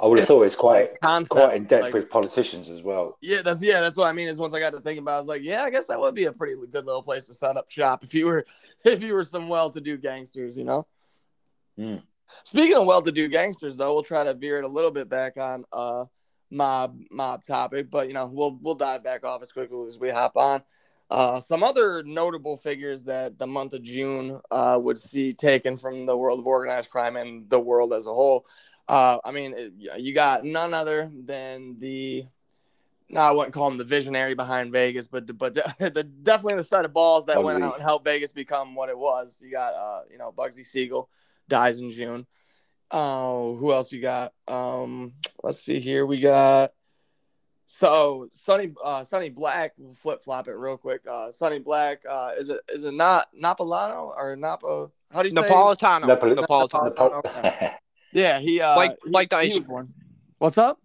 I 0.01 0.07
would 0.07 0.19
have 0.19 0.29
thought 0.29 0.43
it's 0.43 0.55
quite 0.55 1.01
concept, 1.01 1.41
quite 1.41 1.57
in 1.57 1.65
depth 1.65 1.85
like- 1.85 1.95
with 1.95 2.09
politicians 2.09 2.71
as 2.71 2.83
well. 2.83 3.19
Yeah, 3.21 3.43
that's 3.43 3.61
yeah, 3.61 3.81
that's 3.81 3.97
what 3.97 4.07
I 4.07 4.13
mean. 4.13 4.29
Is 4.29 4.39
once 4.39 4.55
I 4.55 4.61
got 4.61 4.73
to 4.73 4.81
thinking 4.81 5.03
about, 5.03 5.15
it, 5.15 5.17
I 5.17 5.21
was 5.23 5.29
like, 5.29 5.43
yeah, 5.43 5.65
I 5.65 5.71
guess 5.71 5.89
that 5.89 5.99
would 5.99 6.15
be 6.15 6.27
a 6.27 6.33
pretty 6.33 6.55
good 6.71 6.87
little 6.87 7.03
place 7.03 7.27
to 7.27 7.35
set 7.35 7.57
up 7.57 7.69
shop 7.69 8.05
if 8.05 8.15
you 8.15 8.27
were 8.27 8.47
if 8.85 9.03
you 9.03 9.15
were 9.15 9.25
some 9.25 9.49
well-to-do 9.49 9.97
gangsters, 9.97 10.57
you 10.57 10.65
know. 10.65 10.87
Mm. 11.77 12.03
Speaking 12.45 12.77
of 12.77 12.87
well-to-do 12.87 13.29
gangsters, 13.29 13.77
though, 13.77 13.93
we'll 13.93 14.03
try 14.03 14.23
to 14.23 14.35
veer 14.35 14.59
it 14.59 14.65
a 14.65 14.69
little 14.69 14.93
bit 14.93 15.09
back 15.09 15.37
on 15.37 15.65
uh 15.73 16.05
mob 16.51 16.97
mob 17.11 17.43
topic, 17.43 17.91
but 17.91 18.07
you 18.07 18.15
know 18.15 18.27
we'll 18.27 18.57
we'll 18.63 18.77
dive 18.77 19.03
back 19.03 19.25
off 19.25 19.43
as 19.43 19.51
quickly 19.51 19.85
as 19.89 19.99
we 19.99 20.11
hop 20.11 20.37
on. 20.37 20.63
Uh, 21.11 21.41
some 21.41 21.63
other 21.63 22.03
notable 22.03 22.59
figures 22.59 23.05
that 23.05 23.39
the 23.39 23.47
month 23.47 23.73
of 23.73 23.83
June 23.83 24.41
uh, 24.51 24.79
would 24.81 24.99
see 24.99 25.33
taken 25.33 25.77
from 25.77 26.05
the 26.05 26.17
world 26.17 26.41
of 26.41 26.47
organized 26.47 26.91
crime 26.91 27.17
and 27.17 27.49
the 27.49 27.59
world 27.61 27.93
as 27.95 28.07
a 28.07 28.11
whole. 28.13 28.45
Uh, 28.89 29.19
I 29.25 29.33
mean, 29.33 29.55
it- 29.57 29.73
you 29.99 30.15
got 30.15 30.45
none 30.45 30.75
other 30.75 31.11
than 31.13 31.79
the 31.79 32.27
no, 33.11 33.21
I 33.23 33.31
wouldn't 33.33 33.55
call 33.55 33.71
him 33.71 33.79
the 33.79 33.85
visionary 33.85 34.35
behind 34.35 34.71
Vegas, 34.71 35.07
but 35.07 35.39
but 35.39 35.55
the, 35.55 35.75
the 35.95 36.05
definitely 36.05 36.57
the 36.59 36.65
set 36.65 36.85
of 36.85 36.93
balls 36.93 37.25
that 37.27 37.43
went 37.43 37.63
out 37.63 37.75
and 37.77 37.83
helped 37.83 38.05
Vegas 38.05 38.33
become 38.33 38.75
what 38.75 38.91
it 38.91 38.99
was. 38.99 39.41
You 39.43 39.51
got 39.51 39.73
uh, 39.75 40.03
you 40.11 40.19
know, 40.19 40.31
Bugsy 40.31 40.65
Siegel 40.65 41.09
dies 41.49 41.81
in 41.81 41.91
June. 41.91 42.27
Oh, 42.91 43.57
who 43.57 43.73
else 43.73 43.93
you 43.93 44.01
got? 44.03 44.33
Um, 44.47 45.15
let's 45.43 45.63
see 45.63 45.81
here. 45.81 46.05
We 46.07 46.21
got 46.21 46.71
so 47.71 48.27
Sonny 48.33 48.73
uh 48.83 49.05
Sonny 49.05 49.29
Black, 49.29 49.75
flip 49.97 50.23
flop 50.23 50.49
it 50.49 50.53
real 50.55 50.79
quick. 50.79 51.03
Uh 51.07 51.31
Sonny 51.31 51.59
Black, 51.59 52.03
uh 52.09 52.33
is 52.39 52.49
it 52.49 52.61
is 52.73 52.85
it 52.85 52.95
not 52.95 53.29
Napolano 53.39 54.09
or 54.17 54.35
Napa 54.37 54.91
how 55.13 55.23
do 55.23 55.29
you 55.29 55.35
say 55.35 55.41
it? 55.47 55.51
Napolitano. 55.51 56.19
Napolitano. 56.19 56.95
Napolitano. 56.95 57.75
Yeah, 58.13 58.41
he 58.41 58.59
uh 58.63 58.75
Like- 58.75 58.97
he- 59.05 59.11
like 59.11 59.29
the 59.29 59.37
ice 59.37 59.55
was 59.55 59.65
born. 59.65 59.93
What's 60.39 60.57
up? 60.57 60.81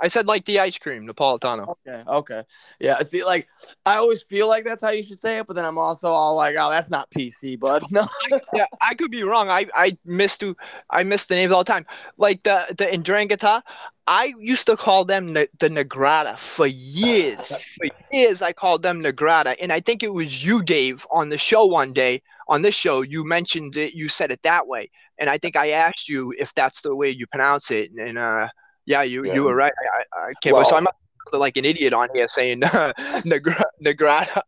I 0.00 0.06
said 0.08 0.26
like 0.28 0.44
the 0.44 0.60
ice 0.60 0.78
cream, 0.78 1.08
Napolitano. 1.08 1.74
Okay, 1.86 2.04
okay. 2.06 2.42
Yeah, 2.78 2.98
see, 3.00 3.24
like 3.24 3.48
I 3.86 3.96
always 3.96 4.22
feel 4.22 4.46
like 4.48 4.64
that's 4.64 4.82
how 4.82 4.90
you 4.90 5.02
should 5.02 5.18
say 5.18 5.38
it, 5.38 5.46
but 5.48 5.56
then 5.56 5.64
I'm 5.64 5.76
also 5.78 6.12
all 6.12 6.36
like, 6.36 6.54
oh, 6.58 6.70
that's 6.70 6.88
not 6.90 7.10
PC, 7.10 7.58
bud. 7.58 7.82
No. 7.90 8.06
yeah, 8.52 8.66
I 8.80 8.94
could 8.94 9.10
be 9.10 9.24
wrong. 9.24 9.48
I 9.48 9.66
I 9.74 9.96
missed 10.04 10.40
to 10.40 10.54
I 10.90 11.02
miss 11.02 11.24
the 11.24 11.34
names 11.36 11.52
all 11.52 11.64
the 11.64 11.72
time. 11.72 11.86
Like 12.18 12.42
the 12.44 12.66
the 12.76 12.84
Ndrangheta, 12.86 13.62
I 14.08 14.32
used 14.40 14.64
to 14.66 14.76
call 14.76 15.04
them 15.04 15.34
the, 15.34 15.50
the 15.60 15.68
Negrata 15.68 16.38
for 16.38 16.66
years. 16.66 17.62
for 17.76 17.86
years, 18.10 18.40
I 18.40 18.54
called 18.54 18.82
them 18.82 19.02
Negrata, 19.02 19.54
and 19.60 19.70
I 19.70 19.80
think 19.80 20.02
it 20.02 20.14
was 20.14 20.42
you, 20.42 20.62
Dave, 20.62 21.06
on 21.10 21.28
the 21.28 21.36
show 21.36 21.66
one 21.66 21.92
day. 21.92 22.22
On 22.48 22.62
this 22.62 22.74
show, 22.74 23.02
you 23.02 23.22
mentioned 23.22 23.76
it. 23.76 23.92
You 23.92 24.08
said 24.08 24.32
it 24.32 24.42
that 24.44 24.66
way, 24.66 24.90
and 25.18 25.28
I 25.28 25.36
think 25.36 25.56
I 25.56 25.72
asked 25.72 26.08
you 26.08 26.32
if 26.38 26.54
that's 26.54 26.80
the 26.80 26.96
way 26.96 27.10
you 27.10 27.26
pronounce 27.26 27.70
it, 27.70 27.90
and 27.98 28.16
uh, 28.16 28.48
yeah, 28.86 29.02
you 29.02 29.26
Yeah. 29.26 29.34
you 29.34 29.44
were 29.44 29.54
right. 29.54 29.72
I, 30.14 30.18
I, 30.18 30.32
can't. 30.42 30.56
Well- 30.56 30.64
so 30.64 30.76
I'm 30.76 30.86
like 31.34 31.58
an 31.58 31.66
idiot 31.66 31.92
on 31.92 32.08
here 32.14 32.26
saying 32.28 32.60
Negra, 33.26 33.62
Negrata. 33.84 34.40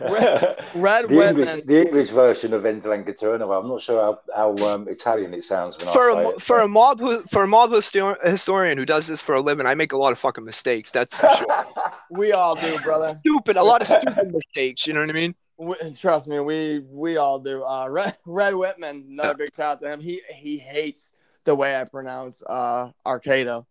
Red 0.00 1.08
the, 1.08 1.28
English, 1.28 1.48
Wemette. 1.48 1.66
the 1.66 1.80
English 1.86 2.08
version 2.10 2.52
of 2.54 2.62
Endlangaturno. 2.62 3.58
I'm 3.60 3.68
not 3.68 3.80
sure 3.80 4.00
how, 4.02 4.20
how 4.56 4.66
um, 4.66 4.88
Italian 4.88 5.34
it 5.34 5.44
sounds 5.44 5.76
when 5.78 5.88
for 5.92 6.10
I 6.10 6.14
say 6.14 6.24
a, 6.24 6.28
it. 6.30 6.42
for 6.42 6.56
but- 6.58 6.64
a 6.64 6.68
mob 6.68 7.00
who, 7.00 7.22
for 7.30 7.44
a 7.44 7.46
mob 7.48 7.70
histor- 7.70 8.16
historian 8.26 8.78
who 8.78 8.86
does 8.86 9.06
this 9.06 9.20
for 9.22 9.34
a 9.34 9.40
living, 9.40 9.66
I 9.66 9.74
make 9.74 9.92
a 9.92 9.96
lot 9.96 10.12
of 10.12 10.18
fucking 10.18 10.44
mistakes. 10.44 10.90
That's 10.90 11.14
for 11.14 11.28
sure. 11.36 11.66
We 12.10 12.32
all 12.32 12.56
do, 12.56 12.76
brother. 12.80 13.16
stupid, 13.20 13.56
a 13.56 13.62
lot 13.62 13.82
of 13.82 13.86
stupid 13.88 14.32
mistakes. 14.32 14.84
You 14.86 14.94
know 14.94 15.00
what 15.00 15.10
I 15.10 15.12
mean? 15.12 15.34
We, 15.58 15.74
trust 15.98 16.26
me, 16.26 16.40
we 16.40 16.80
we 16.90 17.18
all 17.18 17.38
do. 17.38 17.62
Uh, 17.62 17.86
Red, 17.88 18.16
Red 18.26 18.54
Wemette, 18.54 18.78
another 19.06 19.28
Yeah. 19.28 19.32
big 19.34 19.54
shout 19.54 19.76
out 19.76 19.80
to 19.82 19.90
him. 19.92 20.00
He 20.00 20.20
he 20.34 20.58
hates 20.58 21.12
the 21.44 21.54
way 21.54 21.78
I 21.80 21.84
pronounce 21.84 22.42
uh 22.46 22.90
Arcado. 23.06 23.64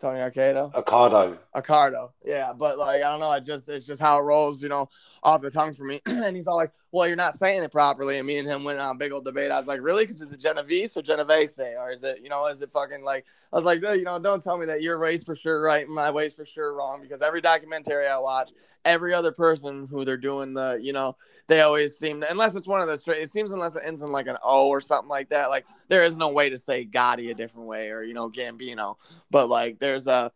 Tony 0.00 0.20
Arcado. 0.20 0.72
Ocado. 0.72 1.38
Accardo. 1.54 2.10
Yeah, 2.24 2.52
but 2.52 2.78
like 2.78 3.02
I 3.02 3.10
don't 3.10 3.20
know, 3.20 3.32
it 3.32 3.44
just 3.44 3.68
it's 3.68 3.86
just 3.86 4.00
how 4.00 4.18
it 4.18 4.22
rolls, 4.22 4.62
you 4.62 4.68
know, 4.68 4.88
off 5.22 5.42
the 5.42 5.50
tongue 5.50 5.74
for 5.74 5.84
me. 5.84 6.00
and 6.06 6.34
he's 6.34 6.46
all 6.46 6.56
like, 6.56 6.72
"Well, 6.92 7.06
you're 7.06 7.16
not 7.16 7.36
saying 7.36 7.62
it 7.62 7.72
properly." 7.72 8.18
And 8.18 8.26
me 8.26 8.38
and 8.38 8.48
him 8.48 8.64
went 8.64 8.80
on 8.80 8.96
a 8.96 8.98
big 8.98 9.12
old 9.12 9.24
debate. 9.24 9.50
I 9.50 9.58
was 9.58 9.66
like, 9.66 9.80
"Really? 9.80 10.04
Because 10.04 10.20
is 10.20 10.32
it 10.32 10.40
Genovese 10.40 10.96
or 10.96 11.02
Genovese, 11.02 11.58
or 11.58 11.92
is 11.92 12.04
it, 12.04 12.20
you 12.22 12.28
know, 12.28 12.46
is 12.48 12.62
it 12.62 12.70
fucking 12.72 13.02
like?" 13.04 13.24
I 13.52 13.56
was 13.56 13.64
like, 13.64 13.80
"No, 13.80 13.92
you 13.92 14.04
know, 14.04 14.18
don't 14.18 14.42
tell 14.42 14.58
me 14.58 14.66
that 14.66 14.82
your 14.82 14.98
way's 14.98 15.24
for 15.24 15.36
sure 15.36 15.62
right, 15.62 15.86
and 15.86 15.94
my 15.94 16.10
way's 16.10 16.34
for 16.34 16.44
sure 16.44 16.74
wrong." 16.74 17.00
Because 17.00 17.22
every 17.22 17.40
documentary 17.40 18.06
I 18.06 18.18
watch, 18.18 18.50
every 18.84 19.14
other 19.14 19.32
person 19.32 19.86
who 19.86 20.04
they're 20.04 20.16
doing 20.16 20.54
the, 20.54 20.78
you 20.82 20.92
know, 20.92 21.16
they 21.46 21.60
always 21.62 21.98
seem 21.98 22.20
to, 22.20 22.30
unless 22.30 22.54
it's 22.54 22.68
one 22.68 22.80
of 22.80 22.88
the 22.88 22.96
straight. 22.96 23.22
It 23.22 23.30
seems 23.30 23.52
unless 23.52 23.76
it 23.76 23.82
ends 23.84 24.02
in 24.02 24.10
like 24.10 24.26
an 24.26 24.36
O 24.42 24.68
or 24.68 24.80
something 24.80 25.08
like 25.08 25.30
that. 25.30 25.50
Like 25.50 25.66
there 25.88 26.04
is 26.04 26.16
no 26.16 26.30
way 26.30 26.50
to 26.50 26.58
say 26.58 26.86
Gotti 26.86 27.30
a 27.30 27.34
different 27.34 27.66
way, 27.66 27.90
or 27.90 28.02
you 28.02 28.14
know, 28.14 28.30
Gambino. 28.30 28.96
But 29.30 29.48
like 29.48 29.78
there's 29.78 30.06
a 30.06 30.32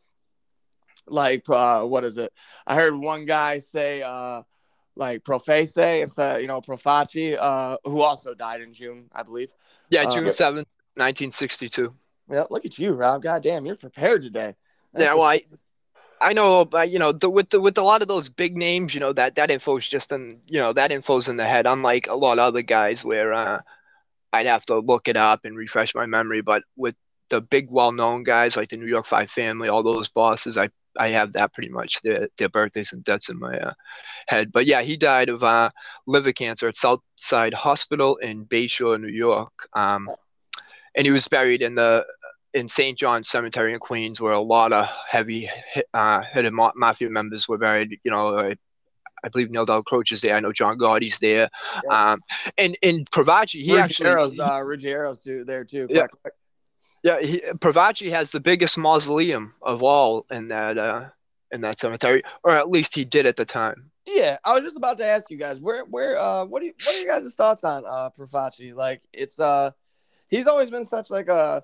like 1.07 1.45
uh 1.51 1.83
what 1.83 2.05
is 2.05 2.17
it 2.17 2.33
i 2.67 2.75
heard 2.75 2.95
one 2.95 3.27
guy 3.27 3.59
say 3.59 4.03
uh 4.03 4.43
like 4.97 5.25
profese 5.25 5.77
instead 5.77 6.41
you 6.41 6.47
know 6.47 6.61
profaci 6.61 7.37
uh 7.41 7.77
who 7.85 8.01
also 8.01 8.35
died 8.35 8.61
in 8.61 8.73
june 8.73 9.07
i 9.13 9.23
believe 9.23 9.53
Yeah, 9.91 10.03
Uh, 10.05 10.15
June 10.15 10.33
seventh, 10.33 10.69
nineteen 10.97 11.31
sixty-two. 11.31 11.93
yeah 12.31 12.45
look 12.51 12.65
at 12.65 12.79
you 12.79 12.93
rob 12.93 13.23
god 13.23 13.43
damn 13.43 13.67
you're 13.67 13.77
prepared 13.77 14.23
today 14.23 14.55
That's 14.93 15.05
Yeah, 15.05 15.15
well, 15.15 15.25
I, 15.25 15.43
I 16.21 16.33
know, 16.33 16.65
but 16.65 16.91
you 16.91 16.99
know, 16.99 17.13
the, 17.13 17.29
with 17.29 17.51
the, 17.51 17.61
with 17.61 17.77
a 17.77 17.83
lot 17.83 18.01
of 18.01 18.09
those 18.09 18.29
big 18.31 18.57
names, 18.57 18.95
you 18.95 19.01
know, 19.01 19.13
that 19.13 19.35
that 19.35 19.51
info's 19.51 19.87
just 19.87 20.11
in, 20.13 20.41
you 20.47 20.59
know, 20.61 20.73
that 20.73 20.91
info's 20.93 21.29
in 21.29 21.37
the 21.37 21.45
head. 21.45 21.67
Unlike 21.67 22.07
a 22.07 22.15
lot 22.15 22.39
of 22.39 22.45
other 22.45 22.63
guys, 22.63 23.05
where 23.05 23.35
uh, 23.35 23.61
I'd 24.33 24.47
have 24.47 24.65
to 24.67 24.79
look 24.79 25.09
it 25.09 25.17
up 25.17 25.45
and 25.45 25.57
refresh 25.57 25.95
my 25.95 26.07
memory. 26.07 26.41
But 26.41 26.63
with 26.77 26.95
the 27.29 27.41
big, 27.41 27.69
well-known 27.71 28.23
guys 28.23 28.57
like 28.57 28.71
the 28.71 28.77
New 28.79 28.87
York 28.87 29.07
Five 29.07 29.31
family, 29.31 29.69
all 29.69 29.83
those 29.83 30.09
bosses, 30.09 30.57
I 30.57 30.71
I 30.99 31.09
have 31.09 31.33
that 31.33 31.53
pretty 31.53 31.71
much 31.71 32.01
their 32.03 32.29
their 32.39 32.49
birthdays 32.49 32.93
and 32.93 33.05
deaths 33.05 33.29
in 33.29 33.39
my 33.39 33.59
uh, 33.59 33.73
head. 34.29 34.53
But 34.53 34.67
yeah, 34.67 34.83
he 34.83 34.97
died 34.97 35.29
of 35.29 35.43
uh, 35.43 35.71
liver 36.07 36.33
cancer 36.33 36.69
at 36.69 36.77
Southside 36.77 37.55
Hospital 37.55 38.17
in 38.17 38.47
Bayshore, 38.47 39.01
New 39.01 39.09
York. 39.09 39.53
Um, 39.75 40.09
and 40.95 41.07
he 41.07 41.13
was 41.13 41.29
buried 41.29 41.63
in 41.63 41.75
the 41.75 42.07
in 42.53 42.69
St. 42.69 42.97
John's 42.97 43.29
Cemetery 43.29 43.73
in 43.75 43.81
Queens, 43.81 44.21
where 44.21 44.33
a 44.33 44.41
lot 44.41 44.73
of 44.73 44.87
heavy 45.09 45.51
uh, 45.93 46.23
mafia 46.77 47.11
members 47.11 47.49
were 47.49 47.59
buried. 47.59 47.99
You 48.05 48.11
know, 48.11 48.29
uh, 48.29 48.55
I 49.25 49.29
believe 49.29 49.51
Neil 49.51 49.67
Croce 49.83 50.15
is 50.15 50.21
there. 50.21 50.37
I 50.37 50.41
know 50.41 50.53
John 50.53 50.79
Gotti's 50.79 51.19
there. 51.19 51.49
Yeah. 51.85 52.13
Um, 52.13 52.21
and 52.59 52.77
in 52.83 53.07
Profaci, 53.07 53.63
he 53.63 53.73
Ruggiero's, 53.73 54.39
actually 54.39 54.41
uh, 54.41 54.61
Ruggiero's 54.61 55.23
too 55.23 55.45
there 55.45 55.65
too. 55.65 55.87
Yeah. 55.91 56.07
Yeah, 57.05 57.21
he, 57.21 57.43
has 58.11 58.31
the 58.31 58.41
biggest 58.41 58.79
mausoleum 58.79 59.53
of 59.61 59.83
all 59.83 60.25
in 60.31 60.49
that 60.49 60.79
uh, 60.79 61.05
in 61.53 61.61
that 61.61 61.79
cemetery, 61.79 62.23
or 62.43 62.53
at 62.53 62.71
least 62.71 62.95
he 62.95 63.05
did 63.05 63.27
at 63.27 63.37
the 63.37 63.45
time. 63.45 63.91
Yeah, 64.07 64.39
I 64.43 64.55
was 64.55 64.63
just 64.63 64.79
about 64.79 64.97
to 64.99 65.07
ask 65.07 65.31
you 65.31 65.37
guys 65.37 65.61
where 65.61 65.85
where 65.85 66.19
uh 66.19 66.47
what 66.47 66.61
do 66.61 66.67
you, 66.67 66.73
what 66.83 66.97
are 66.97 67.01
you 67.01 67.07
guys' 67.07 67.35
thoughts 67.35 67.63
on 67.63 67.85
uh? 67.87 68.09
Like 68.75 69.03
it's 69.13 69.39
uh 69.39 69.73
he's 70.29 70.47
always 70.47 70.71
been 70.71 70.87
such 70.87 71.11
like 71.11 71.29
a 71.29 71.63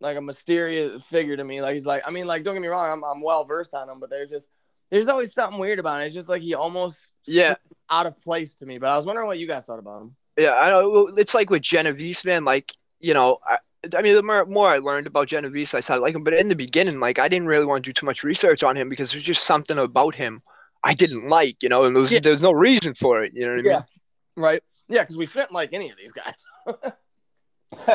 like 0.00 0.16
a 0.16 0.22
mysterious 0.22 1.04
figure 1.04 1.36
to 1.36 1.44
me. 1.44 1.60
Like 1.60 1.74
he's 1.74 1.86
like 1.86 2.02
I 2.06 2.10
mean 2.10 2.26
like 2.26 2.42
don't 2.42 2.54
get 2.54 2.62
me 2.62 2.68
wrong, 2.68 2.90
I'm 2.90 3.04
I'm 3.04 3.20
well 3.20 3.44
versed 3.44 3.74
on 3.74 3.90
him, 3.90 4.00
but 4.00 4.08
there's 4.08 4.30
just 4.30 4.48
there's 4.90 5.06
always 5.06 5.34
something 5.34 5.60
weird 5.60 5.78
about 5.78 6.00
it. 6.00 6.06
It's 6.06 6.14
just 6.14 6.30
like 6.30 6.40
he 6.40 6.54
almost 6.54 6.98
yeah 7.26 7.56
out 7.90 8.06
of 8.06 8.18
place 8.22 8.56
to 8.56 8.66
me. 8.66 8.78
But 8.78 8.88
I 8.88 8.96
was 8.96 9.04
wondering 9.04 9.26
what 9.26 9.38
you 9.38 9.46
guys 9.46 9.66
thought 9.66 9.78
about 9.78 10.00
him. 10.00 10.16
Yeah, 10.38 10.54
I 10.54 10.70
know. 10.70 11.08
It's 11.08 11.34
like 11.34 11.50
with 11.50 11.62
Genovese, 11.62 12.24
man. 12.24 12.46
Like 12.46 12.72
you 13.00 13.14
know, 13.14 13.38
I, 13.46 13.58
I 13.96 14.02
mean, 14.02 14.14
the 14.14 14.22
more, 14.22 14.44
more 14.46 14.68
I 14.68 14.78
learned 14.78 15.06
about 15.06 15.28
Genovese, 15.28 15.74
I 15.74 15.80
started 15.80 16.02
like 16.02 16.14
him. 16.14 16.24
But 16.24 16.34
in 16.34 16.48
the 16.48 16.56
beginning, 16.56 17.00
like 17.00 17.18
I 17.18 17.28
didn't 17.28 17.48
really 17.48 17.66
want 17.66 17.84
to 17.84 17.88
do 17.88 17.92
too 17.92 18.06
much 18.06 18.24
research 18.24 18.62
on 18.62 18.76
him 18.76 18.88
because 18.88 19.12
there's 19.12 19.24
just 19.24 19.44
something 19.44 19.78
about 19.78 20.14
him 20.14 20.42
I 20.84 20.94
didn't 20.94 21.28
like, 21.28 21.62
you 21.62 21.68
know, 21.68 21.84
and 21.84 21.94
there 21.94 22.00
was, 22.00 22.12
yeah. 22.12 22.20
there's 22.22 22.42
no 22.42 22.52
reason 22.52 22.94
for 22.94 23.22
it. 23.22 23.32
You 23.34 23.42
know 23.42 23.48
what 23.48 23.52
I 23.52 23.62
mean? 23.62 23.72
yeah. 23.72 23.82
Right. 24.36 24.62
Yeah, 24.88 25.02
because 25.02 25.16
we 25.16 25.26
shouldn't 25.26 25.52
like 25.52 25.70
any 25.72 25.90
of 25.90 25.96
these 25.96 26.12
guys. 26.12 26.34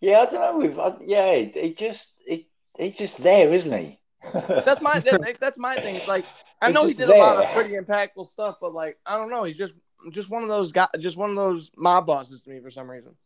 yeah, 0.00 0.18
I 0.20 0.26
don't 0.26 0.34
know. 0.34 0.58
We've, 0.58 0.78
yeah, 1.08 1.34
he 1.36 1.74
just 1.74 2.22
he, 2.26 2.48
he's 2.78 2.98
just 2.98 3.22
there, 3.22 3.52
isn't 3.52 3.72
he? 3.72 3.98
that's 4.32 4.80
my 4.80 5.00
that, 5.00 5.38
that's 5.40 5.58
my 5.58 5.74
thing. 5.76 5.96
It's 5.96 6.06
like 6.06 6.24
I 6.60 6.70
know 6.70 6.86
he 6.86 6.94
did 6.94 7.08
there. 7.08 7.16
a 7.16 7.20
lot 7.20 7.42
of 7.42 7.50
pretty 7.52 7.74
impactful 7.74 8.26
stuff, 8.26 8.58
but 8.60 8.72
like 8.72 8.98
I 9.04 9.16
don't 9.16 9.30
know, 9.30 9.42
he's 9.42 9.56
just 9.56 9.74
just 10.10 10.30
one 10.30 10.42
of 10.42 10.48
those 10.48 10.70
guys, 10.70 10.88
just 11.00 11.16
one 11.16 11.30
of 11.30 11.36
those 11.36 11.72
mob 11.76 12.06
bosses 12.06 12.42
to 12.42 12.50
me 12.50 12.60
for 12.60 12.70
some 12.70 12.88
reason. 12.88 13.16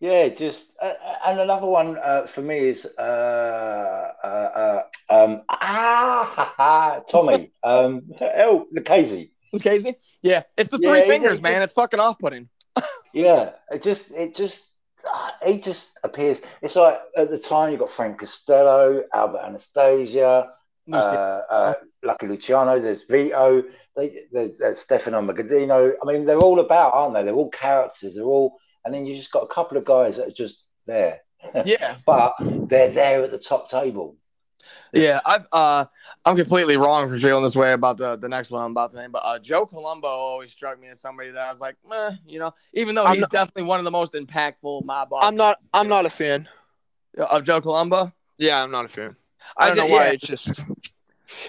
Yeah, 0.00 0.28
just 0.30 0.74
uh, 0.80 0.94
uh 1.04 1.14
and 1.26 1.40
another 1.40 1.66
one 1.66 1.98
uh, 1.98 2.26
for 2.26 2.40
me 2.40 2.58
is 2.58 2.86
uh, 2.98 4.12
uh, 4.24 4.26
uh 4.26 4.82
um, 5.10 5.42
ah, 5.50 7.02
Tommy, 7.10 7.52
um, 7.62 8.02
oh, 8.20 8.66
Lucchese. 8.72 9.30
Lucchese, 9.52 9.94
yeah, 10.22 10.42
it's 10.56 10.70
the 10.70 10.78
three 10.78 11.00
yeah, 11.00 11.06
fingers, 11.06 11.42
man. 11.42 11.62
It's 11.62 11.74
fucking 11.74 12.00
off-putting. 12.00 12.48
yeah, 13.12 13.50
it 13.70 13.82
just, 13.82 14.12
it 14.12 14.34
just, 14.34 14.72
he 15.44 15.60
just 15.60 15.98
appears. 16.04 16.40
It's 16.62 16.76
like 16.76 17.00
at 17.16 17.30
the 17.30 17.38
time 17.38 17.70
you've 17.70 17.80
got 17.80 17.90
Frank 17.90 18.18
Costello, 18.18 19.02
Albert 19.12 19.42
Anastasia, 19.44 20.50
uh, 20.92 20.96
uh, 20.96 21.74
Lucky 22.02 22.28
Luciano. 22.28 22.78
There's 22.78 23.02
Vito. 23.02 23.64
They, 23.96 24.22
there's 24.32 24.78
Stefano 24.78 25.20
Magaddino. 25.20 25.92
I 26.02 26.12
mean, 26.12 26.24
they're 26.24 26.38
all 26.38 26.60
about, 26.60 26.94
aren't 26.94 27.14
they? 27.14 27.24
They're 27.24 27.34
all 27.34 27.50
characters. 27.50 28.14
They're 28.14 28.24
all 28.24 28.56
and 28.84 28.94
then 28.94 29.06
you 29.06 29.14
just 29.14 29.32
got 29.32 29.42
a 29.42 29.48
couple 29.48 29.76
of 29.76 29.84
guys 29.84 30.16
that 30.16 30.28
are 30.28 30.32
just 30.32 30.66
there. 30.86 31.20
Yeah, 31.64 31.96
but 32.04 32.34
they're 32.40 32.90
there 32.90 33.24
at 33.24 33.30
the 33.30 33.38
top 33.38 33.70
table. 33.70 34.16
Yeah, 34.92 35.20
I've 35.26 35.46
uh, 35.52 35.86
I'm 36.24 36.36
completely 36.36 36.76
wrong 36.76 37.08
for 37.08 37.16
feeling 37.16 37.42
this 37.42 37.56
way 37.56 37.72
about 37.72 37.96
the 37.96 38.16
the 38.16 38.28
next 38.28 38.50
one 38.50 38.62
I'm 38.62 38.72
about 38.72 38.90
to 38.92 38.98
name, 38.98 39.10
but 39.10 39.22
uh, 39.24 39.38
Joe 39.38 39.64
Colombo 39.64 40.06
always 40.06 40.52
struck 40.52 40.78
me 40.78 40.88
as 40.88 41.00
somebody 41.00 41.30
that 41.30 41.46
I 41.46 41.50
was 41.50 41.60
like, 41.60 41.76
Meh, 41.88 42.10
you 42.26 42.38
know, 42.38 42.52
even 42.74 42.94
though 42.94 43.06
he's 43.06 43.20
not, 43.20 43.30
definitely 43.30 43.64
one 43.64 43.78
of 43.78 43.86
the 43.86 43.90
most 43.90 44.12
impactful 44.12 44.84
mob 44.84 45.10
bosses. 45.10 45.28
I'm 45.28 45.36
not. 45.36 45.58
I'm 45.72 45.88
not 45.88 46.04
a 46.04 46.10
fan 46.10 46.46
of 47.16 47.44
Joe 47.44 47.60
Colombo. 47.60 48.12
Yeah, 48.36 48.62
I'm 48.62 48.70
not 48.70 48.84
a 48.84 48.88
fan. 48.88 49.16
I 49.56 49.68
don't 49.68 49.78
I 49.78 49.80
just, 49.80 49.88
know 49.88 49.96
why. 49.96 50.04
Yeah. 50.04 50.12
It's 50.12 50.26
just 50.26 50.64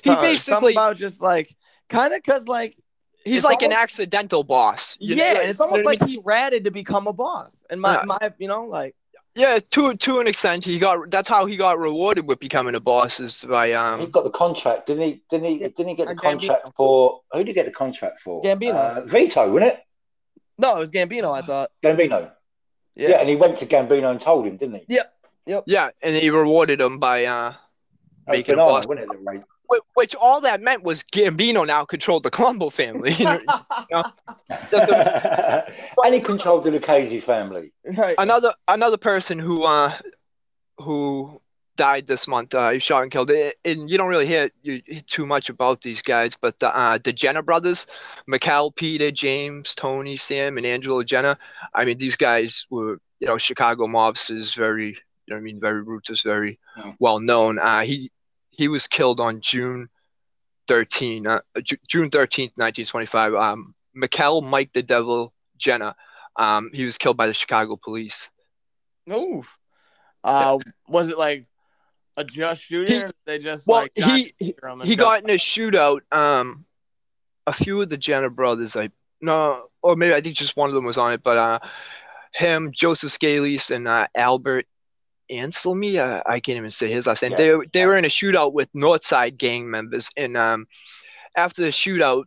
he 0.04 0.16
basically 0.16 0.74
about 0.74 0.98
just 0.98 1.22
like 1.22 1.56
kind 1.90 2.14
of 2.14 2.20
because 2.20 2.48
like 2.48 2.78
he's 3.24 3.44
like 3.44 3.62
almost, 3.62 3.76
an 3.76 3.84
accidental 3.84 4.44
boss. 4.44 4.98
yeah, 5.00 5.34
know? 5.34 5.42
it's 5.42 5.60
almost 5.60 5.86
like 5.86 6.02
I 6.02 6.06
mean? 6.06 6.16
he 6.16 6.22
ratted 6.24 6.64
to 6.66 6.72
become 6.72 7.08
a 7.08 7.14
boss. 7.14 7.64
And 7.70 7.82
my, 7.82 8.04
my 8.06 8.34
you 8.38 8.48
know, 8.48 8.66
like 8.66 8.96
yeah, 9.34 9.60
to 9.72 9.96
to 9.96 10.20
an 10.20 10.28
extent, 10.28 10.66
he 10.66 10.78
got 10.78 11.10
that's 11.10 11.30
how 11.30 11.46
he 11.46 11.56
got 11.56 11.80
rewarded 11.80 12.28
with 12.28 12.40
becoming 12.40 12.76
a 12.76 12.82
boss 12.82 13.20
is 13.20 13.46
by 13.46 13.72
um. 13.74 14.02
He 14.02 14.08
got 14.08 14.26
the 14.26 14.30
contract, 14.30 14.88
didn't 14.88 15.04
he? 15.04 15.24
Didn't 15.30 15.46
he? 15.46 15.58
Didn't 15.60 15.88
he 15.88 15.96
get 15.96 16.10
the 16.10 16.16
contract 16.16 16.66
Gambino. 16.66 16.76
for? 16.76 17.22
Who 17.32 17.40
did 17.40 17.48
he 17.48 17.54
get 17.54 17.66
the 17.66 17.72
contract 17.72 18.20
for? 18.20 18.42
Gambino. 18.44 18.76
Uh, 18.76 19.02
Vito, 19.06 19.52
wasn't 19.52 19.72
it? 19.72 19.80
No, 20.58 20.76
it 20.76 20.80
was 20.80 20.92
Gambino. 20.92 21.34
I 21.34 21.46
thought 21.46 21.72
Gambino. 21.84 22.32
Yeah. 22.96 23.10
yeah, 23.10 23.20
and 23.22 23.30
he 23.30 23.38
went 23.38 23.58
to 23.58 23.66
Gambino 23.66 24.12
and 24.12 24.20
told 24.20 24.46
him, 24.46 24.58
didn't 24.58 24.76
he? 24.76 24.96
Yep. 24.96 25.14
Yep. 25.46 25.64
Yeah, 25.66 25.90
and 26.02 26.14
he 26.14 26.30
rewarded 26.30 26.82
him 26.82 27.00
by 27.00 27.24
uh 27.26 27.54
making 28.28 28.56
banana, 28.56 28.70
a 28.70 28.74
boss. 28.74 28.88
Wasn't 28.88 29.10
it, 29.10 29.44
which 29.94 30.16
all 30.16 30.42
that 30.42 30.62
meant 30.62 30.84
was 30.84 31.04
Gambino 31.04 31.66
now 31.66 31.86
controlled 31.86 32.24
the 32.24 32.32
Colombo 32.32 32.70
family. 32.70 33.14
You 33.14 33.26
know? 33.26 33.40
and 36.04 36.14
he 36.14 36.20
controlled 36.20 36.64
the 36.64 36.72
Lucchese 36.72 37.20
family. 37.20 37.74
Right. 37.86 38.16
Another 38.18 38.54
another 38.68 38.98
person 38.98 39.40
who 39.40 39.64
uh, 39.64 39.94
who 40.80 41.42
died 41.76 42.06
this 42.06 42.28
month. 42.28 42.54
Uh, 42.54 42.72
he 42.72 42.80
shot 42.80 43.04
and 43.04 43.12
killed. 43.12 43.32
And 43.32 43.90
you 43.90 43.98
don't 43.98 44.10
really 44.10 44.28
hear, 44.28 44.52
you, 44.62 44.82
too 45.08 45.26
much 45.26 45.50
about 45.50 45.82
these 45.82 46.02
guys, 46.02 46.38
but 46.40 46.60
the, 46.60 46.76
uh, 46.76 47.00
the 47.04 47.14
Genna 47.14 47.44
brothers, 47.44 47.88
Mikhail, 48.28 48.72
Peter, 48.72 49.10
James, 49.10 49.74
Tony, 49.74 50.18
Sam, 50.18 50.58
and 50.58 50.66
Angelo 50.66 51.02
Genna. 51.04 51.38
I 51.74 51.86
mean, 51.86 51.98
these 51.98 52.18
guys 52.18 52.68
were, 52.70 53.00
you 53.20 53.28
know, 53.28 53.38
Chicago 53.38 53.88
mobs 53.88 54.30
is 54.30 54.54
very, 54.54 54.90
you 55.26 55.34
know, 55.34 55.38
I 55.38 55.40
mean, 55.40 55.60
very 55.60 55.82
roots, 55.82 56.22
very 56.22 56.60
mm. 56.78 56.96
well 57.00 57.20
known. 57.20 57.58
Uh, 57.58 57.82
he 57.82 58.12
he 58.52 58.68
was 58.68 58.88
killed 58.88 59.20
on 59.20 59.42
June 59.42 59.90
13, 60.68 61.28
uh, 61.28 61.40
June 61.64 62.10
13th, 62.10 62.58
1925. 62.58 63.34
Um, 63.34 63.76
Mikkel 63.98 64.44
Mike 64.44 64.72
the 64.74 64.84
Devil 64.84 65.34
Genna. 65.58 65.96
Um, 66.38 66.70
he 66.74 66.86
was 66.86 66.98
killed 66.98 67.18
by 67.18 67.28
the 67.28 67.34
Chicago 67.34 67.78
police. 67.82 68.30
Oof. 69.12 69.58
Uh, 70.24 70.60
yeah. 70.64 70.72
Was 70.88 71.10
it 71.10 71.18
like 71.18 71.46
a 72.18 72.24
just 72.24 72.64
shooting? 72.64 73.08
He, 73.08 73.12
they 73.26 73.40
just 73.40 73.68
well, 73.68 73.82
like 73.82 73.92
he 73.96 74.34
he, 74.38 74.56
he 74.84 74.96
got 74.96 75.24
in 75.24 75.30
a 75.30 75.34
shootout. 75.34 76.02
Um, 76.12 76.66
a 77.48 77.54
few 77.54 77.82
of 77.82 77.90
the 77.90 77.98
Genna 77.98 78.34
brothers, 78.34 78.76
like 78.76 78.92
no, 79.20 79.64
or 79.82 79.96
maybe 79.96 80.14
I 80.14 80.22
think 80.22 80.36
just 80.36 80.56
one 80.56 80.70
of 80.70 80.76
them 80.76 80.86
was 80.86 80.98
on 80.98 81.14
it, 81.14 81.24
but 81.24 81.38
uh, 81.38 81.60
him, 82.32 82.72
Joseph 82.72 83.12
Scalise, 83.12 83.72
and 83.72 83.88
uh, 83.88 84.08
Albert 84.16 84.68
Anselmi. 85.32 85.98
Uh, 85.98 86.22
I 86.26 86.40
can't 86.40 86.58
even 86.58 86.72
say 86.72 86.92
his 86.92 87.08
last 87.08 87.22
name. 87.22 87.32
Yeah. 87.32 87.38
They 87.38 87.54
they 87.72 87.86
were 87.86 87.98
in 87.98 88.06
a 88.06 88.10
shootout 88.10 88.54
with 88.54 88.72
Northside 88.74 89.38
gang 89.38 89.70
members, 89.70 90.10
and 90.18 90.36
um, 90.38 90.68
after 91.36 91.62
the 91.62 91.70
shootout, 91.70 92.26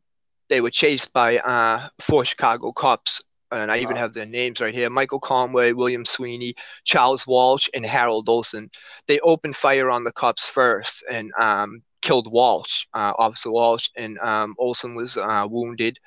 they 0.48 0.60
were 0.60 0.70
chased 0.70 1.12
by 1.12 1.39
uh, 1.39 1.89
four 2.01 2.24
Chicago 2.24 2.72
cops, 2.72 3.22
and 3.51 3.70
I 3.70 3.78
even 3.78 3.97
have 3.97 4.14
their 4.14 4.26
names 4.26 4.60
right 4.60 4.74
here: 4.74 4.90
Michael 4.90 5.20
Conway, 5.20 5.72
William 5.72 6.05
Sweeney, 6.05 6.55
Charles 6.85 7.26
Walsh, 7.26 7.68
and 7.74 7.85
Harold 7.85 8.28
Olson. 8.28 8.70
They 9.06 9.20
opened 9.20 9.56
fire 9.56 9.90
on 9.90 10.05
the 10.05 10.12
cops 10.12 10.47
first 10.47 11.05
and 11.10 11.32
um, 11.40 11.82
killed 12.02 12.31
Walsh, 12.31 12.86
uh, 12.94 13.12
Officer 13.18 13.51
Walsh, 13.51 13.89
and 13.97 14.18
um, 14.18 14.55
Olson 14.59 14.94
was 14.94 15.16
uh, 15.16 15.47
wounded. 15.48 15.98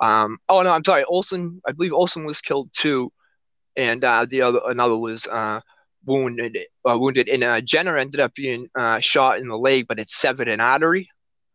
Um, 0.00 0.38
oh 0.48 0.62
no, 0.62 0.70
I'm 0.70 0.84
sorry, 0.84 1.04
Olson. 1.04 1.60
I 1.66 1.72
believe 1.72 1.92
Olson 1.92 2.24
was 2.24 2.40
killed 2.40 2.70
too, 2.72 3.12
and 3.76 4.04
uh, 4.04 4.26
the 4.28 4.42
other 4.42 4.60
another 4.66 4.96
was 4.96 5.26
uh, 5.26 5.60
wounded, 6.04 6.58
uh, 6.88 6.98
wounded, 6.98 7.28
and 7.28 7.42
uh, 7.42 7.60
Genna 7.60 8.00
ended 8.00 8.20
up 8.20 8.34
being 8.34 8.68
uh, 8.76 9.00
shot 9.00 9.38
in 9.38 9.48
the 9.48 9.58
leg, 9.58 9.86
but 9.88 9.98
it 9.98 10.08
severed 10.08 10.48
an 10.48 10.60
artery. 10.60 11.08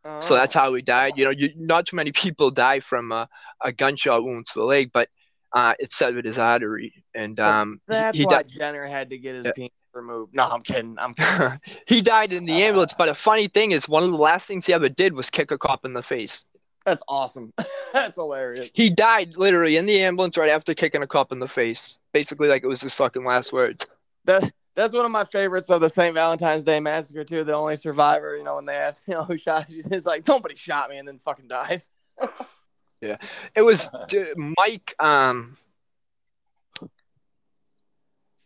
Oh. 0.04 0.22
So 0.22 0.36
that's 0.36 0.54
how 0.54 0.74
he 0.74 0.82
died. 0.82 1.14
You 1.18 1.26
know, 1.26 1.32
you, 1.32 1.52
not 1.56 1.88
too 1.88 1.96
many 1.96 2.12
people 2.12 2.52
die 2.52 2.80
from 2.80 3.12
a, 3.12 3.28
a 3.64 3.72
gunshot 3.72 4.24
wound 4.24 4.46
to 4.48 4.60
the 4.60 4.66
leg, 4.66 4.92
but 4.94 5.10
uh, 5.52 5.74
it 5.80 5.92
severed 5.92 6.26
his 6.26 6.38
artery, 6.38 6.94
and 7.14 7.40
um, 7.40 7.82
that's 7.88 8.18
he, 8.18 8.26
why 8.26 8.44
died. 8.44 8.50
Genna 8.50 8.90
had 8.90 9.10
to 9.10 9.18
get 9.18 9.36
his 9.36 9.46
yeah. 9.46 9.52
penis 9.54 9.72
removed. 9.94 10.34
No, 10.36 10.44
I'm 10.44 10.62
kidding. 10.62 10.98
I'm 11.00 11.14
kidding. 11.14 11.60
he 11.88 12.02
died 12.02 12.34
in 12.34 12.46
the 12.46 12.64
ambulance, 12.64 12.94
but 12.94 13.10
a 13.10 13.16
funny 13.16 13.48
thing 13.48 13.72
is, 13.72 13.90
one 13.90 14.04
of 14.04 14.12
the 14.12 14.18
last 14.18 14.48
things 14.48 14.66
he 14.66 14.74
ever 14.74 14.90
did 14.90 15.14
was 15.14 15.30
kick 15.30 15.52
a 15.52 15.58
cop 15.58 15.86
in 15.86 15.94
the 15.94 16.04
face. 16.04 16.46
That's 16.86 17.02
awesome. 17.08 17.52
that's 17.94 18.16
hilarious. 18.16 18.72
He 18.76 18.92
died 18.92 19.38
literally 19.38 19.78
in 19.78 19.88
the 19.88 20.04
ambulance 20.04 20.38
right 20.38 20.52
after 20.52 20.76
kicking 20.76 21.02
a 21.02 21.08
cop 21.08 21.32
in 21.32 21.40
the 21.40 21.48
face. 21.48 21.98
Basically, 22.14 22.48
like 22.48 22.64
it 22.64 22.68
was 22.68 22.82
his 22.82 22.94
fucking 22.94 23.26
last 23.26 23.52
words 23.52 23.86
that 24.26 24.52
that's 24.76 24.94
one 24.94 25.06
of 25.06 25.12
my 25.12 25.24
favorites 25.24 25.70
of 25.70 25.82
the 25.82 25.90
St. 25.90 26.14
Valentine's 26.14 26.64
Day 26.64 26.80
Massacre 26.80 27.24
too. 27.24 27.44
The 27.44 27.54
only 27.54 27.78
survivor, 27.78 28.36
you 28.36 28.44
know, 28.44 28.56
when 28.56 28.66
they 28.66 28.76
ask, 28.76 29.02
you 29.08 29.14
know, 29.14 29.24
who 29.24 29.38
shot 29.38 29.70
you, 29.70 29.82
it's 29.86 30.06
like 30.06 30.28
nobody 30.28 30.56
shot 30.56 30.90
me, 30.90 30.98
and 30.98 31.08
then 31.08 31.20
fucking 31.20 31.48
dies. 31.48 31.90
yeah, 33.02 33.18
it 33.56 33.62
was 33.62 33.90
Mike. 34.36 34.94
Um, 35.00 35.58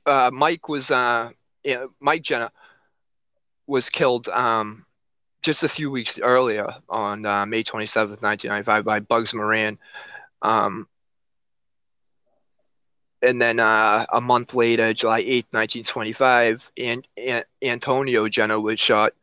uh, 0.05 0.31
Mike 0.33 0.69
was 0.69 0.91
uh, 0.91 1.29
yeah, 1.63 1.85
Mike 1.99 2.23
Genna 2.23 2.51
was 3.67 3.89
killed 3.89 4.27
um, 4.29 4.85
just 5.41 5.63
a 5.63 5.69
few 5.69 5.91
weeks 5.91 6.19
earlier 6.19 6.67
on 6.89 7.25
uh, 7.25 7.45
May 7.45 7.63
27th, 7.63 8.21
1995, 8.21 8.83
by 8.83 8.99
Bugs 8.99 9.33
Moran. 9.33 9.77
Um, 10.41 10.87
and 13.21 13.41
then 13.41 13.59
uh, 13.59 14.05
a 14.11 14.21
month 14.21 14.53
later, 14.53 14.93
July 14.93 15.21
8th, 15.21 15.45
1925, 15.51 16.71
and, 16.77 17.07
and 17.17 17.45
Antonio 17.61 18.27
Genna 18.27 18.61
was 18.61 18.79
shot 18.79 19.13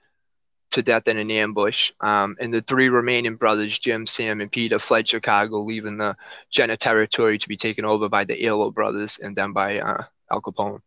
to 0.72 0.82
death 0.82 1.08
in 1.08 1.16
an 1.16 1.30
ambush. 1.30 1.92
Um, 2.00 2.36
and 2.40 2.52
the 2.52 2.60
three 2.60 2.88
remaining 2.88 3.36
brothers, 3.36 3.78
Jim, 3.78 4.06
Sam, 4.06 4.40
and 4.40 4.50
Peter, 4.52 4.78
fled 4.78 5.08
Chicago, 5.08 5.60
leaving 5.60 5.96
the 5.96 6.16
Genna 6.52 6.76
territory 6.76 7.38
to 7.38 7.48
be 7.48 7.56
taken 7.56 7.84
over 7.84 8.08
by 8.08 8.24
the 8.24 8.36
Aiello 8.40 8.74
brothers 8.74 9.18
and 9.18 9.36
then 9.36 9.52
by 9.52 9.80
uh, 9.80 10.04
Al 10.30 10.42
Capone. 10.42 10.80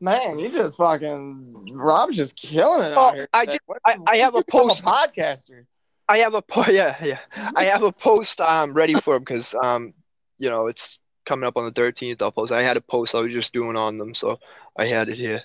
Man, 0.00 0.38
you 0.38 0.50
just 0.50 0.76
fucking 0.76 1.70
Rob's 1.72 2.16
just 2.16 2.36
killing 2.36 2.92
it 2.92 2.94
Oh, 2.96 3.08
out 3.08 3.14
here. 3.14 3.28
I 3.32 3.46
just- 3.46 3.60
I- 3.84 3.96
I 4.06 4.16
have 4.18 4.34
a 4.34 4.42
post- 4.44 4.84
podcaster. 4.84 5.64
I 6.08 6.18
have 6.18 6.34
a 6.34 6.42
po- 6.42 6.70
yeah 6.70 7.02
yeah 7.02 7.18
I 7.56 7.64
have 7.64 7.82
a 7.82 7.90
post 7.90 8.40
um 8.40 8.74
ready 8.74 8.94
for 8.94 9.16
him 9.16 9.22
because 9.22 9.56
um 9.56 9.92
you 10.38 10.48
know 10.50 10.68
it's 10.68 11.00
coming 11.26 11.46
up 11.46 11.56
on 11.56 11.64
the 11.64 11.72
13th. 11.72 12.22
I'll 12.22 12.32
post. 12.32 12.52
I 12.52 12.62
had 12.62 12.76
a 12.76 12.80
post 12.80 13.14
I 13.14 13.20
was 13.20 13.32
just 13.32 13.52
doing 13.52 13.76
on 13.76 13.98
them, 13.98 14.14
so 14.14 14.38
I 14.76 14.86
had 14.86 15.08
it 15.08 15.16
here. 15.16 15.42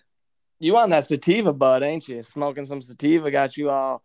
You 0.60 0.78
on 0.78 0.92
that 0.92 1.06
sativa 1.06 1.54
bud, 1.54 1.84
ain't 1.84 2.08
you? 2.08 2.22
Smoking 2.24 2.66
some 2.66 2.82
sativa 2.82 3.32
got 3.32 3.58
you 3.58 3.70
all 3.70 4.04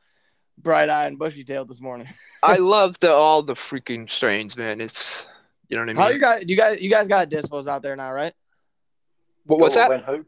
bright 0.58 0.88
eyed 0.88 1.08
and 1.08 1.18
bushy 1.18 1.44
tailed 1.44 1.68
this 1.68 1.80
morning. 1.80 2.08
I 2.42 2.56
love 2.56 2.98
the 3.00 3.12
all 3.12 3.42
the 3.42 3.54
freaking 3.54 4.10
strains, 4.10 4.56
man. 4.56 4.80
It's 4.80 5.28
you 5.68 5.76
know 5.76 5.82
what 5.82 5.90
I 5.90 5.92
mean. 5.92 5.96
How 5.96 6.08
you 6.08 6.18
guys? 6.18 6.44
You 6.48 6.56
guys? 6.56 6.80
You 6.80 6.90
guys 6.90 7.08
got 7.08 7.28
dispos 7.28 7.66
out 7.66 7.82
there 7.82 7.96
now, 7.96 8.12
right? 8.12 8.32
What, 9.44 9.60
what's 9.60 9.74
that? 9.74 9.88
When 9.88 10.00
who? 10.00 10.24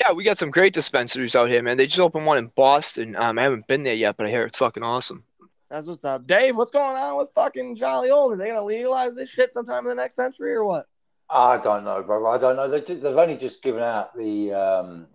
Yeah, 0.00 0.12
we 0.12 0.24
got 0.24 0.38
some 0.38 0.50
great 0.50 0.72
dispensaries 0.72 1.36
out 1.36 1.48
here, 1.48 1.62
man. 1.62 1.76
They 1.76 1.86
just 1.86 2.00
opened 2.00 2.26
one 2.26 2.38
in 2.38 2.48
Boston. 2.56 3.14
Um, 3.16 3.38
I 3.38 3.42
haven't 3.42 3.66
been 3.66 3.82
there 3.82 3.94
yet, 3.94 4.16
but 4.16 4.26
I 4.26 4.30
hear 4.30 4.46
it's 4.46 4.58
fucking 4.58 4.82
awesome. 4.82 5.24
That's 5.70 5.86
what's 5.88 6.04
up, 6.04 6.26
Dave. 6.26 6.56
What's 6.56 6.70
going 6.70 6.96
on 6.96 7.18
with 7.18 7.28
fucking 7.34 7.76
Jolly 7.76 8.10
Old? 8.10 8.32
Are 8.32 8.36
they 8.36 8.48
gonna 8.48 8.62
legalize 8.62 9.16
this 9.16 9.28
shit 9.28 9.50
sometime 9.52 9.84
in 9.84 9.88
the 9.88 9.94
next 9.94 10.14
century 10.14 10.52
or 10.54 10.64
what? 10.64 10.86
I 11.28 11.58
don't 11.58 11.84
know, 11.84 12.02
brother. 12.02 12.28
I 12.28 12.38
don't 12.38 12.54
know. 12.56 12.68
They, 12.68 12.80
they've 12.80 13.04
only 13.16 13.36
just 13.36 13.62
given 13.62 13.82
out 13.82 14.14
the 14.14 14.52
um, 14.54 15.06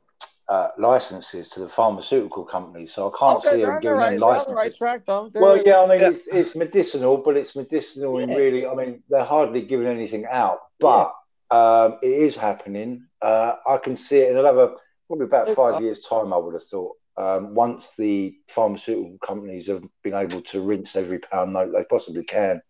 uh, 0.49 0.67
licenses 0.77 1.47
to 1.49 1.61
the 1.61 1.69
pharmaceutical 1.69 2.43
companies, 2.43 2.91
so 2.91 3.09
I 3.09 3.17
can't 3.17 3.41
see 3.41 3.61
them 3.61 3.69
on 3.69 3.75
the 3.75 3.81
giving 3.81 3.97
right, 3.97 4.09
them 4.11 4.19
they're 4.19 4.19
the 4.19 4.25
right 4.25 4.55
licenses. 4.55 4.75
track 4.75 5.05
though. 5.05 5.29
They're- 5.29 5.41
Well, 5.41 5.63
yeah, 5.65 5.79
I 5.79 5.87
mean, 5.87 6.01
Yeah. 6.01 6.09
It's, 6.09 6.27
it's 6.27 6.55
medicinal, 6.55 7.15
but 7.15 7.37
it's 7.37 7.55
medicinal 7.55 8.19
in 8.19 8.29
Yeah. 8.29 8.35
really. 8.35 8.67
I 8.67 8.75
mean, 8.75 9.03
they're 9.09 9.23
hardly 9.23 9.61
giving 9.61 9.87
anything 9.87 10.25
out, 10.25 10.59
but 10.81 11.13
um, 11.49 11.97
it 12.01 12.11
is 12.11 12.35
happening. 12.35 13.07
Uh, 13.21 13.53
I 13.65 13.77
can 13.77 13.95
see 13.95 14.17
it 14.19 14.31
in 14.31 14.37
another 14.37 14.73
probably 15.07 15.25
about 15.27 15.49
five 15.49 15.81
years' 15.81 16.01
time. 16.01 16.33
I 16.33 16.37
would 16.37 16.55
have 16.55 16.63
thought. 16.63 16.97
Um, 17.17 17.53
once 17.53 17.89
the 17.97 18.35
pharmaceutical 18.47 19.17
companies 19.23 19.67
have 19.67 19.83
been 20.03 20.13
able 20.13 20.41
to 20.41 20.61
rinse 20.61 20.95
every 20.95 21.19
pound 21.19 21.53
note 21.53 21.71
they 21.71 21.83
possibly 21.83 22.23
can 22.23 22.61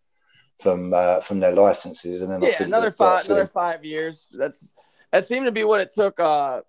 from 0.60 0.92
uh, 0.92 1.20
from 1.20 1.40
their 1.40 1.52
licenses, 1.52 2.22
and 2.22 2.30
then 2.30 2.42
yeah, 2.42 2.62
another 2.62 2.90
five, 2.90 3.24
another 3.24 3.46
five 3.46 3.84
years. 3.84 4.28
That's 4.32 4.74
that 5.10 5.26
seemed 5.26 5.46
to 5.46 5.52
be 5.52 5.64
what 5.64 5.80
it 5.80 5.92
took. 5.92 6.18
Uh, 6.20 6.62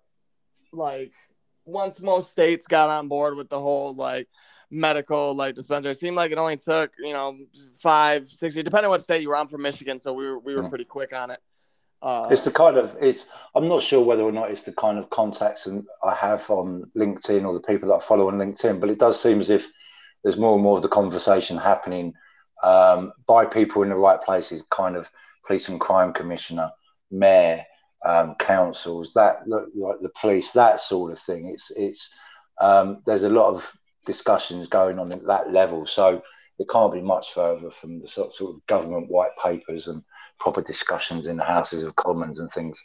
like 0.72 1.12
once 1.64 2.00
most 2.00 2.30
states 2.30 2.66
got 2.66 2.90
on 2.90 3.08
board 3.08 3.36
with 3.36 3.48
the 3.48 3.60
whole 3.60 3.94
like 3.94 4.28
medical 4.70 5.34
like 5.34 5.54
dispenser, 5.54 5.90
it 5.90 5.98
seemed 5.98 6.16
like 6.16 6.32
it 6.32 6.38
only 6.38 6.56
took 6.56 6.92
you 6.98 7.12
know 7.12 7.38
five, 7.80 8.28
six 8.28 8.54
years, 8.54 8.64
depending 8.64 8.86
on 8.86 8.90
what 8.90 9.02
state 9.02 9.22
you 9.22 9.28
were. 9.28 9.36
I'm 9.36 9.48
from 9.48 9.62
Michigan, 9.62 9.98
so 9.98 10.12
we 10.12 10.24
were 10.26 10.38
we 10.38 10.54
were 10.54 10.64
Mm. 10.64 10.68
pretty 10.68 10.84
quick 10.84 11.14
on 11.14 11.30
it. 11.30 11.38
Uh, 12.04 12.28
It's 12.30 12.42
the 12.42 12.50
kind 12.50 12.76
of 12.76 12.94
it's. 13.00 13.26
I'm 13.54 13.66
not 13.66 13.82
sure 13.82 14.04
whether 14.04 14.22
or 14.22 14.30
not 14.32 14.50
it's 14.50 14.62
the 14.62 14.74
kind 14.74 14.98
of 14.98 15.08
contacts 15.08 15.66
and 15.66 15.86
I 16.04 16.14
have 16.14 16.48
on 16.50 16.90
LinkedIn 16.94 17.46
or 17.46 17.54
the 17.54 17.60
people 17.60 17.88
that 17.88 17.94
I 17.94 18.00
follow 18.00 18.28
on 18.28 18.34
LinkedIn, 18.34 18.78
but 18.78 18.90
it 18.90 18.98
does 18.98 19.18
seem 19.18 19.40
as 19.40 19.48
if 19.48 19.66
there's 20.22 20.36
more 20.36 20.54
and 20.54 20.62
more 20.62 20.76
of 20.76 20.82
the 20.82 20.88
conversation 20.88 21.56
happening 21.56 22.12
um, 22.62 23.12
by 23.26 23.46
people 23.46 23.82
in 23.82 23.88
the 23.88 23.94
right 23.94 24.20
places, 24.20 24.62
kind 24.70 24.96
of 24.96 25.10
police 25.46 25.70
and 25.70 25.80
crime 25.80 26.12
commissioner, 26.12 26.70
mayor, 27.10 27.64
um, 28.04 28.34
councils, 28.38 29.14
that 29.14 29.48
like 29.48 29.96
the 30.02 30.12
police, 30.20 30.50
that 30.52 30.80
sort 30.80 31.10
of 31.10 31.18
thing. 31.18 31.46
It's 31.46 31.70
it's 31.70 32.14
um, 32.60 33.02
there's 33.06 33.22
a 33.22 33.30
lot 33.30 33.48
of 33.54 33.72
discussions 34.04 34.68
going 34.68 34.98
on 34.98 35.10
at 35.10 35.26
that 35.26 35.52
level, 35.52 35.86
so 35.86 36.22
it 36.58 36.68
can't 36.68 36.92
be 36.92 37.00
much 37.00 37.32
further 37.32 37.70
from 37.70 37.98
the 37.98 38.08
sort 38.08 38.34
sort 38.34 38.54
of 38.54 38.66
government 38.66 39.10
white 39.10 39.32
papers 39.42 39.88
and 39.88 40.02
proper 40.44 40.60
discussions 40.60 41.26
in 41.26 41.36
the 41.38 41.44
Houses 41.44 41.82
of 41.82 41.96
Commons 41.96 42.38
and 42.38 42.52
things. 42.52 42.78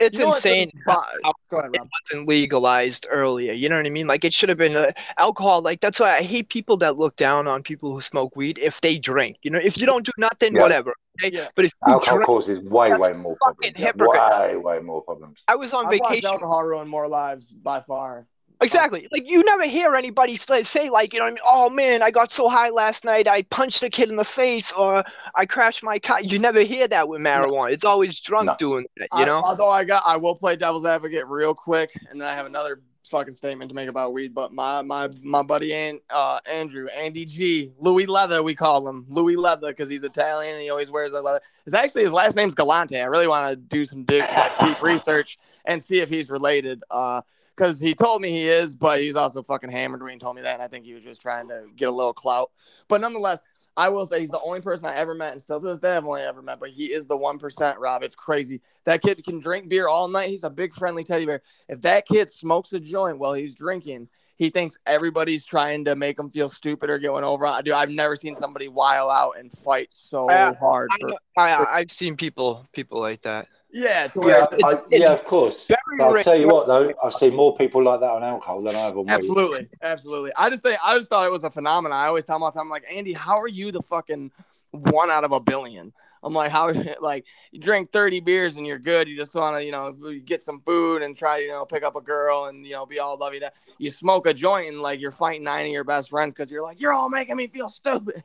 It's 0.00 0.16
you 0.18 0.24
know 0.24 0.28
what 0.30 0.36
insane. 0.44 0.70
the- 0.86 0.92
how 1.24 1.32
Go 1.50 1.58
ahead, 1.60 1.70
it 1.74 1.82
wasn't 2.10 2.28
legalized 2.28 3.06
earlier. 3.10 3.52
You 3.52 3.68
know 3.68 3.76
what 3.76 3.86
I 3.86 3.90
mean? 3.90 4.06
Like 4.06 4.24
it 4.24 4.32
should 4.32 4.48
have 4.48 4.58
been 4.58 4.76
uh, 4.76 4.92
alcohol. 5.16 5.62
Like 5.62 5.80
that's 5.80 5.98
why 6.00 6.16
I 6.16 6.22
hate 6.22 6.48
people 6.50 6.76
that 6.78 6.96
look 6.98 7.14
down 7.16 7.46
on 7.48 7.62
people 7.62 7.92
who 7.94 8.00
smoke 8.00 8.34
weed 8.36 8.58
if 8.60 8.80
they 8.80 8.96
drink. 8.98 9.36
You 9.42 9.50
know, 9.52 9.60
if 9.62 9.76
you 9.78 9.86
don't 9.86 10.04
do 10.04 10.12
nothing, 10.18 10.54
Yeah. 10.56 10.62
whatever. 10.62 10.94
Okay? 11.22 11.36
Yeah. 11.36 11.48
But 11.56 11.64
if 11.66 11.72
you 11.86 11.92
Alcohol 11.94 12.16
drink, 12.18 12.26
causes 12.26 12.58
way, 12.60 12.96
way 12.96 13.12
more 13.12 13.36
problems. 13.42 13.76
hypocrite. 13.76 14.20
Way, 14.40 14.56
way 14.56 14.80
more 14.80 15.02
problems. 15.02 15.38
I 15.48 15.54
was 15.56 15.72
on 15.72 15.86
I've 15.86 15.98
watched 16.00 16.10
vacation. 16.10 16.30
alcohol 16.30 16.62
ruin 16.64 16.86
more 16.88 17.08
lives 17.08 17.50
by 17.52 17.80
far. 17.80 18.26
Exactly. 18.60 19.06
Like 19.12 19.28
you 19.28 19.42
never 19.44 19.64
hear 19.66 19.94
anybody 19.94 20.36
say, 20.36 20.62
say 20.64 20.90
like, 20.90 21.12
you 21.12 21.20
know 21.20 21.26
I 21.26 21.30
mean? 21.30 21.38
Oh 21.44 21.70
man, 21.70 22.02
I 22.02 22.10
got 22.10 22.32
so 22.32 22.48
high 22.48 22.70
last 22.70 23.04
night, 23.04 23.28
I 23.28 23.42
punched 23.42 23.82
a 23.84 23.88
kid 23.90 24.08
in 24.08 24.16
the 24.16 24.24
face 24.24 24.72
or 24.72 25.04
I 25.36 25.46
crashed 25.46 25.82
my 25.84 25.98
car. 25.98 26.20
You 26.22 26.38
never 26.38 26.62
hear 26.62 26.88
that 26.88 27.08
with 27.08 27.20
marijuana. 27.20 27.72
It's 27.72 27.84
always 27.84 28.18
drunk 28.20 28.46
No. 28.46 28.56
doing 28.58 28.86
that, 28.96 29.08
you 29.14 29.22
I- 29.22 29.24
know? 29.26 29.40
although 29.44 29.70
I 29.70 29.84
got, 29.84 30.02
I 30.06 30.16
will 30.16 30.34
play 30.34 30.56
devil's 30.56 30.84
advocate 30.86 31.24
real 31.28 31.54
quick, 31.54 31.90
and 32.10 32.20
then 32.20 32.26
I 32.28 32.32
have 32.34 32.46
another 32.46 32.80
fucking 33.08 33.32
statement 33.32 33.70
to 33.70 33.74
make 33.74 33.88
about 33.88 34.12
weed. 34.12 34.34
But 34.34 34.52
my 34.52 34.82
my 34.82 35.08
my 35.22 35.42
buddy 35.42 35.72
and 35.72 35.98
uh, 36.14 36.40
Andrew 36.50 36.88
Andy 36.94 37.24
G 37.24 37.72
Louis 37.78 38.04
Leather 38.04 38.42
we 38.42 38.54
call 38.54 38.86
him 38.86 39.06
Louis 39.08 39.36
Leather 39.36 39.68
because 39.68 39.88
he's 39.88 40.02
Italian 40.02 40.54
and 40.54 40.62
he 40.62 40.68
always 40.68 40.90
wears 40.90 41.14
a 41.14 41.20
leather. 41.22 41.40
It's 41.64 41.74
actually 41.74 42.02
his 42.02 42.12
last 42.12 42.36
name's 42.36 42.54
Galante. 42.54 43.00
I 43.00 43.04
really 43.04 43.28
want 43.28 43.48
to 43.48 43.56
do 43.56 43.84
some 43.86 44.04
deep, 44.04 44.24
deep 44.60 44.82
research 44.82 45.38
and 45.64 45.82
see 45.82 46.00
if 46.00 46.10
he's 46.10 46.28
related. 46.28 46.82
Uh, 46.90 47.22
because 47.58 47.80
he 47.80 47.92
told 47.94 48.22
me 48.22 48.30
he 48.30 48.46
is, 48.46 48.74
but 48.74 49.00
he's 49.00 49.16
also 49.16 49.42
fucking 49.42 49.70
hammered 49.70 50.02
when 50.02 50.12
he 50.12 50.18
told 50.18 50.36
me 50.36 50.42
that. 50.42 50.54
And 50.54 50.62
I 50.62 50.68
think 50.68 50.84
he 50.84 50.94
was 50.94 51.02
just 51.02 51.20
trying 51.20 51.48
to 51.48 51.64
get 51.76 51.88
a 51.88 51.92
little 51.92 52.12
clout. 52.12 52.52
But 52.86 53.00
nonetheless, 53.00 53.40
I 53.76 53.88
will 53.88 54.06
say 54.06 54.20
he's 54.20 54.30
the 54.30 54.40
only 54.40 54.60
person 54.60 54.86
I 54.86 54.94
ever 54.94 55.14
met, 55.14 55.32
and 55.32 55.40
still 55.40 55.60
to 55.60 55.66
this 55.66 55.78
day 55.78 55.96
I've 55.96 56.04
only 56.04 56.22
ever 56.22 56.42
met. 56.42 56.58
But 56.60 56.70
he 56.70 56.86
is 56.86 57.06
the 57.06 57.16
one 57.16 57.38
percent, 57.38 57.78
Rob. 57.78 58.02
It's 58.02 58.14
crazy. 58.14 58.60
That 58.84 59.02
kid 59.02 59.22
can 59.24 59.38
drink 59.40 59.68
beer 59.68 59.88
all 59.88 60.08
night. 60.08 60.30
He's 60.30 60.44
a 60.44 60.50
big 60.50 60.74
friendly 60.74 61.04
teddy 61.04 61.26
bear. 61.26 61.42
If 61.68 61.82
that 61.82 62.06
kid 62.06 62.30
smokes 62.30 62.72
a 62.72 62.80
joint 62.80 63.18
while 63.18 63.34
he's 63.34 63.54
drinking, 63.54 64.08
he 64.36 64.50
thinks 64.50 64.76
everybody's 64.86 65.44
trying 65.44 65.84
to 65.86 65.94
make 65.96 66.18
him 66.18 66.30
feel 66.30 66.48
stupid 66.48 66.90
or 66.90 66.98
going 66.98 67.24
over. 67.24 67.44
on- 67.46 67.62
Dude, 67.64 67.74
I've 67.74 67.90
never 67.90 68.14
seen 68.16 68.34
somebody 68.36 68.68
while 68.68 69.10
out 69.10 69.32
and 69.38 69.50
fight 69.52 69.88
so 69.90 70.28
I- 70.28 70.54
hard. 70.54 70.90
I, 70.92 70.98
For, 70.98 71.18
I, 71.36 71.64
I've 71.78 71.90
seen 71.92 72.16
people 72.16 72.66
people 72.72 73.00
like 73.00 73.22
that. 73.22 73.46
Yeah, 73.70 74.08
to 74.08 74.20
Yeah, 74.24 74.44
It's- 74.44 74.60
I, 74.64 74.72
it's 74.72 74.84
yeah, 74.90 75.12
of 75.12 75.24
course. 75.24 75.68
I'll 76.00 76.12
rare. 76.12 76.22
tell 76.22 76.38
you 76.38 76.46
what, 76.48 76.66
though, 76.66 76.92
I've 77.02 77.14
seen 77.14 77.34
more 77.34 77.54
people 77.54 77.82
like 77.82 78.00
that 78.00 78.10
on 78.10 78.22
alcohol 78.22 78.60
than 78.62 78.74
I 78.74 78.80
have 78.80 78.96
on 78.96 79.04
weed. 79.06 79.10
Absolutely, 79.12 79.68
absolutely. 79.82 80.30
I 80.38 80.48
just 80.50 80.62
think 80.62 80.78
I 80.84 80.96
just 80.96 81.10
thought 81.10 81.26
it 81.26 81.32
was 81.32 81.44
a 81.44 81.50
phenomenon. 81.50 81.98
I 81.98 82.06
always 82.06 82.24
tell 82.24 82.38
the 82.38 82.50
time, 82.50 82.62
I'm 82.62 82.68
like 82.70 82.84
Andy, 82.90 83.12
how 83.12 83.38
are 83.40 83.48
you 83.48 83.72
the 83.72 83.82
fucking 83.82 84.30
one 84.70 85.10
out 85.10 85.24
of 85.24 85.32
a 85.32 85.40
billion? 85.40 85.92
I'm 86.22 86.32
like, 86.34 86.50
how 86.50 86.72
like 87.00 87.26
you 87.52 87.60
drink 87.60 87.92
30 87.92 88.20
beers 88.20 88.56
and 88.56 88.66
you're 88.66 88.78
good. 88.78 89.08
You 89.08 89.16
just 89.16 89.34
want 89.34 89.56
to, 89.56 89.64
you 89.64 89.72
know, 89.72 89.92
get 90.24 90.40
some 90.40 90.60
food 90.62 91.02
and 91.02 91.16
try, 91.16 91.38
to, 91.38 91.44
you 91.44 91.50
know, 91.52 91.64
pick 91.64 91.84
up 91.84 91.96
a 91.96 92.00
girl 92.00 92.46
and 92.46 92.66
you 92.66 92.72
know 92.74 92.86
be 92.86 92.98
all 92.98 93.16
lovey. 93.18 93.38
That 93.40 93.54
you 93.78 93.90
smoke 93.90 94.26
a 94.28 94.34
joint 94.34 94.68
and 94.68 94.80
like 94.80 95.00
you're 95.00 95.12
fighting 95.12 95.44
nine 95.44 95.66
of 95.66 95.72
your 95.72 95.84
best 95.84 96.10
friends 96.10 96.34
because 96.34 96.50
you're 96.50 96.62
like, 96.62 96.80
you're 96.80 96.92
all 96.92 97.08
making 97.08 97.36
me 97.36 97.46
feel 97.48 97.68
stupid. 97.68 98.22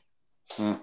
Hmm. 0.51 0.73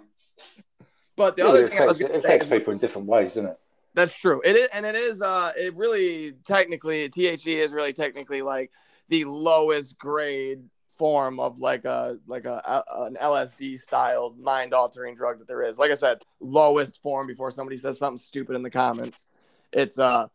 But 1.17 1.37
the 1.37 1.43
Yeah, 1.43 1.49
other 1.49 1.65
it 1.67 1.71
thing 1.71 1.81
I 1.83 1.87
was 1.87 1.99
affects, 2.01 2.15
it 2.17 2.19
affects 2.25 2.47
people 2.47 2.73
in 2.73 2.79
different 2.79 3.07
ways, 3.07 3.35
doesn't 3.35 3.51
it? 3.51 3.60
That's 3.95 4.15
true. 4.15 4.41
It 4.45 4.57
is, 4.57 4.69
and 4.73 4.87
it 4.87 4.95
is. 4.95 5.23
Uh, 5.23 5.53
it 5.57 5.75
really 5.75 6.33
technically 6.45 7.09
THC 7.09 7.55
is 7.55 7.73
really 7.73 7.93
technically 7.93 8.43
like 8.43 8.71
the 9.09 9.25
lowest 9.25 9.99
grade 9.99 10.63
form 11.01 11.41
of 11.41 11.59
like 11.59 11.85
a 11.85 12.19
like 12.27 12.45
a, 12.45 12.63
a 12.65 13.05
an 13.05 13.17
LSD 13.17 13.81
style 13.81 14.35
mind 14.39 14.75
altering 14.75 15.15
drug 15.15 15.39
that 15.39 15.49
there 15.49 15.63
is. 15.63 15.79
Like 15.79 15.91
I 15.91 15.95
said, 15.95 16.19
lowest 16.41 17.03
form 17.03 17.27
before 17.27 17.51
somebody 17.51 17.77
says 17.77 17.99
something 17.99 18.19
stupid 18.19 18.55
in 18.55 18.63
the 18.63 18.71
comments. 18.71 19.27
It's 19.73 19.99
uh, 19.99 20.29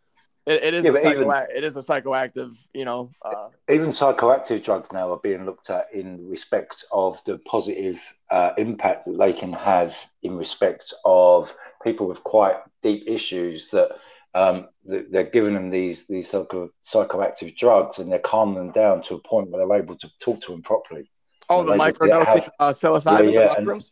it, 0.45 0.63
it 0.63 0.73
is 0.73 0.83
Yeah, 0.85 0.91
a 0.91 0.93
but 0.93 1.05
even- 1.05 1.29
psycho- 1.29 1.51
it 1.55 1.63
is 1.63 1.77
a 1.77 1.81
psychoactive. 1.83 2.55
You 2.73 2.85
know, 2.85 3.11
uh, 3.23 3.49
Even 3.69 3.89
psychoactive 3.89 4.63
drugs 4.63 4.91
now 4.91 5.11
are 5.11 5.19
being 5.19 5.45
looked 5.45 5.69
at 5.69 5.87
in 5.93 6.27
respect 6.29 6.83
of 6.91 7.23
the 7.25 7.37
positive 7.39 7.99
uh, 8.29 8.51
impact 8.57 9.05
that 9.05 9.17
they 9.17 9.33
can 9.33 9.53
have 9.53 9.95
in 10.23 10.37
respect 10.37 10.93
of 11.03 11.55
people 11.83 12.07
with 12.07 12.23
quite 12.23 12.57
deep 12.81 13.03
issues 13.07 13.69
that 13.71 13.97
um, 14.33 14.67
th- 14.87 15.05
they're 15.11 15.23
giving 15.23 15.53
them 15.53 15.69
these 15.69 16.07
these 16.07 16.29
psycho- 16.29 16.69
psychoactive 16.83 17.55
drugs 17.55 17.99
and 17.99 18.11
they're 18.11 18.19
calming 18.19 18.55
them 18.55 18.71
down 18.71 19.01
to 19.03 19.15
a 19.15 19.19
point 19.19 19.49
where 19.49 19.65
they're 19.65 19.77
able 19.79 19.95
to 19.95 20.09
talk 20.19 20.41
to 20.41 20.51
them 20.51 20.61
properly. 20.61 21.09
oh, 21.49 21.63
the 21.63 21.71
They 21.73 21.77
microdosing 21.77 22.25
have- 22.25 22.51
uh, 22.59 22.73
psilocybin 22.73 23.31
Yeah, 23.33 23.53
and- 23.57 23.65
mushrooms. 23.65 23.91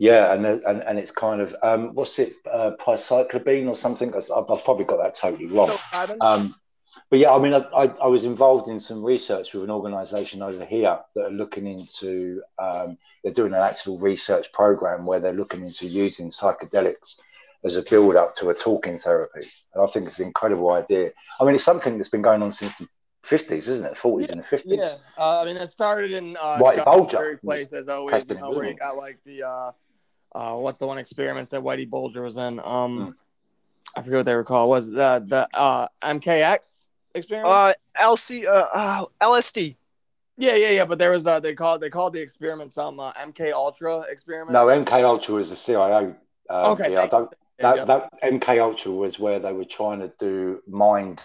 Yeah, 0.00 0.32
and 0.32 0.46
and, 0.46 0.82
and 0.82 0.98
it's 0.98 1.10
kind 1.10 1.42
of 1.42 1.54
um, 1.62 1.94
what's 1.94 2.18
it, 2.18 2.32
uh, 2.50 2.70
or 2.86 3.76
something? 3.76 4.14
I've, 4.14 4.50
I've 4.50 4.64
probably 4.64 4.86
got 4.86 4.96
that 4.96 5.14
totally 5.14 5.44
wrong. 5.44 5.76
Um, 6.22 6.54
but 7.10 7.18
yeah, 7.18 7.32
I 7.34 7.38
mean, 7.38 7.52
I, 7.52 7.58
I, 7.76 7.84
I, 8.02 8.06
was 8.06 8.24
involved 8.24 8.66
in 8.68 8.80
some 8.80 9.04
research 9.04 9.52
with 9.52 9.62
an 9.62 9.70
organisation 9.70 10.40
over 10.40 10.64
here 10.64 10.98
that 11.14 11.24
are 11.26 11.30
looking 11.30 11.66
into. 11.66 12.42
Um, 12.58 12.96
they're 13.22 13.34
doing 13.34 13.52
an 13.52 13.60
actual 13.60 13.98
research 13.98 14.50
program 14.54 15.04
where 15.04 15.20
they're 15.20 15.34
looking 15.34 15.66
into 15.66 15.86
using 15.86 16.30
psychedelics 16.30 17.16
as 17.62 17.76
a 17.76 17.82
build 17.82 18.16
up 18.16 18.34
to 18.36 18.48
a 18.48 18.54
talking 18.54 18.98
therapy, 18.98 19.46
and 19.74 19.84
I 19.84 19.86
think 19.86 20.08
it's 20.08 20.18
an 20.18 20.28
incredible 20.28 20.72
idea. 20.72 21.10
I 21.38 21.44
mean, 21.44 21.56
it's 21.56 21.64
something 21.64 21.98
that's 21.98 22.08
been 22.08 22.22
going 22.22 22.42
on 22.42 22.54
since 22.54 22.78
the 22.78 22.88
fifties, 23.22 23.68
isn't 23.68 23.84
it? 23.84 23.98
Forties 23.98 24.28
yeah, 24.28 24.32
and 24.32 24.40
the 24.40 24.46
fifties. 24.46 24.78
Yeah, 24.78 24.94
uh, 25.18 25.42
I 25.42 25.44
mean, 25.44 25.58
it 25.58 25.70
started 25.70 26.12
in 26.12 26.38
uh, 26.40 26.58
Whitey 26.58 26.86
Bulger 26.86 27.38
place 27.44 27.74
as 27.74 27.86
always. 27.90 28.26
You 28.26 28.36
know, 28.36 28.52
where 28.52 28.66
you 28.66 28.76
got 28.76 28.96
like 28.96 29.18
the 29.26 29.46
uh, 29.46 29.72
uh, 30.32 30.54
what's 30.54 30.78
the 30.78 30.86
one 30.86 30.98
experiments 30.98 31.50
that 31.50 31.60
Whitey 31.60 31.88
Bulger 31.88 32.22
was 32.22 32.36
in? 32.36 32.60
Um, 32.60 32.98
mm. 32.98 33.14
I 33.96 34.02
forget 34.02 34.18
what 34.18 34.26
they 34.26 34.34
were 34.34 34.44
called. 34.44 34.70
Was 34.70 34.90
the 34.90 35.24
the 35.26 35.48
uh, 35.54 35.88
MKX 36.02 36.86
experiment? 37.14 37.52
Uh, 37.52 37.72
LC, 38.00 38.46
uh, 38.46 38.66
uh, 38.72 39.04
LSD. 39.20 39.76
Yeah, 40.36 40.54
yeah, 40.54 40.70
yeah. 40.70 40.84
But 40.84 40.98
there 40.98 41.10
was 41.10 41.26
uh, 41.26 41.40
they 41.40 41.54
called 41.54 41.80
they 41.80 41.90
called 41.90 42.12
the 42.12 42.22
experiment 42.22 42.70
some 42.70 43.00
uh, 43.00 43.12
MK 43.12 43.52
Ultra 43.52 44.00
experiment. 44.02 44.52
No, 44.52 44.66
MK 44.66 45.04
Ultra 45.04 45.34
was 45.34 45.50
the 45.50 45.56
CIA. 45.56 46.14
Uh, 46.48 46.72
okay, 46.72 46.92
yeah, 46.92 47.02
I 47.02 47.06
don't, 47.06 47.34
that, 47.58 47.86
that 47.86 48.22
MK 48.22 48.60
Ultra 48.60 48.92
was 48.92 49.18
where 49.18 49.38
they 49.38 49.52
were 49.52 49.64
trying 49.64 50.00
to 50.00 50.12
do 50.18 50.62
mind 50.66 51.20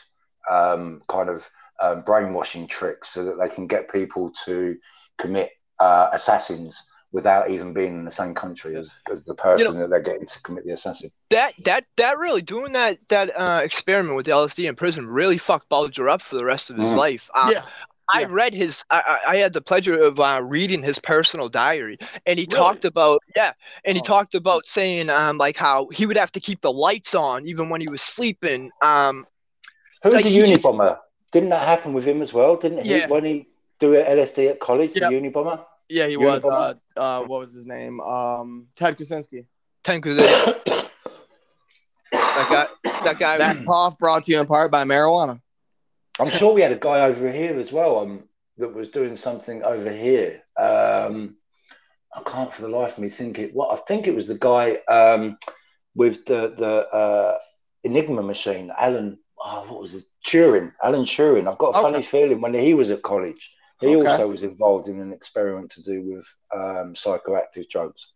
um, 0.50 1.02
kind 1.08 1.30
of 1.30 1.50
um, 1.82 2.02
brainwashing 2.02 2.68
tricks 2.68 3.10
so 3.10 3.24
that 3.24 3.40
they 3.40 3.50
can 3.50 3.68
get 3.68 3.92
people 3.92 4.32
to 4.46 4.78
commit 5.18 5.50
uh, 5.80 6.10
assassins 6.14 6.84
without 7.16 7.50
even 7.50 7.74
being 7.74 8.00
in 8.00 8.04
the 8.04 8.12
same 8.12 8.34
country 8.34 8.76
as, 8.76 8.98
as 9.10 9.24
the 9.24 9.34
person 9.34 9.68
you 9.68 9.74
know, 9.74 9.80
that 9.80 9.90
they're 9.90 10.02
getting 10.02 10.28
to 10.28 10.42
commit 10.42 10.66
the 10.66 10.74
assassin. 10.74 11.10
That 11.30 11.54
that 11.64 11.86
that 11.96 12.20
really 12.20 12.42
doing 12.42 12.74
that 12.74 13.00
that 13.08 13.32
uh, 13.40 13.62
experiment 13.64 14.18
with 14.18 14.26
the 14.26 14.34
LSD 14.34 14.68
in 14.68 14.76
prison 14.76 15.08
really 15.08 15.38
fucked 15.38 15.70
Bulger 15.70 16.10
up 16.10 16.22
for 16.22 16.38
the 16.38 16.44
rest 16.44 16.70
of 16.70 16.78
his 16.78 16.92
mm. 16.92 16.98
life. 16.98 17.30
Uh, 17.34 17.52
yeah. 17.54 17.62
I 18.14 18.22
yeah. 18.22 18.28
read 18.30 18.54
his. 18.54 18.84
I, 18.92 19.20
I, 19.28 19.38
had 19.38 19.54
the 19.54 19.62
pleasure 19.62 20.00
of 20.00 20.20
uh, 20.20 20.42
reading 20.44 20.84
his 20.84 21.00
personal 21.00 21.50
diary, 21.50 21.98
and 22.28 22.38
he 22.38 22.46
really? 22.52 22.58
talked 22.58 22.86
about 22.86 23.24
yeah, 23.36 23.54
and 23.86 23.96
he 23.96 24.02
oh. 24.02 24.04
talked 24.04 24.36
about 24.36 24.68
saying 24.68 25.10
um 25.10 25.38
like 25.38 25.56
how 25.56 25.88
he 25.88 26.06
would 26.06 26.18
have 26.18 26.32
to 26.34 26.40
keep 26.42 26.62
the 26.62 26.72
lights 26.72 27.16
on 27.16 27.48
even 27.48 27.70
when 27.70 27.80
he 27.80 27.88
was 27.88 28.02
sleeping. 28.02 28.72
Um, 28.82 29.26
who 30.04 30.10
was 30.10 30.16
like 30.16 30.26
the 30.26 30.38
Unabomber? 30.38 30.90
Just, 30.90 31.02
Didn't 31.32 31.50
that 31.50 31.66
happen 31.66 31.94
with 31.94 32.06
him 32.06 32.22
as 32.22 32.34
well? 32.34 32.58
Didn't 32.58 32.86
he 32.86 33.00
yeah. 33.00 33.08
when 33.08 33.24
he 33.24 33.48
do 33.80 33.94
LSD 33.94 34.52
at 34.52 34.60
college? 34.60 34.92
Yep. 34.96 35.10
The 35.10 35.16
Unabomber. 35.16 35.66
Yeah, 35.90 36.08
he 36.08 36.18
was. 36.18 36.44
Uh, 36.44 36.74
uh, 36.98 37.24
what 37.26 37.42
was 37.42 37.54
his 37.54 37.68
name? 37.68 38.00
Um, 38.00 38.68
Ted 38.76 38.98
Kaczynski. 38.98 39.46
Ted 39.84 40.02
Kaczynski. 40.02 40.90
that 42.12 42.48
guy. 42.50 42.68
That 43.04 43.20
guy. 43.20 43.38
That 43.38 43.66
cough 43.66 43.98
brought 43.98 44.24
to 44.24 44.32
you 44.32 44.40
in 44.40 44.48
part 44.48 44.72
by 44.72 44.84
marijuana. 44.84 45.40
I'm 46.20 46.30
sure 46.30 46.54
we 46.54 46.62
had 46.62 46.72
a 46.72 46.78
guy 46.78 47.02
over 47.02 47.32
here 47.32 47.60
as 47.60 47.72
well 47.72 48.00
um, 48.00 48.24
that 48.58 48.74
was 48.74 48.88
doing 48.90 49.18
something 49.18 49.64
over 49.64 49.92
here. 49.92 50.44
Um, 50.58 51.36
I 52.16 52.22
can't 52.26 52.54
for 52.54 52.62
the 52.62 52.70
life 52.70 52.94
of 52.94 53.00
me 53.00 53.10
think 53.10 53.40
it. 53.40 53.54
What 53.54 53.78
I 53.78 53.82
think 53.84 54.08
it 54.08 54.16
was 54.16 54.28
the 54.28 54.38
guy 54.38 54.78
um, 54.88 55.38
with 55.94 56.26
the 56.26 56.54
the 56.58 56.88
uh, 56.96 57.38
Enigma 57.84 58.24
machine, 58.24 58.72
Alan. 58.78 59.20
Oh, 59.38 59.66
what 59.68 59.82
was 59.82 59.94
it? 59.94 60.06
Turing, 60.26 60.72
Alan 60.82 61.02
Turing. 61.02 61.48
I've 61.48 61.58
got 61.58 61.76
a 61.76 61.78
okay. 61.78 61.82
funny 61.82 62.02
feeling 62.02 62.42
when 62.42 62.54
he 62.54 62.74
was 62.74 62.90
at 62.90 63.04
college, 63.04 63.52
he 63.82 63.96
okay. 63.96 64.10
also 64.10 64.28
was 64.28 64.44
involved 64.44 64.88
in 64.88 65.00
an 65.00 65.12
experiment 65.12 65.72
to 65.72 65.82
do 65.82 66.02
with 66.02 66.26
um, 66.54 66.94
psychoactive 66.94 67.70
drugs. 67.70 68.08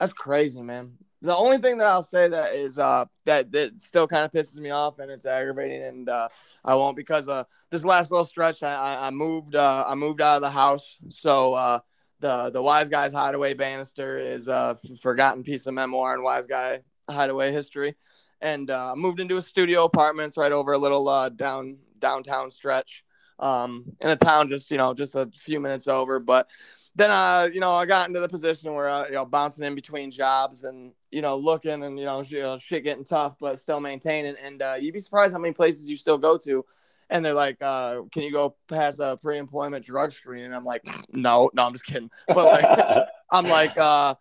That's 0.00 0.12
crazy, 0.12 0.62
man. 0.62 0.92
The 1.20 1.36
only 1.36 1.58
thing 1.58 1.78
that 1.78 1.86
I'll 1.86 2.02
say 2.02 2.26
that 2.26 2.52
is 2.54 2.78
uh, 2.78 3.04
that 3.26 3.52
that 3.52 3.80
still 3.80 4.08
kind 4.08 4.24
of 4.24 4.32
pisses 4.32 4.58
me 4.58 4.70
off 4.70 4.98
and 4.98 5.10
it's 5.10 5.26
aggravating, 5.26 5.82
and 5.82 6.08
uh, 6.08 6.28
I 6.64 6.74
won't 6.74 6.96
because 6.96 7.28
uh, 7.28 7.44
this 7.70 7.84
last 7.84 8.10
little 8.10 8.24
stretch 8.24 8.62
I, 8.62 9.06
I 9.06 9.10
moved 9.10 9.54
uh, 9.54 9.84
I 9.86 9.94
moved 9.94 10.20
out 10.20 10.36
of 10.36 10.42
the 10.42 10.50
house, 10.50 10.96
so 11.10 11.54
uh, 11.54 11.78
the 12.18 12.50
the 12.50 12.62
Wise 12.62 12.88
Guys 12.88 13.12
Hideaway 13.12 13.54
Banister 13.54 14.16
is 14.16 14.48
a 14.48 14.76
forgotten 15.00 15.44
piece 15.44 15.66
of 15.66 15.74
memoir 15.74 16.14
in 16.14 16.24
Wise 16.24 16.46
Guy 16.46 16.80
Hideaway 17.08 17.52
history, 17.52 17.94
and 18.40 18.68
uh, 18.70 18.94
moved 18.96 19.20
into 19.20 19.36
a 19.36 19.42
studio 19.42 19.84
apartments 19.84 20.36
right 20.36 20.50
over 20.52 20.72
a 20.72 20.78
little 20.78 21.08
uh, 21.08 21.28
down 21.28 21.78
downtown 22.00 22.50
stretch 22.50 23.04
um, 23.38 23.84
in 24.00 24.10
a 24.10 24.16
town 24.16 24.48
just 24.48 24.70
you 24.70 24.78
know 24.78 24.94
just 24.94 25.14
a 25.14 25.28
few 25.36 25.60
minutes 25.60 25.88
over. 25.88 26.18
But 26.18 26.48
then 26.94 27.10
uh, 27.10 27.48
you 27.52 27.60
know 27.60 27.72
I 27.72 27.86
got 27.86 28.08
into 28.08 28.20
the 28.20 28.28
position 28.28 28.74
where 28.74 28.88
uh, 28.88 29.06
you 29.06 29.12
know 29.12 29.24
bouncing 29.24 29.66
in 29.66 29.74
between 29.74 30.10
jobs 30.10 30.64
and 30.64 30.92
you 31.10 31.22
know 31.22 31.36
looking 31.36 31.82
and 31.84 31.98
you 31.98 32.04
know, 32.04 32.22
you 32.22 32.40
know 32.40 32.58
shit 32.58 32.84
getting 32.84 33.04
tough, 33.04 33.36
but 33.40 33.58
still 33.58 33.80
maintaining. 33.80 34.34
And 34.44 34.62
uh, 34.62 34.76
you'd 34.78 34.94
be 34.94 35.00
surprised 35.00 35.32
how 35.32 35.38
many 35.38 35.54
places 35.54 35.88
you 35.88 35.96
still 35.96 36.18
go 36.18 36.36
to. 36.38 36.64
And 37.10 37.22
they're 37.22 37.34
like, 37.34 37.58
uh, 37.60 38.02
"Can 38.10 38.22
you 38.22 38.32
go 38.32 38.56
past 38.68 38.98
a 38.98 39.18
pre-employment 39.18 39.84
drug 39.84 40.12
screen?" 40.12 40.44
And 40.44 40.54
I'm 40.54 40.64
like, 40.64 40.82
"No, 41.12 41.50
no, 41.52 41.66
I'm 41.66 41.72
just 41.72 41.84
kidding." 41.84 42.10
But 42.26 42.36
like, 42.36 43.08
I'm 43.30 43.46
like, 43.46 43.76
uh, 43.76 44.14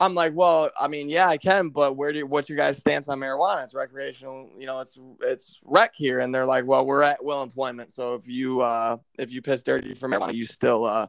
I'm 0.00 0.14
like, 0.14 0.32
well, 0.34 0.70
I 0.80 0.86
mean, 0.86 1.08
yeah, 1.08 1.28
I 1.28 1.38
can, 1.38 1.70
but 1.70 1.96
where 1.96 2.12
do 2.12 2.18
you, 2.18 2.26
what's 2.26 2.48
your 2.48 2.56
guys' 2.56 2.78
stance 2.78 3.08
on 3.08 3.18
marijuana? 3.18 3.64
It's 3.64 3.74
recreational, 3.74 4.50
you 4.56 4.66
know, 4.66 4.78
it's 4.78 4.96
it's 5.22 5.58
rec 5.64 5.92
here, 5.94 6.20
and 6.20 6.32
they're 6.32 6.46
like, 6.46 6.66
well, 6.66 6.86
we're 6.86 7.02
at 7.02 7.24
will 7.24 7.42
employment, 7.42 7.90
so 7.90 8.14
if 8.14 8.26
you 8.28 8.60
uh 8.60 8.98
if 9.18 9.32
you 9.32 9.42
piss 9.42 9.62
dirty 9.64 9.94
for 9.94 10.08
marijuana, 10.08 10.34
you 10.34 10.44
still 10.44 10.84
uh 10.84 11.08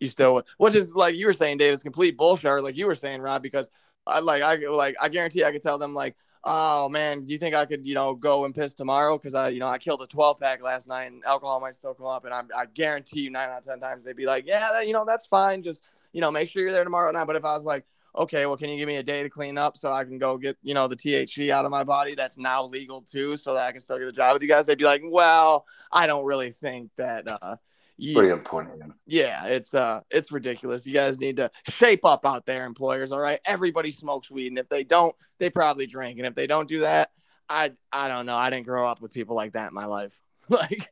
you 0.00 0.08
still 0.08 0.42
which 0.58 0.74
is 0.74 0.94
like 0.94 1.14
you 1.14 1.26
were 1.26 1.32
saying, 1.32 1.58
Dave, 1.58 1.72
it's 1.72 1.82
complete 1.82 2.18
bullshit, 2.18 2.62
like 2.62 2.76
you 2.76 2.86
were 2.86 2.94
saying, 2.94 3.22
Rob, 3.22 3.42
because 3.42 3.70
I 4.06 4.20
like 4.20 4.42
I 4.42 4.56
like 4.68 4.96
I 5.00 5.08
guarantee 5.08 5.44
I 5.44 5.52
could 5.52 5.62
tell 5.62 5.78
them 5.78 5.94
like, 5.94 6.14
oh 6.44 6.90
man, 6.90 7.24
do 7.24 7.32
you 7.32 7.38
think 7.38 7.54
I 7.54 7.64
could 7.64 7.86
you 7.86 7.94
know 7.94 8.14
go 8.14 8.44
and 8.44 8.54
piss 8.54 8.74
tomorrow? 8.74 9.16
Because 9.16 9.34
I 9.34 9.48
you 9.48 9.60
know 9.60 9.68
I 9.68 9.78
killed 9.78 10.02
a 10.02 10.06
12 10.06 10.38
pack 10.38 10.62
last 10.62 10.88
night, 10.88 11.04
and 11.04 11.22
alcohol 11.26 11.60
might 11.60 11.74
still 11.74 11.94
come 11.94 12.06
up, 12.06 12.26
and 12.26 12.34
I 12.34 12.42
I 12.54 12.66
guarantee 12.66 13.20
you 13.20 13.30
nine 13.30 13.48
out 13.48 13.60
of 13.60 13.64
ten 13.64 13.80
times 13.80 14.04
they'd 14.04 14.14
be 14.14 14.26
like, 14.26 14.46
yeah, 14.46 14.82
you 14.82 14.92
know 14.92 15.06
that's 15.06 15.24
fine, 15.24 15.62
just 15.62 15.82
you 16.12 16.20
know 16.20 16.30
make 16.30 16.50
sure 16.50 16.62
you're 16.62 16.72
there 16.72 16.84
tomorrow 16.84 17.10
night. 17.12 17.26
But 17.26 17.36
if 17.36 17.46
I 17.46 17.54
was 17.54 17.64
like 17.64 17.86
okay, 18.16 18.46
well, 18.46 18.56
can 18.56 18.68
you 18.68 18.76
give 18.76 18.88
me 18.88 18.96
a 18.96 19.02
day 19.02 19.22
to 19.22 19.30
clean 19.30 19.58
up 19.58 19.76
so 19.76 19.90
I 19.90 20.04
can 20.04 20.18
go 20.18 20.36
get, 20.36 20.56
you 20.62 20.74
know, 20.74 20.88
the 20.88 20.96
THC 20.96 21.50
out 21.50 21.64
of 21.64 21.70
my 21.70 21.84
body 21.84 22.14
that's 22.14 22.38
now 22.38 22.64
legal 22.64 23.02
too, 23.02 23.36
so 23.36 23.54
that 23.54 23.66
I 23.66 23.72
can 23.72 23.80
still 23.80 23.98
get 23.98 24.08
a 24.08 24.12
job 24.12 24.34
with 24.34 24.42
you 24.42 24.48
guys? 24.48 24.66
They'd 24.66 24.78
be 24.78 24.84
like, 24.84 25.02
well, 25.10 25.66
I 25.92 26.06
don't 26.06 26.24
really 26.24 26.50
think 26.50 26.90
that. 26.96 27.26
Uh, 27.26 27.56
you, 27.96 28.14
Brilliant 28.14 28.44
point. 28.44 28.70
Yeah, 29.06 29.44
it's 29.46 29.74
uh, 29.74 30.00
it's 30.10 30.32
ridiculous. 30.32 30.86
You 30.86 30.94
guys 30.94 31.20
need 31.20 31.36
to 31.36 31.50
shape 31.68 32.06
up 32.06 32.24
out 32.24 32.46
there, 32.46 32.64
employers. 32.64 33.12
All 33.12 33.20
right, 33.20 33.38
everybody 33.44 33.92
smokes 33.92 34.30
weed, 34.30 34.48
and 34.48 34.58
if 34.58 34.70
they 34.70 34.84
don't, 34.84 35.14
they 35.38 35.50
probably 35.50 35.86
drink, 35.86 36.18
and 36.18 36.26
if 36.26 36.34
they 36.34 36.46
don't 36.46 36.66
do 36.66 36.80
that, 36.80 37.10
I 37.50 37.72
I 37.92 38.08
don't 38.08 38.24
know. 38.24 38.36
I 38.36 38.48
didn't 38.48 38.66
grow 38.66 38.86
up 38.86 39.02
with 39.02 39.12
people 39.12 39.36
like 39.36 39.52
that 39.52 39.68
in 39.68 39.74
my 39.74 39.84
life. 39.84 40.18
like 40.48 40.90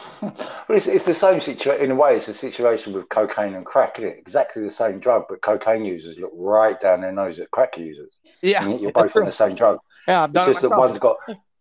well, 0.22 0.32
it's, 0.70 0.86
it's, 0.86 1.06
the 1.06 1.14
same 1.14 1.40
situation 1.40 1.84
in 1.84 1.90
a 1.90 1.94
way. 1.94 2.16
It's 2.16 2.28
a 2.28 2.34
situation 2.34 2.92
with 2.92 3.08
cocaine 3.08 3.54
and 3.54 3.66
crack, 3.66 3.98
isn't 3.98 4.10
it? 4.10 4.18
Exactly 4.18 4.62
the 4.62 4.70
same 4.70 4.98
drug, 4.98 5.24
but 5.28 5.42
cocaine 5.42 5.84
users 5.84 6.18
look 6.18 6.32
right 6.34 6.80
down 6.80 7.02
their 7.02 7.12
nose 7.12 7.38
at 7.38 7.50
crack 7.50 7.76
users. 7.76 8.12
Yeah, 8.40 8.68
you're 8.68 8.92
both 8.92 9.16
on 9.16 9.24
the 9.24 9.32
same 9.32 9.54
drug. 9.54 9.78
Yeah, 10.08 10.24
I've 10.24 10.32
done 10.32 10.50
it's 10.50 10.60
just 10.60 10.68
that 10.68 10.80
one's 10.80 10.98
got 10.98 11.16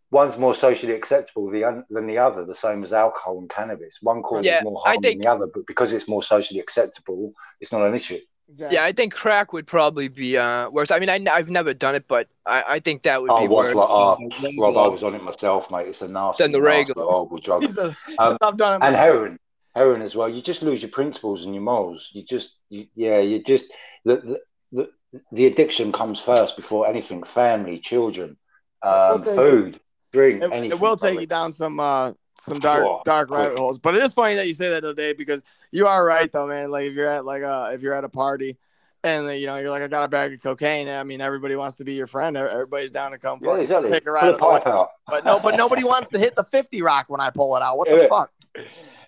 one's 0.10 0.36
more 0.36 0.56
socially 0.56 0.94
acceptable 0.94 1.52
than 1.52 2.08
the 2.08 2.18
other. 2.18 2.44
The 2.44 2.56
same 2.56 2.84
as 2.84 2.92
alcohol 2.92 3.38
and 3.38 3.48
cannabis. 3.48 4.00
One 4.02 4.24
causes 4.24 4.48
yeah, 4.48 4.62
more 4.64 4.82
harm 4.84 4.98
think, 5.00 5.20
than 5.20 5.26
the 5.26 5.32
other, 5.32 5.48
but 5.54 5.68
because 5.68 5.94
it's 5.94 6.08
more 6.08 6.24
socially 6.24 6.60
acceptable, 6.60 7.32
it's 7.60 7.72
not 7.72 7.86
an 7.86 7.94
issue. 7.94 8.20
Exactly. 8.52 8.76
Yeah, 8.76 8.84
I 8.84 8.92
think 8.92 9.14
crack 9.14 9.54
would 9.54 9.66
probably 9.66 10.10
be 10.10 10.38
uh, 10.38 10.70
worse. 10.70 10.92
I 10.92 11.00
mean, 11.00 11.10
I, 11.10 11.38
have 11.38 11.50
never 11.50 11.74
done 11.74 11.96
it, 11.96 12.06
but 12.08 12.28
I, 12.46 12.64
I 12.68 12.80
think 12.80 13.04
that 13.04 13.22
would 13.22 13.32
oh, 13.32 13.40
be 13.40 13.48
worse. 13.48 13.74
Like, 13.74 13.88
oh, 13.90 14.18
Rob, 14.60 14.78
I 14.78 14.88
was 14.88 15.04
on 15.04 15.16
it 15.16 15.24
myself, 15.24 15.72
mate. 15.72 15.88
It's 15.88 16.02
a 16.02 16.08
nasty, 16.10 16.44
than 16.44 16.52
the 16.52 16.62
regular 16.62 17.04
horrible 17.04 17.38
drug. 17.38 17.64
A, 17.64 17.96
um, 18.20 18.38
I've 18.42 18.58
done 18.58 18.82
it, 18.82 18.86
and 18.86 18.96
heroin, 18.96 19.40
heroin 19.74 20.02
as 20.02 20.18
well. 20.18 20.28
You 20.28 20.42
just 20.42 20.64
lose 20.64 20.82
your 20.82 20.92
principles 20.92 21.46
and 21.46 21.56
your 21.56 21.64
morals. 21.64 22.10
You 22.12 22.24
just, 22.24 22.58
you, 22.70 22.88
yeah, 22.94 23.20
you 23.20 23.42
just 23.42 23.72
the, 24.04 24.18
the 24.18 24.40
the 24.74 25.22
the 25.32 25.46
addiction 25.46 25.94
comes 25.94 26.20
first 26.20 26.58
before 26.58 26.88
anything. 26.88 27.24
Family, 27.24 27.80
children, 27.80 28.36
um, 28.84 29.24
food, 29.24 29.80
drink. 30.12 30.44
It, 30.44 30.52
anything, 30.52 30.72
it 30.72 30.80
will 30.82 30.98
take 30.98 31.18
you 31.18 31.26
down 31.26 31.54
some 31.54 31.80
uh, 31.80 32.12
some 32.42 32.60
dark 32.60 32.84
oh, 32.84 33.02
dark 33.06 33.30
rabbit 33.30 33.58
holes. 33.58 33.80
But 33.80 33.96
it 33.96 34.04
is 34.04 34.12
funny 34.12 34.36
that 34.36 34.48
you 34.48 34.56
say 34.56 34.70
that 34.72 34.82
today 34.82 35.14
because 35.14 35.42
you 35.72 35.88
are 35.88 36.06
right 36.06 36.32
though, 36.32 36.48
man. 36.48 36.72
Like 36.72 36.86
if 36.86 36.94
you're 36.94 37.08
at 37.08 37.26
like 37.26 37.44
uh 37.44 37.72
if 37.74 37.82
you're 37.82 37.94
at 37.94 38.04
a 38.04 38.10
party 38.10 38.58
and 39.04 39.28
you 39.40 39.48
know 39.48 39.58
you're 39.58 39.70
like 39.70 39.82
I 39.82 39.88
got 39.88 40.04
a 40.04 40.08
bag 40.08 40.34
of 40.34 40.42
cocaine. 40.42 40.88
I 40.88 41.04
mean 41.04 41.22
everybody 41.22 41.56
wants 41.56 41.78
to 41.78 41.84
be 41.84 41.94
your 41.94 42.08
friend. 42.08 42.38
Everybody's 42.38 42.92
down 42.92 43.12
to 43.12 43.18
come 43.18 43.40
yeah, 43.42 43.58
exactly. 43.58 43.90
pick 43.90 44.08
a 44.08 44.12
ride. 44.12 44.36
But 45.08 45.26
no, 45.26 45.40
but 45.40 45.56
nobody 45.56 45.84
wants 45.84 46.10
to 46.10 46.20
hit 46.20 46.36
the 46.36 46.44
fifty 46.44 46.82
rock 46.82 47.06
when 47.10 47.22
I 47.22 47.30
pull 47.30 47.56
it 47.56 47.64
out. 47.64 47.78
What 47.78 47.88
the 47.88 48.08
fuck? 48.10 48.32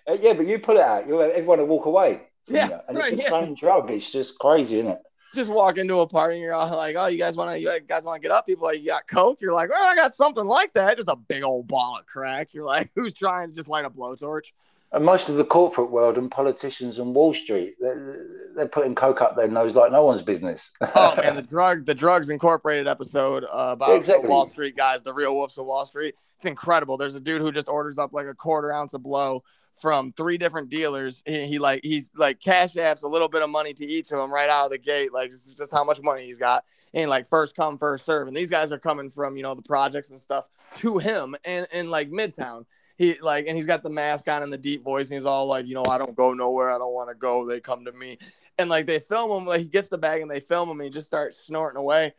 Uh, 0.06 0.16
yeah, 0.20 0.34
but 0.34 0.46
you 0.46 0.58
pull 0.58 0.76
it 0.76 0.82
out. 0.82 1.06
You 1.06 1.22
everyone 1.22 1.60
will 1.60 1.66
walk 1.66 1.86
away. 1.86 2.22
Yeah, 2.46 2.80
and 2.88 2.98
right, 2.98 3.12
it's 3.12 3.24
the 3.24 3.30
yeah. 3.30 3.40
same 3.40 3.54
drug. 3.54 3.90
It's 3.90 4.10
just 4.10 4.38
crazy, 4.38 4.80
isn't 4.80 4.90
it? 4.90 4.98
just 5.34 5.50
walk 5.50 5.78
into 5.78 5.98
a 5.98 6.06
party 6.06 6.36
and 6.36 6.42
you're 6.42 6.54
all 6.54 6.74
like, 6.76 6.96
"Oh, 6.98 7.06
you 7.06 7.18
guys 7.18 7.36
want 7.36 7.52
to? 7.52 7.60
You 7.60 7.80
guys 7.86 8.04
want 8.04 8.22
to 8.22 8.26
get 8.26 8.34
up?" 8.34 8.46
People 8.46 8.64
like, 8.64 8.80
"You 8.80 8.88
got 8.88 9.06
coke?" 9.06 9.40
You're 9.40 9.52
like, 9.52 9.70
"Well, 9.70 9.82
I 9.82 9.94
got 9.94 10.14
something 10.14 10.44
like 10.44 10.72
that." 10.74 10.96
Just 10.96 11.08
a 11.08 11.16
big 11.16 11.42
old 11.42 11.66
ball 11.66 11.98
of 11.98 12.06
crack. 12.06 12.54
You're 12.54 12.64
like, 12.64 12.90
"Who's 12.94 13.14
trying 13.14 13.50
to 13.50 13.54
just 13.54 13.68
light 13.68 13.84
a 13.84 13.90
blowtorch?" 13.90 14.52
And 14.94 15.04
most 15.04 15.28
of 15.28 15.34
the 15.34 15.44
corporate 15.44 15.90
world 15.90 16.16
and 16.18 16.30
politicians 16.30 16.98
and 16.98 17.14
Wall 17.14 17.34
Street, 17.34 17.74
they're, 17.80 18.16
they're 18.54 18.68
putting 18.68 18.94
coke 18.94 19.20
up 19.20 19.36
their 19.36 19.48
nose 19.48 19.74
like 19.74 19.90
no 19.90 20.04
one's 20.04 20.22
business. 20.22 20.70
oh 20.80 21.16
man, 21.20 21.34
the 21.36 21.42
drug, 21.42 21.84
the 21.84 21.94
drugs 21.94 22.30
incorporated 22.30 22.86
episode 22.86 23.44
uh, 23.44 23.70
about 23.72 23.96
exactly. 23.96 24.28
Wall 24.28 24.46
Street 24.46 24.76
guys, 24.76 25.02
the 25.02 25.12
real 25.12 25.34
wolves 25.34 25.58
of 25.58 25.66
Wall 25.66 25.84
Street. 25.84 26.14
It's 26.36 26.44
incredible. 26.44 26.96
There's 26.96 27.16
a 27.16 27.20
dude 27.20 27.40
who 27.40 27.50
just 27.50 27.68
orders 27.68 27.98
up 27.98 28.12
like 28.12 28.26
a 28.26 28.34
quarter 28.34 28.72
ounce 28.72 28.94
of 28.94 29.02
blow 29.02 29.42
from 29.80 30.12
three 30.12 30.38
different 30.38 30.68
dealers. 30.68 31.22
He, 31.26 31.46
he, 31.46 31.58
like 31.58 31.80
he's 31.82 32.10
like 32.14 32.40
cash 32.40 32.74
apps 32.74 33.02
a 33.02 33.08
little 33.08 33.28
bit 33.28 33.42
of 33.42 33.50
money 33.50 33.74
to 33.74 33.84
each 33.84 34.12
of 34.12 34.18
them 34.18 34.32
right 34.32 34.48
out 34.48 34.66
of 34.66 34.70
the 34.70 34.78
gate. 34.78 35.12
Like 35.12 35.32
this 35.32 35.46
is 35.46 35.54
just 35.54 35.72
how 35.72 35.82
much 35.82 36.00
money 36.00 36.26
he's 36.26 36.38
got. 36.38 36.64
And 36.92 37.10
like 37.10 37.28
first 37.28 37.56
come, 37.56 37.78
first 37.78 38.04
serve. 38.04 38.28
And 38.28 38.36
these 38.36 38.50
guys 38.50 38.70
are 38.70 38.78
coming 38.78 39.10
from, 39.10 39.36
you 39.36 39.42
know, 39.42 39.56
the 39.56 39.62
projects 39.62 40.10
and 40.10 40.20
stuff 40.20 40.46
to 40.76 40.98
him 40.98 41.34
and 41.44 41.66
in 41.72 41.90
like 41.90 42.10
midtown. 42.10 42.66
He 42.96 43.16
like 43.20 43.46
and 43.48 43.56
he's 43.56 43.66
got 43.66 43.82
the 43.82 43.90
mask 43.90 44.28
on 44.28 44.42
and 44.42 44.52
the 44.52 44.58
deep 44.58 44.84
voice, 44.84 45.06
and 45.06 45.14
he's 45.14 45.24
all 45.24 45.46
like, 45.46 45.66
you 45.66 45.74
know, 45.74 45.84
I 45.88 45.98
don't 45.98 46.14
go 46.14 46.32
nowhere, 46.32 46.70
I 46.70 46.78
don't 46.78 46.94
want 46.94 47.10
to 47.10 47.14
go. 47.14 47.46
They 47.46 47.60
come 47.60 47.84
to 47.84 47.92
me. 47.92 48.18
And 48.58 48.70
like 48.70 48.86
they 48.86 49.00
film 49.00 49.30
him, 49.30 49.46
like 49.46 49.60
he 49.60 49.66
gets 49.66 49.88
the 49.88 49.98
bag 49.98 50.22
and 50.22 50.30
they 50.30 50.40
film 50.40 50.68
him 50.68 50.80
and 50.80 50.84
he 50.84 50.90
just 50.90 51.06
starts 51.06 51.38
snorting 51.38 51.78
away. 51.78 52.14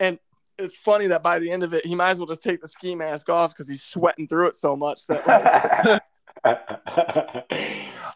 And 0.00 0.18
it's 0.58 0.76
funny 0.76 1.06
that 1.08 1.22
by 1.22 1.38
the 1.38 1.50
end 1.50 1.62
of 1.62 1.74
it, 1.74 1.86
he 1.86 1.94
might 1.94 2.10
as 2.10 2.18
well 2.18 2.26
just 2.26 2.42
take 2.42 2.60
the 2.60 2.68
ski 2.68 2.94
mask 2.94 3.28
off 3.28 3.52
because 3.52 3.68
he's 3.68 3.82
sweating 3.82 4.26
through 4.26 4.48
it 4.48 4.56
so 4.56 4.74
much 4.74 5.06
that 5.06 5.26
like, 5.26 6.02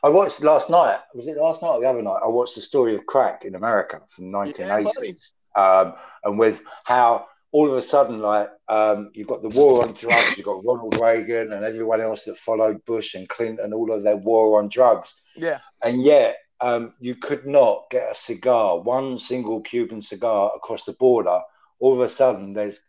I 0.03 0.09
watched 0.09 0.43
last 0.43 0.71
night. 0.71 0.99
Was 1.15 1.27
it 1.27 1.37
last 1.37 1.63
night 1.63 1.69
or 1.69 1.81
the 1.81 1.89
other 1.89 2.03
night? 2.03 2.21
I 2.25 2.29
watched 2.29 2.55
the 2.55 2.61
story 2.61 2.95
of 2.95 3.07
crack 3.07 3.45
in 3.45 3.55
America 3.55 4.01
from 4.09 4.31
1980s, 4.31 5.31
yeah, 5.57 5.63
um, 5.63 5.95
and 6.25 6.39
with 6.39 6.63
how 6.85 7.27
all 7.53 7.69
of 7.71 7.77
a 7.77 7.83
sudden, 7.83 8.21
like 8.21 8.49
um, 8.69 9.11
you've 9.13 9.29
got 9.29 9.43
the 9.43 9.49
war 9.49 9.83
on 9.83 9.93
drugs, 9.95 10.37
you've 10.37 10.47
got 10.47 10.65
Ronald 10.65 11.01
Reagan 11.01 11.53
and 11.53 11.65
everyone 11.65 12.01
else 12.01 12.23
that 12.25 12.37
followed 12.37 12.85
Bush 12.85 13.15
and 13.15 13.29
Clinton, 13.29 13.73
all 13.73 13.93
of 13.93 14.03
their 14.03 14.17
war 14.17 14.59
on 14.61 14.69
drugs. 14.69 15.21
Yeah, 15.37 15.59
and 15.83 16.03
yet 16.03 16.37
um, 16.61 16.95
you 17.01 17.15
could 17.15 17.47
not 17.47 17.85
get 17.91 18.11
a 18.11 18.15
cigar, 18.15 18.81
one 18.81 19.19
single 19.19 19.61
Cuban 19.61 20.03
cigar 20.03 20.53
across 20.55 20.85
the 20.85 20.93
border. 20.95 21.41
All 21.81 21.95
of 21.95 22.01
a 22.01 22.09
sudden, 22.09 22.53
there's 22.53 22.81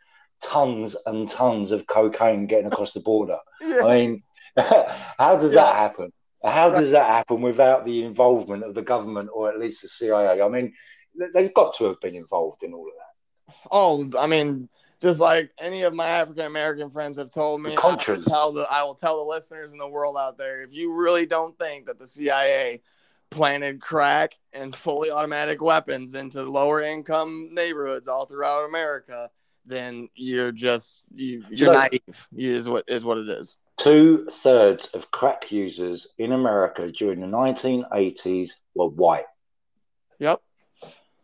tons 0.43 0.95
and 1.05 1.29
tons 1.29 1.71
of 1.71 1.87
cocaine 1.87 2.45
getting 2.45 2.67
across 2.67 2.91
the 2.91 3.01
border. 3.01 3.37
Yeah. 3.61 3.85
I 3.85 3.95
mean, 3.95 4.23
How 4.57 5.37
does 5.37 5.53
yeah. 5.53 5.63
that 5.63 5.75
happen? 5.75 6.11
How 6.43 6.69
does 6.69 6.91
that 6.91 7.07
happen 7.07 7.41
without 7.41 7.85
the 7.85 8.03
involvement 8.03 8.63
of 8.63 8.73
the 8.73 8.81
government 8.81 9.29
or 9.33 9.49
at 9.49 9.59
least 9.59 9.81
the 9.81 9.87
CIA? 9.87 10.41
I 10.41 10.49
mean, 10.49 10.73
they've 11.33 11.53
got 11.53 11.75
to 11.77 11.85
have 11.85 11.99
been 12.01 12.15
involved 12.15 12.63
in 12.63 12.73
all 12.73 12.87
of 12.87 12.93
that. 12.93 13.10
Oh, 13.71 14.09
I 14.19 14.27
mean, 14.27 14.69
just 15.01 15.19
like 15.19 15.51
any 15.59 15.83
of 15.83 15.93
my 15.93 16.07
African 16.07 16.45
American 16.45 16.89
friends 16.89 17.17
have 17.17 17.33
told 17.33 17.61
me, 17.61 17.75
I 17.75 17.85
will, 17.85 17.97
tell 18.23 18.51
the, 18.53 18.67
I 18.69 18.83
will 18.83 18.95
tell 18.95 19.17
the 19.17 19.29
listeners 19.29 19.71
in 19.71 19.77
the 19.77 19.87
world 19.87 20.15
out 20.17 20.37
there 20.37 20.61
if 20.61 20.73
you 20.73 20.93
really 20.93 21.25
don't 21.25 21.57
think 21.57 21.87
that 21.87 21.99
the 21.99 22.07
CIA 22.07 22.81
planted 23.31 23.81
crack 23.81 24.37
and 24.53 24.75
fully 24.75 25.09
automatic 25.09 25.61
weapons 25.61 26.13
into 26.13 26.43
lower 26.43 26.81
income 26.81 27.49
neighborhoods 27.51 28.07
all 28.07 28.25
throughout 28.25 28.67
America, 28.67 29.29
then 29.65 30.07
you're 30.15 30.51
just 30.51 31.01
you, 31.15 31.43
you're 31.49 31.73
naive. 31.73 32.27
Is 32.35 32.69
what 32.69 32.83
is 32.87 33.03
what 33.03 33.17
it 33.17 33.29
is. 33.29 33.57
Two 33.77 34.25
thirds 34.27 34.87
of 34.87 35.09
crack 35.09 35.51
users 35.51 36.07
in 36.19 36.33
America 36.33 36.91
during 36.91 37.19
the 37.19 37.27
1980s 37.27 38.51
were 38.75 38.89
white. 38.89 39.25
Yep. 40.19 40.39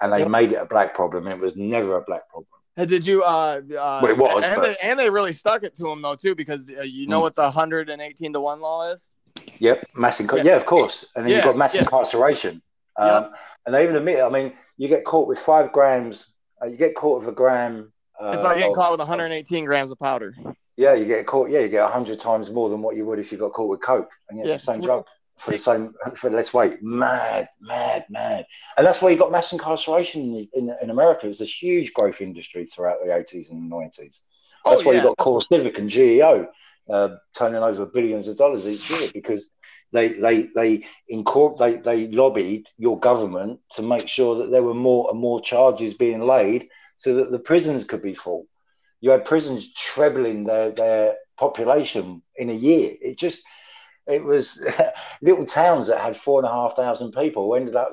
And 0.01 0.13
they 0.13 0.19
yep. 0.19 0.29
made 0.29 0.51
it 0.51 0.55
a 0.55 0.65
black 0.65 0.93
problem. 0.93 1.27
It 1.27 1.39
was 1.39 1.55
never 1.55 1.97
a 1.97 2.03
black 2.03 2.29
problem. 2.29 2.47
Did 2.85 3.07
you? 3.07 3.23
Uh, 3.23 3.61
uh, 3.79 3.99
well, 4.03 4.05
it 4.05 4.17
was, 4.17 4.43
and, 4.45 4.63
they, 4.63 4.75
and, 4.83 4.99
they, 4.99 5.09
really 5.09 5.33
stuck 5.33 5.63
it 5.63 5.73
to 5.75 5.89
him 5.89 6.03
though 6.03 6.13
too, 6.13 6.35
because 6.35 6.69
uh, 6.69 6.83
you 6.83 7.07
know 7.07 7.19
mm. 7.19 7.23
what 7.23 7.35
the 7.35 7.41
118 7.41 8.33
to 8.33 8.39
one 8.39 8.59
law 8.59 8.91
is. 8.91 9.09
Yep, 9.57 9.83
mass 9.95 10.19
yeah. 10.19 10.43
yeah. 10.43 10.55
of 10.55 10.67
course. 10.67 11.05
And 11.15 11.25
then 11.25 11.31
yeah, 11.31 11.37
you've 11.37 11.45
got 11.45 11.57
mass 11.57 11.73
yeah. 11.73 11.81
incarceration. 11.81 12.61
Um, 12.95 13.23
yep. 13.23 13.31
And 13.65 13.73
they 13.73 13.83
even 13.83 13.95
admit, 13.95 14.19
I 14.21 14.29
mean, 14.29 14.53
you 14.77 14.87
get 14.87 15.05
caught 15.05 15.27
with 15.27 15.39
five 15.39 15.71
grams. 15.71 16.27
Uh, 16.61 16.67
you 16.67 16.77
get 16.77 16.93
caught 16.93 17.19
with 17.19 17.29
a 17.29 17.31
gram. 17.31 17.91
it's 18.21 18.43
like 18.43 18.57
getting 18.57 18.71
of, 18.71 18.77
caught 18.77 18.91
with 18.91 18.99
118 18.99 19.65
grams 19.65 19.91
of 19.91 19.97
powder. 19.97 20.35
Yeah, 20.75 20.93
you 20.93 21.05
get 21.05 21.25
caught. 21.25 21.49
Yeah, 21.49 21.61
you 21.61 21.69
get 21.69 21.89
hundred 21.89 22.19
times 22.19 22.51
more 22.51 22.69
than 22.69 22.83
what 22.83 22.95
you 22.95 23.05
would 23.05 23.17
if 23.17 23.31
you 23.31 23.39
got 23.39 23.53
caught 23.53 23.69
with 23.69 23.81
coke, 23.81 24.11
and 24.29 24.39
it's 24.39 24.65
the 24.65 24.73
same 24.73 24.81
drug 24.81 25.05
for 25.37 25.51
the 25.51 25.57
same 25.57 25.93
for 26.15 26.29
less 26.29 26.53
weight. 26.53 26.81
Mad, 26.81 27.49
mad, 27.61 28.05
mad. 28.09 28.45
And 28.77 28.85
that's 28.85 29.01
why 29.01 29.09
you 29.09 29.17
got 29.17 29.31
mass 29.31 29.51
incarceration 29.51 30.21
in, 30.33 30.49
in, 30.53 30.75
in 30.81 30.89
America. 30.89 31.27
It's 31.27 31.41
a 31.41 31.45
huge 31.45 31.93
growth 31.93 32.21
industry 32.21 32.65
throughout 32.65 32.97
the 33.03 33.15
eighties 33.15 33.49
and 33.49 33.69
nineties. 33.69 34.21
That's 34.65 34.81
oh, 34.81 34.85
why 34.85 34.93
yeah. 34.93 34.97
you 34.99 35.03
got 35.05 35.17
CoreCivic 35.17 35.77
and 35.77 35.89
GEO 35.89 36.49
uh, 36.89 37.09
turning 37.35 37.63
over 37.63 37.85
billions 37.85 38.27
of 38.27 38.37
dollars 38.37 38.67
each 38.67 38.89
year 38.89 39.09
because 39.13 39.49
they 39.91 40.19
they 40.19 40.49
they 40.55 40.85
incorporate 41.07 41.83
they, 41.83 42.05
they 42.05 42.15
lobbied 42.15 42.67
your 42.77 42.99
government 42.99 43.59
to 43.71 43.81
make 43.81 44.07
sure 44.07 44.35
that 44.35 44.51
there 44.51 44.63
were 44.63 44.73
more 44.73 45.09
and 45.09 45.19
more 45.19 45.39
charges 45.39 45.93
being 45.93 46.21
laid 46.21 46.67
so 46.97 47.15
that 47.15 47.31
the 47.31 47.39
prisons 47.39 47.83
could 47.83 48.01
be 48.01 48.15
full 48.15 48.47
you 49.01 49.11
had 49.11 49.25
prisons 49.25 49.73
trebling 49.73 50.45
their, 50.45 50.71
their 50.71 51.15
population 51.37 52.21
in 52.35 52.49
a 52.49 52.53
year. 52.53 52.95
It 53.01 53.17
just, 53.17 53.43
it 54.07 54.23
was 54.23 54.65
little 55.21 55.45
towns 55.45 55.87
that 55.87 55.99
had 55.99 56.15
four 56.15 56.39
and 56.39 56.47
a 56.47 56.51
half 56.51 56.75
thousand 56.75 57.11
people 57.11 57.55
ended 57.55 57.75
up 57.75 57.91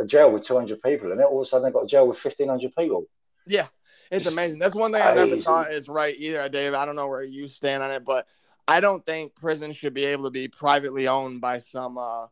a 0.00 0.06
jail 0.06 0.30
with 0.30 0.44
200 0.44 0.80
people. 0.82 1.10
And 1.10 1.20
then 1.20 1.26
all 1.26 1.40
of 1.40 1.46
a 1.46 1.48
sudden 1.48 1.64
they 1.64 1.72
got 1.72 1.84
a 1.84 1.86
jail 1.86 2.06
with 2.06 2.22
1,500 2.22 2.74
people. 2.76 3.06
Yeah, 3.46 3.66
it's 4.10 4.26
amazing. 4.26 4.58
That's 4.58 4.74
one 4.74 4.92
thing 4.92 5.02
I 5.02 5.14
never 5.14 5.36
thought 5.38 5.70
is 5.70 5.88
right 5.88 6.14
either, 6.16 6.48
Dave. 6.48 6.74
I 6.74 6.84
don't 6.84 6.96
know 6.96 7.08
where 7.08 7.24
you 7.24 7.48
stand 7.48 7.82
on 7.82 7.90
it, 7.90 8.04
but 8.04 8.26
I 8.68 8.80
don't 8.80 9.04
think 9.04 9.34
prisons 9.34 9.76
should 9.76 9.94
be 9.94 10.04
able 10.06 10.24
to 10.24 10.30
be 10.30 10.48
privately 10.48 11.08
owned 11.08 11.40
by 11.40 11.58
some 11.58 11.98
uh, 11.98 12.26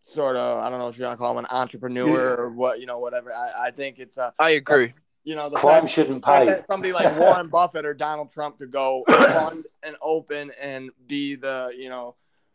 sort 0.00 0.36
of 0.36 0.58
I 0.58 0.70
don't 0.70 0.78
know 0.78 0.88
if 0.88 0.98
you 0.98 1.04
want 1.04 1.18
to 1.18 1.22
call 1.22 1.32
him 1.32 1.44
an 1.44 1.50
entrepreneur 1.50 2.08
yeah. 2.08 2.42
or 2.42 2.50
what 2.50 2.80
you 2.80 2.86
know 2.86 2.98
whatever. 2.98 3.32
I, 3.32 3.66
I 3.66 3.70
think 3.70 3.98
it's—I 3.98 4.50
agree 4.50 4.94
you 5.24 5.34
know, 5.34 5.48
the 5.48 5.56
crime 5.56 5.82
fact, 5.82 5.92
shouldn't 5.92 6.24
pay. 6.24 6.46
That 6.46 6.64
somebody 6.64 6.92
like 6.94 7.18
Warren 7.18 7.48
Buffett 7.48 7.84
or 7.84 7.94
Donald 7.94 8.30
Trump 8.30 8.58
could 8.58 8.70
go 8.70 9.04
fund 9.08 9.64
and 9.82 9.96
open 10.02 10.52
and 10.62 10.90
be 11.06 11.34
the, 11.34 11.74
you 11.76 11.88
know, 11.88 12.14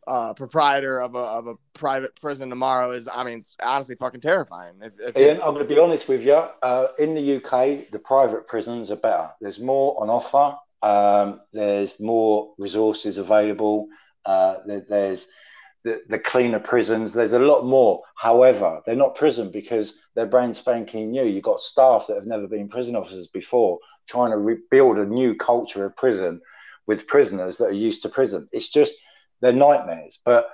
uh, 0.10 0.34
proprietor 0.34 1.00
of 1.00 1.16
a, 1.16 1.20
of 1.20 1.48
a 1.48 1.56
private 1.74 2.16
prison 2.20 2.50
tomorrow 2.50 2.92
is, 2.92 3.08
I 3.08 3.24
mean, 3.24 3.42
honestly 3.64 3.96
fucking 3.96 4.22
terrifying. 4.22 4.74
If, 4.82 4.94
if 5.00 5.18
Ian, 5.18 5.38
I'm 5.38 5.54
going 5.54 5.68
to 5.68 5.74
be 5.74 5.80
honest 5.80 6.08
with 6.08 6.24
you. 6.24 6.44
Uh, 6.64 6.88
in 6.98 7.14
the 7.14 7.36
UK, 7.36 7.92
the 7.92 8.00
private 8.00 8.48
prisons 8.48 8.90
are 8.90 8.96
better. 8.96 9.30
There's 9.40 9.60
more 9.60 10.02
on 10.02 10.10
offer. 10.10 10.58
Um, 10.82 11.42
there's 11.54 12.00
more 12.00 12.54
resources 12.58 13.20
available. 13.20 13.88
Uh, 14.26 14.56
there, 14.66 14.84
there's 14.90 15.28
the, 15.84 16.02
the 16.10 16.20
cleaner 16.20 16.60
prisons. 16.60 17.14
There's 17.14 17.34
a 17.34 17.40
lot 17.40 17.64
more. 17.64 18.02
However, 18.16 18.82
they're 18.86 18.96
not 18.96 19.16
prison 19.16 19.52
because 19.52 19.94
they're 20.16 20.26
brand 20.26 20.56
spanking 20.56 21.12
new. 21.12 21.24
You've 21.24 21.44
got 21.44 21.60
staff 21.60 22.08
that 22.08 22.16
have 22.16 22.26
never 22.26 22.48
been 22.48 22.68
prison 22.68 22.96
officers 22.96 23.28
before 23.28 23.78
trying 24.08 24.32
to 24.32 24.38
rebuild 24.38 24.98
a 24.98 25.06
new 25.06 25.36
culture 25.36 25.86
of 25.86 25.96
prison 25.96 26.42
with 26.88 27.06
prisoners 27.06 27.58
that 27.58 27.66
are 27.66 27.72
used 27.72 28.02
to 28.02 28.10
prison. 28.10 28.50
It's 28.52 28.70
just, 28.70 28.96
they're 29.42 29.54
nightmares. 29.54 30.20
But 30.24 30.50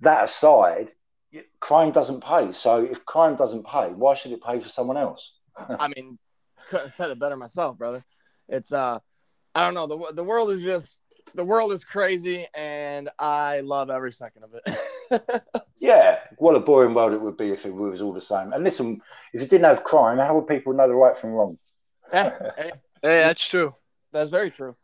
that 0.00 0.24
aside, 0.24 0.92
crime 1.60 1.92
doesn't 1.92 2.22
pay. 2.22 2.52
So 2.52 2.84
if 2.84 3.04
crime 3.04 3.36
doesn't 3.36 3.66
pay, 3.66 3.88
why 3.88 4.14
should 4.14 4.32
it 4.32 4.42
pay 4.42 4.60
for 4.60 4.68
someone 4.68 4.96
else? 4.96 5.32
I 5.56 5.88
mean, 5.96 6.18
couldn't 6.66 6.86
have 6.86 6.94
said 6.94 7.10
it 7.10 7.18
better 7.18 7.36
myself, 7.36 7.78
brother. 7.78 8.04
It's, 8.48 8.72
uh, 8.72 8.98
I 9.54 9.62
don't 9.62 9.74
know. 9.74 9.86
The, 9.86 10.14
the 10.14 10.24
world 10.24 10.50
is 10.50 10.60
just 10.60 11.02
the 11.34 11.44
world 11.44 11.72
is 11.72 11.84
crazy 11.84 12.46
and 12.56 13.08
I 13.18 13.60
love 13.60 13.90
every 13.90 14.12
second 14.12 14.44
of 14.44 14.54
it. 14.54 15.42
yeah, 15.78 16.18
what 16.38 16.56
a 16.56 16.60
boring 16.60 16.94
world 16.94 17.12
it 17.12 17.20
would 17.20 17.36
be 17.36 17.50
if 17.50 17.64
it 17.64 17.72
was 17.72 18.02
all 18.02 18.12
the 18.12 18.20
same. 18.20 18.52
And 18.52 18.64
listen, 18.64 19.00
if 19.32 19.40
you 19.40 19.46
didn't 19.46 19.64
have 19.64 19.84
crime, 19.84 20.18
how 20.18 20.34
would 20.34 20.46
people 20.46 20.72
know 20.72 20.88
the 20.88 20.94
right 20.94 21.16
from 21.16 21.30
wrong? 21.30 21.58
yeah, 22.12 22.38
hey, 22.56 22.72
that's 23.02 23.46
true. 23.48 23.74
That's 24.12 24.30
very 24.30 24.50
true. 24.50 24.76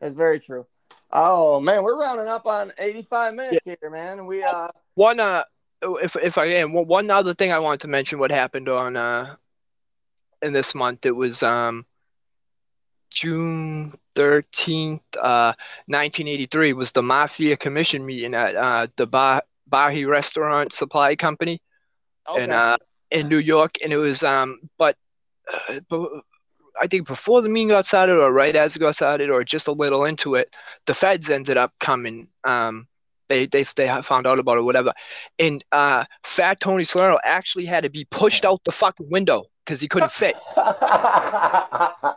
That's 0.00 0.14
very 0.14 0.38
true. 0.38 0.66
Oh 1.12 1.60
man, 1.60 1.82
we're 1.82 1.98
rounding 1.98 2.28
up 2.28 2.46
on 2.46 2.72
85 2.78 3.34
minutes 3.34 3.66
yeah. 3.66 3.74
here, 3.80 3.90
man. 3.90 4.26
We 4.26 4.42
uh 4.42 4.68
one 4.94 5.20
uh 5.20 5.44
if 5.82 6.16
if 6.16 6.38
I 6.38 6.46
am 6.46 6.72
one 6.72 7.10
other 7.10 7.34
thing 7.34 7.52
I 7.52 7.58
wanted 7.58 7.80
to 7.80 7.88
mention 7.88 8.18
what 8.18 8.30
happened 8.30 8.68
on 8.68 8.96
uh 8.96 9.36
in 10.42 10.52
this 10.52 10.74
month 10.74 11.06
it 11.06 11.12
was 11.12 11.42
um 11.42 11.86
June 13.16 13.94
13th, 14.14 15.00
uh, 15.16 15.54
1983 15.86 16.74
was 16.74 16.92
the 16.92 17.02
Mafia 17.02 17.56
Commission 17.56 18.04
meeting 18.04 18.34
at 18.34 18.54
uh, 18.54 18.86
the 18.96 19.06
bah- 19.06 19.40
Bahi 19.66 20.04
Restaurant 20.04 20.72
Supply 20.72 21.16
Company 21.16 21.60
okay. 22.28 22.44
in, 22.44 22.50
uh, 22.50 22.76
in 23.10 23.28
New 23.28 23.38
York. 23.38 23.76
And 23.82 23.92
it 23.92 23.96
was, 23.96 24.22
um, 24.22 24.60
but, 24.76 24.96
uh, 25.50 25.80
but 25.88 26.10
I 26.80 26.86
think 26.86 27.06
before 27.06 27.42
the 27.42 27.48
meeting 27.48 27.68
got 27.68 27.86
started 27.86 28.18
or 28.18 28.32
right 28.32 28.54
as 28.54 28.76
it 28.76 28.80
got 28.80 28.94
started 28.94 29.30
or 29.30 29.44
just 29.44 29.68
a 29.68 29.72
little 29.72 30.04
into 30.04 30.34
it, 30.34 30.54
the 30.86 30.94
feds 30.94 31.30
ended 31.30 31.56
up 31.56 31.72
coming. 31.80 32.28
Um, 32.44 32.86
they, 33.28 33.46
they, 33.46 33.64
they 33.74 33.86
found 34.02 34.26
out 34.26 34.38
about 34.38 34.58
it, 34.58 34.62
whatever. 34.62 34.92
And 35.38 35.64
uh, 35.72 36.04
Fat 36.24 36.60
Tony 36.60 36.84
Salerno 36.84 37.18
actually 37.24 37.64
had 37.64 37.82
to 37.82 37.90
be 37.90 38.06
pushed 38.10 38.44
out 38.44 38.62
the 38.64 38.70
fucking 38.72 39.10
window 39.10 39.44
because 39.64 39.80
he 39.80 39.88
couldn't 39.88 40.12
fit. 40.12 40.36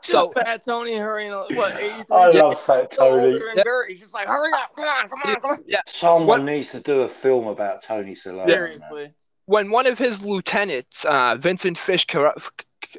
So 0.01 0.31
Fat 0.31 0.63
Tony 0.63 0.95
hurrying, 0.95 1.31
what, 1.31 1.75
83? 1.75 2.05
I 2.11 2.29
love 2.29 2.59
Fat 2.61 2.91
Tony. 2.91 3.39
Yep. 3.55 3.67
He's 3.89 3.99
just 3.99 4.13
like, 4.13 4.27
hurry 4.27 4.51
up, 4.53 4.73
come 4.75 4.85
on, 4.85 5.09
come 5.09 5.19
on, 5.25 5.35
come 5.41 5.51
on. 5.51 5.63
Yeah. 5.67 5.81
Someone 5.87 6.27
What- 6.27 6.43
needs 6.43 6.71
to 6.71 6.79
do 6.79 7.01
a 7.01 7.07
film 7.09 7.47
about 7.47 7.83
Tony 7.83 8.15
Soler. 8.15 8.47
Seriously. 8.47 9.11
when 9.45 9.71
one 9.71 9.87
of 9.87 9.97
his 9.97 10.21
lieutenants, 10.23 11.03
uh, 11.05 11.35
Vincent 11.37 11.77
Fish 11.77 12.05
Car- 12.05 12.35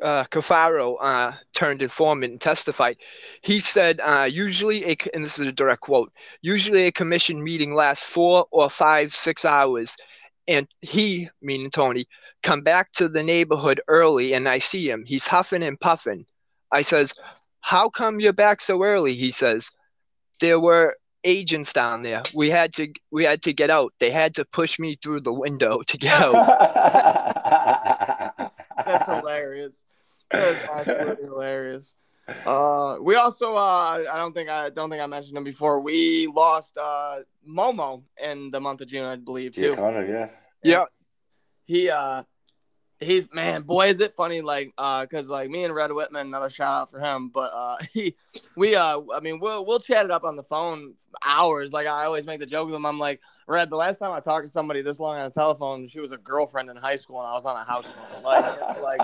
uh, 0.02 0.24
Cafaro, 0.24 0.96
uh, 1.00 1.32
turned 1.54 1.82
informant 1.82 2.32
and 2.32 2.40
testified, 2.40 2.96
he 3.42 3.60
said, 3.60 4.00
uh, 4.02 4.28
usually, 4.30 4.84
a, 4.84 4.96
and 5.14 5.24
this 5.24 5.38
is 5.38 5.46
a 5.46 5.52
direct 5.52 5.82
quote, 5.82 6.12
usually 6.42 6.86
a 6.86 6.92
commission 6.92 7.42
meeting 7.42 7.74
lasts 7.74 8.06
four 8.06 8.46
or 8.50 8.70
five, 8.70 9.14
six 9.14 9.44
hours. 9.44 9.96
And 10.48 10.66
he, 10.80 11.28
meaning 11.40 11.70
Tony, 11.70 12.08
come 12.42 12.62
back 12.62 12.92
to 12.92 13.08
the 13.08 13.22
neighborhood 13.22 13.80
early 13.88 14.32
and 14.32 14.48
I 14.48 14.58
see 14.58 14.88
him. 14.88 15.04
He's 15.06 15.26
huffing 15.26 15.62
and 15.62 15.78
puffing. 15.78 16.26
I 16.72 16.82
says, 16.82 17.12
how 17.60 17.88
come 17.88 18.20
you're 18.20 18.32
back 18.32 18.60
so 18.60 18.82
early? 18.82 19.14
He 19.14 19.32
says, 19.32 19.70
there 20.40 20.58
were 20.58 20.96
agents 21.24 21.72
down 21.72 22.02
there. 22.02 22.22
We 22.34 22.50
had 22.50 22.72
to 22.74 22.88
we 23.10 23.24
had 23.24 23.42
to 23.42 23.52
get 23.52 23.70
out. 23.70 23.92
They 24.00 24.10
had 24.10 24.34
to 24.36 24.44
push 24.44 24.78
me 24.78 24.96
through 25.02 25.20
the 25.20 25.32
window 25.32 25.82
to 25.86 25.98
get 25.98 26.20
out. 26.20 28.08
That's 28.86 29.06
hilarious. 29.06 29.85
That's 30.31 30.62
absolutely 30.62 31.24
hilarious. 31.24 31.94
Uh, 32.47 32.97
we 33.01 33.16
also, 33.16 33.55
uh, 33.55 34.02
I 34.12 34.18
don't 34.18 34.32
think 34.32 34.48
I 34.48 34.70
don't 34.70 34.89
think 34.89 35.02
I 35.02 35.06
mentioned 35.06 35.36
him 35.36 35.44
before. 35.44 35.81
We 35.81 36.28
lost 36.28 36.78
uh, 36.81 37.20
Momo 37.48 38.02
in 38.22 38.51
the 38.51 38.60
month 38.60 38.81
of 38.81 38.89
June, 38.89 39.05
I 39.05 39.16
believe, 39.16 39.55
too. 39.55 39.74
of, 39.74 40.09
yeah. 40.09 40.28
Yeah, 40.62 40.85
he 41.64 41.90
uh 41.90 42.22
he's 43.01 43.32
man 43.32 43.62
boy 43.62 43.89
is 43.89 44.01
it 44.01 44.14
funny 44.14 44.43
like 44.43 44.72
uh 44.77 45.02
because 45.02 45.28
like 45.28 45.48
me 45.48 45.64
and 45.64 45.74
red 45.74 45.90
Wemette 45.90 46.20
another 46.20 46.51
shout 46.51 46.82
out 46.82 46.90
for 46.90 47.01
him 47.01 47.28
but 47.28 47.51
uh 47.55 47.77
he 47.93 48.14
we 48.56 48.77
uh 48.77 49.01
i 49.14 49.20
mean 49.20 49.40
we'll 49.40 49.64
we'll 49.64 49.81
chat 49.81 50.05
it 50.05 50.10
up 50.10 50.24
on 50.24 50.36
the 50.36 50.43
phone 50.43 50.94
hours. 51.24 51.72
Like 51.72 51.86
i 51.86 52.05
always 52.05 52.27
make 52.27 52.40
the 52.40 52.47
joke 52.47 52.66
with 52.66 52.74
him. 52.74 52.86
I'm 52.86 52.98
like 52.98 53.20
red 53.47 53.70
the 53.70 53.77
last 53.77 53.98
time 53.98 54.12
i 54.12 54.20
talked 54.20 54.47
to 54.47 54.52
somebody 54.52 54.82
this 54.82 55.01
long 55.01 55.18
on 55.18 55.24
the 55.24 55.31
telephone 55.31 55.89
she 55.89 56.01
was 56.01 56.12
a 56.12 56.18
girlfriend 56.18 56.70
in 56.70 56.77
high 56.77 56.97
school 56.97 57.18
and 57.18 57.28
i 57.28 57.32
was 57.32 57.44
on 57.44 57.56
a 57.56 57.64
house 57.64 57.86
phone 57.86 58.22
like 58.22 58.81
like 58.81 59.01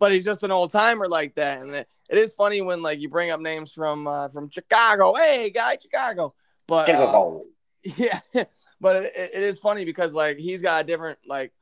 but 0.00 0.12
he's 0.12 0.24
just 0.24 0.42
an 0.42 0.50
old 0.50 0.72
timer 0.72 1.06
like 1.06 1.36
that. 1.36 1.60
And 1.60 1.70
it, 1.70 1.88
it 2.08 2.18
is 2.18 2.32
funny 2.32 2.60
when 2.62 2.82
like 2.82 2.98
you 2.98 3.08
bring 3.08 3.30
up 3.30 3.38
names 3.38 3.70
from 3.70 4.08
uh 4.08 4.28
from 4.28 4.50
chicago. 4.50 5.14
Hey 5.14 5.50
guy 5.50 5.76
chicago. 5.80 6.34
But 6.66 6.88
uh, 6.90 7.38
yeah 7.96 8.20
but 8.80 8.96
it 8.96 9.12
it 9.16 9.42
is 9.42 9.58
funny 9.58 9.84
because 9.84 10.12
like 10.12 10.36
he's 10.36 10.60
got 10.60 10.82
a 10.82 10.86
different 10.86 11.18
like 11.26 11.52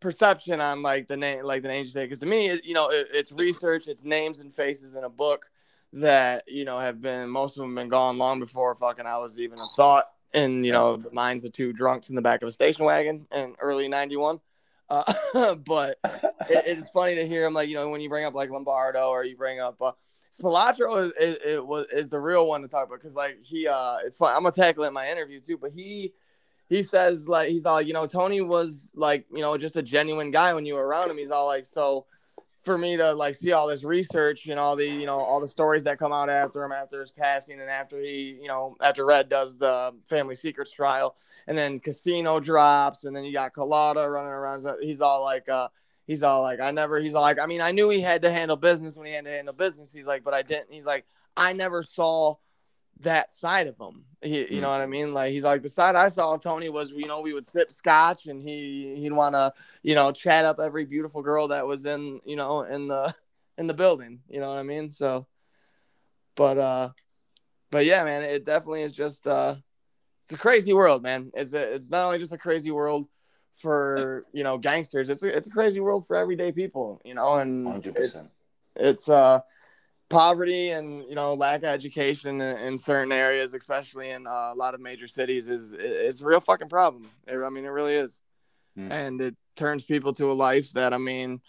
perception 0.00 0.60
on 0.60 0.82
like 0.82 1.08
the 1.08 1.16
name 1.16 1.42
like 1.42 1.62
the 1.62 1.68
names 1.68 1.92
because 1.92 2.18
to 2.18 2.26
me 2.26 2.48
it, 2.48 2.64
you 2.64 2.74
know 2.74 2.88
it, 2.88 3.08
it's 3.12 3.32
research 3.32 3.88
it's 3.88 4.04
names 4.04 4.40
and 4.40 4.54
faces 4.54 4.94
in 4.94 5.04
a 5.04 5.08
book 5.08 5.50
that 5.92 6.44
you 6.46 6.64
know 6.64 6.78
have 6.78 7.00
been 7.00 7.28
most 7.28 7.56
of 7.56 7.62
them 7.62 7.74
been 7.74 7.88
gone 7.88 8.18
long 8.18 8.38
before 8.38 8.74
fucking 8.74 9.06
i 9.06 9.18
was 9.18 9.40
even 9.40 9.58
a 9.58 9.66
thought 9.76 10.04
in 10.34 10.62
you 10.64 10.72
know 10.72 10.96
the 10.96 11.10
minds 11.12 11.44
of 11.44 11.52
two 11.52 11.72
drunks 11.72 12.10
in 12.10 12.14
the 12.14 12.22
back 12.22 12.42
of 12.42 12.48
a 12.48 12.52
station 12.52 12.84
wagon 12.84 13.26
in 13.34 13.54
early 13.60 13.88
91 13.88 14.38
uh, 14.90 15.54
but 15.66 15.98
it, 16.04 16.64
it's 16.66 16.88
funny 16.90 17.14
to 17.14 17.26
hear 17.26 17.44
him 17.46 17.54
like 17.54 17.68
you 17.68 17.74
know 17.74 17.90
when 17.90 18.00
you 18.00 18.08
bring 18.08 18.24
up 18.24 18.34
like 18.34 18.50
lombardo 18.50 19.08
or 19.08 19.24
you 19.24 19.36
bring 19.36 19.60
up 19.60 19.76
uh, 19.80 19.92
Spilotro 20.30 21.06
is, 21.06 21.12
is, 21.16 21.54
it 21.54 21.66
was 21.66 21.86
is 21.86 22.10
the 22.10 22.20
real 22.20 22.46
one 22.46 22.62
to 22.62 22.68
talk 22.68 22.86
about 22.86 23.00
because 23.00 23.14
like 23.14 23.38
he 23.42 23.66
uh 23.66 23.96
it's 24.04 24.16
fun 24.16 24.34
I'm 24.36 24.42
gonna 24.42 24.54
tackle 24.54 24.84
it 24.84 24.88
in 24.88 24.94
my 24.94 25.10
interview 25.10 25.40
too 25.40 25.56
but 25.56 25.72
he 25.72 26.12
he 26.68 26.82
says 26.82 27.28
like 27.28 27.48
he's 27.48 27.66
all 27.66 27.80
you 27.80 27.92
know 27.92 28.06
Tony 28.06 28.40
was 28.40 28.90
like 28.94 29.26
you 29.32 29.40
know 29.40 29.56
just 29.56 29.76
a 29.76 29.82
genuine 29.82 30.30
guy 30.30 30.54
when 30.54 30.66
you 30.66 30.74
were 30.74 30.86
around 30.86 31.10
him. 31.10 31.18
He's 31.18 31.30
all 31.30 31.46
like 31.46 31.64
so 31.64 32.06
for 32.64 32.76
me 32.76 32.96
to 32.96 33.14
like 33.14 33.34
see 33.34 33.52
all 33.52 33.66
this 33.66 33.84
research 33.84 34.46
and 34.48 34.58
all 34.58 34.76
the 34.76 34.86
you 34.86 35.06
know 35.06 35.18
all 35.18 35.40
the 35.40 35.48
stories 35.48 35.84
that 35.84 35.98
come 35.98 36.12
out 36.12 36.28
after 36.28 36.62
him 36.62 36.72
after 36.72 37.00
his 37.00 37.10
passing 37.10 37.60
and 37.60 37.70
after 37.70 38.00
he 38.00 38.38
you 38.40 38.48
know 38.48 38.76
after 38.82 39.06
Red 39.06 39.28
does 39.28 39.56
the 39.56 39.94
family 40.06 40.34
secrets 40.34 40.70
trial 40.70 41.16
and 41.46 41.56
then 41.56 41.80
Casino 41.80 42.40
drops 42.40 43.04
and 43.04 43.16
then 43.16 43.24
you 43.24 43.32
got 43.32 43.54
Colada 43.54 44.08
running 44.08 44.32
around. 44.32 44.66
He's 44.82 45.00
all 45.00 45.22
like 45.22 45.48
uh 45.48 45.68
he's 46.06 46.22
all 46.22 46.42
like 46.42 46.60
I 46.60 46.70
never 46.70 47.00
he's 47.00 47.14
like 47.14 47.40
I 47.40 47.46
mean 47.46 47.62
I 47.62 47.70
knew 47.70 47.88
he 47.88 48.00
had 48.00 48.22
to 48.22 48.30
handle 48.30 48.56
business 48.56 48.96
when 48.96 49.06
he 49.06 49.14
had 49.14 49.24
to 49.24 49.30
handle 49.30 49.54
business. 49.54 49.92
He's 49.92 50.06
like 50.06 50.22
but 50.24 50.34
I 50.34 50.42
didn't 50.42 50.70
he's 50.70 50.86
like 50.86 51.06
I 51.36 51.54
never 51.54 51.82
saw 51.82 52.34
that 53.00 53.32
side 53.32 53.68
of 53.68 53.78
him. 53.78 54.04
He, 54.20 54.52
you 54.52 54.60
know 54.60 54.68
what 54.68 54.80
I 54.80 54.86
mean? 54.86 55.14
Like 55.14 55.30
he's 55.32 55.44
like 55.44 55.62
the 55.62 55.68
side 55.68 55.94
I 55.94 56.08
saw 56.08 56.34
of 56.34 56.40
Tony 56.42 56.68
was 56.68 56.90
you 56.90 57.06
know 57.06 57.20
we 57.22 57.32
would 57.32 57.46
sip 57.46 57.70
scotch 57.72 58.26
and 58.26 58.42
he 58.42 58.96
he'd 58.96 59.12
want 59.12 59.34
to 59.36 59.52
you 59.82 59.94
know 59.94 60.10
chat 60.10 60.44
up 60.44 60.58
every 60.58 60.84
beautiful 60.84 61.22
girl 61.22 61.48
that 61.48 61.66
was 61.66 61.86
in 61.86 62.20
you 62.24 62.34
know 62.34 62.62
in 62.62 62.88
the 62.88 63.14
in 63.58 63.66
the 63.68 63.74
building. 63.74 64.20
You 64.28 64.40
know 64.40 64.48
what 64.48 64.58
I 64.58 64.64
mean? 64.64 64.90
So, 64.90 65.26
but 66.34 66.58
uh, 66.58 66.88
but 67.70 67.84
yeah, 67.84 68.04
man, 68.04 68.22
it 68.22 68.44
definitely 68.44 68.82
is 68.82 68.92
just 68.92 69.26
uh, 69.26 69.54
it's 70.24 70.32
a 70.32 70.38
crazy 70.38 70.72
world, 70.72 71.02
man. 71.02 71.30
It's 71.34 71.52
a, 71.52 71.74
it's 71.74 71.90
not 71.90 72.04
only 72.06 72.18
just 72.18 72.32
a 72.32 72.38
crazy 72.38 72.70
world 72.70 73.08
for 73.54 74.24
you 74.32 74.44
know 74.44 74.58
gangsters. 74.58 75.10
It's 75.10 75.22
a, 75.22 75.36
it's 75.36 75.46
a 75.46 75.50
crazy 75.50 75.80
world 75.80 76.06
for 76.06 76.16
everyday 76.16 76.52
people. 76.52 77.00
You 77.04 77.14
know, 77.14 77.34
and 77.36 77.66
Hundred 77.66 77.96
it- 77.96 78.00
percent. 78.00 78.30
it's 78.76 79.08
uh 79.08 79.40
poverty 80.08 80.70
and 80.70 81.04
you 81.08 81.14
know 81.14 81.34
lack 81.34 81.58
of 81.60 81.68
education 81.68 82.40
in, 82.40 82.56
in 82.58 82.78
certain 82.78 83.12
areas 83.12 83.52
especially 83.52 84.10
in 84.10 84.26
uh, 84.26 84.50
a 84.52 84.54
lot 84.56 84.74
of 84.74 84.80
major 84.80 85.06
cities 85.06 85.48
is 85.48 85.74
is 85.74 86.22
a 86.22 86.24
real 86.24 86.40
fucking 86.40 86.68
problem. 86.68 87.10
It- 87.26 87.36
i 87.44 87.50
mean 87.50 87.64
it 87.64 87.68
really 87.68 87.94
is. 87.94 88.20
Mm. 88.78 88.90
and 88.92 89.20
it 89.20 89.36
turns 89.56 89.82
people 89.82 90.12
to 90.14 90.30
a 90.30 90.34
life 90.34 90.70
that 90.72 90.94
i 90.94 90.98
mean 90.98 91.40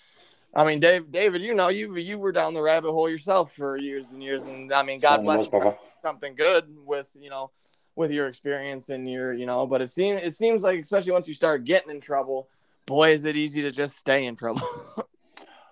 i 0.53 0.65
mean 0.65 0.79
dave 0.79 1.11
david 1.11 1.41
you 1.41 1.53
know 1.53 1.69
you 1.69 1.95
you 1.95 2.17
were 2.17 2.31
down 2.31 2.53
the 2.53 2.61
rabbit 2.61 2.91
hole 2.91 3.07
yourself 3.09 3.53
for 3.53 3.77
years 3.77 4.11
and 4.11 4.23
years. 4.23 4.43
And 4.43 4.73
i 4.73 4.81
mean 4.83 4.99
god 4.99 5.23
bless 5.23 5.45
you 5.45 5.75
something 6.01 6.33
good 6.35 6.65
with 6.85 7.15
you 7.19 7.29
know 7.29 7.51
with 7.95 8.11
your 8.11 8.27
experience 8.27 8.89
and 8.89 9.09
your 9.09 9.33
you 9.33 9.45
know 9.45 9.67
but 9.67 9.81
it 9.81 9.87
seems 9.89 10.21
it 10.21 10.33
seems 10.33 10.63
like 10.63 10.79
especially 10.79 11.11
once 11.11 11.27
you 11.27 11.33
start 11.33 11.63
getting 11.65 11.91
in 11.91 11.99
trouble 12.01 12.47
boy 12.85 13.11
is 13.11 13.23
it 13.25 13.37
easy 13.37 13.61
to 13.61 13.71
just 13.71 13.95
stay 13.97 14.25
in 14.25 14.35
trouble 14.35 14.61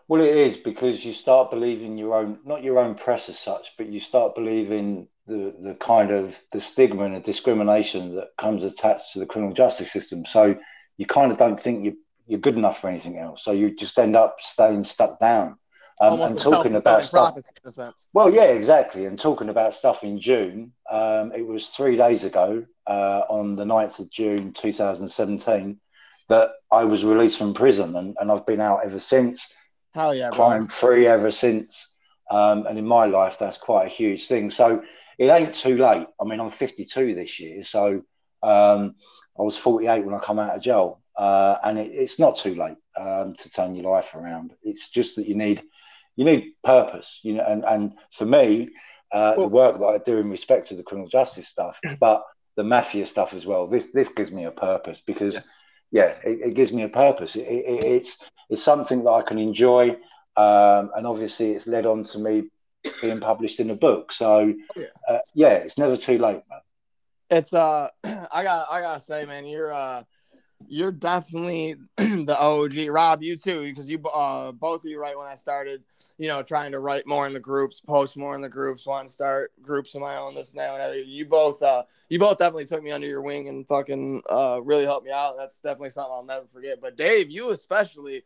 Well, 0.08 0.22
it 0.22 0.36
is 0.36 0.56
because 0.56 1.04
you 1.04 1.12
start 1.12 1.52
believing 1.52 1.98
your 1.98 2.16
own, 2.16 2.40
not 2.46 2.64
your 2.64 2.80
own 2.80 2.96
press 2.96 3.28
as 3.28 3.38
such, 3.38 3.74
but 3.78 3.88
you 3.88 4.00
start 4.00 4.36
believing 4.36 5.08
the 5.26 5.54
the 5.60 5.76
kind 5.76 6.12
of 6.12 6.40
the 6.54 6.62
stigma 6.62 7.04
and 7.04 7.16
the 7.16 7.20
discrimination 7.20 8.16
that 8.16 8.30
comes 8.38 8.64
attached 8.64 9.14
to 9.14 9.20
the 9.20 9.26
criminal 9.26 9.54
justice 9.54 9.92
system. 9.92 10.26
So 10.26 10.58
you 10.96 11.06
kind 11.06 11.32
of 11.32 11.38
don't 11.38 11.60
think 11.60 11.84
you're, 11.84 11.94
you're 12.26 12.40
good 12.40 12.56
enough 12.56 12.80
for 12.80 12.90
anything 12.90 13.18
else. 13.18 13.44
So 13.44 13.52
you 13.52 13.76
just 13.76 14.00
end 14.00 14.16
up 14.16 14.38
staying 14.40 14.86
stuck 14.86 15.20
down. 15.20 15.58
Um, 16.00 16.22
and 16.22 16.40
talking 16.40 16.76
about 16.76 17.04
stuff. 17.04 17.34
prophecy 17.34 17.50
in 17.64 17.70
a 17.70 17.74
sense 17.74 18.08
Well, 18.14 18.32
yeah, 18.32 18.44
exactly. 18.44 19.08
And 19.08 19.20
talking 19.20 19.50
about 19.50 19.74
stuff 19.74 20.04
in 20.04 20.20
June, 20.20 20.72
um, 20.92 21.32
it 21.34 21.46
was 21.46 21.70
three 21.70 21.98
days 21.98 22.24
ago, 22.24 22.66
uh, 22.86 23.24
on 23.30 23.56
the 23.56 23.66
9th 23.66 24.00
of 24.00 24.12
June 24.12 24.54
2017, 24.54 25.80
that 26.30 26.52
I 26.72 26.84
was 26.84 27.04
released 27.04 27.40
from 27.40 27.56
prison, 27.56 27.96
and, 27.96 28.16
and 28.20 28.32
I've 28.32 28.46
been 28.46 28.62
out 28.62 28.86
ever 28.86 29.00
since 29.00 29.52
hell 29.94 30.14
yeah 30.14 30.30
bro. 30.30 30.38
crime 30.38 30.68
free 30.68 31.08
ever 31.08 31.32
since. 31.32 31.94
Um, 32.30 32.66
and 32.68 32.78
in 32.78 32.86
my 32.86 33.06
life, 33.06 33.40
that's 33.40 33.58
quite 33.58 33.86
a 33.86 33.90
huge 33.90 34.28
thing. 34.28 34.50
So 34.50 34.84
it 35.18 35.28
ain't 35.28 35.56
too 35.56 35.78
late. 35.78 36.08
I 36.20 36.26
mean, 36.26 36.40
I'm 36.40 36.50
52 36.50 37.16
this 37.16 37.40
year, 37.40 37.64
so 37.64 38.04
um, 38.44 38.96
I 39.38 39.42
was 39.42 39.58
48 39.58 40.06
when 40.06 40.14
I 40.14 40.20
come 40.20 40.40
out 40.40 40.56
of 40.56 40.62
jail, 40.62 41.02
uh, 41.16 41.58
and 41.64 41.80
it, 41.80 41.92
it's 41.92 42.20
not 42.20 42.38
too 42.38 42.56
late 42.56 42.78
um, 43.00 43.34
to 43.36 43.50
turn 43.50 43.76
your 43.76 43.92
life 43.92 44.14
around. 44.14 44.54
It's 44.62 44.90
just 44.90 45.16
that 45.16 45.28
you 45.28 45.36
need 45.36 45.64
you 46.16 46.26
need 46.26 46.54
purpose, 46.64 47.20
you 47.24 47.34
know. 47.34 47.46
And, 47.46 47.64
and 47.64 47.94
for 48.12 48.26
me, 48.26 48.70
uh, 49.12 49.36
the 49.36 49.48
work 49.48 49.78
that 49.78 49.86
I 49.86 50.00
do 50.00 50.18
in 50.18 50.30
respect 50.30 50.68
to 50.68 50.76
the 50.76 50.84
criminal 50.84 51.10
justice 51.10 51.48
stuff, 51.48 51.80
but 52.00 52.24
the 52.56 52.64
mafia 52.64 53.06
stuff 53.06 53.34
as 53.34 53.46
well. 53.46 53.68
This 53.68 53.92
this 53.92 54.10
gives 54.10 54.32
me 54.32 54.46
a 54.46 54.52
purpose 54.52 55.00
because, 55.00 55.36
yeah, 55.36 55.42
it, 55.92 56.20
it 56.24 56.54
gives 56.54 56.72
me 56.72 56.84
a 56.84 56.90
purpose. 56.90 57.36
It, 57.36 57.42
it, 57.42 57.84
it's 57.86 58.30
it's 58.50 58.64
something 58.64 59.04
that 59.04 59.12
I 59.12 59.22
can 59.22 59.38
enjoy, 59.38 59.90
um, 60.36 60.92
and 60.96 61.06
obviously 61.06 61.52
it's 61.52 61.68
led 61.68 61.86
on 61.86 62.04
to 62.06 62.20
me 62.20 62.50
being 63.02 63.20
published 63.20 63.60
in 63.60 63.70
a 63.70 63.76
book. 63.76 64.12
So, 64.12 64.54
yeah. 64.76 64.86
uh, 65.08 65.20
yeah, 65.34 65.54
it's 65.54 65.78
never 65.78 65.98
too 65.98 66.18
late, 66.18 66.44
man. 66.50 66.62
it's 67.30 67.54
uh 67.54 67.90
i 68.32 68.44
got 68.44 68.68
i 68.72 68.80
gotta 68.82 69.02
say 69.02 69.26
man 69.26 69.46
you're 69.46 69.74
uh 69.74 70.02
you're 70.68 70.92
definitely 70.92 71.76
the 71.98 72.36
og 72.40 72.74
rob 72.90 73.22
you 73.22 73.38
too 73.38 73.62
because 73.62 73.90
you 73.90 74.02
uh 74.14 74.52
both 74.52 74.84
of 74.84 74.90
you 74.90 75.00
right 75.00 75.18
when 75.18 75.28
i 75.28 75.36
started 75.36 75.84
you 76.18 76.28
know 76.28 76.42
trying 76.42 76.72
to 76.72 76.80
write 76.80 77.06
more 77.08 77.28
in 77.28 77.34
the 77.34 77.40
groups 77.40 77.80
post 77.80 78.18
more 78.18 78.36
in 78.36 78.42
the 78.42 78.50
groups 78.50 78.86
wanting 78.86 79.08
to 79.08 79.14
start 79.14 79.52
groups 79.62 79.94
of 79.96 80.02
my 80.02 80.18
own 80.18 80.34
this 80.34 80.52
and 80.52 80.60
that 80.60 80.72
whatever. 80.72 80.96
you 80.96 81.26
both 81.26 81.62
uh 81.62 81.84
you 82.10 82.20
both 82.20 82.38
definitely 82.38 82.66
took 82.66 82.84
me 82.84 82.92
under 82.92 83.08
your 83.08 83.22
wing 83.22 83.48
and 83.48 83.68
fucking 83.68 84.22
uh 84.30 84.60
really 84.64 84.86
helped 84.86 85.06
me 85.06 85.12
out. 85.12 85.36
That's 85.38 85.60
definitely 85.60 85.92
something 85.92 86.14
i'll 86.14 86.26
never 86.26 86.48
forget. 86.52 86.82
But 86.82 86.98
dave 86.98 87.30
you 87.30 87.52
especially 87.52 88.24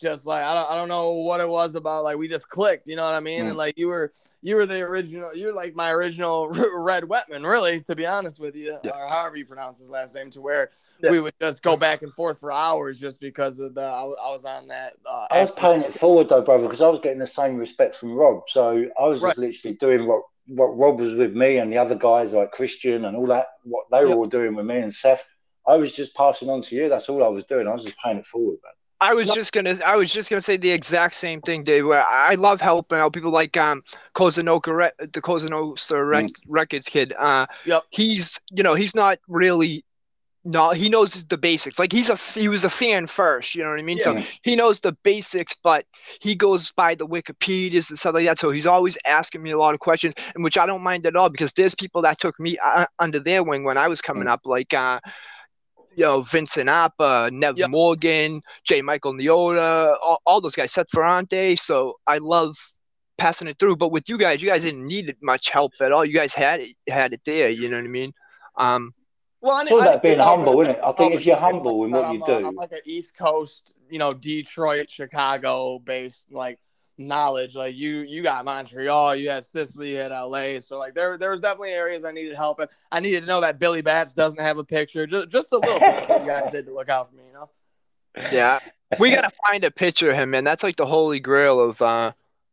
just 0.00 0.26
like 0.26 0.44
I 0.44 0.54
don't, 0.54 0.70
I 0.70 0.74
don't 0.76 0.88
know 0.88 1.12
what 1.12 1.40
it 1.40 1.48
was 1.48 1.74
about 1.74 2.04
like 2.04 2.16
we 2.16 2.28
just 2.28 2.48
clicked 2.48 2.88
you 2.88 2.96
know 2.96 3.04
what 3.04 3.14
i 3.14 3.20
mean 3.20 3.44
mm. 3.44 3.48
and 3.48 3.56
like 3.56 3.78
you 3.78 3.88
were 3.88 4.12
you 4.42 4.56
were 4.56 4.66
the 4.66 4.80
original 4.80 5.34
you're 5.34 5.54
like 5.54 5.74
my 5.74 5.90
original 5.92 6.48
red 6.76 7.04
Wemette 7.04 7.48
really 7.48 7.80
to 7.82 7.96
be 7.96 8.04
honest 8.04 8.38
with 8.38 8.56
you 8.56 8.78
yeah. 8.84 8.90
or 8.90 9.08
however 9.08 9.36
you 9.36 9.46
pronounce 9.46 9.78
his 9.78 9.88
last 9.88 10.14
name 10.14 10.30
to 10.30 10.40
where 10.40 10.70
yeah. 11.00 11.10
we 11.10 11.20
would 11.20 11.34
just 11.40 11.62
go 11.62 11.76
back 11.76 12.02
and 12.02 12.12
forth 12.12 12.40
for 12.40 12.52
hours 12.52 12.98
just 12.98 13.20
because 13.20 13.58
of 13.60 13.74
the 13.74 13.82
i, 13.82 14.02
I 14.02 14.32
was 14.32 14.44
on 14.44 14.66
that 14.68 14.94
uh, 15.06 15.28
i 15.30 15.40
was 15.40 15.52
paying 15.52 15.82
it 15.82 15.92
forward 15.92 16.28
though 16.28 16.42
brother 16.42 16.64
because 16.64 16.82
i 16.82 16.88
was 16.88 17.00
getting 17.00 17.20
the 17.20 17.26
same 17.26 17.56
respect 17.56 17.94
from 17.94 18.12
rob 18.12 18.42
so 18.48 18.86
i 19.00 19.06
was 19.06 19.20
right. 19.20 19.30
just 19.30 19.38
literally 19.38 19.76
doing 19.76 20.06
what 20.06 20.22
what 20.48 20.76
rob 20.76 21.00
was 21.00 21.14
with 21.14 21.34
me 21.34 21.58
and 21.58 21.72
the 21.72 21.78
other 21.78 21.94
guys 21.94 22.32
like 22.32 22.50
christian 22.50 23.04
and 23.04 23.16
all 23.16 23.26
that 23.26 23.46
what 23.62 23.86
they 23.90 24.00
were 24.00 24.08
yep. 24.08 24.16
all 24.16 24.26
doing 24.26 24.54
with 24.54 24.66
me 24.66 24.78
and 24.78 24.92
seth 24.92 25.24
i 25.68 25.76
was 25.76 25.92
just 25.92 26.14
passing 26.16 26.50
on 26.50 26.60
to 26.60 26.74
you 26.74 26.88
that's 26.88 27.08
all 27.08 27.22
i 27.22 27.28
was 27.28 27.44
doing 27.44 27.68
i 27.68 27.72
was 27.72 27.84
just 27.84 27.96
paying 27.98 28.18
it 28.18 28.26
forward 28.26 28.58
man 28.64 28.72
I 29.02 29.14
was 29.14 29.28
just 29.32 29.52
gonna 29.52 29.76
I 29.84 29.96
was 29.96 30.12
just 30.12 30.30
gonna 30.30 30.40
say 30.40 30.56
the 30.56 30.70
exact 30.70 31.14
same 31.14 31.40
thing, 31.40 31.64
Dave. 31.64 31.86
Where 31.86 32.04
I 32.06 32.36
love 32.36 32.60
helping 32.60 32.98
out 32.98 33.12
people 33.12 33.32
like 33.32 33.56
um 33.56 33.82
Cosa 34.14 34.42
Nostra, 34.42 34.92
the 35.12 35.20
Cosa 35.20 35.48
Nostra 35.48 36.04
Rec- 36.04 36.26
mm. 36.26 36.32
Records 36.46 36.86
kid. 36.86 37.12
Uh, 37.18 37.46
yep. 37.66 37.82
He's 37.90 38.40
you 38.50 38.62
know 38.62 38.74
he's 38.74 38.94
not 38.94 39.18
really 39.26 39.84
no 40.44 40.70
he 40.70 40.88
knows 40.88 41.24
the 41.24 41.36
basics. 41.36 41.80
Like 41.80 41.90
he's 41.90 42.10
a 42.10 42.16
he 42.16 42.46
was 42.46 42.62
a 42.62 42.70
fan 42.70 43.08
first. 43.08 43.56
You 43.56 43.64
know 43.64 43.70
what 43.70 43.80
I 43.80 43.82
mean? 43.82 43.98
Yeah. 43.98 44.04
So 44.04 44.22
he 44.42 44.54
knows 44.54 44.78
the 44.78 44.92
basics, 45.02 45.56
but 45.62 45.84
he 46.20 46.36
goes 46.36 46.70
by 46.70 46.94
the 46.94 47.06
Wikipedia's 47.06 47.90
and 47.90 47.98
stuff 47.98 48.14
like 48.14 48.26
that. 48.26 48.38
So 48.38 48.50
he's 48.50 48.66
always 48.66 48.96
asking 49.04 49.42
me 49.42 49.50
a 49.50 49.58
lot 49.58 49.74
of 49.74 49.80
questions, 49.80 50.14
and 50.34 50.44
which 50.44 50.56
I 50.56 50.64
don't 50.66 50.82
mind 50.82 51.06
at 51.06 51.16
all 51.16 51.28
because 51.28 51.52
there's 51.54 51.74
people 51.74 52.02
that 52.02 52.20
took 52.20 52.38
me 52.38 52.56
uh, 52.64 52.86
under 53.00 53.18
their 53.18 53.42
wing 53.42 53.64
when 53.64 53.78
I 53.78 53.88
was 53.88 54.00
coming 54.00 54.24
mm. 54.24 54.32
up, 54.32 54.42
like. 54.44 54.72
uh 54.72 55.00
you 55.94 56.04
know, 56.04 56.22
Vincent 56.22 56.68
Appa, 56.68 57.30
Nev 57.32 57.58
yep. 57.58 57.70
Morgan, 57.70 58.42
J. 58.64 58.82
Michael 58.82 59.14
Niotta, 59.14 59.96
all, 60.02 60.20
all, 60.26 60.40
those 60.40 60.54
guys, 60.54 60.72
Seth 60.72 60.90
Ferranti. 60.94 61.58
So 61.58 61.98
I 62.06 62.18
love 62.18 62.56
passing 63.18 63.48
it 63.48 63.58
through. 63.58 63.76
But 63.76 63.92
with 63.92 64.08
you 64.08 64.18
guys, 64.18 64.42
you 64.42 64.48
guys 64.48 64.62
didn't 64.62 64.86
need 64.86 65.14
much 65.22 65.50
help 65.50 65.72
at 65.80 65.92
all. 65.92 66.04
You 66.04 66.14
guys 66.14 66.34
had 66.34 66.60
it, 66.60 66.76
had 66.88 67.12
it 67.12 67.20
there. 67.24 67.48
You 67.48 67.68
know 67.68 67.76
what 67.76 67.84
I 67.84 67.88
mean? 67.88 68.12
Um, 68.56 68.94
well, 69.40 69.56
I, 69.56 69.62
it's 69.62 69.72
all 69.72 69.80
about 69.80 70.02
being 70.02 70.18
humble, 70.18 70.60
isn't 70.60 70.76
it? 70.76 70.80
I 70.84 70.92
think 70.92 71.14
if 71.14 71.26
you're 71.26 71.36
humble 71.36 71.84
in 71.84 71.90
what 71.90 72.04
I'm 72.04 72.14
you 72.14 72.24
do, 72.24 72.32
a, 72.32 72.48
I'm 72.48 72.54
like 72.54 72.72
an 72.72 72.80
East 72.86 73.16
Coast, 73.16 73.74
you 73.90 73.98
know, 73.98 74.12
Detroit, 74.12 74.88
Chicago 74.88 75.80
based, 75.80 76.26
like 76.30 76.58
knowledge. 77.06 77.54
Like 77.54 77.76
you, 77.76 78.04
you 78.08 78.22
got 78.22 78.44
Montreal, 78.44 79.16
you 79.16 79.30
had 79.30 79.44
Sicily, 79.44 79.90
you 79.90 79.96
had 79.98 80.10
LA. 80.10 80.60
So 80.60 80.78
like 80.78 80.94
there, 80.94 81.18
there 81.18 81.30
was 81.30 81.40
definitely 81.40 81.70
areas 81.70 82.04
I 82.04 82.12
needed 82.12 82.36
help, 82.36 82.60
and 82.60 82.68
I 82.90 83.00
needed 83.00 83.20
to 83.20 83.26
know 83.26 83.40
that 83.40 83.58
Billy 83.58 83.82
Bats 83.82 84.14
doesn't 84.14 84.40
have 84.40 84.58
a 84.58 84.64
picture. 84.64 85.06
Just, 85.06 85.28
just 85.28 85.52
a 85.52 85.58
little 85.58 85.78
bit 85.78 86.08
you 86.08 86.26
guys 86.26 86.50
did 86.50 86.66
to 86.66 86.74
look 86.74 86.88
out 86.88 87.10
for 87.10 87.16
me, 87.16 87.24
you 87.26 87.32
know. 87.32 87.50
Yeah, 88.32 88.58
we 88.98 89.10
gotta 89.10 89.30
find 89.48 89.64
a 89.64 89.70
picture 89.70 90.10
of 90.10 90.16
him, 90.16 90.30
man. 90.30 90.44
That's 90.44 90.62
like 90.62 90.76
the 90.76 90.84
holy 90.84 91.18
grail 91.18 91.60
of 91.60 91.80
uh, 91.80 92.12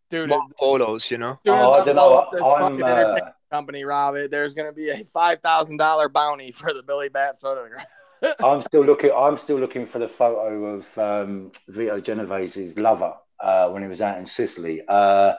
dude 0.10 0.32
photos, 0.58 1.12
you 1.12 1.18
know. 1.18 1.38
Dude, 1.44 1.54
oh, 1.54 1.74
I 1.74 1.86
don't 1.86 1.96
know. 1.96 2.30
I'm, 2.56 2.82
uh... 2.82 3.18
company, 3.52 3.84
Rob. 3.84 4.16
There's 4.32 4.54
gonna 4.54 4.72
be 4.72 4.90
a 4.90 5.04
five 5.06 5.42
thousand 5.42 5.78
dollar 5.78 6.08
bounty 6.08 6.52
for 6.52 6.74
the 6.74 6.82
Billy 6.82 7.10
Bats 7.10 7.42
photograph. 7.42 7.86
I'm 8.42 8.62
still 8.70 8.86
looking. 8.86 9.12
I'm 9.16 9.38
still 9.38 9.58
looking 9.58 9.86
for 9.86 10.00
the 10.00 10.08
photo 10.08 10.66
of 10.66 10.98
um, 10.98 11.52
Vito 11.68 12.00
Genovese's 12.00 12.78
lover 12.78 13.16
uh, 13.40 13.70
when 13.70 13.82
he 13.82 13.88
was 13.88 14.02
out 14.02 14.18
in 14.18 14.26
Sicily, 14.26 14.82
uh, 14.88 15.34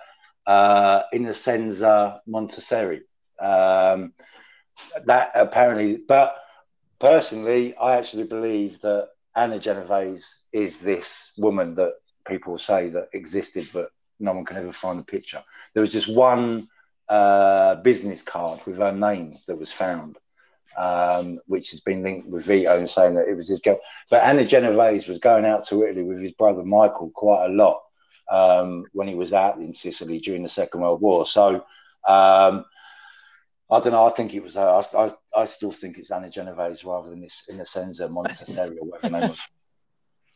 uh, 0.46 1.02
Innocenza 1.12 2.20
Montessori. 2.26 3.02
Um, 3.38 4.12
that 5.06 5.30
apparently, 5.34 5.96
but 5.96 6.36
personally, 6.98 7.76
I 7.76 7.96
actually 7.96 8.24
believe 8.24 8.80
that 8.80 9.08
Anna 9.34 9.58
Genovese 9.58 10.40
is 10.52 10.80
this 10.80 11.32
woman 11.38 11.74
that 11.76 11.94
people 12.26 12.58
say 12.58 12.88
that 12.90 13.08
existed, 13.12 13.68
but 13.72 13.90
no 14.18 14.32
one 14.32 14.44
can 14.44 14.56
ever 14.56 14.72
find 14.72 14.98
the 14.98 15.04
picture. 15.04 15.42
There 15.74 15.80
was 15.80 15.92
just 15.92 16.14
one 16.14 16.68
uh, 17.08 17.76
business 17.76 18.22
card 18.22 18.60
with 18.66 18.78
her 18.78 18.92
name 18.92 19.38
that 19.46 19.56
was 19.56 19.72
found, 19.72 20.18
um, 20.76 21.40
which 21.46 21.70
has 21.70 21.80
been 21.80 22.02
linked 22.02 22.28
with 22.28 22.44
Vito 22.46 22.76
and 22.76 22.88
saying 22.88 23.14
that 23.14 23.28
it 23.28 23.36
was 23.36 23.48
his 23.48 23.60
girl. 23.60 23.78
But 24.10 24.24
Anna 24.24 24.44
Genovese 24.44 25.08
was 25.08 25.18
going 25.18 25.44
out 25.44 25.66
to 25.68 25.84
Italy 25.84 26.04
with 26.04 26.20
his 26.20 26.32
brother 26.32 26.64
Michael 26.64 27.10
quite 27.14 27.46
a 27.46 27.52
lot 27.52 27.82
um, 28.30 28.84
when 28.92 29.08
he 29.08 29.14
was 29.14 29.32
out 29.32 29.58
in 29.58 29.74
Sicily 29.74 30.20
during 30.20 30.42
the 30.42 30.48
Second 30.48 30.80
World 30.80 31.00
War. 31.00 31.26
So 31.26 31.64
um, 32.08 32.64
I 33.70 33.80
don't 33.80 33.92
know. 33.92 34.06
I 34.06 34.10
think 34.10 34.34
it 34.34 34.42
was. 34.42 34.56
Uh, 34.56 34.82
I, 34.94 35.04
I, 35.04 35.10
I, 35.42 35.44
still 35.44 35.72
think 35.72 35.98
it's 35.98 36.10
Anna 36.10 36.30
Genovese 36.30 36.84
rather 36.84 37.10
than 37.10 37.20
this 37.20 37.44
Innocenza 37.48 38.08
Montessori 38.08 38.78
or 38.78 38.88
whatever 38.88 39.18
name 39.18 39.30
was. 39.30 39.40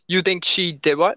You 0.07 0.21
think 0.21 0.45
she 0.45 0.73
did 0.73 0.99
what? 0.99 1.17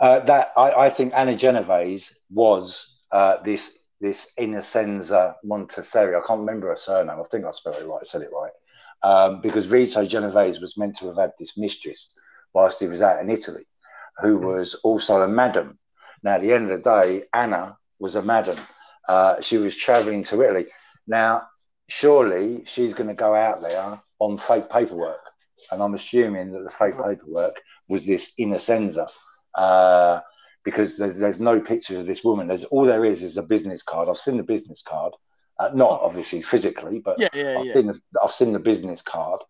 Uh, 0.00 0.18
that 0.18 0.50
I, 0.56 0.86
I, 0.86 0.90
think 0.90 1.12
Anna 1.14 1.36
Genovese 1.36 2.22
was 2.28 2.98
uh, 3.12 3.36
this 3.44 3.78
this 4.00 4.32
Innocenza 4.36 5.36
Montessori. 5.44 6.16
I 6.16 6.20
can't 6.26 6.40
remember 6.40 6.70
her 6.70 6.76
surname. 6.76 7.20
I 7.20 7.22
think 7.30 7.44
I 7.44 7.52
spelled 7.52 7.76
it 7.76 7.86
right. 7.86 8.00
I 8.00 8.04
said 8.04 8.22
it 8.22 8.30
right. 8.32 8.50
Um, 9.04 9.40
because 9.40 9.66
Vito 9.66 10.04
Genovese 10.04 10.60
was 10.60 10.76
meant 10.76 10.96
to 10.98 11.06
have 11.06 11.18
had 11.18 11.34
this 11.38 11.56
mistress 11.56 12.10
whilst 12.52 12.80
he 12.80 12.88
was 12.88 13.00
out 13.00 13.20
in 13.20 13.30
Italy 13.30 13.64
who 14.18 14.38
was 14.38 14.74
also 14.82 15.22
a 15.22 15.28
madam. 15.28 15.78
Now, 16.22 16.34
at 16.34 16.42
the 16.42 16.52
end 16.52 16.70
of 16.70 16.82
the 16.82 16.90
day, 16.90 17.24
Anna 17.32 17.76
was 17.98 18.14
a 18.14 18.22
madam. 18.22 18.58
Uh, 19.08 19.40
she 19.40 19.58
was 19.58 19.76
traveling 19.76 20.24
to 20.24 20.42
Italy. 20.42 20.66
Now, 21.06 21.42
surely 21.88 22.62
she's 22.64 22.94
going 22.94 23.08
to 23.08 23.14
go 23.14 23.34
out 23.34 23.60
there 23.60 24.00
on 24.18 24.38
fake 24.38 24.70
paperwork. 24.70 25.20
And 25.70 25.82
I'm 25.82 25.94
assuming 25.94 26.52
that 26.52 26.60
the 26.60 26.70
fake 26.70 26.94
paperwork 27.02 27.60
was 27.88 28.06
this 28.06 28.32
Innocenza. 28.38 29.08
Uh, 29.54 30.20
because 30.64 30.96
there's, 30.96 31.16
there's 31.16 31.40
no 31.40 31.60
picture 31.60 32.00
of 32.00 32.06
this 32.06 32.24
woman. 32.24 32.46
There's 32.46 32.64
all 32.64 32.84
there 32.84 33.04
is 33.04 33.22
is 33.22 33.36
a 33.36 33.42
business 33.42 33.82
card. 33.82 34.08
I've 34.08 34.16
seen 34.16 34.38
the 34.38 34.42
business 34.42 34.82
card, 34.82 35.12
uh, 35.60 35.70
not 35.74 36.00
obviously 36.00 36.42
physically, 36.42 37.00
but 37.00 37.20
yeah, 37.20 37.28
yeah, 37.34 37.58
I've, 37.58 37.66
yeah. 37.66 37.74
Seen 37.74 37.86
the, 37.86 38.00
I've 38.22 38.30
seen 38.30 38.52
the 38.52 38.58
business 38.58 39.02
card. 39.02 39.40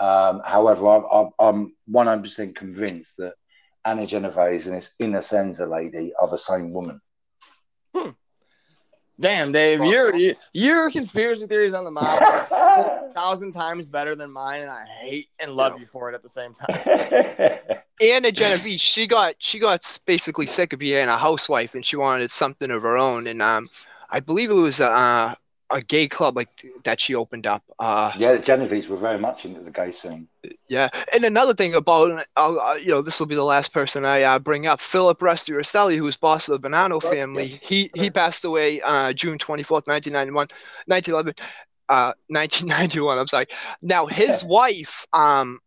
Um, 0.00 0.40
however, 0.44 0.88
I, 0.88 0.96
I, 0.98 1.28
I'm 1.38 1.74
100% 1.92 2.56
convinced 2.56 3.18
that 3.18 3.34
Anna 3.84 4.06
Genovese 4.06 4.66
and 4.66 4.76
this 4.76 4.94
Innocenza 5.00 5.66
lady 5.66 6.12
are 6.20 6.28
the 6.28 6.38
same 6.38 6.72
woman. 6.72 7.00
Hmm. 7.94 8.10
Damn, 9.20 9.52
Dave, 9.52 9.84
your 9.84 10.12
your 10.52 10.90
conspiracy 10.90 11.46
theories 11.46 11.74
on 11.74 11.84
the 11.84 11.90
mob 11.90 12.22
are 12.22 13.10
a 13.10 13.12
thousand 13.14 13.52
times 13.52 13.86
better 13.86 14.14
than 14.14 14.32
mine, 14.32 14.62
and 14.62 14.70
I 14.70 14.84
hate 15.00 15.28
and 15.38 15.52
love 15.52 15.78
you 15.78 15.86
for 15.86 16.10
it 16.10 16.14
at 16.14 16.22
the 16.22 16.28
same 16.28 16.52
time. 16.54 17.58
Anna 18.00 18.32
Genovese, 18.32 18.80
she 18.80 19.06
got 19.06 19.34
she 19.38 19.58
got 19.58 20.00
basically 20.06 20.46
sick 20.46 20.72
of 20.72 20.78
being 20.78 21.08
a 21.08 21.18
housewife, 21.18 21.74
and 21.74 21.84
she 21.84 21.96
wanted 21.96 22.30
something 22.30 22.70
of 22.70 22.82
her 22.82 22.96
own. 22.96 23.26
And 23.26 23.42
um, 23.42 23.68
I 24.10 24.20
believe 24.20 24.50
it 24.50 24.54
was 24.54 24.80
uh, 24.80 25.34
a 25.72 25.80
gay 25.80 26.06
club 26.06 26.36
like 26.36 26.48
that 26.84 27.00
she 27.00 27.14
opened 27.14 27.46
up. 27.46 27.62
Uh, 27.78 28.12
yeah, 28.16 28.32
the 28.34 28.38
Genovese 28.38 28.88
were 28.88 28.96
very 28.96 29.18
much 29.18 29.44
into 29.44 29.60
the 29.60 29.70
gay 29.70 29.90
scene. 29.90 30.28
Yeah, 30.68 30.90
and 31.12 31.24
another 31.24 31.54
thing 31.54 31.74
about 31.74 32.26
uh, 32.36 32.76
you 32.80 32.88
know 32.88 33.02
this 33.02 33.18
will 33.18 33.26
be 33.26 33.34
the 33.34 33.44
last 33.44 33.72
person 33.72 34.04
I 34.04 34.22
uh, 34.22 34.38
bring 34.38 34.66
up. 34.66 34.80
Philip 34.80 35.20
Rusty 35.22 35.52
Rastelli, 35.52 35.96
who 35.96 36.04
was 36.04 36.16
boss 36.16 36.48
of 36.48 36.60
the 36.60 36.68
Bonanno 36.68 37.02
family, 37.02 37.58
he 37.62 37.90
he 37.94 38.10
passed 38.10 38.44
away 38.44 38.80
uh, 38.82 39.12
June 39.12 39.38
twenty 39.38 39.62
fourth, 39.62 39.86
nineteen 39.88 40.12
ninety 40.12 40.32
one, 40.32 40.48
nineteen 40.86 41.14
eleven. 41.14 41.34
Uh, 41.88 42.14
1991 42.28 43.18
i'm 43.18 43.26
sorry 43.26 43.46
now 43.82 44.06
his 44.06 44.42
wife 44.42 45.06
um 45.12 45.58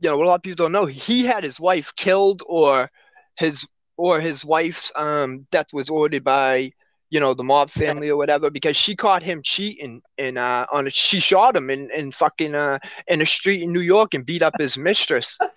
you 0.00 0.10
know 0.10 0.18
what 0.18 0.26
a 0.26 0.28
lot 0.28 0.34
of 0.34 0.42
people 0.42 0.56
don't 0.56 0.72
know 0.72 0.84
he 0.84 1.24
had 1.24 1.42
his 1.42 1.58
wife 1.58 1.94
killed 1.96 2.42
or 2.46 2.90
his 3.36 3.66
or 3.96 4.20
his 4.20 4.44
wife's 4.44 4.92
um 4.94 5.46
death 5.50 5.68
was 5.72 5.88
ordered 5.88 6.22
by 6.22 6.70
you 7.10 7.20
know 7.20 7.34
the 7.34 7.44
mob 7.44 7.70
family 7.70 8.10
or 8.10 8.16
whatever 8.16 8.50
because 8.50 8.76
she 8.76 8.96
caught 8.96 9.22
him 9.22 9.40
cheating 9.42 10.02
and 10.18 10.38
uh 10.38 10.66
on 10.72 10.86
a, 10.86 10.90
she 10.90 11.20
shot 11.20 11.56
him 11.56 11.70
in, 11.70 11.90
in 11.90 12.10
fucking 12.10 12.54
uh 12.54 12.78
in 13.06 13.22
a 13.22 13.26
street 13.26 13.62
in 13.62 13.72
New 13.72 13.80
York 13.80 14.14
and 14.14 14.26
beat 14.26 14.42
up 14.42 14.54
his 14.58 14.76
mistress. 14.76 15.38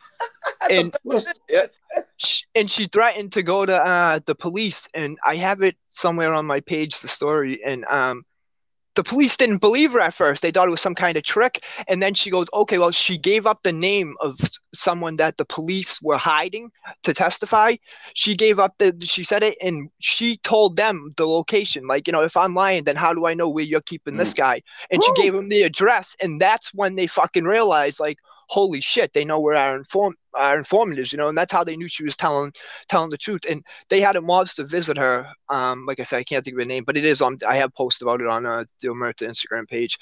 And 0.70 0.94
and 2.56 2.70
she 2.70 2.88
threatened 2.88 3.34
to 3.34 3.44
go 3.44 3.66
to 3.66 3.76
uh 3.76 4.20
the 4.26 4.36
police. 4.36 4.88
And 4.94 5.18
I 5.26 5.36
have 5.38 5.62
it 5.62 5.76
somewhere 5.90 6.34
on 6.34 6.46
my 6.46 6.60
page 6.62 7.00
the 7.00 7.08
story. 7.08 7.64
And 7.64 7.86
um 7.86 8.26
the 8.98 9.04
police 9.04 9.38
didn't 9.38 9.60
believe 9.60 9.94
her 9.94 10.00
at 10.00 10.14
first. 10.14 10.42
They 10.42 10.52
thought 10.52 10.68
it 10.68 10.72
was 10.72 10.82
some 10.82 10.96
kind 10.96 11.18
of 11.18 11.24
trick. 11.24 11.64
And 11.88 12.02
then 12.02 12.16
she 12.16 12.32
goes, 12.32 12.48
okay, 12.52 12.80
well, 12.80 12.92
she 12.92 13.18
gave 13.18 13.46
up 13.46 13.62
the 13.62 13.72
name 13.72 14.16
of 14.20 14.40
someone 14.74 15.18
that 15.18 15.38
the 15.38 15.46
police 15.46 16.02
were 16.02 16.18
hiding 16.18 16.72
to 17.04 17.14
testify. 17.14 17.76
She 18.16 18.36
gave 18.36 18.58
up 18.58 18.74
the, 18.80 18.98
she 19.06 19.24
said 19.24 19.44
it, 19.44 19.56
and 19.62 19.90
she 20.00 20.38
told 20.38 20.76
them 20.76 21.14
the 21.16 21.28
location. 21.28 21.86
Like, 21.86 22.08
you 22.08 22.12
know, 22.12 22.24
if 22.24 22.36
I'm 22.36 22.56
lying, 22.56 22.86
then 22.86 22.96
how 22.96 23.14
do 23.14 23.28
I 23.28 23.36
know 23.36 23.48
where 23.48 23.64
you're 23.64 23.82
keeping 23.82 24.16
mm. 24.16 24.18
this 24.18 24.34
guy? 24.34 24.64
And 24.90 25.00
Ooh. 25.00 25.06
she 25.06 25.22
gave 25.22 25.34
them 25.34 25.50
the 25.50 25.62
address. 25.62 26.18
And 26.20 26.42
that's 26.42 26.74
when 26.74 26.96
they 26.96 27.06
fucking 27.06 27.46
realized, 27.46 28.00
like, 28.00 28.18
holy 28.50 28.82
shit, 28.82 29.14
they 29.14 29.26
know 29.26 29.40
where 29.40 29.56
our 29.56 29.78
inform 29.78 30.16
our 30.38 30.58
informant 30.58 31.00
is, 31.00 31.12
you 31.12 31.18
know, 31.18 31.30
and 31.30 31.38
that's 31.38 31.52
how 31.52 31.64
they 31.64 31.76
knew 31.76 31.88
she 31.88 32.04
was 32.04 32.16
telling 32.16 32.52
telling 32.90 33.10
the 33.10 33.18
truth. 33.18 33.42
And 33.50 33.64
they 33.90 34.02
had 34.02 34.16
a 34.16 34.22
mobster 34.22 34.68
visit 34.70 34.98
her. 34.98 35.28
Um, 35.50 35.86
like 35.86 36.00
I 36.00 36.04
said, 36.04 36.18
I 36.18 36.24
can't 36.24 36.44
think 36.44 36.56
of 36.56 36.60
her 36.60 36.66
name, 36.66 36.84
but 36.86 36.98
it 36.98 37.06
is 37.06 37.22
on. 37.22 37.38
I 37.48 37.58
have 37.58 37.74
posted 37.74 38.08
about 38.08 38.22
it 38.22 38.28
on 38.28 38.46
uh, 38.46 38.66
the 38.82 38.90
Omerta 38.90 39.28
Instagram 39.28 39.68
page. 39.68 39.98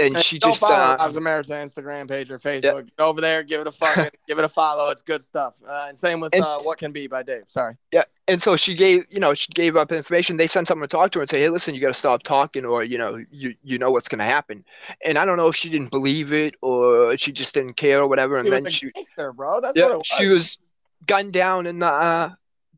And 0.00 0.14
And 0.14 0.24
she 0.24 0.38
just 0.38 0.60
follow 0.60 0.74
uh, 0.74 0.96
Rob's 1.00 1.16
Omerta 1.16 1.50
Instagram 1.50 2.08
page 2.08 2.30
or 2.30 2.38
Facebook. 2.38 2.88
Over 3.00 3.20
there, 3.20 3.42
give 3.42 3.60
it 3.60 3.66
a 3.66 3.72
fucking, 3.72 4.10
give 4.28 4.38
it 4.38 4.44
a 4.44 4.48
follow. 4.48 4.90
It's 4.90 5.00
good 5.02 5.22
stuff. 5.22 5.54
Uh, 5.66 5.86
and 5.88 5.98
same 5.98 6.20
with 6.20 6.34
And- 6.34 6.44
uh, 6.44 6.58
what 6.60 6.78
can 6.78 6.92
be 6.92 7.08
by 7.08 7.24
Dave. 7.24 7.44
Sorry. 7.48 7.76
Yeah, 7.90 8.04
and 8.28 8.40
so 8.40 8.56
she 8.56 8.74
gave, 8.74 9.06
you 9.10 9.18
know, 9.18 9.34
she 9.34 9.48
gave 9.52 9.74
up 9.76 9.90
information. 9.90 10.36
They 10.36 10.46
sent 10.46 10.68
someone 10.68 10.88
to 10.88 10.96
talk 10.96 11.10
to 11.12 11.18
her 11.18 11.22
and 11.22 11.30
say, 11.30 11.40
"Hey, 11.40 11.48
listen, 11.48 11.74
you 11.74 11.80
got 11.80 11.88
to 11.88 11.94
stop 11.94 12.22
talking, 12.22 12.64
or 12.64 12.84
you 12.84 12.96
know, 12.96 13.24
you 13.30 13.54
you 13.64 13.78
know 13.78 13.90
what's 13.90 14.08
going 14.08 14.20
to 14.20 14.24
happen." 14.24 14.64
And 15.04 15.18
I 15.18 15.24
don't 15.24 15.36
know 15.36 15.48
if 15.48 15.56
she 15.56 15.68
didn't 15.68 15.90
believe 15.90 16.32
it 16.32 16.54
or 16.62 17.16
she 17.16 17.32
just 17.32 17.54
didn't 17.54 17.74
care 17.74 18.00
or 18.00 18.06
whatever. 18.08 18.36
And 18.36 18.44
He 18.44 18.50
was 18.50 18.60
then 18.62 18.70
she, 18.70 18.90
gangster, 18.92 19.32
bro. 19.32 19.60
That's 19.60 19.76
yeah, 19.76 19.84
what 19.84 19.92
it 19.92 19.96
was. 19.96 20.06
she 20.06 20.26
was 20.28 20.58
gunned 21.06 21.32
down 21.32 21.66
in 21.66 21.80
the 21.80 21.86
uh, 21.86 22.30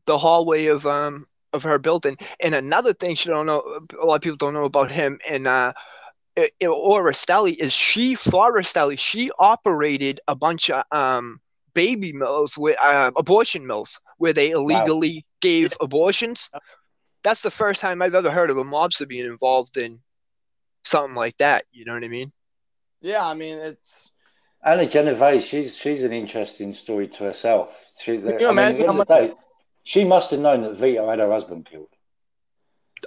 the 0.05 0.17
hallway 0.17 0.65
of 0.67 0.87
um 0.87 1.27
of 1.53 1.61
her 1.63 1.77
building. 1.77 2.17
And 2.39 2.55
another 2.55 2.93
thing 2.93 3.13
she 3.15 3.29
don't 3.29 3.45
know, 3.45 3.79
a 4.01 4.05
lot 4.05 4.15
of 4.15 4.21
people 4.21 4.37
don't 4.37 4.53
know 4.55 4.65
about 4.65 4.89
him 4.91 5.19
and 5.29 5.45
uh. 5.45 5.73
I- 6.37 6.51
i- 6.61 6.67
Or 6.67 7.03
Rastelli 7.03 7.55
is 7.57 7.73
she 7.73 8.15
for 8.15 8.53
Rastelli? 8.53 8.97
She 8.97 9.31
operated 9.37 10.19
a 10.27 10.35
bunch 10.35 10.69
of 10.69 10.83
um 10.91 11.39
baby 11.73 12.11
mills 12.11 12.57
with 12.57 12.75
uh, 12.81 13.11
abortion 13.15 13.65
mills 13.65 13.99
where 14.17 14.33
they 14.33 14.49
illegally 14.51 15.25
gave 15.41 15.73
abortions. 15.79 16.49
That's 17.23 17.41
the 17.41 17.51
first 17.51 17.79
time 17.81 18.01
I've 18.01 18.15
ever 18.15 18.31
heard 18.31 18.49
of 18.49 18.57
a 18.57 18.63
mobster 18.63 19.07
being 19.07 19.25
involved 19.25 19.77
in 19.77 19.99
something 20.83 21.15
like 21.15 21.37
that. 21.37 21.65
You 21.71 21.85
know 21.85 21.93
what 21.93 22.03
I 22.03 22.07
mean? 22.09 22.31
Yeah, 23.01 23.25
I 23.25 23.33
mean 23.33 23.57
it's. 23.59 24.09
Anna 24.63 24.85
Genovese, 24.85 25.45
she's 25.45 25.75
she's 25.75 26.03
an 26.03 26.13
interesting 26.13 26.73
story 26.73 27.07
to 27.07 27.23
herself. 27.23 27.75
She, 27.99 28.17
Can 28.19 28.39
you 28.39 28.47
I 28.47 28.51
imagine 28.51 28.81
at 28.81 28.85
the 28.85 28.93
how 28.93 29.01
of 29.01 29.07
the 29.07 29.13
day, 29.15 29.33
she 29.83 30.03
must 30.03 30.29
have 30.31 30.39
known 30.39 30.61
that 30.61 30.75
Vito 30.75 31.09
had 31.09 31.19
her 31.19 31.31
husband 31.31 31.65
killed. 31.65 31.89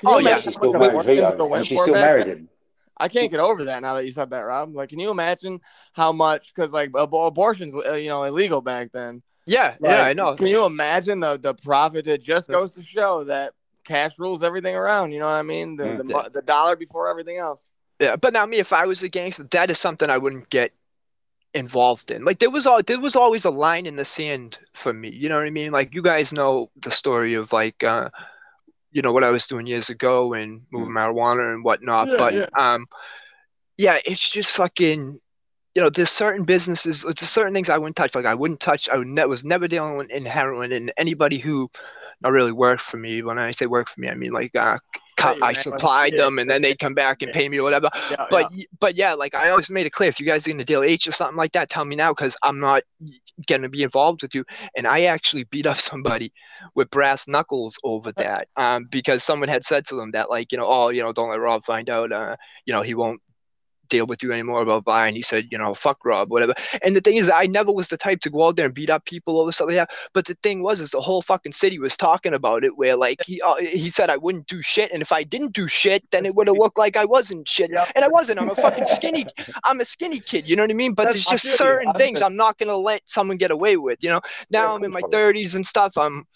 Can 0.01 0.09
Oh, 0.11 0.19
yeah. 0.19 0.41
She 0.41 0.51
still 0.51 0.73
married 0.73 1.05
Vito, 1.05 1.53
and 1.55 1.67
she 1.67 1.77
still 1.77 1.95
back 1.95 2.03
married 2.03 2.27
then? 2.27 2.37
him. 2.39 2.49
I 2.97 3.09
can't 3.09 3.31
get 3.31 3.41
over 3.41 3.65
that 3.65 3.83
now 3.83 3.95
that 3.95 4.05
you 4.05 4.11
said 4.11 4.31
that, 4.31 4.41
Rob. 4.41 4.75
Like, 4.75 4.89
can 4.91 4.99
you 5.01 5.11
imagine 5.11 5.61
how 5.93 6.13
much? 6.13 6.53
Because 6.55 6.73
like 6.73 6.91
ab- 6.97 7.15
abortions, 7.15 7.75
uh, 7.75 7.95
you 7.95 8.09
know, 8.09 8.23
illegal 8.25 8.61
back 8.61 8.93
then. 8.93 9.23
Yeah, 9.47 9.75
Like, 9.81 9.93
yeah, 9.93 10.03
I 10.05 10.13
know. 10.15 10.35
Can 10.37 10.47
you 10.47 10.65
imagine 10.65 11.21
the 11.21 11.37
the 11.37 11.55
profit? 11.55 12.07
It 12.07 12.23
just 12.23 12.49
goes 12.49 12.73
to 12.73 12.83
show 12.83 13.25
that 13.25 13.53
cash 13.85 14.13
rules 14.19 14.43
everything 14.43 14.75
around. 14.77 15.13
You 15.13 15.19
know 15.19 15.27
what 15.27 15.35
I 15.35 15.43
mean? 15.43 15.77
The 15.77 15.85
the, 15.85 16.05
Yeah. 16.07 16.23
mo- 16.23 16.29
the 16.33 16.43
dollar 16.43 16.77
before 16.77 17.09
everything 17.09 17.37
else. 17.39 17.71
Yeah, 18.01 18.17
but 18.17 18.33
now 18.33 18.47
me, 18.47 18.59
if 18.59 18.73
I 18.73 18.87
was 18.87 19.03
a 19.03 19.09
gangster, 19.09 19.45
that 19.51 19.71
is 19.71 19.79
something 19.79 20.09
I 20.11 20.19
wouldn't 20.19 20.49
get 20.51 20.73
involved 21.53 22.11
in. 22.11 22.25
Like 22.25 22.39
there 22.41 22.51
was 22.51 22.67
all 22.67 22.83
there 22.83 22.99
was 23.01 23.17
always 23.17 23.45
a 23.45 23.51
line 23.51 23.87
in 23.87 23.97
the 23.97 24.05
sand 24.05 24.59
for 24.73 24.93
me. 24.93 25.11
You 25.11 25.29
know 25.29 25.37
what 25.37 25.47
I 25.47 25.51
mean? 25.51 25.73
Like 25.73 25.95
you 25.95 26.03
guys 26.03 26.33
know 26.33 26.71
the 26.81 26.91
story 26.91 27.35
of 27.35 27.53
like 27.53 27.85
uh 27.85 28.11
you 28.95 29.03
know 29.03 29.13
what 29.13 29.25
I 29.25 29.31
was 29.31 29.47
doing 29.47 29.67
years 29.67 29.91
ago 29.91 30.33
and 30.33 30.63
moving 30.73 30.95
marijuana 30.95 31.53
and 31.53 31.63
whatnot. 31.63 32.09
Yeah, 32.09 32.17
but 32.17 32.35
yeah. 32.35 32.47
um 32.57 32.87
yeah, 33.77 33.99
it's 34.07 34.31
just 34.31 34.53
fucking 34.53 35.21
you 35.75 35.83
know, 35.83 35.91
there's 35.91 36.11
certain 36.11 36.45
businesses, 36.45 37.03
there's 37.03 37.29
certain 37.29 37.53
things 37.53 37.69
I 37.69 37.79
wouldn't 37.79 37.97
touch. 37.97 38.15
Like 38.15 38.27
I 38.27 38.35
wouldn't 38.35 38.61
touch. 38.61 38.89
I 38.89 38.97
would 38.97 39.09
ne- 39.09 39.25
was 39.25 39.45
never 39.45 39.67
dealing 39.67 40.09
in 40.09 40.25
heroin, 40.25 40.71
and 40.71 40.93
anybody 40.97 41.39
who 41.39 41.69
not 42.21 42.33
really 42.33 42.53
worked 42.53 42.83
for 42.83 42.97
me. 42.97 43.23
When 43.23 43.39
I 43.39 43.51
say 43.51 43.67
work 43.67 43.89
for 43.89 44.01
me, 44.01 44.09
I 44.09 44.15
mean 44.15 44.33
like 44.33 44.55
uh, 44.55 44.79
co- 45.17 45.35
Yeah, 45.35 45.43
I 45.43 45.53
supplied 45.53 46.17
them, 46.17 46.39
and 46.39 46.49
then 46.49 46.63
they'd 46.63 46.79
come 46.79 46.95
back 46.95 47.23
and 47.23 47.31
pay 47.33 47.49
me 47.49 47.59
or 47.59 47.63
whatever. 47.63 47.91
Yeah, 48.09 48.27
but 48.29 48.49
y 48.51 48.65
but 48.81 48.95
yeah, 48.97 49.15
like 49.15 49.35
I 49.35 49.51
always 49.51 49.71
made 49.71 49.87
it 49.87 49.91
clear, 49.93 50.09
if 50.09 50.21
you 50.21 50.27
guys 50.27 50.47
are 50.47 50.51
gonna 50.51 50.65
deal 50.65 50.83
H 50.83 51.07
or 51.07 51.13
something 51.13 51.37
like 51.37 51.53
that, 51.53 51.71
tell 51.71 51.85
me 51.85 51.97
now 51.97 52.13
because 52.13 52.37
I'm 52.43 52.61
not 52.61 52.83
gonna 53.49 53.69
be 53.69 53.83
involved 53.83 54.23
with 54.23 54.35
you. 54.35 54.45
And 54.77 54.87
I 54.87 55.03
actually 55.05 55.45
beat 55.45 55.67
up 55.67 55.79
somebody 55.81 56.33
with 56.75 56.91
brass 56.91 57.27
knuckles 57.29 57.77
over 57.85 58.13
that, 58.17 58.49
um, 58.57 58.87
because 58.91 59.23
someone 59.25 59.49
had 59.49 59.65
said 59.65 59.85
to 59.87 59.97
them 59.97 60.13
that 60.13 60.31
like, 60.31 60.53
you 60.53 60.59
know, 60.59 60.67
oh, 60.67 60.89
you 60.91 61.03
know, 61.03 61.13
don't 61.13 61.31
let 61.31 61.41
Rob 61.41 61.65
find 61.65 61.89
out, 61.91 62.13
uh, 62.13 62.37
you 62.67 62.73
know, 62.73 62.83
he 62.83 62.95
won't 62.95 63.21
deal 63.89 64.07
with 64.07 64.23
you 64.23 64.33
anymore, 64.33 64.65
blah. 64.65 65.05
And 65.05 65.17
he 65.17 65.23
said, 65.23 65.47
you 65.51 65.59
know, 65.59 65.75
fuck 65.75 66.05
Rob, 66.05 66.31
whatever. 66.31 66.55
And 66.83 66.95
the 66.97 67.01
thing 67.01 67.17
is, 67.17 67.31
I 67.31 67.47
never 67.47 67.73
was 67.73 67.89
the 67.89 67.97
type 67.97 68.21
to 68.21 68.31
go 68.31 68.47
out 68.47 68.57
there 68.57 68.67
and 68.67 68.75
beat 68.75 68.91
up 68.91 69.05
people 69.05 69.41
over 69.41 69.53
stuff 69.53 69.69
like 69.69 69.77
that. 69.77 69.91
But 70.13 70.27
the 70.27 70.35
thing 70.43 70.63
was, 70.63 70.81
is 70.81 70.91
the 70.91 71.01
whole 71.01 71.23
fucking 71.23 71.53
city 71.53 71.79
was 71.79 71.97
talking 71.97 72.35
about 72.35 72.65
it, 72.65 72.77
where 72.77 72.97
like 72.97 73.23
he 73.27 73.41
uh, 73.43 73.57
he 73.57 73.91
said 73.91 74.11
I 74.11 74.17
wouldn't 74.17 74.47
do 74.47 74.63
shit, 74.63 74.91
and 74.93 75.03
if 75.03 75.13
I 75.13 75.23
didn't 75.23 75.53
do 75.53 75.69
shit, 75.69 76.05
then 76.11 76.27
it 76.27 76.35
would 76.35 76.47
have 76.49 76.57
looked 76.57 76.79
like 76.79 76.97
I 76.97 77.05
wasn't 77.05 77.49
shit, 77.49 77.71
Yep. 77.71 77.93
and 77.95 78.05
I 78.05 78.09
wasn't. 78.09 78.41
I'm 78.41 78.51
a 78.51 78.55
fucking 78.55 78.87
skinny. 78.87 79.27
I'm 79.65 79.81
a 79.81 79.85
skinny 79.85 80.21
kid. 80.21 80.49
You 80.49 80.57
know 80.57 80.63
what 80.63 80.71
I 80.71 80.75
mean? 80.75 80.95
But 80.95 81.05
That's- 81.05 81.27
there's 81.29 81.43
just 81.43 81.57
certain 81.59 81.93
things 81.95 82.23
I'm 82.23 82.37
not 82.37 82.59
gonna 82.59 82.77
let 82.77 83.03
someone 83.07 83.37
get 83.37 83.51
away 83.51 83.77
with. 83.77 83.99
You 84.03 84.11
know. 84.11 84.21
Now 84.51 84.65
Yeah, 84.69 84.73
I'm 84.75 84.85
in 84.85 84.91
my 84.91 85.01
30s 85.03 85.55
and 85.55 85.67
stuff. 85.67 85.97
I'm, 85.97 86.27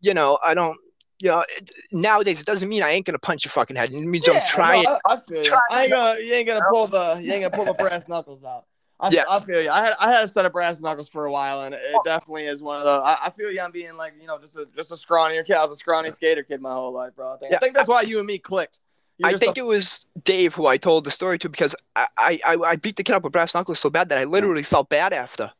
you 0.00 0.14
know, 0.14 0.38
I 0.44 0.54
don't. 0.54 0.76
You 1.20 1.28
know, 1.30 1.44
it, 1.56 1.70
nowadays 1.92 2.40
it 2.40 2.46
doesn't 2.46 2.68
mean 2.68 2.82
I 2.82 2.90
ain't 2.90 3.04
gonna 3.06 3.18
punch 3.18 3.44
your 3.44 3.50
fucking 3.52 3.76
head. 3.76 3.90
It 3.90 4.00
means 4.00 4.26
I'm 4.28 4.42
trying. 4.46 4.84
no, 4.84 4.98
I, 5.04 5.14
I 5.14 5.16
feel 5.20 5.44
you. 5.44 5.58
I 5.70 5.82
ain't 5.82 5.92
gonna. 5.92 6.18
You 6.20 6.32
ain't 6.34 6.48
gonna 6.48 6.64
pull 6.70 6.86
the. 6.86 7.20
You 7.22 7.32
ain't 7.34 7.42
gonna 7.50 7.56
pull 7.64 7.66
the 7.72 7.74
brass 7.78 8.08
knuckles 8.08 8.44
out. 8.44 8.64
I, 8.98 9.10
Yeah. 9.10 9.24
I 9.30 9.40
feel 9.40 9.62
you. 9.62 9.70
I 9.70 9.82
had 9.84 9.94
I 10.00 10.10
had 10.10 10.24
a 10.24 10.28
set 10.28 10.46
of 10.46 10.52
brass 10.52 10.80
knuckles 10.80 11.08
for 11.08 11.26
a 11.26 11.30
while, 11.32 11.62
and 11.62 11.74
it 11.74 11.80
definitely 12.04 12.46
is 12.46 12.62
one 12.62 12.78
of 12.78 12.84
the. 12.84 12.90
I, 12.90 13.18
I 13.26 13.30
feel 13.30 13.50
you 13.50 13.60
I'm 13.60 13.70
being 13.70 13.96
like 13.96 14.14
you 14.20 14.26
know 14.26 14.38
just 14.38 14.56
a 14.56 14.66
just 14.76 14.90
a 14.90 14.94
scrawnier 14.94 15.44
kid. 15.44 15.56
I 15.56 15.62
was 15.62 15.70
a 15.72 15.76
scrawny 15.76 16.10
skater 16.10 16.42
kid 16.42 16.60
my 16.62 16.72
whole 16.72 16.92
life, 16.92 17.14
bro. 17.14 17.34
I 17.34 17.36
think, 17.36 17.54
I 17.54 17.58
think 17.58 17.74
that's 17.74 17.88
why 17.88 18.02
you 18.02 18.18
and 18.18 18.26
me 18.26 18.38
clicked. 18.38 18.78
You're 19.18 19.28
I 19.28 19.32
just 19.32 19.42
a- 19.42 19.46
think 19.46 19.58
it 19.58 19.66
was 19.66 20.06
Dave 20.24 20.54
who 20.54 20.66
I 20.66 20.78
told 20.78 21.04
the 21.04 21.10
story 21.10 21.38
to 21.40 21.50
because 21.50 21.74
I, 21.96 22.06
I, 22.16 22.40
I- 22.46 22.56
I 22.70 22.76
beat 22.76 22.96
the 22.96 23.02
kid 23.04 23.12
up 23.14 23.22
with 23.24 23.32
brass 23.34 23.54
knuckles 23.54 23.78
so 23.78 23.90
bad 23.90 24.08
that 24.08 24.16
I 24.16 24.24
literally 24.24 24.62
felt 24.62 24.88
bad 24.88 25.12
after. 25.12 25.50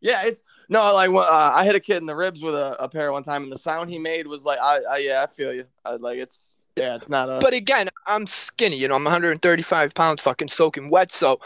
Yeah, 0.00 0.20
it's 0.24 0.42
no 0.68 0.94
like 0.94 1.10
uh, 1.10 1.52
I 1.54 1.64
hit 1.64 1.74
a 1.74 1.80
kid 1.80 1.98
in 1.98 2.06
the 2.06 2.16
ribs 2.16 2.42
with 2.42 2.54
a, 2.54 2.82
a 2.82 2.88
pair 2.88 3.12
one 3.12 3.22
time, 3.22 3.42
and 3.42 3.52
the 3.52 3.58
sound 3.58 3.90
he 3.90 3.98
made 3.98 4.26
was 4.26 4.44
like, 4.44 4.58
I, 4.60 4.80
I 4.90 4.96
yeah, 4.98 5.22
I 5.22 5.26
feel 5.26 5.52
you. 5.52 5.64
I, 5.84 5.96
like 5.96 6.18
it's 6.18 6.54
yeah, 6.78 6.94
it's 6.94 7.08
not 7.08 7.28
a. 7.28 7.38
But 7.40 7.54
again, 7.54 7.88
I'm 8.06 8.26
skinny, 8.26 8.76
you 8.76 8.88
know, 8.88 8.94
I'm 8.94 9.04
135 9.04 9.94
pounds, 9.94 10.22
fucking 10.22 10.48
soaking 10.48 10.90
wet. 10.90 11.12
So, 11.12 11.40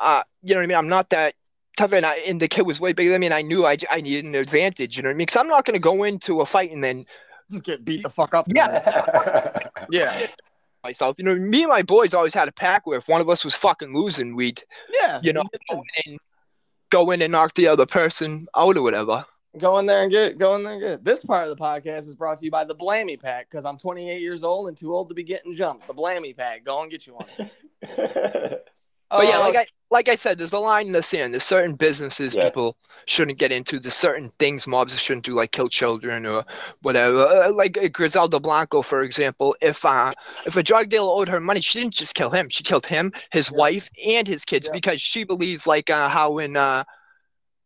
uh, 0.00 0.22
you 0.42 0.54
know 0.54 0.60
what 0.60 0.64
I 0.64 0.66
mean? 0.66 0.76
I'm 0.76 0.88
not 0.88 1.10
that 1.10 1.34
tough. 1.76 1.92
And, 1.92 2.06
I, 2.06 2.16
and 2.26 2.40
the 2.40 2.48
kid 2.48 2.66
was 2.66 2.80
way 2.80 2.92
bigger 2.92 3.10
than 3.10 3.20
me, 3.20 3.26
and 3.26 3.34
I 3.34 3.42
knew 3.42 3.66
I, 3.66 3.76
I 3.90 4.00
needed 4.00 4.24
an 4.24 4.34
advantage, 4.34 4.96
you 4.96 5.02
know 5.02 5.08
what 5.08 5.14
I 5.14 5.16
mean? 5.16 5.26
Because 5.26 5.36
I'm 5.36 5.48
not 5.48 5.64
going 5.64 5.74
to 5.74 5.80
go 5.80 6.04
into 6.04 6.40
a 6.40 6.46
fight 6.46 6.70
and 6.70 6.82
then 6.82 7.06
just 7.50 7.64
get 7.64 7.84
beat 7.84 8.02
the 8.02 8.10
fuck 8.10 8.34
up. 8.34 8.46
Yeah. 8.48 9.68
yeah, 9.90 10.26
myself, 10.82 11.18
you 11.18 11.24
know, 11.24 11.34
me 11.34 11.62
and 11.62 11.70
my 11.70 11.82
boys 11.82 12.14
always 12.14 12.34
had 12.34 12.48
a 12.48 12.52
pack 12.52 12.86
where 12.86 12.98
if 12.98 13.08
one 13.08 13.20
of 13.20 13.28
us 13.28 13.44
was 13.44 13.54
fucking 13.54 13.94
losing, 13.94 14.34
we'd, 14.34 14.62
yeah. 15.02 15.20
you 15.22 15.32
know, 15.32 15.44
and, 15.70 16.18
go 16.90 17.10
in 17.10 17.22
and 17.22 17.32
knock 17.32 17.54
the 17.54 17.68
other 17.68 17.86
person 17.86 18.46
out 18.56 18.76
or 18.76 18.82
whatever. 18.82 19.24
Go 19.58 19.78
in 19.78 19.86
there 19.86 20.02
and 20.02 20.10
get 20.10 20.38
go 20.38 20.54
in 20.56 20.62
there 20.62 20.74
and 20.74 20.82
get. 20.82 21.04
This 21.04 21.24
part 21.24 21.48
of 21.48 21.56
the 21.56 21.62
podcast 21.62 22.06
is 22.06 22.14
brought 22.14 22.38
to 22.38 22.44
you 22.44 22.50
by 22.50 22.64
the 22.64 22.76
Blammy 22.76 23.20
Pack 23.20 23.50
because 23.50 23.64
I'm 23.64 23.78
28 23.78 24.20
years 24.20 24.42
old 24.42 24.68
and 24.68 24.76
too 24.76 24.94
old 24.94 25.08
to 25.08 25.14
be 25.14 25.24
getting 25.24 25.54
jumped. 25.54 25.88
The 25.88 25.94
Blammy 25.94 26.36
Pack. 26.36 26.64
Go 26.64 26.82
and 26.82 26.90
get 26.90 27.06
you 27.06 27.14
one. 27.14 27.50
But 29.10 29.26
yeah, 29.26 29.38
Uh, 29.38 29.40
like 29.40 29.56
I 29.56 29.66
like 29.90 30.08
I 30.08 30.16
said, 30.16 30.38
there's 30.38 30.52
a 30.52 30.58
line 30.58 30.86
in 30.86 30.92
the 30.92 31.02
sand. 31.02 31.32
There's 31.32 31.44
certain 31.44 31.74
businesses 31.74 32.34
Yeah. 32.34 32.44
people 32.44 32.76
shouldn't 33.06 33.38
get 33.38 33.52
into. 33.52 33.80
There's 33.80 33.94
certain 33.94 34.30
things 34.38 34.66
mobs 34.66 34.98
shouldn't 35.00 35.24
do, 35.24 35.32
like 35.32 35.50
kill 35.52 35.68
children 35.68 36.26
or 36.26 36.44
whatever. 36.82 37.26
Uh, 37.26 37.52
like 37.52 37.78
uh, 37.78 37.88
Griselda 37.88 38.38
Blanco, 38.38 38.82
for 38.82 39.02
example. 39.02 39.56
If 39.62 39.84
uh 39.84 40.12
if 40.46 40.56
a 40.56 40.62
drug 40.62 40.90
dealer 40.90 41.10
owed 41.12 41.28
her 41.28 41.40
money, 41.40 41.60
she 41.60 41.80
didn't 41.80 41.94
just 41.94 42.14
kill 42.14 42.30
him. 42.30 42.48
She 42.50 42.64
killed 42.64 42.86
him, 42.86 43.12
his 43.32 43.50
Yeah. 43.50 43.56
wife, 43.58 43.88
and 44.06 44.26
his 44.28 44.44
kids 44.44 44.66
Yeah. 44.66 44.72
because 44.72 45.00
she 45.00 45.24
believes 45.24 45.66
like 45.66 45.88
uh, 45.90 46.08
how 46.08 46.38
in 46.38 46.56
uh 46.56 46.84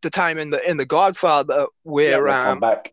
the 0.02 0.10
time 0.10 0.38
in 0.38 0.50
the 0.50 0.68
in 0.68 0.76
the 0.76 0.86
Godfather 0.86 1.66
where 1.82 2.28
They'll 2.28 2.34
um 2.34 2.46
come 2.46 2.60
back. 2.60 2.92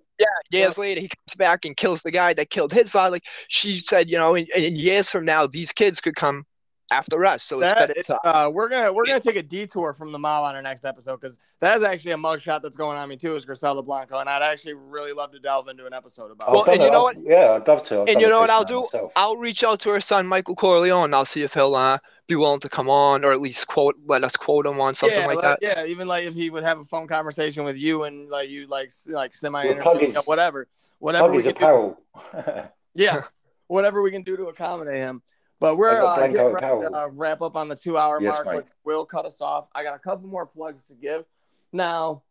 years 0.52 0.78
later 0.78 1.02
he 1.02 1.08
comes 1.10 1.36
back 1.38 1.66
and 1.66 1.76
kills 1.78 2.02
the 2.04 2.12
guy 2.12 2.34
that 2.34 2.50
killed 2.50 2.72
his 2.72 2.90
father. 2.90 3.12
Like 3.12 3.26
she 3.48 3.78
said, 3.78 4.10
you 4.10 4.18
know, 4.18 4.36
in, 4.36 4.48
in 4.56 4.76
years 4.76 5.10
from 5.10 5.26
now, 5.26 5.48
these 5.48 5.72
kids 5.72 6.02
could 6.02 6.16
come 6.16 6.46
after 6.92 7.26
us. 7.26 7.44
So 7.44 7.60
it's 7.60 7.72
better 7.72 7.94
to 7.94 8.20
uh, 8.24 8.50
we're 8.52 8.70
gonna 8.70 8.92
we're 8.92 9.06
gonna 9.06 9.20
take 9.20 9.36
a 9.36 9.44
detour 9.44 9.94
from 9.94 10.12
the 10.12 10.20
mob 10.20 10.46
on 10.46 10.56
our 10.56 10.62
next 10.62 10.86
episode 10.86 11.20
because 11.20 11.40
that 11.60 11.78
is 11.78 11.84
actually 11.84 12.12
a 12.12 12.18
mugshot 12.18 12.62
that's 12.62 12.78
going 12.78 12.98
on 12.98 13.08
me 13.10 13.18
too. 13.18 13.36
Is 13.36 13.46
Griselda 13.46 13.82
Blanco, 13.82 14.20
and 14.20 14.30
I'd 14.30 14.44
actually 14.44 14.74
really 14.74 15.14
love 15.14 15.32
to 15.32 15.40
delve 15.40 15.68
into 15.68 15.86
an 15.86 15.94
episode 15.94 16.32
about. 16.32 16.52
Well, 16.52 16.64
it. 16.64 16.74
And 16.74 16.84
you 16.84 16.92
know 16.92 17.08
I've- 17.08 17.22
Yeah, 17.24 17.52
I'd 17.54 17.68
love 17.68 17.84
to. 17.86 18.02
I've 18.02 18.08
And 18.08 18.22
you 18.22 18.30
know 18.30 18.40
what 18.40 18.50
I'll 18.50 18.64
do? 18.64 18.82
myself. 18.82 19.14
I'll 19.16 19.38
reach 19.38 19.64
out 19.64 19.80
to 19.82 19.90
her 19.90 20.02
son 20.02 20.28
Michael 20.28 20.56
Corleone. 20.56 21.14
I'll 21.14 21.26
see 21.26 21.44
if 21.44 21.54
he'll 21.54 21.76
uh, 21.76 22.00
be 22.28 22.36
willing 22.36 22.60
to 22.62 22.70
come 22.70 22.90
on, 22.90 23.24
or 23.26 23.32
at 23.32 23.42
least 23.42 23.68
quote 23.68 23.96
let 24.06 24.24
us 24.24 24.36
quote 24.36 24.66
him 24.66 24.80
on 24.82 24.96
something 24.96 25.20
yeah, 25.20 25.28
like 25.28 25.42
that. 25.42 25.60
Yeah, 25.62 25.86
even 25.86 26.08
like 26.08 26.26
if 26.26 26.36
he 26.36 26.50
would 26.50 26.64
have 26.64 26.80
a 26.80 26.86
phone 26.86 27.08
conversation 27.08 27.64
with 27.64 27.78
you 27.78 28.04
and 28.04 28.30
like 28.30 28.50
you 28.50 28.68
like 28.68 28.92
like 29.08 29.34
semi 29.34 29.64
Well, 29.64 29.82
plug 29.82 29.98
interview, 30.02 30.22
whatever, 30.26 30.68
whatever 31.00 31.24
Plug 31.26 31.32
we 31.32 31.44
his 31.44 31.46
can 31.46 31.56
do. 31.56 31.60
apparel. 31.60 32.70
Yeah, 32.96 33.22
whatever 33.68 34.02
we 34.02 34.12
can 34.12 34.24
do 34.24 34.36
to 34.36 34.46
accommodate 34.48 35.02
him. 35.02 35.22
But 35.60 35.78
we're 35.78 36.02
uh, 36.02 36.28
getting 36.28 36.54
ready 36.54 36.88
to 36.88 36.92
uh, 36.94 37.08
wrap 37.12 37.42
up 37.42 37.56
on 37.56 37.68
the 37.68 37.76
two 37.76 37.98
hour 37.98 38.22
Yes, 38.22 38.34
mark, 38.34 38.46
mate. 38.48 38.56
which 38.56 38.68
will 38.86 39.06
cut 39.06 39.26
us 39.26 39.42
off. 39.42 39.68
I 39.76 39.84
got 39.84 39.96
a 39.96 40.00
couple 40.00 40.28
more 40.28 40.46
plugs 40.46 40.88
to 40.88 40.96
give. 40.96 41.26
Now, 41.74 42.24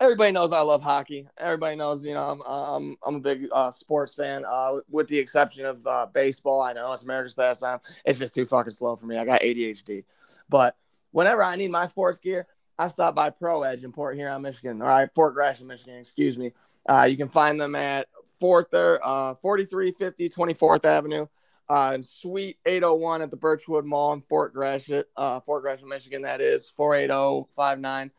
everybody 0.00 0.30
knows 0.32 0.52
I 0.52 0.60
love 0.60 0.82
hockey. 0.82 1.26
Everybody 1.38 1.76
knows, 1.76 2.06
you 2.06 2.14
know, 2.14 2.24
I'm 2.28 2.42
I'm, 2.46 2.96
I'm 3.04 3.14
a 3.16 3.20
big 3.20 3.48
uh, 3.50 3.70
sports 3.72 4.14
fan. 4.14 4.44
Uh, 4.46 4.80
with 4.88 5.08
the 5.08 5.18
exception 5.18 5.64
of 5.66 5.84
uh, 5.86 6.06
baseball, 6.12 6.62
I 6.62 6.72
know 6.72 6.92
it's 6.92 7.02
America's 7.02 7.34
pastime. 7.34 7.80
It's 8.04 8.18
just 8.18 8.34
too 8.34 8.46
fucking 8.46 8.72
slow 8.72 8.94
for 8.96 9.06
me. 9.06 9.16
I 9.16 9.24
got 9.24 9.40
ADHD. 9.40 10.04
But 10.48 10.76
whenever 11.10 11.42
I 11.42 11.56
need 11.56 11.70
my 11.70 11.86
sports 11.86 12.18
gear, 12.18 12.46
I 12.78 12.88
stop 12.88 13.14
by 13.14 13.30
Pro 13.30 13.62
Edge 13.62 13.82
in 13.82 13.92
Port 13.92 14.16
Huron, 14.16 14.42
Michigan. 14.42 14.80
All 14.80 14.88
right, 14.88 15.08
Fort 15.14 15.34
Gratiot, 15.34 15.66
Michigan. 15.66 15.96
Excuse 15.98 16.38
me. 16.38 16.52
Uh, 16.88 17.06
you 17.10 17.16
can 17.16 17.28
find 17.28 17.60
them 17.60 17.74
at 17.74 18.08
fourth, 18.38 18.72
uh, 18.74 19.34
4350 19.34 20.28
24th 20.28 20.84
Avenue. 20.84 21.26
Uh, 21.68 21.92
and 21.94 22.04
Suite 22.04 22.58
801 22.66 23.22
at 23.22 23.30
the 23.30 23.36
Birchwood 23.36 23.86
Mall 23.86 24.12
in 24.12 24.20
Fort 24.20 24.52
Gratiot, 24.52 25.06
uh, 25.16 25.40
Fort 25.40 25.62
Gratiot, 25.62 25.88
Michigan. 25.88 26.22
That 26.22 26.40
is 26.40 26.68
48059. 26.70 28.10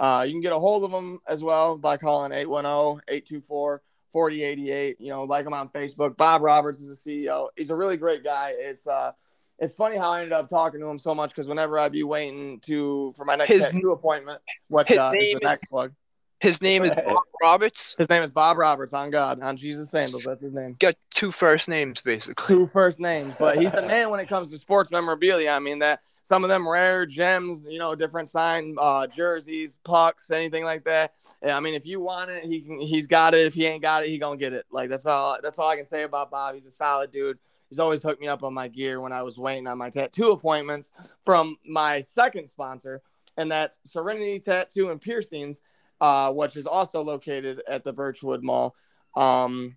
Uh, 0.00 0.24
you 0.26 0.32
can 0.32 0.40
get 0.40 0.52
a 0.52 0.58
hold 0.58 0.84
of 0.84 0.90
them 0.90 1.20
as 1.28 1.42
well 1.42 1.76
by 1.76 1.96
calling 1.96 2.32
810 2.32 3.02
824 3.08 3.82
4088. 4.10 4.96
You 5.00 5.10
know, 5.10 5.24
like 5.24 5.46
him 5.46 5.52
on 5.52 5.68
Facebook. 5.68 6.16
Bob 6.16 6.42
Roberts 6.42 6.78
is 6.78 7.02
the 7.04 7.10
CEO. 7.26 7.48
He's 7.56 7.70
a 7.70 7.76
really 7.76 7.96
great 7.96 8.24
guy. 8.24 8.54
It's 8.56 8.86
uh, 8.86 9.12
it's 9.58 9.74
funny 9.74 9.96
how 9.96 10.10
I 10.10 10.18
ended 10.22 10.32
up 10.32 10.48
talking 10.48 10.80
to 10.80 10.86
him 10.86 10.98
so 10.98 11.14
much 11.14 11.30
because 11.30 11.46
whenever 11.46 11.78
I'd 11.78 11.92
be 11.92 12.02
waiting 12.02 12.58
to 12.60 13.12
for 13.16 13.24
my 13.24 13.36
next 13.36 13.50
His- 13.50 13.68
tattoo 13.68 13.92
appointment, 13.92 14.40
what 14.68 14.90
uh, 14.90 15.12
is 15.14 15.22
the 15.22 15.30
is- 15.32 15.40
next 15.42 15.64
plug? 15.66 15.92
His 16.40 16.60
name 16.60 16.84
is 16.84 16.90
Bob 16.90 17.22
Roberts. 17.42 17.94
His 17.96 18.08
name 18.08 18.22
is 18.22 18.30
Bob 18.30 18.58
Roberts. 18.58 18.92
On 18.92 19.10
God, 19.10 19.40
on 19.42 19.56
Jesus 19.56 19.90
sandals. 19.90 20.24
That's 20.24 20.42
his 20.42 20.54
name. 20.54 20.76
Got 20.78 20.94
two 21.10 21.32
first 21.32 21.68
names 21.68 22.00
basically. 22.00 22.54
Two 22.54 22.66
first 22.66 23.00
names, 23.00 23.34
but 23.38 23.56
he's 23.56 23.72
the 23.72 23.82
man 23.82 24.10
when 24.10 24.20
it 24.20 24.28
comes 24.28 24.50
to 24.50 24.58
sports 24.58 24.90
memorabilia. 24.90 25.50
I 25.50 25.58
mean 25.58 25.78
that 25.78 26.00
some 26.24 26.42
of 26.42 26.48
them 26.48 26.66
rare 26.66 27.04
gems, 27.04 27.66
you 27.68 27.78
know, 27.78 27.94
different 27.94 28.28
sign 28.28 28.76
uh, 28.78 29.06
jerseys, 29.06 29.78
pucks, 29.84 30.30
anything 30.30 30.64
like 30.64 30.82
that. 30.84 31.12
Yeah, 31.44 31.54
I 31.54 31.60
mean, 31.60 31.74
if 31.74 31.84
you 31.84 32.00
want 32.00 32.30
it, 32.30 32.44
he 32.44 32.62
can. 32.62 32.80
He's 32.80 33.06
got 33.06 33.34
it. 33.34 33.46
If 33.46 33.54
he 33.54 33.66
ain't 33.66 33.82
got 33.82 34.04
it, 34.04 34.08
he 34.08 34.18
gonna 34.18 34.38
get 34.38 34.54
it. 34.54 34.64
Like 34.70 34.88
that's 34.88 35.04
all. 35.04 35.38
That's 35.42 35.58
all 35.58 35.68
I 35.68 35.76
can 35.76 35.84
say 35.84 36.02
about 36.02 36.30
Bob. 36.30 36.54
He's 36.54 36.66
a 36.66 36.72
solid 36.72 37.12
dude. 37.12 37.38
He's 37.68 37.78
always 37.78 38.02
hooked 38.02 38.22
me 38.22 38.28
up 38.28 38.42
on 38.42 38.54
my 38.54 38.68
gear 38.68 39.00
when 39.00 39.12
I 39.12 39.22
was 39.22 39.38
waiting 39.38 39.66
on 39.66 39.76
my 39.76 39.90
tattoo 39.90 40.28
appointments 40.28 40.92
from 41.24 41.56
my 41.66 42.00
second 42.00 42.48
sponsor, 42.48 43.02
and 43.36 43.50
that's 43.50 43.78
Serenity 43.84 44.38
Tattoo 44.38 44.90
and 44.90 45.00
Piercings, 45.00 45.60
uh, 46.04 46.30
which 46.30 46.54
is 46.54 46.66
also 46.66 47.00
located 47.00 47.62
at 47.66 47.82
the 47.82 47.90
Birchwood 47.90 48.44
Mall. 48.44 48.76
Um, 49.16 49.74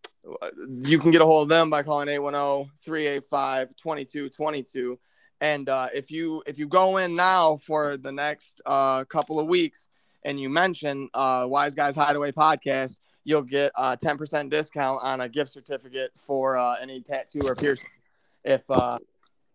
you 0.81 0.99
can 0.99 1.11
get 1.11 1.21
a 1.21 1.25
hold 1.25 1.43
of 1.43 1.49
them 1.49 1.69
by 1.69 1.83
calling 1.83 2.09
810-385-2222. 2.09 4.97
And 5.39 5.69
uh, 5.69 5.87
if 5.95 6.11
you 6.11 6.43
if 6.45 6.59
you 6.59 6.67
go 6.67 6.97
in 6.97 7.15
now 7.15 7.55
for 7.65 7.95
the 7.95 8.11
next 8.11 8.61
uh, 8.65 9.05
couple 9.05 9.39
of 9.39 9.47
weeks 9.47 9.87
and 10.23 10.37
you 10.37 10.49
mention 10.49 11.07
uh, 11.13 11.45
Wise 11.47 11.73
Guys 11.73 11.95
Hideaway 11.95 12.33
podcast, 12.33 12.99
you'll 13.23 13.43
get 13.43 13.71
a 13.77 13.95
10% 13.95 14.49
discount 14.49 14.99
on 15.03 15.21
a 15.21 15.29
gift 15.29 15.53
certificate 15.53 16.11
for 16.13 16.57
uh, 16.57 16.75
any 16.81 16.99
tattoo 16.99 17.43
or 17.45 17.55
piercing. 17.55 17.87
If 18.43 18.69
uh, 18.69 18.97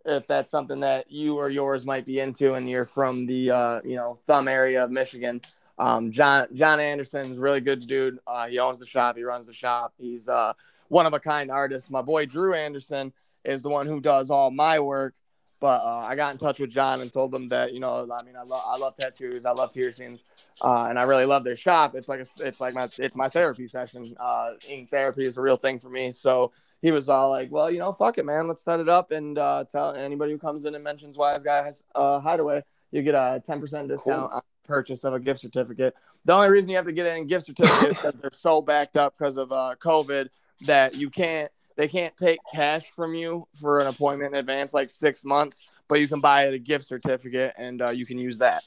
if 0.07 0.27
that's 0.27 0.51
something 0.51 0.81
that 0.81 1.11
you 1.11 1.36
or 1.36 1.51
yours 1.51 1.85
might 1.85 2.07
be 2.07 2.19
into 2.19 2.55
and 2.55 2.70
you're 2.70 2.86
from 2.86 3.27
the 3.27 3.82
you 3.85 3.97
know 3.97 4.20
thumb 4.27 4.49
area 4.49 4.82
of 4.82 4.90
Michigan, 4.90 5.43
um, 5.78 6.11
John 6.12 6.47
John 6.53 6.81
Anderson 6.81 7.32
is 7.32 7.39
a 7.39 7.40
really 7.40 7.61
good 7.61 7.86
dude. 7.86 8.19
Uh, 8.27 8.47
he 8.47 8.59
owns 8.59 8.78
the 8.78 8.86
shop. 8.86 9.16
He 9.16 9.24
runs 9.24 9.47
the 9.47 9.55
shop. 9.55 9.94
He's 9.99 10.28
uh, 10.28 10.53
one 10.89 11.07
of 11.07 11.15
a 11.15 11.20
kind 11.20 11.51
artist. 11.51 11.90
My 11.90 12.03
boy 12.03 12.27
Drew 12.27 12.55
Anderson 12.55 13.12
is 13.44 13.62
the 13.62 13.70
one 13.70 13.86
who 13.86 14.01
does 14.01 14.31
all 14.31 14.51
my 14.51 14.78
work. 14.78 15.15
But 15.61 15.82
uh, 15.85 16.07
I 16.09 16.16
got 16.16 16.32
in 16.32 16.39
touch 16.39 16.59
with 16.59 16.70
John 16.70 17.03
and 17.03 17.12
told 17.12 17.32
him 17.32 17.49
that 17.51 17.73
you 17.73 17.78
know 17.78 18.09
I 18.12 18.24
mean 18.24 18.35
I 18.36 18.43
love 18.43 18.62
I 18.66 18.77
love 18.77 18.97
tattoos. 18.97 19.44
I 19.47 19.53
love 19.53 19.73
piercings. 19.73 20.24
Uh, 20.61 20.86
and 20.89 20.99
I 20.99 21.03
really 21.03 21.24
love 21.24 21.44
their 21.44 21.57
shop. 21.57 21.94
It's 21.94 22.09
like 22.09 22.20
a, 22.20 22.27
it's 22.40 22.61
like 22.61 22.74
my 22.74 22.89
it's 22.99 23.16
my 23.16 23.28
therapy 23.28 23.69
session. 23.69 24.16
Uh, 24.19 24.55
ink 24.69 24.90
therapy 24.90 25.24
is 25.24 25.39
a 25.39 25.40
real 25.40 25.57
thing 25.57 25.78
for 25.78 25.89
me. 25.89 26.11
So 26.11 26.53
he 26.82 26.90
was 26.90 27.09
all 27.09 27.31
like, 27.31 27.53
"Well, 27.53 27.70
you 27.70 27.78
know, 27.78 27.93
fuck 27.93 28.19
it, 28.19 28.24
man. 28.24 28.49
Let's 28.49 28.65
set 28.65 28.81
it 28.81 28.89
up 28.89 29.12
and 29.12 29.39
uh, 29.39 29.65
tell 29.70 29.94
anybody 29.94 30.32
who 30.32 30.39
comes 30.39 30.65
in 30.65 30.74
and 30.74 30.82
mentions 30.82 31.16
Wise 31.16 31.44
Guys 31.44 31.65
has 31.65 31.85
uh, 31.94 32.19
Hideaway, 32.19 32.65
you 32.90 33.03
get 33.03 33.15
a 33.15 33.40
ten 33.47 33.61
percent 33.61 33.86
discount 33.89 34.32
on 34.32 34.43
purchase 34.64 35.05
of 35.05 35.14
a 35.14 35.20
gift 35.20 35.40
certificate. 35.40 35.94
The 36.24 36.32
only 36.34 36.51
reason 36.51 36.70
you 36.70 36.76
have 36.76 36.86
to 36.86 36.93
get 36.93 37.06
a 37.06 37.24
gift 37.24 37.47
certificate 37.47 37.90
is 37.90 37.97
because 38.02 38.14
they're 38.20 38.30
so 38.32 38.62
backed 38.62 38.97
up 38.97 39.14
because 39.18 39.36
of 39.36 39.51
uh, 39.52 39.74
COVID 39.80 40.28
that 40.62 40.94
you 40.97 41.10
can't 41.10 41.51
they 41.76 41.89
can't 41.89 42.14
take 42.18 42.39
cash 42.52 42.90
from 42.90 43.14
you 43.14 43.48
for 43.60 43.80
an 43.80 43.86
appointment 43.86 44.34
in 44.34 44.39
advance, 44.40 44.74
like 44.74 44.90
six 44.90 45.24
months, 45.24 45.66
but 45.89 46.01
you 46.01 46.06
can 46.06 46.20
buy 46.20 46.43
a 46.43 46.59
gift 46.59 46.86
certificate 46.86 47.55
and 47.56 47.80
uh, 47.80 47.89
you 47.89 48.05
can 48.05 48.18
use 48.18 48.39
that. 48.39 48.62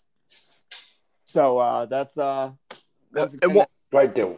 So 1.23 1.57
uh, 1.57 1.85
that's 1.85 2.17
uh, 2.17 2.51
that's 3.11 3.35
And 3.41 3.53
what- 3.53 3.69
Great 3.91 4.13
deal. 4.15 4.35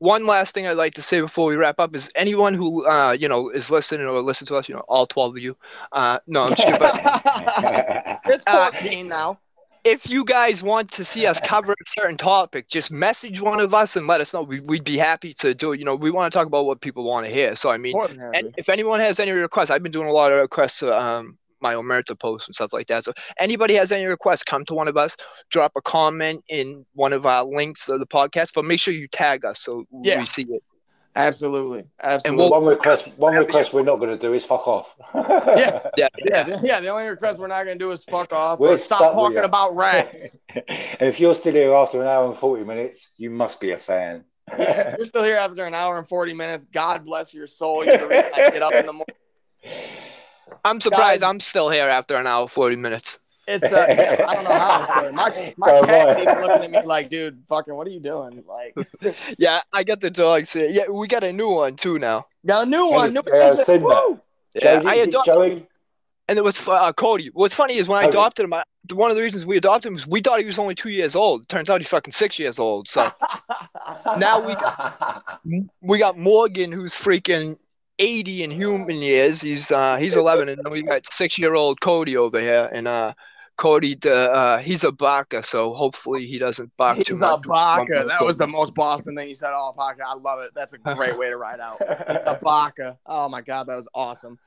One 0.00 0.26
last 0.26 0.54
thing 0.54 0.68
I'd 0.68 0.76
like 0.76 0.94
to 0.94 1.02
say 1.02 1.20
before 1.20 1.48
we 1.48 1.56
wrap 1.56 1.80
up 1.80 1.96
is 1.96 2.08
anyone 2.14 2.54
who 2.54 2.86
uh, 2.86 3.12
you 3.18 3.26
know 3.28 3.48
is 3.48 3.68
listening 3.68 4.06
or 4.06 4.20
listen 4.20 4.46
to 4.46 4.54
us, 4.56 4.68
you 4.68 4.76
know, 4.76 4.82
all 4.86 5.06
twelve 5.08 5.32
of 5.34 5.42
you. 5.42 5.56
Uh, 5.90 6.20
no, 6.28 6.42
I'm 6.42 6.50
just 6.54 6.62
kidding, 6.62 6.78
but 6.78 6.94
it's 8.26 8.44
Uh, 8.46 8.70
14 8.70 9.08
now. 9.08 9.40
If 9.88 10.08
you 10.10 10.24
guys 10.24 10.62
want 10.62 10.90
to 10.92 11.04
see 11.04 11.26
us 11.26 11.40
cover 11.44 11.72
a 11.72 11.76
certain 11.86 12.16
topic, 12.16 12.68
just 12.68 12.90
message 12.90 13.40
one 13.40 13.60
of 13.60 13.74
us 13.74 13.96
and 13.96 14.06
let 14.06 14.20
us 14.20 14.32
know. 14.34 14.42
We, 14.42 14.60
we'd 14.60 14.84
be 14.84 14.98
happy 14.98 15.34
to 15.34 15.54
do 15.54 15.72
it. 15.72 15.78
You 15.78 15.84
know, 15.86 15.94
we 15.94 16.10
want 16.10 16.32
to 16.32 16.36
talk 16.38 16.46
about 16.46 16.66
what 16.66 16.80
people 16.80 17.04
want 17.04 17.26
to 17.26 17.32
hear. 17.32 17.56
So, 17.56 17.70
I 17.70 17.76
mean, 17.78 17.92
More 17.92 18.06
than 18.08 18.18
happy. 18.20 18.38
and 18.38 18.54
if 18.56 18.68
anyone 18.68 19.00
has 19.00 19.18
any 19.18 19.32
requests, 19.32 19.70
I've 19.70 19.82
been 19.82 19.92
doing 19.92 20.08
a 20.08 20.12
lot 20.12 20.32
of 20.32 20.38
requests 20.40 20.78
for 20.80 20.92
um, 20.92 21.38
my 21.60 21.74
Omerta 21.74 22.18
posts 22.18 22.46
and 22.48 22.54
stuff 22.54 22.72
like 22.72 22.86
that. 22.88 23.04
So, 23.04 23.12
anybody 23.38 23.74
has 23.74 23.90
any 23.90 24.04
requests, 24.06 24.44
come 24.44 24.64
to 24.66 24.74
one 24.74 24.88
of 24.88 24.96
us, 24.96 25.16
drop 25.50 25.72
a 25.76 25.82
comment 25.82 26.44
in 26.48 26.84
one 26.94 27.12
of 27.12 27.26
our 27.26 27.44
links 27.44 27.88
of 27.88 27.98
the 27.98 28.06
podcast, 28.06 28.50
but 28.54 28.64
make 28.64 28.80
sure 28.80 28.94
you 28.94 29.08
tag 29.08 29.44
us 29.44 29.60
so 29.62 29.84
Yeah. 30.04 30.20
we 30.20 30.26
see 30.26 30.42
it. 30.42 30.62
Absolutely. 31.18 31.84
Absolutely. 32.00 32.42
we'll- 32.44 32.50
one 32.50 32.64
request. 32.64 33.08
One 33.16 33.34
request 33.34 33.72
we're 33.72 33.82
not 33.82 33.96
going 33.96 34.10
to 34.10 34.18
do 34.18 34.34
is 34.34 34.44
fuck 34.44 34.66
off. 34.68 34.94
Yeah. 35.14 35.88
Yeah, 35.96 36.08
yeah, 36.24 36.42
the, 36.44 36.60
yeah. 36.62 36.80
The 36.80 36.88
only 36.88 37.08
request 37.08 37.38
we're 37.38 37.48
not 37.48 37.64
going 37.64 37.78
to 37.78 37.84
do 37.84 37.90
is 37.90 38.04
fuck 38.04 38.32
off 38.32 38.60
We're 38.60 38.74
or 38.74 38.78
stop 38.78 39.00
talking 39.12 39.38
about 39.38 39.74
rats. 39.74 40.16
and 40.54 40.64
if 41.00 41.18
you're 41.18 41.34
still 41.34 41.52
here 41.52 41.72
after 41.72 42.00
an 42.00 42.06
hour 42.08 42.26
and 42.26 42.36
forty 42.36 42.64
minutes, 42.64 43.10
you 43.18 43.30
must 43.30 43.60
be 43.60 43.72
a 43.72 43.78
fan. 43.78 44.24
If 44.50 44.98
You're 44.98 45.06
still 45.08 45.24
here 45.24 45.36
after 45.36 45.64
an 45.64 45.74
hour 45.74 45.98
and 45.98 46.08
40 46.08 46.32
minutes. 46.34 46.66
God 46.72 47.04
bless 47.04 47.34
your 47.34 47.46
soul. 47.46 47.84
You're 47.84 47.98
the 47.98 48.08
reason 48.08 48.30
I 48.34 48.50
get 48.50 48.62
up 48.62 48.72
in 48.72 48.86
the 48.86 48.92
morning. 48.92 49.88
I'm 50.64 50.80
surprised 50.80 51.20
Guys- 51.20 51.28
I'm 51.28 51.40
still 51.40 51.68
here 51.70 51.88
after 51.88 52.16
an 52.16 52.26
hour, 52.26 52.48
40 52.48 52.76
minutes. 52.76 53.18
It's 53.50 53.64
uh, 53.64 53.86
yeah, 53.88 54.26
I 54.28 54.34
don't 54.34 54.44
know 54.44 54.50
how 54.50 54.86
I'm 54.86 55.00
doing. 55.02 55.14
My 55.14 55.54
my 55.56 55.66
So 55.68 55.76
am 55.78 55.86
cat's 55.86 56.20
even 56.20 56.40
looking 56.40 56.64
at 56.64 56.70
me 56.70 56.86
like, 56.86 57.08
dude, 57.08 57.42
fucking, 57.48 57.74
what 57.74 57.86
are 57.86 57.90
you 57.90 58.00
doing? 58.00 58.44
Like, 58.46 58.76
Yeah, 59.38 59.60
I 59.72 59.84
got 59.84 60.00
the 60.00 60.10
dogs 60.10 60.52
here. 60.52 60.68
Yeah, 60.68 60.90
we 60.90 61.08
got 61.08 61.24
a 61.24 61.32
new 61.32 61.48
one 61.48 61.76
too 61.76 61.98
now. 61.98 62.26
got 62.44 62.66
a 62.66 62.70
new 62.70 62.90
one. 62.90 63.14
New 63.14 63.22
Yeah, 63.26 63.56
I've. 63.66 63.82
Woo! 63.82 64.20
Yeah, 64.54 64.80
Joey, 64.80 64.86
I 64.86 64.94
is 64.96 65.08
adopted 65.08 65.34
Joey? 65.34 65.66
And 66.28 66.38
it 66.38 66.44
was 66.44 66.68
uh, 66.68 66.92
Cody. 66.92 67.30
What's 67.32 67.54
funny 67.54 67.78
is 67.78 67.88
when 67.88 67.98
I 67.98 68.02
Cody. 68.02 68.16
adopted 68.18 68.44
him, 68.44 68.52
I, 68.52 68.64
one 68.92 69.10
of 69.10 69.16
the 69.16 69.22
reasons 69.22 69.46
we 69.46 69.56
adopted 69.56 69.92
him 69.92 69.96
is 69.96 70.06
we 70.06 70.20
thought 70.20 70.40
he 70.40 70.44
was 70.44 70.58
only 70.58 70.74
two 70.74 70.90
years 70.90 71.16
old. 71.16 71.48
Turns 71.48 71.70
out 71.70 71.80
he's 71.80 71.88
fucking 71.88 72.12
six 72.12 72.38
years 72.38 72.58
old. 72.58 72.86
So 72.86 73.10
Now 74.18 74.40
we 75.46 75.62
we 75.80 75.98
got 75.98 76.18
Morgan, 76.18 76.70
who's 76.70 76.92
freaking 76.92 77.56
eighty 77.98 78.42
in 78.42 78.50
human 78.50 78.96
years. 78.96 79.40
He's 79.40 79.70
uh 79.72 79.96
he's 79.96 80.16
eleven, 80.16 80.50
and 80.50 80.60
then 80.62 80.70
we 80.70 80.82
got 80.82 81.06
six 81.06 81.38
year 81.38 81.54
old 81.54 81.80
Cody 81.80 82.16
over 82.18 82.38
here, 82.40 82.68
and 82.72 82.86
uh 82.86 83.14
Cody, 83.58 83.96
the, 83.96 84.30
uh 84.32 84.58
he's 84.58 84.84
a 84.84 84.92
baka, 84.92 85.42
so 85.42 85.74
hopefully 85.74 86.26
he 86.26 86.38
doesn't 86.38 86.74
bark 86.76 86.96
too 86.96 87.02
He's 87.08 87.20
a 87.20 87.38
baka. 87.44 88.06
That 88.08 88.24
was 88.24 88.38
the 88.38 88.46
most 88.46 88.72
Boston 88.72 89.16
thing 89.16 89.28
you 89.28 89.34
said 89.34 89.52
all 89.52 89.74
podcast. 89.78 90.06
I 90.06 90.14
love 90.14 90.40
it. 90.40 90.52
That's 90.54 90.72
a 90.72 90.78
great 90.78 91.18
way 91.18 91.28
to 91.28 91.36
ride 91.36 91.60
out. 91.60 91.78
He's 91.80 92.16
a 92.24 92.38
baka. 92.42 92.98
Oh 93.04 93.28
my 93.28 93.42
god, 93.42 93.66
that 93.66 93.76
was 93.76 93.88
awesome. 93.94 94.38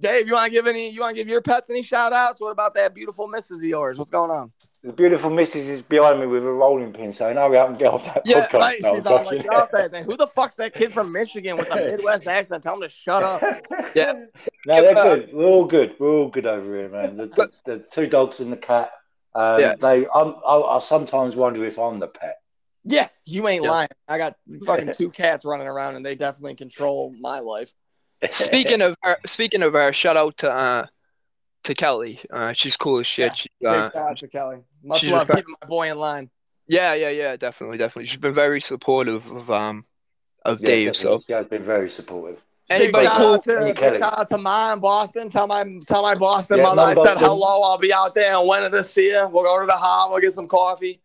Dave, 0.00 0.26
you 0.26 0.32
want 0.32 0.46
to 0.46 0.50
give 0.52 0.66
any? 0.66 0.90
You 0.90 1.00
want 1.00 1.16
to 1.16 1.20
give 1.20 1.28
your 1.28 1.42
pets 1.42 1.68
any 1.68 1.82
shout 1.82 2.12
outs? 2.12 2.40
What 2.40 2.50
about 2.50 2.74
that 2.74 2.94
beautiful 2.94 3.28
missus 3.28 3.58
of 3.58 3.64
yours? 3.64 3.98
What's 3.98 4.10
going 4.10 4.30
on? 4.30 4.52
The 4.84 4.92
beautiful 4.92 5.30
missus 5.30 5.66
is 5.66 5.80
behind 5.80 6.20
me 6.20 6.26
with 6.26 6.44
a 6.44 6.52
rolling 6.52 6.92
pin 6.92 7.10
saying, 7.10 7.36
hurry 7.38 7.56
up 7.56 7.70
and 7.70 7.78
get 7.78 7.90
off 7.94 8.04
that 8.04 8.20
Yeah, 8.26 8.46
podcast. 8.46 8.58
Right, 8.60 8.82
No, 8.82 8.94
she's 8.96 9.06
I'm 9.06 9.12
like, 9.14 9.24
joking. 9.24 9.42
"Get 9.50 9.92
that. 9.92 10.04
Who 10.04 10.16
the 10.18 10.26
fuck's 10.26 10.56
that 10.56 10.74
kid 10.74 10.92
from 10.92 11.10
Michigan 11.10 11.56
with 11.56 11.70
the 11.70 11.76
Midwest 11.90 12.26
accent? 12.26 12.62
Tell 12.62 12.74
him 12.74 12.82
to 12.82 12.88
shut 12.90 13.22
up. 13.22 13.42
Yeah. 13.94 14.12
No, 14.66 14.82
they're 14.82 14.94
good. 14.94 15.30
We're 15.32 15.46
all 15.46 15.64
good. 15.66 15.94
We're 16.00 16.10
all 16.10 16.28
good 16.28 16.46
over 16.46 16.76
here, 16.76 16.88
man. 16.88 17.16
The, 17.16 17.26
the, 17.28 17.50
the 17.64 17.78
two 17.78 18.08
dogs 18.08 18.40
and 18.40 18.52
the 18.52 18.56
cat. 18.56 18.90
Um, 19.34 19.60
Yeah. 19.60 19.74
They, 19.80 20.04
I'm, 20.14 20.34
I, 20.46 20.56
I 20.60 20.78
sometimes 20.80 21.34
wonder 21.36 21.64
if 21.64 21.78
I'm 21.78 21.98
the 22.00 22.08
pet. 22.08 22.36
Yeah, 22.84 23.08
you 23.24 23.46
ain't 23.48 23.62
Yeah. 23.64 23.70
lying. 23.70 23.88
I 24.08 24.18
got 24.18 24.36
fucking 24.66 24.94
two 24.98 25.10
cats 25.10 25.44
running 25.44 25.68
around, 25.68 25.94
and 25.94 26.04
they 26.04 26.14
definitely 26.16 26.56
control 26.56 27.14
my 27.20 27.38
life. 27.38 27.72
Speaking 28.32 28.82
of 28.82 28.96
her, 29.02 29.16
speaking 29.26 29.62
of 29.62 29.72
her, 29.74 29.92
shout 29.92 30.16
out 30.16 30.36
to 30.38 30.50
uh 30.52 30.86
to 31.64 31.74
Kelly. 31.74 32.20
Uh, 32.32 32.52
she's 32.52 32.76
cool 32.76 32.98
as 33.00 33.06
shit. 33.06 33.36
She, 33.36 33.48
Big 33.60 33.68
uh, 33.68 33.90
shout 33.90 33.96
out 33.96 34.16
to 34.18 34.28
Kelly. 34.28 34.58
Much 34.82 35.04
love 35.04 35.28
a- 35.30 35.36
keeping 35.36 35.54
my 35.62 35.66
boy 35.68 35.90
in 35.90 35.98
line. 35.98 36.30
yeah, 36.66 36.94
yeah, 36.94 37.10
yeah, 37.10 37.36
definitely, 37.36 37.78
definitely. 37.78 38.06
She's 38.06 38.20
been 38.20 38.34
very 38.34 38.60
supportive 38.60 39.30
of 39.30 39.50
um 39.50 39.84
of 40.44 40.60
Yeah, 40.60 40.66
Dave. 40.66 40.96
So 40.96 41.02
definitely. 41.18 41.24
She 41.26 41.32
has 41.32 41.46
been 41.46 41.62
very 41.64 41.90
supportive. 41.90 42.40
anybody 42.70 43.04
big 43.06 43.12
shout 43.12 43.16
cool? 43.18 43.34
out 43.34 43.42
to, 43.44 43.64
Hey, 43.66 43.72
Kelly. 43.72 43.98
shout 43.98 44.18
out 44.18 44.28
to 44.30 44.38
mine, 44.38 44.78
Boston. 44.78 45.28
Tell 45.30 45.46
my 45.46 45.64
tell 45.86 46.02
my 46.02 46.14
Boston 46.14 46.58
Yeah, 46.58 46.62
mother 46.64 46.82
I 46.82 46.94
mine, 46.94 47.06
said 47.06 47.18
hello. 47.18 47.62
I'll 47.62 47.78
be 47.78 47.92
out 47.92 48.14
there 48.14 48.36
on 48.36 48.46
Wednesday 48.48 48.76
to 48.78 48.84
see 48.84 49.10
her. 49.10 49.26
We'll 49.28 49.44
go 49.44 49.60
to 49.60 49.66
the 49.66 49.72
hall. 49.72 50.10
We'll 50.10 50.20
get 50.20 50.32
some 50.32 50.48
coffee. 50.48 51.00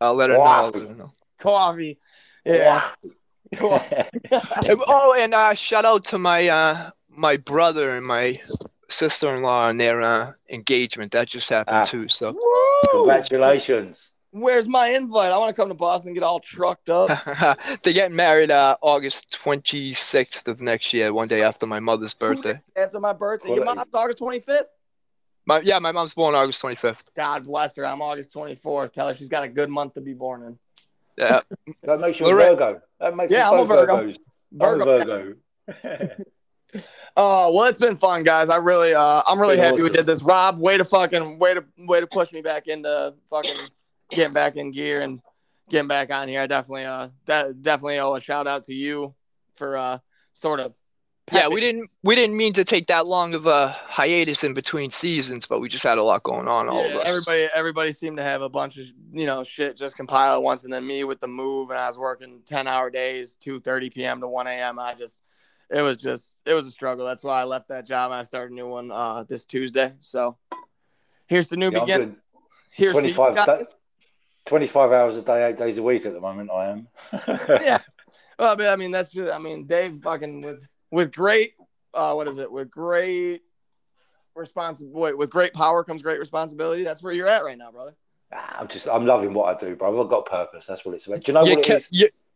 I'll 0.00 0.14
let 0.14 0.30
her 0.30 0.36
know. 0.36 0.70
Let 0.74 0.88
her 0.88 0.94
know. 0.94 1.12
Coffee. 1.38 1.98
Yeah. 2.44 2.90
Cool. 3.56 3.80
Oh, 4.32 5.14
and 5.16 5.34
uh, 5.34 5.54
shout 5.54 5.84
out 5.84 6.04
to 6.06 6.18
my 6.18 6.48
uh, 6.48 6.90
my 7.08 7.36
brother 7.36 7.90
and 7.90 8.06
my 8.06 8.40
sister-in-law 8.92 9.68
and 9.70 9.80
their 9.80 10.00
uh, 10.02 10.32
engagement. 10.50 11.12
That 11.12 11.28
just 11.28 11.48
happened 11.48 11.76
Ah. 11.76 11.84
too. 11.84 12.08
So 12.08 12.32
Woo! 12.32 12.90
Congratulations. 13.04 14.10
Where's 14.30 14.66
my 14.66 14.88
invite? 14.88 15.30
I 15.30 15.36
want 15.36 15.54
to 15.54 15.60
come 15.60 15.68
to 15.68 15.74
Boston 15.74 16.08
and 16.10 16.16
get 16.16 16.24
all 16.24 16.40
trucked 16.40 16.88
up. 16.88 17.08
They're 17.82 17.92
getting 17.92 18.16
married 18.16 18.50
uh, 18.50 18.76
August 18.80 19.38
26th 19.44 20.48
of 20.48 20.62
next 20.62 20.94
year, 20.94 21.12
one 21.12 21.28
day 21.28 21.42
after 21.42 21.66
my 21.66 21.80
mother's 21.80 22.14
birthday. 22.14 22.58
After 22.74 22.98
my 22.98 23.12
birthday. 23.12 23.54
Your 23.56 23.64
mom's 23.66 23.84
August 23.92 24.20
25th? 24.20 24.62
My, 25.44 25.60
yeah, 25.60 25.78
my 25.80 25.92
mom's 25.92 26.14
born 26.14 26.34
August 26.34 26.62
25th. 26.62 27.02
God 27.14 27.44
bless 27.44 27.76
her. 27.76 27.84
I'm 27.86 28.00
August 28.00 28.32
24th. 28.32 28.92
Tell 28.92 29.08
her 29.08 29.14
she's 29.14 29.28
got 29.28 29.42
a 29.42 29.48
good 29.48 29.68
month 29.68 29.94
to 29.94 30.00
be 30.00 30.14
born 30.14 30.44
in. 30.44 30.58
Yeah. 31.18 31.40
that 31.82 32.00
makes 32.00 32.18
you 32.18 32.26
a 32.26 32.34
Virgo. 32.34 32.80
That 33.00 33.14
makes 33.14 33.30
yeah, 33.32 33.50
I'm 33.50 33.60
a 33.60 33.64
Virgo. 33.66 34.14
Virgo. 34.52 35.34
Virgo. 35.68 36.14
Oh 37.16 37.52
well, 37.52 37.68
it's 37.68 37.78
been 37.78 37.96
fun, 37.96 38.22
guys. 38.24 38.48
I 38.48 38.56
really, 38.56 38.94
uh, 38.94 39.22
I'm 39.26 39.40
really 39.40 39.58
happy 39.58 39.82
we 39.82 39.90
did 39.90 40.06
this. 40.06 40.22
Rob, 40.22 40.58
way 40.58 40.78
to 40.78 40.84
fucking, 40.84 41.38
way 41.38 41.54
to, 41.54 41.64
way 41.78 42.00
to 42.00 42.06
push 42.06 42.32
me 42.32 42.40
back 42.40 42.66
into 42.68 43.14
fucking 43.28 43.56
getting 44.10 44.32
back 44.32 44.56
in 44.56 44.70
gear 44.70 45.00
and 45.02 45.20
getting 45.68 45.88
back 45.88 46.12
on 46.12 46.28
here. 46.28 46.40
I 46.40 46.46
definitely, 46.46 46.84
uh, 46.84 47.08
that 47.26 47.60
definitely 47.60 47.98
owe 47.98 48.14
a 48.14 48.20
shout 48.20 48.46
out 48.46 48.64
to 48.64 48.74
you 48.74 49.14
for, 49.54 49.76
uh, 49.76 49.98
sort 50.32 50.60
of. 50.60 50.74
Yeah, 51.32 51.48
we 51.48 51.60
didn't, 51.60 51.88
we 52.02 52.14
didn't 52.14 52.36
mean 52.36 52.52
to 52.54 52.64
take 52.64 52.88
that 52.88 53.06
long 53.06 53.32
of 53.32 53.46
a 53.46 53.68
hiatus 53.68 54.44
in 54.44 54.54
between 54.54 54.90
seasons, 54.90 55.46
but 55.46 55.60
we 55.60 55.68
just 55.68 55.84
had 55.84 55.96
a 55.96 56.02
lot 56.02 56.24
going 56.24 56.48
on. 56.48 56.68
All 56.68 56.82
yeah, 56.82 56.94
of 56.94 56.96
us. 56.96 57.06
Everybody, 57.06 57.48
everybody 57.54 57.92
seemed 57.92 58.16
to 58.18 58.22
have 58.22 58.42
a 58.42 58.50
bunch 58.50 58.76
of, 58.76 58.86
you 59.12 59.24
know, 59.24 59.44
shit 59.44 59.76
just 59.76 59.96
compile 59.96 60.36
at 60.36 60.42
once, 60.42 60.64
and 60.64 60.72
then 60.72 60.86
me 60.86 61.04
with 61.04 61.20
the 61.20 61.28
move, 61.28 61.70
and 61.70 61.78
I 61.78 61.88
was 61.88 61.96
working 61.96 62.42
ten 62.44 62.66
hour 62.66 62.90
days, 62.90 63.36
two 63.40 63.60
thirty 63.60 63.88
p.m. 63.88 64.20
to 64.20 64.28
one 64.28 64.46
a.m. 64.46 64.78
I 64.78 64.94
just 64.94 65.20
it 65.72 65.82
was 65.82 65.96
just 65.96 66.38
it 66.46 66.54
was 66.54 66.66
a 66.66 66.70
struggle. 66.70 67.06
That's 67.06 67.24
why 67.24 67.40
I 67.40 67.44
left 67.44 67.68
that 67.68 67.86
job 67.86 68.10
and 68.10 68.20
I 68.20 68.22
started 68.22 68.52
a 68.52 68.54
new 68.54 68.68
one 68.68 68.90
uh, 68.90 69.24
this 69.24 69.44
Tuesday. 69.44 69.94
So 70.00 70.36
here's 71.26 71.48
the 71.48 71.56
new 71.56 71.70
yeah, 71.72 71.80
beginning. 71.80 72.16
Here's 72.70 72.92
25, 72.92 73.34
da- 73.34 73.62
25 74.46 74.92
hours 74.92 75.16
a 75.16 75.22
day, 75.22 75.46
eight 75.46 75.56
days 75.56 75.78
a 75.78 75.82
week 75.82 76.06
at 76.06 76.12
the 76.12 76.20
moment. 76.20 76.50
I 76.50 76.70
am. 76.70 76.88
yeah. 77.48 77.78
Well, 78.38 78.56
I 78.60 78.76
mean, 78.76 78.90
that's 78.90 79.10
just, 79.10 79.32
I 79.32 79.38
mean, 79.38 79.66
Dave 79.66 80.00
fucking 80.02 80.42
with 80.42 80.66
with 80.90 81.12
great 81.12 81.52
uh, 81.94 82.14
what 82.14 82.28
is 82.28 82.38
it? 82.38 82.50
With 82.50 82.70
great 82.70 83.42
responsibility, 84.34 85.14
with 85.14 85.30
great 85.30 85.52
power 85.52 85.84
comes 85.84 86.02
great 86.02 86.18
responsibility. 86.18 86.84
That's 86.84 87.02
where 87.02 87.12
you're 87.12 87.28
at 87.28 87.44
right 87.44 87.58
now, 87.58 87.70
brother. 87.70 87.94
I'm 88.32 88.68
just 88.68 88.88
I'm 88.88 89.04
loving 89.04 89.34
what 89.34 89.54
I 89.54 89.60
do, 89.60 89.76
bro. 89.76 90.02
I've 90.02 90.08
got 90.08 90.26
purpose. 90.26 90.66
That's 90.66 90.84
what 90.84 90.94
it's 90.94 91.06
about. 91.06 91.22
Do 91.22 91.32
you 91.32 91.34
know 91.34 91.44
you 91.44 91.56
what 91.56 91.68
it 91.68 91.70
is? 91.70 91.88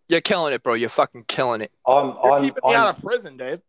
You're 0.09 0.21
killing 0.21 0.53
it, 0.55 0.63
bro. 0.63 0.75
You're 0.75 0.89
fucking 0.89 1.25
killing 1.25 1.61
it. 1.61 1.73
I'm. 1.87 2.09
You're 2.09 2.33
I'm 2.33 2.45
keeping 2.45 2.63
me 2.65 2.75
I'm, 2.75 2.87
out 2.87 2.97
of 2.97 3.03
prison, 3.03 3.37
Dave. 3.37 3.61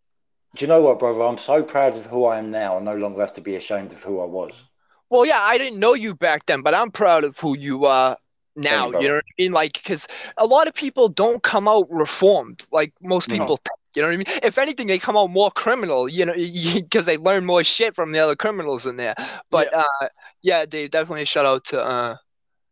Do 0.56 0.66
you 0.66 0.68
know 0.68 0.82
what, 0.82 1.00
brother? 1.00 1.22
I'm 1.24 1.38
so 1.38 1.62
proud 1.64 1.96
of 1.96 2.06
who 2.06 2.26
I 2.26 2.40
am 2.40 2.52
now. 2.52 2.78
I 2.78 2.82
no 2.82 2.96
longer 2.96 3.22
have 3.22 3.34
to 3.34 3.42
be 3.42 3.56
ashamed 3.56 3.92
of 3.92 4.02
who 4.04 4.20
I 4.22 4.26
was. 4.26 4.64
Well, 5.10 5.26
yeah, 5.26 5.40
I 5.40 5.58
didn't 5.58 5.80
know 5.80 5.94
you 5.94 6.16
back 6.16 6.46
then, 6.48 6.62
but 6.62 6.74
I'm 6.74 6.92
proud 6.92 7.24
of 7.24 7.38
who 7.38 7.58
you 7.58 7.86
are 7.86 8.18
now. 8.56 8.88
You, 8.88 9.02
you 9.02 9.08
know 9.08 9.16
what 9.16 9.26
I 9.28 9.42
mean? 9.42 9.52
Like, 9.52 9.74
because 9.74 10.08
a 10.38 10.46
lot 10.46 10.68
of 10.68 10.74
people 10.74 11.10
don't 11.10 11.42
come 11.44 11.68
out 11.68 11.88
reformed, 11.90 12.66
like 12.72 12.94
most 13.02 13.30
people. 13.30 13.60
No. 13.66 13.74
You 13.96 14.02
know 14.02 14.10
what 14.10 14.14
I 14.14 14.18
mean? 14.18 14.40
If 14.44 14.58
anything, 14.58 14.88
they 14.88 15.00
come 15.00 15.18
out 15.18 15.32
more 15.32 15.50
criminal. 15.52 16.10
You 16.10 16.26
know, 16.26 16.34
because 16.74 17.06
they 17.06 17.18
learn 17.18 17.46
more 17.46 17.64
shit 17.64 17.96
from 17.96 18.12
the 18.12 18.20
other 18.20 18.36
criminals 18.36 18.86
in 18.86 18.98
there. 18.98 19.16
But 19.50 19.70
yeah, 19.72 19.84
uh, 20.02 20.08
yeah 20.42 20.66
Dave, 20.66 20.92
definitely 20.92 21.24
a 21.24 21.26
shout 21.26 21.46
out 21.46 21.66
to 21.66 21.82
uh, 21.82 22.16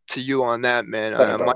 to 0.09 0.21
you 0.21 0.43
on 0.43 0.61
that, 0.61 0.85
man. 0.85 1.13
Uh, 1.13 1.37
my, 1.37 1.53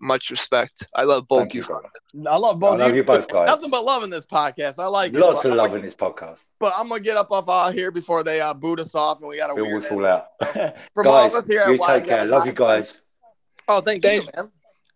much 0.00 0.30
respect. 0.30 0.86
I 0.94 1.02
love 1.02 1.26
both 1.28 1.54
you. 1.54 1.64
you 1.68 2.26
I 2.28 2.36
love 2.36 2.58
both. 2.58 2.80
I 2.80 2.84
love 2.84 2.90
you, 2.90 2.96
you 2.96 3.04
both 3.04 3.28
guys. 3.28 3.46
Nothing 3.46 3.70
but 3.70 3.84
love 3.84 4.02
in 4.02 4.10
this 4.10 4.26
podcast. 4.26 4.78
I 4.78 4.86
like 4.86 5.12
lots 5.12 5.44
it, 5.44 5.50
of 5.50 5.56
love 5.56 5.74
in 5.74 5.82
this 5.82 5.94
podcast. 5.94 6.44
But 6.58 6.72
I'm 6.76 6.88
gonna 6.88 7.00
get 7.00 7.16
up 7.16 7.30
off 7.30 7.48
out 7.48 7.74
here 7.74 7.90
before 7.90 8.22
they 8.22 8.40
uh, 8.40 8.54
boot 8.54 8.80
us 8.80 8.94
off, 8.94 9.20
and 9.20 9.28
we 9.28 9.38
got 9.38 9.48
to. 9.48 9.54
weird. 9.54 9.82
We 9.82 9.88
fall 9.88 10.06
out. 10.06 10.26
From 10.94 11.04
guys, 11.04 11.06
all 11.06 11.26
of 11.26 11.34
us 11.34 11.46
here 11.46 11.60
at 11.60 11.70
you 11.70 11.78
Wise 11.78 12.00
take 12.00 12.08
care. 12.08 12.18
Guys 12.18 12.30
love 12.30 12.46
you 12.46 12.52
guys. 12.52 12.94
Oh, 13.68 13.80
thank 13.80 14.04
you, 14.04 14.22
man. 14.36 14.50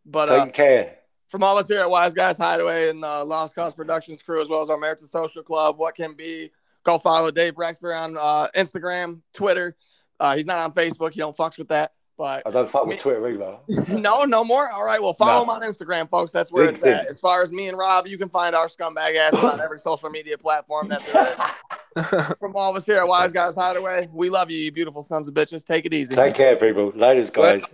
But 0.04 0.26
take 0.26 0.38
uh, 0.38 0.46
care. 0.46 0.96
From 1.28 1.44
all 1.44 1.56
of 1.56 1.62
us 1.64 1.68
here 1.68 1.78
at 1.78 1.88
Wise 1.88 2.12
Guys 2.12 2.36
Hideaway 2.36 2.90
and 2.90 3.04
uh, 3.04 3.24
Lost 3.24 3.54
Cause 3.54 3.72
Productions 3.72 4.20
crew, 4.20 4.40
as 4.40 4.48
well 4.48 4.62
as 4.62 4.68
our 4.68 4.76
American 4.76 5.06
Social 5.06 5.42
Club, 5.42 5.78
what 5.78 5.94
can 5.94 6.14
be? 6.14 6.50
Go 6.82 6.98
follow 6.98 7.30
Dave 7.30 7.54
Braxbury 7.54 7.94
on 7.94 8.16
uh, 8.18 8.48
Instagram, 8.56 9.20
Twitter. 9.32 9.76
Uh, 10.18 10.34
he's 10.34 10.46
not 10.46 10.56
on 10.58 10.72
Facebook. 10.72 11.12
He 11.12 11.20
don't 11.20 11.36
fucks 11.36 11.56
with 11.56 11.68
that. 11.68 11.92
But 12.20 12.46
I 12.46 12.50
don't 12.50 12.68
fuck 12.68 12.84
with 12.84 13.00
Twitter 13.00 13.26
either. 13.30 13.56
no, 13.98 14.24
no 14.24 14.44
more. 14.44 14.70
All 14.70 14.84
right, 14.84 15.02
well, 15.02 15.14
follow 15.14 15.42
no. 15.42 15.44
him 15.44 15.48
on 15.48 15.62
Instagram, 15.62 16.06
folks. 16.06 16.32
That's 16.32 16.52
where 16.52 16.66
Big 16.66 16.74
it's 16.74 16.82
thing. 16.82 16.92
at. 16.92 17.06
As 17.06 17.18
far 17.18 17.42
as 17.42 17.50
me 17.50 17.66
and 17.68 17.78
Rob, 17.78 18.06
you 18.06 18.18
can 18.18 18.28
find 18.28 18.54
our 18.54 18.68
scumbag 18.68 19.16
ass 19.16 19.32
on 19.42 19.58
every 19.58 19.78
social 19.78 20.10
media 20.10 20.36
platform 20.36 20.88
that 20.88 21.00
there 21.06 22.12
is. 22.20 22.34
From 22.38 22.54
all 22.54 22.72
of 22.72 22.76
us 22.76 22.84
here 22.84 22.96
at 22.96 23.08
Wise 23.08 23.32
Guys 23.32 23.56
Hideaway, 23.56 24.10
we 24.12 24.28
love 24.28 24.50
you, 24.50 24.58
you 24.58 24.70
beautiful 24.70 25.02
sons 25.02 25.28
of 25.28 25.34
bitches. 25.34 25.64
Take 25.64 25.86
it 25.86 25.94
easy. 25.94 26.14
Take 26.14 26.34
care, 26.34 26.56
people. 26.56 26.92
Ladies, 26.94 27.30
guys. 27.30 27.64